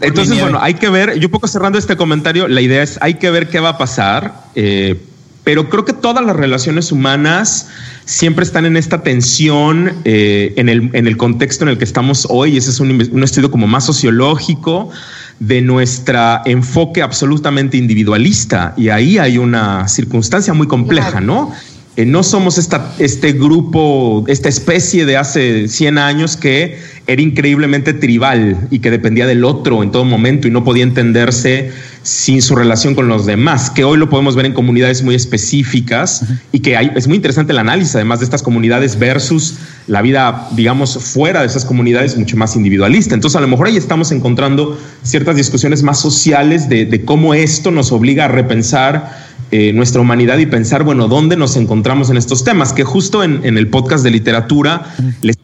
Entonces, 0.00 0.40
bueno, 0.40 0.58
hay 0.60 0.74
que 0.74 0.88
ver, 0.88 1.18
yo 1.18 1.30
poco 1.30 1.48
cerrando 1.48 1.78
este 1.78 1.96
comentario, 1.96 2.48
la 2.48 2.60
idea 2.60 2.82
es, 2.82 2.98
hay 3.00 3.14
que 3.14 3.30
ver 3.30 3.48
qué 3.48 3.60
va 3.60 3.70
a 3.70 3.78
pasar, 3.78 4.44
eh, 4.54 5.00
pero 5.44 5.68
creo 5.68 5.84
que 5.84 5.92
todas 5.92 6.24
las 6.24 6.34
relaciones 6.34 6.90
humanas 6.90 7.68
siempre 8.04 8.44
están 8.44 8.66
en 8.66 8.76
esta 8.76 9.02
tensión 9.02 9.92
eh, 10.04 10.54
en, 10.56 10.68
el, 10.68 10.90
en, 10.92 11.06
el, 11.06 11.16
contexto 11.16 11.64
en 11.64 11.70
el 11.70 11.78
que 11.78 11.84
estamos 11.84 12.26
hoy. 12.28 12.56
Ese 12.56 12.70
es 12.70 12.80
un, 12.80 12.90
un 12.90 13.22
estudio 13.22 13.50
como 13.50 13.66
más 13.66 13.84
sociológico 13.84 14.90
de 15.38 15.60
nuestro 15.60 16.40
enfoque 16.46 17.02
absolutamente 17.02 17.76
individualista 17.76 18.74
y 18.76 18.88
ahí 18.88 19.18
hay 19.18 19.38
una 19.38 19.86
circunstancia 19.86 20.54
muy 20.54 20.66
compleja, 20.66 21.20
¿no? 21.20 21.52
Eh, 21.96 22.04
no 22.04 22.22
somos 22.22 22.58
esta, 22.58 22.92
este 22.98 23.32
grupo, 23.32 24.22
esta 24.28 24.50
especie 24.50 25.06
de 25.06 25.16
hace 25.16 25.66
100 25.66 25.96
años 25.96 26.36
que 26.36 26.78
era 27.06 27.22
increíblemente 27.22 27.94
tribal 27.94 28.68
y 28.70 28.80
que 28.80 28.90
dependía 28.90 29.26
del 29.26 29.44
otro 29.44 29.82
en 29.82 29.90
todo 29.90 30.04
momento 30.04 30.46
y 30.46 30.50
no 30.50 30.62
podía 30.62 30.82
entenderse 30.82 31.70
sin 32.02 32.42
su 32.42 32.54
relación 32.54 32.94
con 32.94 33.08
los 33.08 33.24
demás, 33.24 33.70
que 33.70 33.82
hoy 33.82 33.96
lo 33.96 34.10
podemos 34.10 34.36
ver 34.36 34.44
en 34.44 34.52
comunidades 34.52 35.02
muy 35.02 35.14
específicas 35.14 36.24
y 36.52 36.60
que 36.60 36.78
es 36.94 37.08
muy 37.08 37.16
interesante 37.16 37.52
el 37.52 37.58
análisis 37.58 37.94
además 37.94 38.18
de 38.18 38.26
estas 38.26 38.42
comunidades 38.42 38.98
versus 38.98 39.54
la 39.86 40.02
vida, 40.02 40.48
digamos, 40.52 40.98
fuera 40.98 41.40
de 41.40 41.46
esas 41.46 41.64
comunidades 41.64 42.16
mucho 42.18 42.36
más 42.36 42.56
individualista. 42.56 43.14
Entonces 43.14 43.36
a 43.36 43.40
lo 43.40 43.48
mejor 43.48 43.68
ahí 43.68 43.76
estamos 43.76 44.12
encontrando 44.12 44.78
ciertas 45.02 45.36
discusiones 45.36 45.82
más 45.82 45.98
sociales 45.98 46.68
de 46.68 47.02
cómo 47.06 47.32
esto 47.32 47.70
nos 47.70 47.90
obliga 47.90 48.26
a 48.26 48.28
repensar 48.28 49.35
eh, 49.50 49.72
nuestra 49.72 50.00
humanidad 50.00 50.38
y 50.38 50.46
pensar, 50.46 50.82
bueno, 50.82 51.08
¿dónde 51.08 51.36
nos 51.36 51.56
encontramos 51.56 52.10
en 52.10 52.16
estos 52.16 52.42
temas? 52.42 52.72
Que 52.72 52.84
justo 52.84 53.22
en, 53.22 53.44
el 53.44 53.68
podcast 53.68 54.02
de 54.02 54.10
literatura 54.10 54.94
les 55.22 55.36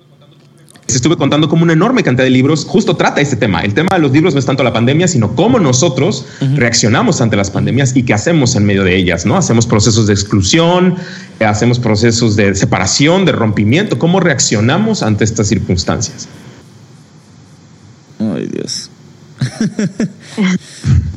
estuve 0.89 1.17
contando 1.17 1.49
como 1.49 1.63
una 1.63 1.73
enorme 1.73 2.03
cantidad 2.03 2.25
de 2.25 2.31
libros 2.31 2.65
justo 2.65 2.97
trata 2.97 3.21
este 3.21 3.37
tema. 3.37 3.63
El 3.63 3.75
tema 3.75 3.91
de 3.95 4.01
los 4.01 4.11
libros 4.13 4.35
no 4.35 4.41
es 4.41 4.47
tanto 4.47 4.63
la 4.63 4.73
pandemia, 4.73 5.09
sino 5.09 5.35
cómo 5.35 5.59
nosotros 5.59 6.27
reaccionamos 6.57 7.21
ante 7.21 7.37
las 7.37 7.51
pandemias 7.51 7.95
y 7.97 8.03
qué 8.03 8.15
hacemos 8.15 8.57
en 8.57 8.65
medio 8.65 8.85
de 8.85 8.97
ellas, 8.97 9.25
¿no? 9.25 9.37
Hacemos 9.37 9.67
procesos 9.67 10.07
de 10.07 10.15
exclusión, 10.15 10.97
eh, 11.41 11.45
hacemos 11.45 11.79
procesos 11.79 12.37
de 12.37 12.55
separación, 12.55 13.25
de 13.25 13.33
rompimiento, 13.33 13.99
cómo 13.99 14.21
reaccionamos 14.21 15.03
ante 15.03 15.25
estas 15.25 15.49
circunstancias. 15.49 16.29
Ay, 18.19 18.49
Dios. 18.53 18.91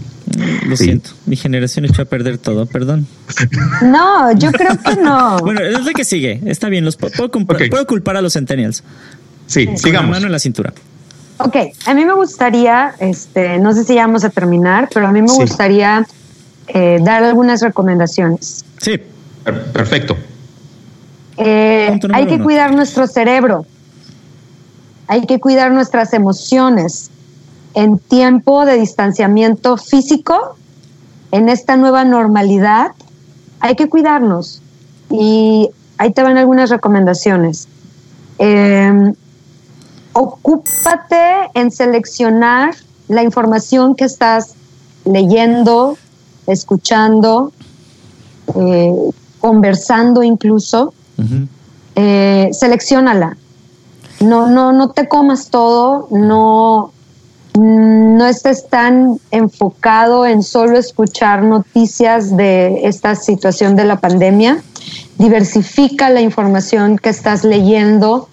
Lo 0.66 0.76
siento, 0.76 1.12
mi 1.26 1.36
generación 1.36 1.86
echó 1.86 2.02
a 2.02 2.06
perder 2.06 2.38
todo, 2.38 2.66
perdón. 2.66 3.08
No, 3.82 4.32
yo 4.34 4.52
creo 4.52 4.78
que 4.78 4.96
no. 5.02 5.40
bueno, 5.44 5.62
es 5.62 5.86
lo 5.86 5.92
que 5.92 6.04
sigue. 6.04 6.42
Está 6.46 6.70
bien, 6.70 6.84
los 6.84 6.98
puedo, 6.98 7.32
culpar 7.88 8.18
a 8.18 8.22
los 8.22 8.34
centennials. 8.34 8.84
Sí, 9.48 9.68
sigamos. 9.76 10.12
mano 10.12 10.26
en 10.26 10.32
la 10.32 10.40
cintura. 10.40 10.74
Ok, 11.38 11.56
a 11.86 11.94
mí 11.94 12.06
me 12.06 12.14
gustaría, 12.14 12.96
este, 13.00 13.60
no 13.60 13.74
sé 13.74 13.84
si 13.84 13.96
ya 13.96 14.08
vamos 14.08 14.24
a 14.24 14.30
terminar, 14.30 14.90
pero 14.94 15.08
a 15.08 15.12
mí 15.12 15.22
me 15.22 15.34
gustaría 15.34 16.06
eh, 16.68 17.00
dar 17.02 17.24
algunas 17.24 17.62
recomendaciones. 17.62 18.64
Sí. 18.80 19.00
Perfecto. 19.74 20.18
Eh, 21.38 22.00
hay 22.14 22.28
que 22.28 22.40
cuidar 22.40 22.74
nuestro 22.74 23.08
cerebro. 23.08 23.66
Hay 25.08 25.26
que 25.28 25.40
cuidar 25.40 25.72
nuestras 25.72 26.14
emociones 26.14 27.12
en 27.76 28.00
tiempo 28.00 28.66
de 28.66 28.78
distanciamiento 28.80 29.78
físico, 29.78 30.56
en 31.32 31.50
esta 31.50 31.76
nueva 31.76 32.06
normalidad, 32.06 32.94
hay 33.60 33.76
que 33.76 33.90
cuidarnos. 33.90 34.62
Y 35.10 35.70
ahí 35.98 36.12
te 36.14 36.24
van 36.24 36.38
algunas 36.38 36.70
recomendaciones. 36.70 37.68
Em, 38.38 39.14
ocúpate 40.14 41.52
en 41.54 41.70
seleccionar 41.70 42.76
la 43.10 43.24
información 43.24 43.96
que 43.96 44.06
estás 44.06 44.56
leyendo, 45.04 45.98
escuchando, 46.48 47.52
eh, 48.56 48.94
conversando 49.40 50.24
incluso. 50.24 50.94
Eh, 51.96 52.50
seleccionala. 52.54 53.38
No, 54.22 54.48
no, 54.48 54.72
no 54.72 54.92
te 54.92 55.08
comas 55.08 55.50
todo, 55.50 56.08
no, 56.12 56.92
no 57.58 58.26
estés 58.26 58.68
tan 58.68 59.20
enfocado 59.32 60.26
en 60.26 60.44
solo 60.44 60.78
escuchar 60.78 61.44
noticias 61.44 62.36
de 62.36 62.88
esta 62.88 63.16
situación 63.16 63.76
de 63.76 63.86
la 63.86 63.98
pandemia. 63.98 64.62
Diversifica 65.18 66.10
la 66.10 66.22
información 66.22 66.98
que 66.98 67.10
estás 67.10 67.44
leyendo, 67.44 68.28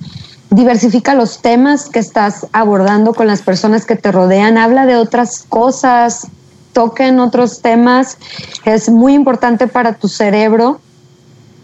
diversifica 0.51 1.15
los 1.15 1.41
temas 1.41 1.89
que 1.89 2.01
estás 2.01 2.47
abordando 2.53 3.15
con 3.15 3.27
las 3.27 3.43
personas 3.43 3.87
que 3.87 3.97
te 3.97 4.11
rodean, 4.11 4.59
habla 4.59 4.87
de 4.87 4.97
otras 4.97 5.45
cosas, 5.49 6.27
toquen 6.73 7.21
otros 7.21 7.63
temas. 7.63 8.19
Es 8.65 8.89
muy 8.89 9.15
importante 9.15 9.67
para 9.69 9.95
tu 9.95 10.09
cerebro, 10.09 10.81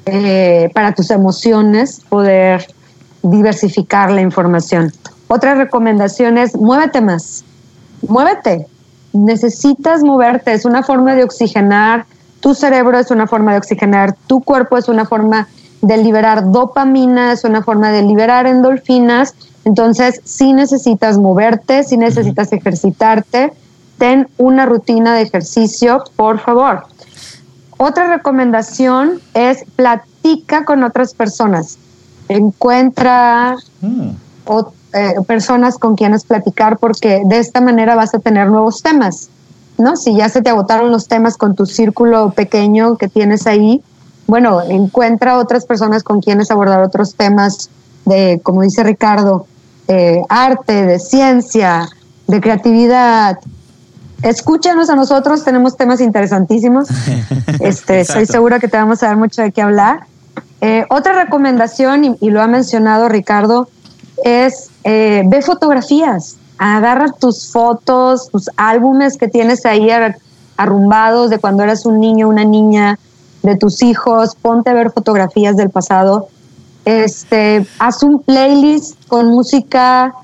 eh, 0.07 0.71
para 0.75 0.95
tus 0.95 1.11
emociones, 1.11 2.01
poder 2.09 2.67
diversificar 3.23 4.11
la 4.11 4.21
información. 4.21 4.93
Otra 5.29 5.55
recomendación 5.55 6.39
es 6.39 6.57
muévete 6.57 7.01
más 7.01 7.45
muévete. 8.07 8.67
Necesitas 9.13 10.03
moverte, 10.03 10.53
es 10.53 10.65
una 10.65 10.83
forma 10.83 11.15
de 11.15 11.25
oxigenar, 11.25 12.07
tu 12.41 12.55
cerebro 12.55 12.99
es 12.99 13.11
una 13.11 13.27
forma 13.27 13.53
de 13.53 13.59
oxigenar, 13.59 14.15
tu 14.27 14.43
cuerpo 14.43 14.77
es 14.77 14.89
una 14.89 15.07
forma 15.07 15.49
de 15.81 15.97
liberar 15.97 16.51
dopamina, 16.51 17.33
es 17.33 17.45
una 17.45 17.63
forma 17.63 17.91
de 17.91 18.03
liberar 18.03 18.47
endorfinas. 18.47 19.35
Entonces, 19.65 20.21
si 20.25 20.53
necesitas 20.53 21.19
moverte, 21.19 21.85
si 21.85 21.97
necesitas 21.97 22.53
ejercitarte, 22.53 23.53
ten 23.99 24.29
una 24.37 24.67
rutina 24.67 25.15
de 25.15 25.23
ejercicio, 25.23 26.05
por 26.17 26.39
favor. 26.39 26.85
Otra 27.77 28.09
recomendación 28.09 29.21
es 29.35 29.65
platica 29.77 30.65
con 30.65 30.83
otras 30.85 31.15
personas. 31.15 31.79
Encuentra 32.29 33.57
mm. 33.81 34.11
Eh, 34.95 35.15
personas 35.27 35.77
con 35.77 35.97
quienes 35.97 36.25
platicar 36.25 36.79
porque 36.79 37.23
de 37.27 37.39
esta 37.39 37.61
manera 37.61 37.95
vas 37.95 38.15
a 38.15 38.21
tener 38.21 38.49
nuevos 38.49 38.83
temas, 38.83 39.29
¿no? 39.77 39.97
Si 39.97 40.17
ya 40.17 40.29
se 40.29 40.41
te 40.41 40.49
agotaron 40.49 40.91
los 40.91 41.09
temas 41.09 41.37
con 41.37 41.55
tu 41.55 41.67
círculo 41.67 42.31
pequeño 42.31 42.97
que 42.97 43.09
tienes 43.09 43.47
ahí, 43.47 43.83
bueno, 44.27 44.63
encuentra 44.63 45.39
otras 45.39 45.67
personas 45.67 46.03
con 46.03 46.21
quienes 46.21 46.51
abordar 46.51 46.83
otros 46.83 47.15
temas 47.15 47.69
de, 48.07 48.41
como 48.43 48.63
dice 48.63 48.83
Ricardo, 48.83 49.47
arte, 50.29 50.85
de 50.85 50.99
ciencia, 50.99 51.89
de 52.29 52.41
creatividad. 52.41 53.39
escúchanos 54.23 54.91
a 54.91 54.95
nosotros, 54.95 55.45
tenemos 55.45 55.77
temas 55.77 56.01
interesantísimos. 56.01 56.89
Este, 57.61 58.01
estoy 58.01 58.27
segura 58.27 58.61
que 58.61 58.69
te 58.69 58.77
vamos 58.77 59.03
a 59.03 59.07
dar 59.07 59.17
mucho 59.17 59.43
de 59.43 59.51
qué 59.51 59.63
hablar. 59.63 60.05
Eh, 60.61 60.85
otra 60.91 61.25
recomendación, 61.25 62.17
y, 62.21 62.31
lo 62.31 62.41
ha 62.41 62.47
mencionado 62.47 63.09
Ricardo, 63.09 63.69
es 64.25 64.71
eh, 64.85 65.23
ve 65.27 65.43
fotografías, 65.43 66.37
agarra 66.59 67.13
tus 67.13 67.51
fotos, 67.53 68.29
tus 68.31 68.51
álbumes 68.57 69.17
que 69.17 69.29
tienes 69.29 69.65
ahí 69.67 69.89
arrumbados 70.57 71.31
de 71.31 71.39
cuando 71.39 71.63
eras 71.63 71.87
un 71.87 72.01
niño, 72.01 72.29
una 72.29 72.45
niña, 72.45 72.99
de 73.43 73.57
tus 73.57 73.83
hijos, 73.83 74.35
ponte 74.35 74.71
a 74.71 74.75
ver 74.75 74.91
fotografías 74.91 75.57
del 75.57 75.71
pasado. 75.71 76.29
Este, 76.85 77.67
haz 77.79 78.03
un 78.03 78.21
playlist 78.23 78.97
con 79.09 79.29
música 79.29 80.15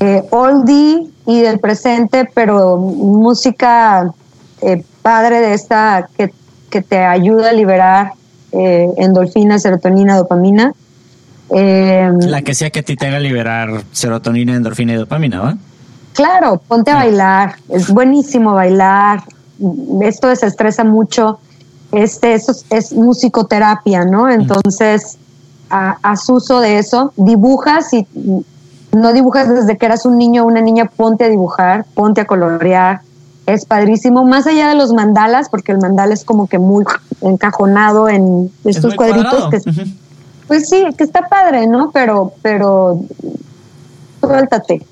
eh, 0.00 0.22
oldie 0.30 1.10
y 1.26 1.40
del 1.40 1.58
presente, 1.60 2.28
pero 2.34 2.76
música 2.76 4.12
eh, 4.60 4.84
padre 5.02 5.40
de 5.40 5.54
esta 5.54 6.08
que, 6.16 6.32
que, 6.68 6.82
te 6.82 6.98
ayuda 6.98 7.50
a 7.50 7.52
liberar 7.52 8.12
eh, 8.52 8.88
endorfina, 8.98 9.58
serotonina, 9.58 10.16
dopamina. 10.16 10.74
La 11.50 12.42
que 12.42 12.54
sea 12.54 12.70
que 12.70 12.82
te 12.82 12.94
haga 13.06 13.18
liberar 13.18 13.82
serotonina, 13.92 14.54
endorfina 14.54 14.92
y 14.92 14.96
dopamina, 14.96 15.40
¿va? 15.40 15.56
Claro, 16.12 16.60
ponte 16.66 16.90
a 16.90 16.96
bailar. 16.96 17.56
Es 17.68 17.90
buenísimo 17.90 18.54
bailar. 18.54 19.22
Esto 20.02 20.28
desestresa 20.28 20.84
mucho. 20.84 21.40
Este, 21.92 22.34
eso 22.34 22.52
es, 22.70 22.92
musicoterapia, 22.92 24.04
¿no? 24.04 24.30
Entonces, 24.30 25.18
haz 25.68 26.28
uso 26.28 26.60
de 26.60 26.78
eso. 26.78 27.12
Dibujas 27.16 27.92
y 27.92 28.06
no 28.92 29.12
dibujas 29.12 29.48
desde 29.48 29.76
que 29.76 29.86
eras 29.86 30.04
un 30.04 30.18
niño 30.18 30.44
o 30.44 30.46
una 30.46 30.60
niña, 30.60 30.86
ponte 30.86 31.24
a 31.24 31.28
dibujar, 31.28 31.84
ponte 31.94 32.20
a 32.20 32.26
colorear. 32.26 33.00
Es 33.46 33.64
padrísimo, 33.64 34.24
más 34.24 34.46
allá 34.46 34.68
de 34.68 34.74
los 34.76 34.92
mandalas, 34.92 35.48
porque 35.48 35.72
el 35.72 35.78
mandala 35.78 36.14
es 36.14 36.24
como 36.24 36.46
que 36.46 36.58
muy 36.58 36.84
encajonado 37.20 38.08
en 38.08 38.50
estos 38.64 38.94
cuadritos. 38.94 39.48
Que, 39.50 39.60
Pues 40.50 40.68
sí, 40.68 40.84
que 40.98 41.04
está 41.04 41.28
padre, 41.28 41.68
¿no? 41.68 41.92
Pero, 41.92 42.32
pero 42.42 43.00
suéltate. 44.20 44.84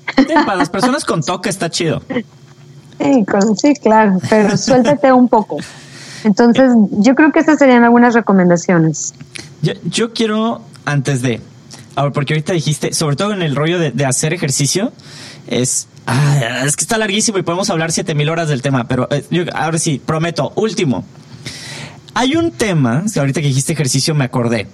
para 0.45 0.55
las 0.55 0.69
personas 0.69 1.03
con 1.03 1.21
toque 1.21 1.49
está 1.49 1.69
chido. 1.69 2.01
Sí, 2.97 3.25
sí, 3.57 3.73
claro, 3.73 4.19
pero 4.29 4.55
suéltate 4.55 5.11
un 5.11 5.27
poco. 5.27 5.57
Entonces, 6.23 6.71
yo 6.91 7.13
creo 7.13 7.33
que 7.33 7.39
esas 7.39 7.59
serían 7.59 7.83
algunas 7.83 8.13
recomendaciones. 8.13 9.13
Yo, 9.61 9.73
yo 9.83 10.13
quiero, 10.13 10.61
antes 10.85 11.21
de, 11.21 11.41
Ahora, 11.97 12.13
porque 12.13 12.35
ahorita 12.35 12.53
dijiste, 12.53 12.93
sobre 12.93 13.17
todo 13.17 13.33
en 13.33 13.41
el 13.41 13.53
rollo 13.53 13.79
de, 13.79 14.05
hacer 14.05 14.33
ejercicio, 14.33 14.93
es, 15.47 15.89
ah, 16.07 16.61
es 16.65 16.77
que 16.77 16.85
está 16.85 16.97
larguísimo 16.97 17.37
y 17.37 17.41
podemos 17.41 17.69
hablar 17.69 17.91
siete 17.91 18.15
mil 18.15 18.29
horas 18.29 18.47
del 18.47 18.61
tema, 18.61 18.87
pero 18.87 19.09
eh, 19.11 19.49
ahora 19.53 19.77
sí, 19.77 20.01
prometo, 20.05 20.53
último. 20.55 21.03
Hay 22.13 22.37
un 22.37 22.51
tema, 22.51 23.03
ahorita 23.13 23.41
que 23.41 23.47
dijiste 23.47 23.73
ejercicio 23.73 24.15
me 24.15 24.23
acordé. 24.23 24.69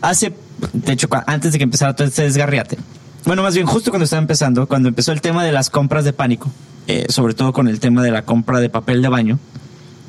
Hace, 0.00 0.32
de 0.72 0.92
hecho, 0.92 1.08
antes 1.26 1.52
de 1.52 1.58
que 1.58 1.64
empezara 1.64 1.94
todo 1.94 2.06
este 2.08 2.22
desgarriate. 2.22 2.78
Bueno, 3.24 3.42
más 3.42 3.54
bien 3.54 3.66
justo 3.66 3.90
cuando 3.90 4.04
estaba 4.04 4.22
empezando, 4.22 4.66
cuando 4.66 4.88
empezó 4.88 5.12
el 5.12 5.20
tema 5.20 5.44
de 5.44 5.52
las 5.52 5.68
compras 5.70 6.04
de 6.04 6.12
pánico, 6.12 6.50
eh, 6.86 7.06
sobre 7.08 7.34
todo 7.34 7.52
con 7.52 7.68
el 7.68 7.80
tema 7.80 8.02
de 8.02 8.10
la 8.10 8.22
compra 8.22 8.60
de 8.60 8.70
papel 8.70 9.02
de 9.02 9.08
baño, 9.08 9.38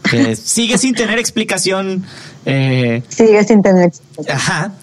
que 0.09 0.35
sigue 0.38 0.77
sin 0.77 0.95
tener 0.95 1.19
explicación. 1.19 2.05
Eh, 2.45 3.03
sigue 3.09 3.43
sin 3.43 3.61
tener 3.61 3.85
explicación. 3.85 4.35
Ajá. 4.35 4.73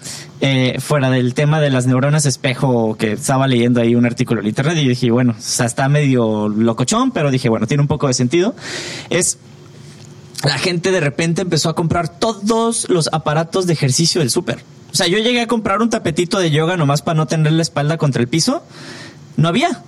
Eh, 0.41 0.77
fuera 0.79 1.09
del 1.09 1.33
tema 1.33 1.59
de 1.59 1.69
las 1.69 1.85
neuronas 1.85 2.25
espejo, 2.25 2.95
que 2.95 3.13
estaba 3.13 3.45
leyendo 3.47 3.81
ahí 3.81 3.95
un 3.95 4.05
artículo 4.05 4.39
en 4.39 4.47
internet 4.47 4.77
y 4.77 4.87
dije, 4.87 5.11
bueno, 5.11 5.35
o 5.37 5.41
sea, 5.41 5.65
está 5.65 5.89
medio 5.89 6.47
locochón, 6.47 7.11
pero 7.11 7.29
dije, 7.29 7.49
bueno, 7.49 7.67
tiene 7.67 7.81
un 7.81 7.87
poco 7.87 8.07
de 8.07 8.13
sentido. 8.13 8.55
Es 9.09 9.37
la 10.43 10.57
gente 10.57 10.91
de 10.91 10.99
repente 10.99 11.41
empezó 11.41 11.69
a 11.69 11.75
comprar 11.75 12.07
todos 12.07 12.87
los 12.89 13.09
aparatos 13.11 13.67
de 13.67 13.73
ejercicio 13.73 14.21
del 14.21 14.29
súper. 14.29 14.63
O 14.91 14.95
sea, 14.95 15.07
yo 15.07 15.17
llegué 15.17 15.41
a 15.41 15.47
comprar 15.47 15.81
un 15.81 15.89
tapetito 15.89 16.39
de 16.39 16.49
yoga 16.51 16.77
nomás 16.77 17.01
para 17.01 17.15
no 17.15 17.27
tener 17.27 17.51
la 17.51 17.61
espalda 17.61 17.97
contra 17.97 18.21
el 18.21 18.27
piso. 18.27 18.63
No 19.37 19.47
había. 19.47 19.83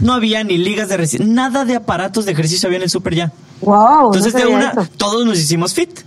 No 0.00 0.12
había 0.12 0.42
ni 0.42 0.58
ligas 0.58 0.88
de 0.88 0.96
ejercicio, 0.96 1.24
nada 1.24 1.64
de 1.64 1.76
aparatos 1.76 2.24
de 2.24 2.32
ejercicio 2.32 2.66
había 2.66 2.78
en 2.78 2.82
el 2.82 2.90
súper 2.90 3.14
ya. 3.14 3.32
Wow. 3.60 4.06
Entonces, 4.06 4.34
de 4.34 4.46
una, 4.46 4.72
todos 4.96 5.24
nos 5.24 5.38
hicimos 5.38 5.72
fit. 5.72 6.00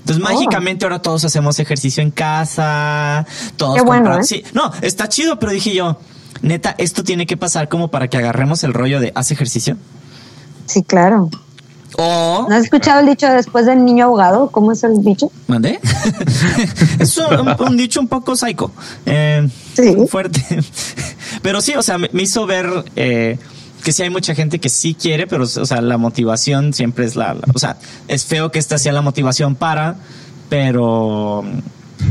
Entonces, 0.00 0.24
oh. 0.24 0.32
mágicamente 0.32 0.86
ahora 0.86 1.02
todos 1.02 1.22
hacemos 1.26 1.58
ejercicio 1.58 2.02
en 2.02 2.10
casa, 2.10 3.26
todos 3.56 3.76
Qué 3.76 3.82
bueno, 3.82 4.18
¿eh? 4.18 4.24
sí. 4.24 4.42
No, 4.54 4.72
está 4.80 5.06
chido, 5.08 5.38
pero 5.38 5.52
dije 5.52 5.74
yo, 5.74 6.00
neta, 6.40 6.74
esto 6.78 7.04
tiene 7.04 7.26
que 7.26 7.36
pasar 7.36 7.68
como 7.68 7.88
para 7.88 8.08
que 8.08 8.16
agarremos 8.16 8.64
el 8.64 8.72
rollo 8.72 9.00
de 9.00 9.12
haz 9.14 9.30
ejercicio. 9.30 9.76
Sí, 10.64 10.82
claro. 10.82 11.28
O, 11.96 12.46
¿No 12.48 12.54
has 12.54 12.64
escuchado 12.64 13.00
el 13.00 13.06
dicho 13.06 13.26
después 13.28 13.66
del 13.66 13.84
niño 13.84 14.06
ahogado? 14.06 14.50
¿Cómo 14.50 14.72
es 14.72 14.82
el 14.84 15.02
dicho? 15.02 15.30
¿Mandé? 15.48 15.80
es 16.98 17.18
un, 17.18 17.76
dicho 17.76 18.00
un 18.00 18.08
poco 18.08 18.36
psycho. 18.36 18.70
Eh, 19.06 19.48
sí. 19.74 19.96
Fuerte. 20.08 20.42
Pero 21.42 21.60
sí, 21.60 21.74
o 21.74 21.82
sea, 21.82 21.98
me, 21.98 22.08
hizo 22.14 22.46
ver 22.46 22.84
eh, 22.96 23.38
que 23.82 23.92
sí 23.92 24.02
hay 24.02 24.10
mucha 24.10 24.34
gente 24.34 24.58
que 24.60 24.68
sí 24.68 24.94
quiere, 24.94 25.26
pero, 25.26 25.44
o 25.44 25.46
sea, 25.46 25.80
la 25.80 25.96
motivación 25.96 26.74
siempre 26.74 27.06
es 27.06 27.16
la, 27.16 27.36
o 27.54 27.58
sea, 27.58 27.78
es 28.08 28.24
feo 28.24 28.50
que 28.50 28.58
esta 28.58 28.78
sea 28.78 28.92
la 28.92 29.00
motivación 29.00 29.54
para, 29.54 29.96
pero 30.48 31.44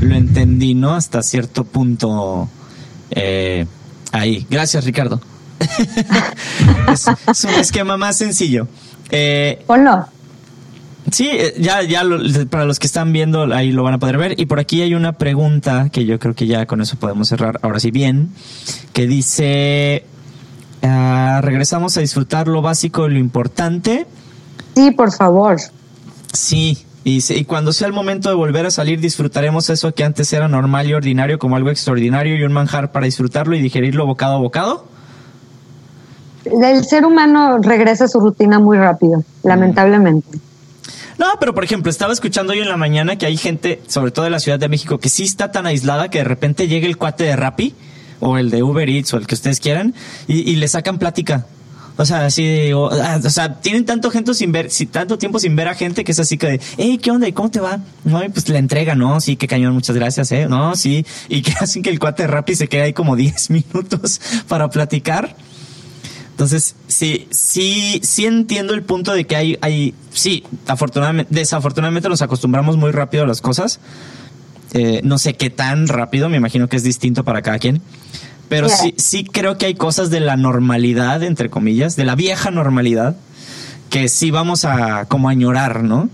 lo 0.01 0.15
entendí, 0.15 0.73
¿no? 0.73 0.95
Hasta 0.95 1.21
cierto 1.21 1.63
punto 1.63 2.49
eh, 3.11 3.65
ahí. 4.11 4.45
Gracias, 4.49 4.85
Ricardo. 4.85 5.21
es, 6.91 7.43
un 7.43 7.53
esquema 7.55 7.97
más 7.97 8.17
sencillo. 8.17 8.67
Eh, 9.11 9.63
Ponlo. 9.65 10.05
Sí, 11.11 11.29
eh, 11.31 11.55
ya, 11.57 11.81
ya 11.81 12.03
para 12.49 12.65
los 12.65 12.77
que 12.77 12.87
están 12.87 13.11
viendo 13.11 13.53
ahí 13.53 13.71
lo 13.71 13.83
van 13.83 13.95
a 13.95 13.97
poder 13.97 14.17
ver. 14.17 14.39
Y 14.39 14.45
por 14.45 14.59
aquí 14.59 14.81
hay 14.81 14.93
una 14.93 15.13
pregunta 15.13 15.89
que 15.91 16.05
yo 16.05 16.19
creo 16.19 16.35
que 16.35 16.45
ya 16.47 16.65
con 16.65 16.81
eso 16.81 16.97
podemos 16.97 17.29
cerrar. 17.29 17.59
Ahora 17.63 17.79
sí 17.79 17.91
bien, 17.91 18.29
que 18.93 19.07
dice 19.07 20.05
Ah, 20.81 21.41
regresamos 21.43 21.97
a 21.97 22.01
disfrutar 22.01 22.47
lo 22.47 22.61
básico 22.61 23.07
y 23.07 23.13
lo 23.13 23.19
importante. 23.19 24.05
Sí, 24.75 24.91
por 24.91 25.11
favor. 25.11 25.57
Sí, 26.31 26.85
y, 27.03 27.19
y, 27.33 27.45
cuando 27.45 27.73
sea 27.73 27.87
el 27.87 27.93
momento 27.93 28.29
de 28.29 28.35
volver 28.35 28.65
a 28.65 28.71
salir, 28.71 28.99
disfrutaremos 28.99 29.69
eso 29.69 29.93
que 29.93 30.03
antes 30.03 30.31
era 30.31 30.47
normal 30.47 30.87
y 30.87 30.93
ordinario 30.93 31.39
como 31.39 31.55
algo 31.55 31.69
extraordinario 31.69 32.37
y 32.37 32.43
un 32.43 32.53
manjar 32.53 32.91
para 32.91 33.05
disfrutarlo 33.05 33.55
y 33.55 33.61
digerirlo 33.61 34.05
bocado 34.05 34.35
a 34.35 34.39
bocado. 34.39 34.87
El 36.61 36.85
ser 36.85 37.05
humano 37.05 37.59
regresa 37.59 38.05
a 38.05 38.07
su 38.07 38.19
rutina 38.19 38.59
muy 38.59 38.77
rápido, 38.77 39.23
lamentablemente. 39.43 40.39
No, 41.19 41.25
pero 41.37 41.53
por 41.53 41.65
ejemplo, 41.65 41.91
estaba 41.91 42.13
escuchando 42.13 42.53
hoy 42.53 42.59
en 42.59 42.69
la 42.69 42.77
mañana 42.77 43.17
que 43.17 43.25
hay 43.25 43.35
gente, 43.35 43.81
sobre 43.87 44.11
todo 44.11 44.25
en 44.25 44.31
la 44.31 44.39
Ciudad 44.39 44.57
de 44.57 44.69
México, 44.69 44.99
que 44.99 45.09
sí 45.09 45.23
está 45.23 45.51
tan 45.51 45.65
aislada 45.65 46.09
que 46.09 46.19
de 46.19 46.23
repente 46.23 46.69
llega 46.69 46.87
el 46.87 46.95
cuate 46.95 47.25
de 47.25 47.35
Rappi 47.35 47.75
o 48.21 48.37
el 48.37 48.49
de 48.49 48.63
Uber 48.63 48.89
Eats 48.89 49.13
o 49.13 49.17
el 49.17 49.27
que 49.27 49.35
ustedes 49.35 49.59
quieran 49.59 49.93
y, 50.27 50.55
le 50.55 50.67
sacan 50.69 50.97
plática. 50.97 51.45
O 51.97 52.05
sea, 52.05 52.25
así, 52.25 52.71
o, 52.71 52.89
ah, 52.89 53.19
o, 53.21 53.29
sea, 53.29 53.59
tienen 53.59 53.85
tanto 53.85 54.09
gente 54.09 54.33
sin 54.33 54.53
ver, 54.53 54.71
si 54.71 54.85
tanto 54.85 55.17
tiempo 55.17 55.37
sin 55.39 55.57
ver 55.57 55.67
a 55.67 55.75
gente 55.75 56.05
que 56.05 56.13
es 56.13 56.19
así 56.19 56.37
que 56.37 56.47
de, 56.47 56.61
hey, 56.77 56.97
¿qué 57.01 57.11
onda? 57.11 57.27
¿Y 57.27 57.33
cómo 57.33 57.51
te 57.51 57.59
va? 57.59 57.79
No, 58.05 58.21
pues 58.33 58.47
la 58.47 58.57
entrega, 58.57 58.95
¿no? 58.95 59.19
Sí, 59.19 59.35
qué 59.35 59.49
cañón, 59.49 59.73
muchas 59.73 59.97
gracias, 59.97 60.31
¿eh? 60.31 60.47
No, 60.47 60.73
sí. 60.77 61.05
Y 61.27 61.41
que 61.43 61.51
hacen 61.59 61.83
que 61.83 61.89
el 61.89 61.99
cuate 61.99 62.27
Rappi 62.27 62.55
se 62.55 62.69
quede 62.69 62.83
ahí 62.83 62.93
como 62.93 63.17
10 63.17 63.49
minutos 63.73 64.21
para 64.47 64.69
platicar. 64.69 65.35
Entonces, 66.39 66.77
sí, 66.87 67.27
sí, 67.31 67.99
sí 68.01 68.25
entiendo 68.25 68.73
el 68.73 68.81
punto 68.83 69.11
de 69.11 69.27
que 69.27 69.35
hay, 69.35 69.57
hay, 69.59 69.93
sí, 70.13 70.45
afortunadamente, 70.67 71.35
desafortunadamente 71.35 72.07
nos 72.07 72.21
acostumbramos 72.21 72.77
muy 72.77 72.91
rápido 72.91 73.25
a 73.25 73.27
las 73.27 73.41
cosas. 73.41 73.81
Eh, 74.71 75.01
no 75.03 75.17
sé 75.17 75.33
qué 75.33 75.49
tan 75.49 75.89
rápido, 75.89 76.29
me 76.29 76.37
imagino 76.37 76.69
que 76.69 76.77
es 76.77 76.83
distinto 76.83 77.25
para 77.25 77.41
cada 77.41 77.59
quien. 77.59 77.81
Pero 78.47 78.69
sí, 78.69 78.93
sí 78.95 79.25
creo 79.25 79.57
que 79.57 79.65
hay 79.65 79.75
cosas 79.75 80.11
de 80.11 80.21
la 80.21 80.37
normalidad, 80.37 81.23
entre 81.23 81.49
comillas, 81.49 81.97
de 81.97 82.05
la 82.05 82.15
vieja 82.15 82.51
normalidad, 82.51 83.17
que 83.89 84.07
sí 84.07 84.31
vamos 84.31 84.63
a 84.63 85.07
como 85.09 85.27
añorar, 85.27 85.83
¿no? 85.83 86.09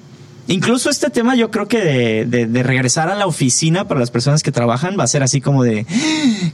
Incluso 0.48 0.92
este 0.92 1.10
tema 1.10 1.36
yo 1.36 1.50
creo 1.50 1.68
que 1.68 2.26
de, 2.26 2.64
regresar 2.64 3.10
a 3.10 3.16
la 3.16 3.26
oficina 3.26 3.88
para 3.88 4.00
las 4.00 4.12
personas 4.12 4.44
que 4.44 4.52
trabajan 4.52 4.96
va 4.98 5.04
a 5.04 5.08
ser 5.08 5.24
así 5.24 5.42
como 5.42 5.64
de 5.64 5.86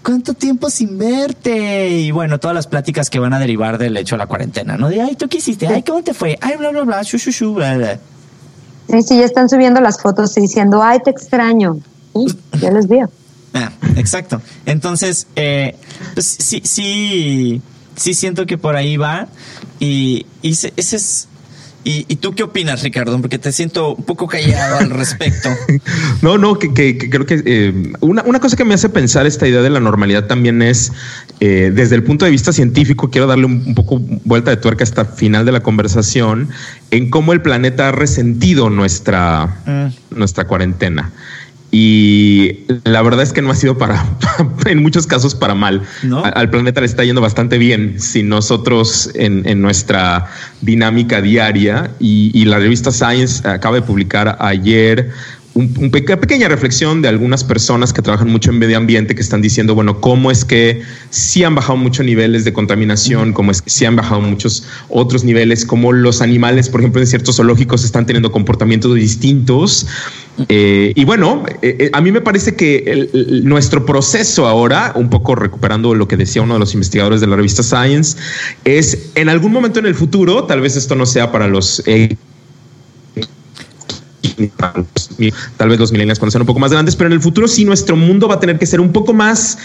¿cuánto 0.04 0.34
tiempo 0.34 0.70
sin 0.70 0.98
verte? 0.98 1.90
Y 1.90 2.12
bueno, 2.12 2.40
todas 2.40 2.56
las 2.56 2.68
pláticas 2.68 3.10
que 3.10 3.20
van 3.20 3.34
a 3.34 3.40
derivar 3.40 3.78
del 3.78 3.98
hecho 3.98 4.16
de 4.16 4.20
la 4.20 4.28
cuarentena, 4.28 4.78
¿no? 4.78 4.90
De 4.90 5.02
ay, 5.02 5.16
¿tú 5.16 5.28
qué 5.28 5.38
hiciste? 5.38 5.68
Ay, 5.68 5.84
¿cómo 5.84 6.04
te 6.04 6.14
fue? 6.14 6.38
Ay, 6.42 6.56
bla, 6.58 6.72
bla, 6.72 6.84
bla, 6.84 7.04
shu, 7.04 7.18
shu, 7.18 7.32
shu, 7.32 7.54
bla, 7.54 7.78
bla. 7.78 8.00
Sí, 8.90 9.04
sí, 9.04 9.18
ya 9.18 9.26
están 9.26 9.50
subiendo 9.50 9.80
las 9.82 10.02
fotos 10.02 10.38
y 10.38 10.42
diciendo, 10.42 10.82
ay, 10.84 11.00
te 11.04 11.10
extraño. 11.10 11.80
ya 12.60 12.72
les 12.72 12.88
veo. 12.88 13.10
Ah, 13.54 13.70
exacto. 13.98 14.42
Entonces, 14.66 15.28
eh, 15.36 15.76
pues 16.14 16.26
sí, 16.26 16.62
sí, 16.64 17.62
sí 17.98 18.14
siento 18.14 18.46
que 18.46 18.58
por 18.58 18.78
ahí 18.78 18.96
va. 18.96 19.28
Y, 19.78 20.26
ese, 20.42 20.72
es. 20.78 21.28
Y, 21.84 22.16
tú 22.18 22.36
qué 22.36 22.44
opinas, 22.44 22.84
Ricardo? 22.84 23.20
Porque 23.20 23.40
te 23.40 23.52
siento 23.52 23.96
un 23.96 24.04
poco 24.04 24.28
callado 24.28 24.78
al 24.78 24.92
respecto. 24.92 25.50
no, 26.22 26.38
no, 26.38 26.60
que, 26.60 26.98
creo 26.98 27.26
que 27.26 27.42
eh, 27.46 27.94
una, 28.02 28.22
una, 28.24 28.40
cosa 28.40 28.56
que 28.56 28.64
me 28.64 28.76
hace 28.76 28.90
pensar 28.90 29.26
esta 29.26 29.48
idea 29.48 29.62
de 29.62 29.70
la 29.72 29.80
normalidad 29.80 30.28
también 30.28 30.62
es 30.62 30.92
eh, 31.40 31.72
desde 31.74 31.96
el 31.96 32.04
punto 32.04 32.26
de 32.26 32.30
vista 32.30 32.54
científico, 32.54 33.10
quiero 33.10 33.26
darle 33.26 33.46
un, 33.46 33.74
poco 33.74 34.00
vuelta 34.00 34.52
de 34.52 34.58
tuerca 34.58 34.84
hasta 34.84 35.02
el 35.02 35.08
final 35.08 35.44
de 35.44 35.52
la 35.52 35.62
conversación 35.62 36.50
en 36.92 37.10
cómo 37.10 37.34
el 37.34 37.42
planeta 37.42 37.88
ha 37.88 37.92
resentido 37.92 38.70
nuestra, 38.70 39.58
mm. 39.66 40.18
nuestra 40.20 40.46
cuarentena. 40.46 41.12
Y 41.72 42.60
la 42.84 43.02
verdad 43.02 43.24
es 43.24 43.32
que 43.32 43.42
no 43.42 43.50
ha 43.50 43.56
sido 43.56 43.78
para, 43.78 44.06
en 44.66 44.82
muchos 44.82 45.08
casos, 45.08 45.34
para 45.36 45.56
mal. 45.56 45.82
Al 46.34 46.50
planeta 46.50 46.82
le 46.82 46.88
está 46.88 47.06
yendo 47.06 47.22
bastante 47.22 47.58
bien 47.58 48.00
si 48.00 48.24
nosotros 48.24 49.10
en, 49.16 49.62
nuestra 49.62 50.28
dinámica 50.60 51.22
diaria 51.22 51.92
y, 52.00 52.44
la 52.46 52.60
revista 52.60 52.92
Science 52.92 53.48
acaba 53.48 53.76
de 53.76 53.82
publicar 53.84 54.36
ayer 54.40 55.12
una 55.54 55.90
pequeña 55.92 56.48
reflexión 56.48 57.02
de 57.02 57.10
algunas 57.10 57.44
personas 57.44 57.92
que 57.92 58.02
trabajan 58.02 58.30
mucho 58.30 58.52
en 58.52 58.60
medio 58.60 58.78
ambiente 58.78 59.16
que 59.16 59.22
están 59.22 59.42
diciendo, 59.42 59.76
bueno, 59.76 60.00
cómo 60.00 60.32
es 60.32 60.46
que 60.46 60.82
sí 61.10 61.44
han 61.44 61.56
bajado 61.56 61.78
muchos 61.78 62.06
niveles 62.06 62.46
de 62.46 62.54
contaminación, 62.54 63.34
cómo 63.34 63.52
es 63.52 63.62
que 63.62 63.70
sí 63.70 63.84
han 63.84 63.98
bajado 63.98 64.22
muchos 64.22 64.66
otros 64.88 65.26
niveles, 65.26 65.66
cómo 65.66 65.92
los 65.92 66.22
animales, 66.22 66.70
por 66.70 66.80
ejemplo, 66.80 67.02
en 67.02 67.08
ciertos 67.08 67.36
zoológicos 67.36 67.84
están 67.84 68.06
teniendo 68.06 68.32
comportamientos 68.32 68.96
distintos. 68.96 69.88
Eh, 70.48 70.94
y 70.96 71.04
bueno, 71.04 71.44
eh, 71.62 71.76
eh, 71.80 71.90
a 71.92 72.00
mí 72.00 72.14
me 72.14 72.22
parece 72.22 72.56
que 72.56 73.10
nuestro 73.44 73.86
proceso 73.86 74.48
ahora, 74.48 74.94
un 74.96 75.10
poco 75.10 75.36
recuperando 75.36 75.94
lo 75.96 76.08
que 76.08 76.16
decía 76.16 76.42
uno 76.42 76.54
de 76.54 76.62
los 76.62 76.74
investigadores 76.74 77.20
de 77.20 77.28
la 77.28 77.36
revista 77.36 77.62
Science, 77.62 78.18
es 78.64 79.10
en 79.16 79.28
algún 79.28 79.52
momento 79.52 79.80
en 79.80 79.86
el 79.86 79.96
futuro, 79.96 80.46
tal 80.46 80.62
vez 80.62 80.78
esto 80.78 80.96
no 80.96 81.06
sea 81.06 81.32
para 81.32 81.48
los 81.48 81.84
tal 85.58 85.70
vez 85.70 85.80
los 85.80 85.92
millennials 85.92 86.20
cuando 86.20 86.32
sean 86.32 86.42
un 86.42 86.48
poco 86.48 86.60
más 86.60 86.72
grandes, 86.72 86.96
pero 86.96 87.08
en 87.08 87.14
el 87.14 87.22
futuro 87.22 87.48
sí 87.48 87.66
nuestro 87.66 87.96
mundo 87.96 88.28
va 88.28 88.36
a 88.36 88.40
tener 88.40 88.58
que 88.60 88.66
ser 88.66 88.80
un 88.80 88.92
poco 88.92 89.14
más 89.14 89.58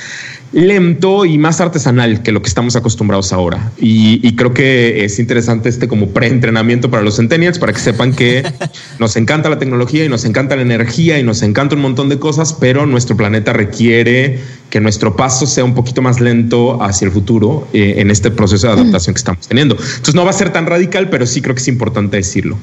lento 0.53 1.25
y 1.25 1.39
más 1.39 1.61
artesanal 1.61 2.23
que 2.23 2.33
lo 2.33 2.41
que 2.41 2.49
estamos 2.49 2.77
acostumbrados 2.77 3.33
ahora. 3.33 3.73
Y, 3.79 4.35
creo 4.37 4.53
que 4.53 5.05
es 5.05 5.19
interesante 5.19 5.69
este 5.69 5.89
como 5.89 6.09
preentrenamiento 6.11 6.91
para 6.91 7.03
los 7.03 7.17
centennials, 7.17 7.59
para 7.59 7.73
que 7.73 7.81
sepan 7.81 8.13
que 8.13 8.43
nos 8.99 9.17
encanta 9.17 9.49
la 9.49 9.59
tecnología 9.59 10.05
y 10.05 10.09
nos 10.09 10.25
encanta 10.25 10.57
la 10.57 10.63
energía 10.63 11.19
y 11.19 11.23
nos 11.23 11.43
encanta 11.43 11.75
un 11.75 11.83
montón 11.83 12.09
de 12.09 12.19
cosas, 12.19 12.53
pero 12.55 12.87
nuestro 12.87 13.17
planeta 13.17 13.53
requiere 13.53 14.41
que 14.71 14.81
nuestro 14.81 15.17
paso 15.17 15.47
sea 15.47 15.65
un 15.65 15.75
poquito 15.75 16.03
más 16.03 16.21
lento 16.21 16.83
hacia 16.83 17.07
el 17.07 17.13
futuro 17.13 17.69
eh, 17.73 17.95
en 17.99 18.11
este 18.11 18.31
proceso 18.31 18.67
de 18.67 18.75
adaptación 18.75 19.15
que 19.15 19.19
estamos 19.19 19.47
teniendo. 19.47 19.77
Entonces 19.77 20.15
no 20.15 20.25
va 20.25 20.31
a 20.31 20.35
ser 20.35 20.53
tan 20.53 20.67
radical, 20.67 21.09
pero 21.09 21.27
sí 21.27 21.41
creo 21.41 21.55
que 21.55 21.63
es 21.63 21.69
importante 21.69 22.17
decirlo. 22.17 22.57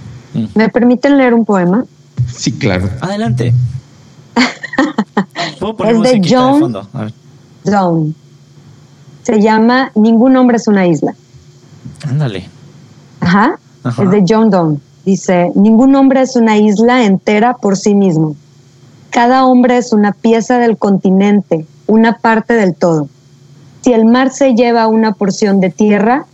¿Me 0.56 0.70
permiten 0.70 1.18
leer 1.18 1.34
un 1.34 1.46
poema? 1.46 1.86
Sí, 2.36 2.52
claro. 2.52 2.90
Adelante. 3.02 3.54
es 5.88 6.02
de 6.02 6.22
John 6.28 6.74
Donne. 7.64 8.14
Se 9.24 9.40
llama 9.40 9.92
Ningún 9.96 10.36
hombre 10.36 10.58
es 10.58 10.68
una 10.68 10.88
isla. 10.88 11.14
Ándale. 12.08 12.50
Ajá. 13.20 13.58
Es 13.86 14.10
de 14.10 14.24
John 14.28 14.50
Donne. 14.50 14.80
Dice, 15.06 15.52
ningún 15.56 15.96
hombre 15.96 16.22
es 16.22 16.36
una 16.36 16.58
isla 16.58 17.04
entera 17.06 17.56
por 17.58 17.78
sí 17.78 17.94
mismo. 17.94 18.36
Cada 19.10 19.46
hombre 19.46 19.78
es 19.78 19.94
una 19.94 20.14
pieza 20.14 20.58
del 20.60 20.78
continente, 20.78 21.66
una 21.88 22.18
parte 22.18 22.54
del 22.54 22.74
todo. 22.74 23.10
Si 23.82 23.92
el 23.92 24.06
mar 24.06 24.32
se 24.32 24.56
lleva 24.56 24.88
una 24.88 25.14
porción 25.14 25.60
de 25.60 25.70
tierra, 25.70 26.26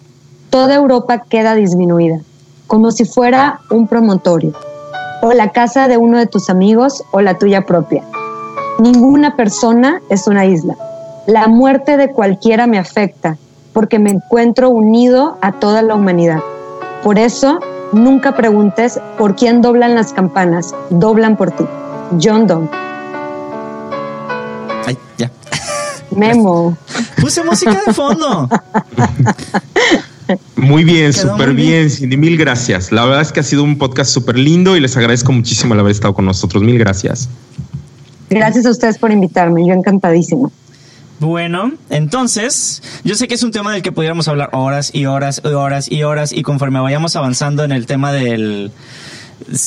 toda 0.52 0.76
Europa 0.76 1.24
queda 1.28 1.56
disminuida, 1.56 2.22
como 2.70 2.92
si 2.92 3.04
fuera 3.04 3.62
un 3.72 3.88
promontorio 3.88 4.54
o 5.22 5.34
la 5.34 5.52
casa 5.52 5.88
de 5.88 5.98
uno 5.98 6.20
de 6.20 6.28
tus 6.28 6.50
amigos 6.50 7.04
o 7.12 7.20
la 7.20 7.38
tuya 7.38 7.66
propia. 7.66 8.04
Ninguna 8.78 9.36
persona 9.36 10.02
es 10.10 10.28
una 10.28 10.46
isla. 10.46 10.76
La 11.26 11.48
muerte 11.48 11.98
de 11.98 12.14
cualquiera 12.14 12.68
me 12.68 12.78
afecta 12.78 13.38
porque 13.74 13.98
me 13.98 14.12
encuentro 14.12 14.70
unido 14.70 15.38
a 15.42 15.54
toda 15.54 15.82
la 15.82 15.96
humanidad. 15.96 16.40
Por 17.04 17.18
eso, 17.18 17.60
nunca 17.92 18.36
preguntes 18.36 19.00
por 19.18 19.36
quién 19.36 19.62
doblan 19.62 19.96
las 19.96 20.14
campanas, 20.14 20.74
doblan 20.92 21.38
por 21.38 21.52
ti. 21.52 21.66
John 22.22 22.46
Donne. 22.46 22.70
Ay, 24.86 24.98
ya. 25.18 25.32
Memo. 26.12 26.78
Puse 27.20 27.44
música 27.44 27.82
de 27.86 27.94
fondo. 27.94 28.48
Muy 30.56 30.84
bien, 30.84 31.14
súper 31.14 31.54
bien, 31.54 31.90
Cindy. 31.90 32.18
Mil 32.18 32.38
gracias. 32.38 32.92
La 32.92 33.06
verdad 33.06 33.22
es 33.22 33.32
que 33.32 33.40
ha 33.40 33.44
sido 33.44 33.64
un 33.64 33.78
podcast 33.78 34.12
súper 34.12 34.38
lindo 34.38 34.76
y 34.76 34.80
les 34.80 34.96
agradezco 34.98 35.32
muchísimo 35.32 35.74
el 35.74 35.80
haber 35.80 35.92
estado 35.92 36.14
con 36.14 36.26
nosotros. 36.26 36.64
Mil 36.64 36.78
gracias. 36.78 37.30
Gracias 38.30 38.66
a 38.66 38.70
ustedes 38.70 38.98
por 38.98 39.12
invitarme. 39.12 39.66
Yo 39.66 39.74
encantadísimo. 39.74 40.52
Bueno, 41.20 41.74
entonces, 41.90 42.82
yo 43.04 43.16
sé 43.16 43.28
que 43.28 43.36
es 43.36 43.44
un 43.44 43.52
tema 43.52 43.74
del 43.74 43.82
que 43.82 43.92
pudiéramos 43.92 44.30
hablar 44.30 44.52
horas 44.54 44.92
y 44.94 45.06
horas 45.06 45.42
y 45.44 45.48
horas 45.50 45.92
y 45.92 46.04
horas 46.04 46.32
y 46.32 46.44
conforme 46.44 46.80
vayamos 46.80 47.16
avanzando 47.18 47.66
en 47.66 47.74
el 47.74 47.88
tema 47.88 48.14
del, 48.14 48.72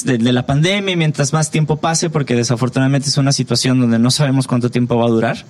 de, 0.04 0.32
la 0.32 0.46
pandemia, 0.46 0.96
mientras 0.96 1.34
más 1.34 1.50
tiempo 1.50 1.76
pase, 1.76 2.08
porque 2.08 2.34
desafortunadamente 2.34 3.08
es 3.08 3.18
una 3.18 3.32
situación 3.32 3.80
donde 3.80 3.98
no 3.98 4.10
sabemos 4.10 4.46
cuánto 4.46 4.70
tiempo 4.70 4.96
va 4.96 5.06
a 5.06 5.10
durar. 5.10 5.44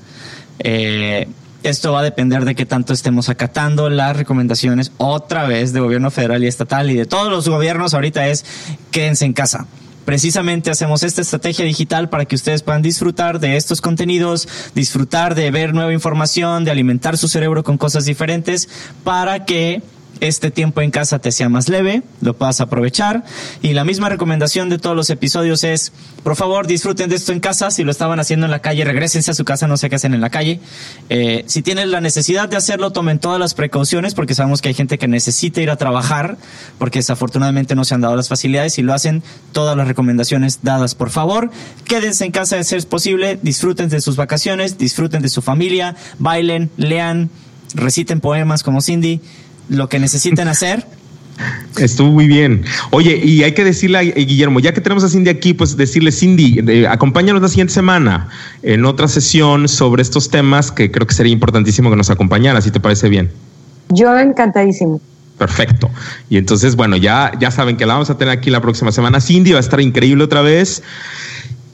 Eh, 0.59 1.29
esto 1.63 1.93
va 1.93 2.01
a 2.01 2.03
depender 2.03 2.45
de 2.45 2.55
qué 2.55 2.67
tanto 2.67 2.93
estemos 2.93 3.29
acatando 3.29 3.89
las 3.89 4.17
recomendaciones 4.17 4.93
otra 4.99 5.47
vez 5.47 5.73
de 5.73 5.81
gobierno 5.81 6.11
federal 6.11 6.43
y 6.45 6.47
estatal 6.47 6.91
y 6.91 6.95
de 6.95 7.07
todos 7.07 7.31
los 7.31 7.49
gobiernos 7.49 7.95
ahorita 7.95 8.29
es 8.29 8.45
quédense 8.91 9.25
en 9.25 9.33
casa. 9.33 9.67
Precisamente 10.05 10.71
hacemos 10.71 11.05
esta 11.05 11.21
estrategia 11.23 11.65
digital 11.65 12.09
para 12.09 12.25
que 12.25 12.35
ustedes 12.35 12.63
puedan 12.63 12.83
disfrutar 12.83 13.39
de 13.39 13.57
estos 13.57 13.81
contenidos, 13.81 14.49
disfrutar 14.75 15.37
de 15.37 15.51
ver 15.53 15.75
nueva 15.75 15.93
información, 15.93 16.65
de 16.65 16.73
alimentar 16.73 17.17
su 17.17 17.29
cerebro 17.29 17.63
con 17.63 17.79
cosas 17.79 18.05
diferentes 18.05 18.69
para 19.05 19.45
que 19.45 19.83
este 20.23 20.53
tiempo 20.53 20.81
en 20.83 20.93
casa 20.93 21.19
te 21.19 21.33
sea 21.33 21.49
más 21.49 21.69
leve, 21.69 22.05
lo 22.21 22.35
puedas 22.35 22.61
aprovechar. 22.61 23.25
Y 23.61 23.73
la 23.73 23.85
misma 23.85 24.09
recomendación 24.09 24.69
de 24.69 24.79
todos 24.79 24.95
los 24.95 25.11
episodios 25.11 25.65
es, 25.65 25.93
por 26.23 26.37
favor, 26.37 26.69
disfruten 26.69 27.11
de 27.11 27.17
esto 27.17 27.33
en 27.33 27.41
casa. 27.41 27.73
Si 27.73 27.83
lo 27.83 27.91
estaban 27.91 28.21
haciendo 28.21 28.47
en 28.47 28.53
la 28.53 28.61
calle, 28.61 28.85
regresense 28.85 29.33
a 29.33 29.35
su 29.35 29.45
casa, 29.45 29.67
no 29.67 29.77
sé 29.77 29.91
qué 29.91 29.97
hacen 29.97 30.15
en 30.15 30.21
la 30.21 30.31
calle. 30.31 30.61
Eh, 31.09 31.43
si 31.49 31.63
tienen 31.63 31.91
la 31.91 32.01
necesidad 32.01 32.49
de 32.49 32.57
hacerlo, 32.57 32.93
tomen 32.93 33.19
todas 33.19 33.41
las 33.41 33.55
precauciones, 33.55 34.15
porque 34.15 34.35
sabemos 34.35 34.63
que 34.63 34.69
hay 34.69 34.75
gente 34.75 34.97
que 34.97 35.09
necesita 35.09 35.61
ir 35.61 35.71
a 35.71 35.77
trabajar, 35.77 36.39
porque 36.79 37.01
desafortunadamente 37.01 37.75
no 37.75 37.85
se 37.85 37.95
han 37.95 38.01
dado 38.01 38.15
las 38.15 38.29
facilidades 38.29 38.79
y 38.79 38.83
lo 38.83 38.95
hacen 38.95 39.25
todas 39.51 39.77
las 39.77 39.89
recomendaciones 39.89 40.61
dadas. 40.63 40.95
Por 40.95 41.11
favor, 41.11 41.51
quédense 41.85 42.25
en 42.25 42.31
casa 42.31 42.55
de 42.55 42.63
ser 42.63 42.87
posible, 42.87 43.41
disfruten 43.43 43.89
de 43.89 44.01
sus 44.01 44.15
vacaciones, 44.15 44.79
disfruten 44.79 45.21
de 45.21 45.29
su 45.29 45.43
familia, 45.43 45.97
bailen, 46.21 46.71
lean, 46.77 47.29
reciten 47.75 48.21
poemas 48.21 48.63
como 48.63 48.81
Cindy 48.81 49.21
lo 49.69 49.89
que 49.89 49.99
necesiten 49.99 50.49
hacer. 50.49 50.87
Estuvo 51.79 52.11
muy 52.11 52.27
bien. 52.27 52.65
Oye, 52.91 53.17
y 53.17 53.43
hay 53.43 53.53
que 53.53 53.65
decirle 53.65 53.99
a 53.99 54.03
Guillermo, 54.03 54.61
ya 54.61 54.73
que 54.73 54.81
tenemos 54.81 55.03
a 55.03 55.09
Cindy 55.09 55.31
aquí, 55.31 55.55
pues 55.55 55.77
decirle, 55.77 56.13
Cindy, 56.13 56.87
acompáñanos 56.87 57.43
la 57.43 57.49
siguiente 57.49 57.73
semana 57.73 58.29
en 58.63 58.85
otra 58.85 59.09
sesión 59.09 59.69
sobre 59.69 60.03
estos 60.03 60.29
temas 60.31 60.71
que 60.71 60.91
creo 60.91 61.07
que 61.07 61.15
sería 61.15 61.33
importantísimo 61.33 61.91
que 61.91 61.97
nos 61.97 62.11
acompañara, 62.11 62.61
si 62.61 62.71
te 62.71 62.81
parece 62.81 63.09
bien. 63.09 63.31
Yo 63.89 64.17
encantadísimo. 64.19 65.01
Perfecto. 65.39 65.91
Y 66.29 66.37
entonces, 66.37 66.77
bueno, 66.77 66.97
ya, 66.97 67.33
ya 67.41 67.51
saben 67.51 67.77
que 67.77 67.87
la 67.87 67.95
vamos 67.95 68.11
a 68.11 68.19
tener 68.19 68.37
aquí 68.37 68.51
la 68.51 68.61
próxima 68.61 68.93
semana. 68.93 69.21
Cindy 69.21 69.53
va 69.53 69.59
a 69.59 69.61
estar 69.61 69.81
increíble 69.81 70.23
otra 70.23 70.43
vez. 70.43 70.83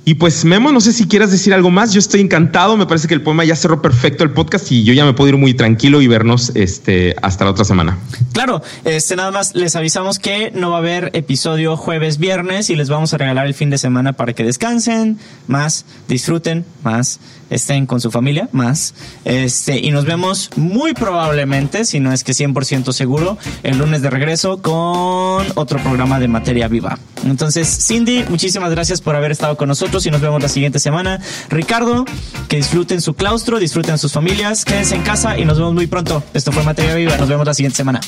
Y 0.08 0.14
pues 0.14 0.42
Memo, 0.46 0.72
no 0.72 0.80
sé 0.80 0.94
si 0.94 1.06
quieras 1.06 1.30
decir 1.30 1.52
algo 1.52 1.68
más. 1.68 1.92
Yo 1.92 1.98
estoy 1.98 2.22
encantado. 2.22 2.78
Me 2.78 2.86
parece 2.86 3.06
que 3.08 3.12
el 3.12 3.20
poema 3.20 3.44
ya 3.44 3.54
cerró 3.54 3.82
perfecto 3.82 4.24
el 4.24 4.30
podcast 4.30 4.72
y 4.72 4.82
yo 4.82 4.94
ya 4.94 5.04
me 5.04 5.12
puedo 5.12 5.28
ir 5.28 5.36
muy 5.36 5.52
tranquilo 5.52 6.00
y 6.00 6.06
vernos 6.06 6.50
este, 6.54 7.14
hasta 7.20 7.44
la 7.44 7.50
otra 7.50 7.66
semana. 7.66 7.98
Claro, 8.32 8.62
este 8.86 9.16
nada 9.16 9.30
más 9.30 9.54
les 9.54 9.76
avisamos 9.76 10.18
que 10.18 10.50
no 10.52 10.70
va 10.70 10.76
a 10.76 10.78
haber 10.78 11.10
episodio 11.12 11.76
jueves, 11.76 12.16
viernes 12.16 12.70
y 12.70 12.76
les 12.76 12.88
vamos 12.88 13.12
a 13.12 13.18
regalar 13.18 13.46
el 13.46 13.52
fin 13.52 13.68
de 13.68 13.76
semana 13.76 14.14
para 14.14 14.32
que 14.32 14.44
descansen 14.44 15.18
más, 15.46 15.84
disfruten 16.08 16.64
más 16.82 17.20
estén 17.50 17.86
con 17.86 18.00
su 18.00 18.10
familia 18.10 18.48
más. 18.52 18.94
Este, 19.24 19.78
y 19.78 19.90
nos 19.90 20.04
vemos 20.04 20.50
muy 20.56 20.94
probablemente, 20.94 21.84
si 21.84 22.00
no 22.00 22.12
es 22.12 22.24
que 22.24 22.32
100% 22.32 22.92
seguro, 22.92 23.38
el 23.62 23.78
lunes 23.78 24.02
de 24.02 24.10
regreso 24.10 24.60
con 24.62 25.46
otro 25.54 25.78
programa 25.80 26.18
de 26.18 26.28
materia 26.28 26.68
viva. 26.68 26.98
Entonces, 27.24 27.86
Cindy, 27.86 28.24
muchísimas 28.28 28.70
gracias 28.70 29.00
por 29.00 29.16
haber 29.16 29.32
estado 29.32 29.56
con 29.56 29.68
nosotros 29.68 30.04
y 30.06 30.10
nos 30.10 30.20
vemos 30.20 30.42
la 30.42 30.48
siguiente 30.48 30.78
semana. 30.78 31.20
Ricardo, 31.48 32.04
que 32.48 32.56
disfruten 32.56 33.00
su 33.00 33.14
claustro, 33.14 33.58
disfruten 33.58 33.98
sus 33.98 34.12
familias, 34.12 34.64
quédense 34.64 34.94
en 34.94 35.02
casa 35.02 35.38
y 35.38 35.44
nos 35.44 35.58
vemos 35.58 35.74
muy 35.74 35.86
pronto. 35.86 36.22
Esto 36.34 36.52
fue 36.52 36.62
Materia 36.62 36.94
Viva, 36.94 37.16
nos 37.16 37.28
vemos 37.28 37.46
la 37.46 37.54
siguiente 37.54 37.76
semana. 37.76 38.00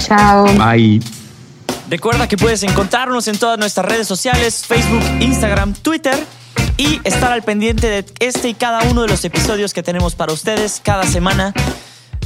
Chao. 0.00 0.44
Bye. 0.44 1.00
Recuerda 1.90 2.26
que 2.26 2.36
puedes 2.36 2.62
encontrarnos 2.62 3.28
en 3.28 3.38
todas 3.38 3.58
nuestras 3.58 3.86
redes 3.86 4.08
sociales, 4.08 4.64
Facebook, 4.66 5.02
Instagram, 5.20 5.74
Twitter 5.74 6.18
y 6.76 7.00
estar 7.04 7.32
al 7.32 7.42
pendiente 7.42 7.88
de 7.88 8.04
este 8.20 8.48
y 8.48 8.54
cada 8.54 8.82
uno 8.90 9.02
de 9.02 9.08
los 9.08 9.24
episodios 9.24 9.72
que 9.72 9.82
tenemos 9.82 10.14
para 10.14 10.32
ustedes 10.32 10.80
cada 10.82 11.04
semana. 11.04 11.52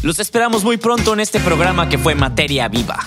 Los 0.03 0.19
esperamos 0.19 0.65
muy 0.65 0.77
pronto 0.77 1.13
en 1.13 1.21
este 1.21 1.41
programa 1.41 1.89
que 1.89 1.99
fue 1.99 2.15
Materia 2.15 2.69
Viva. 2.69 2.99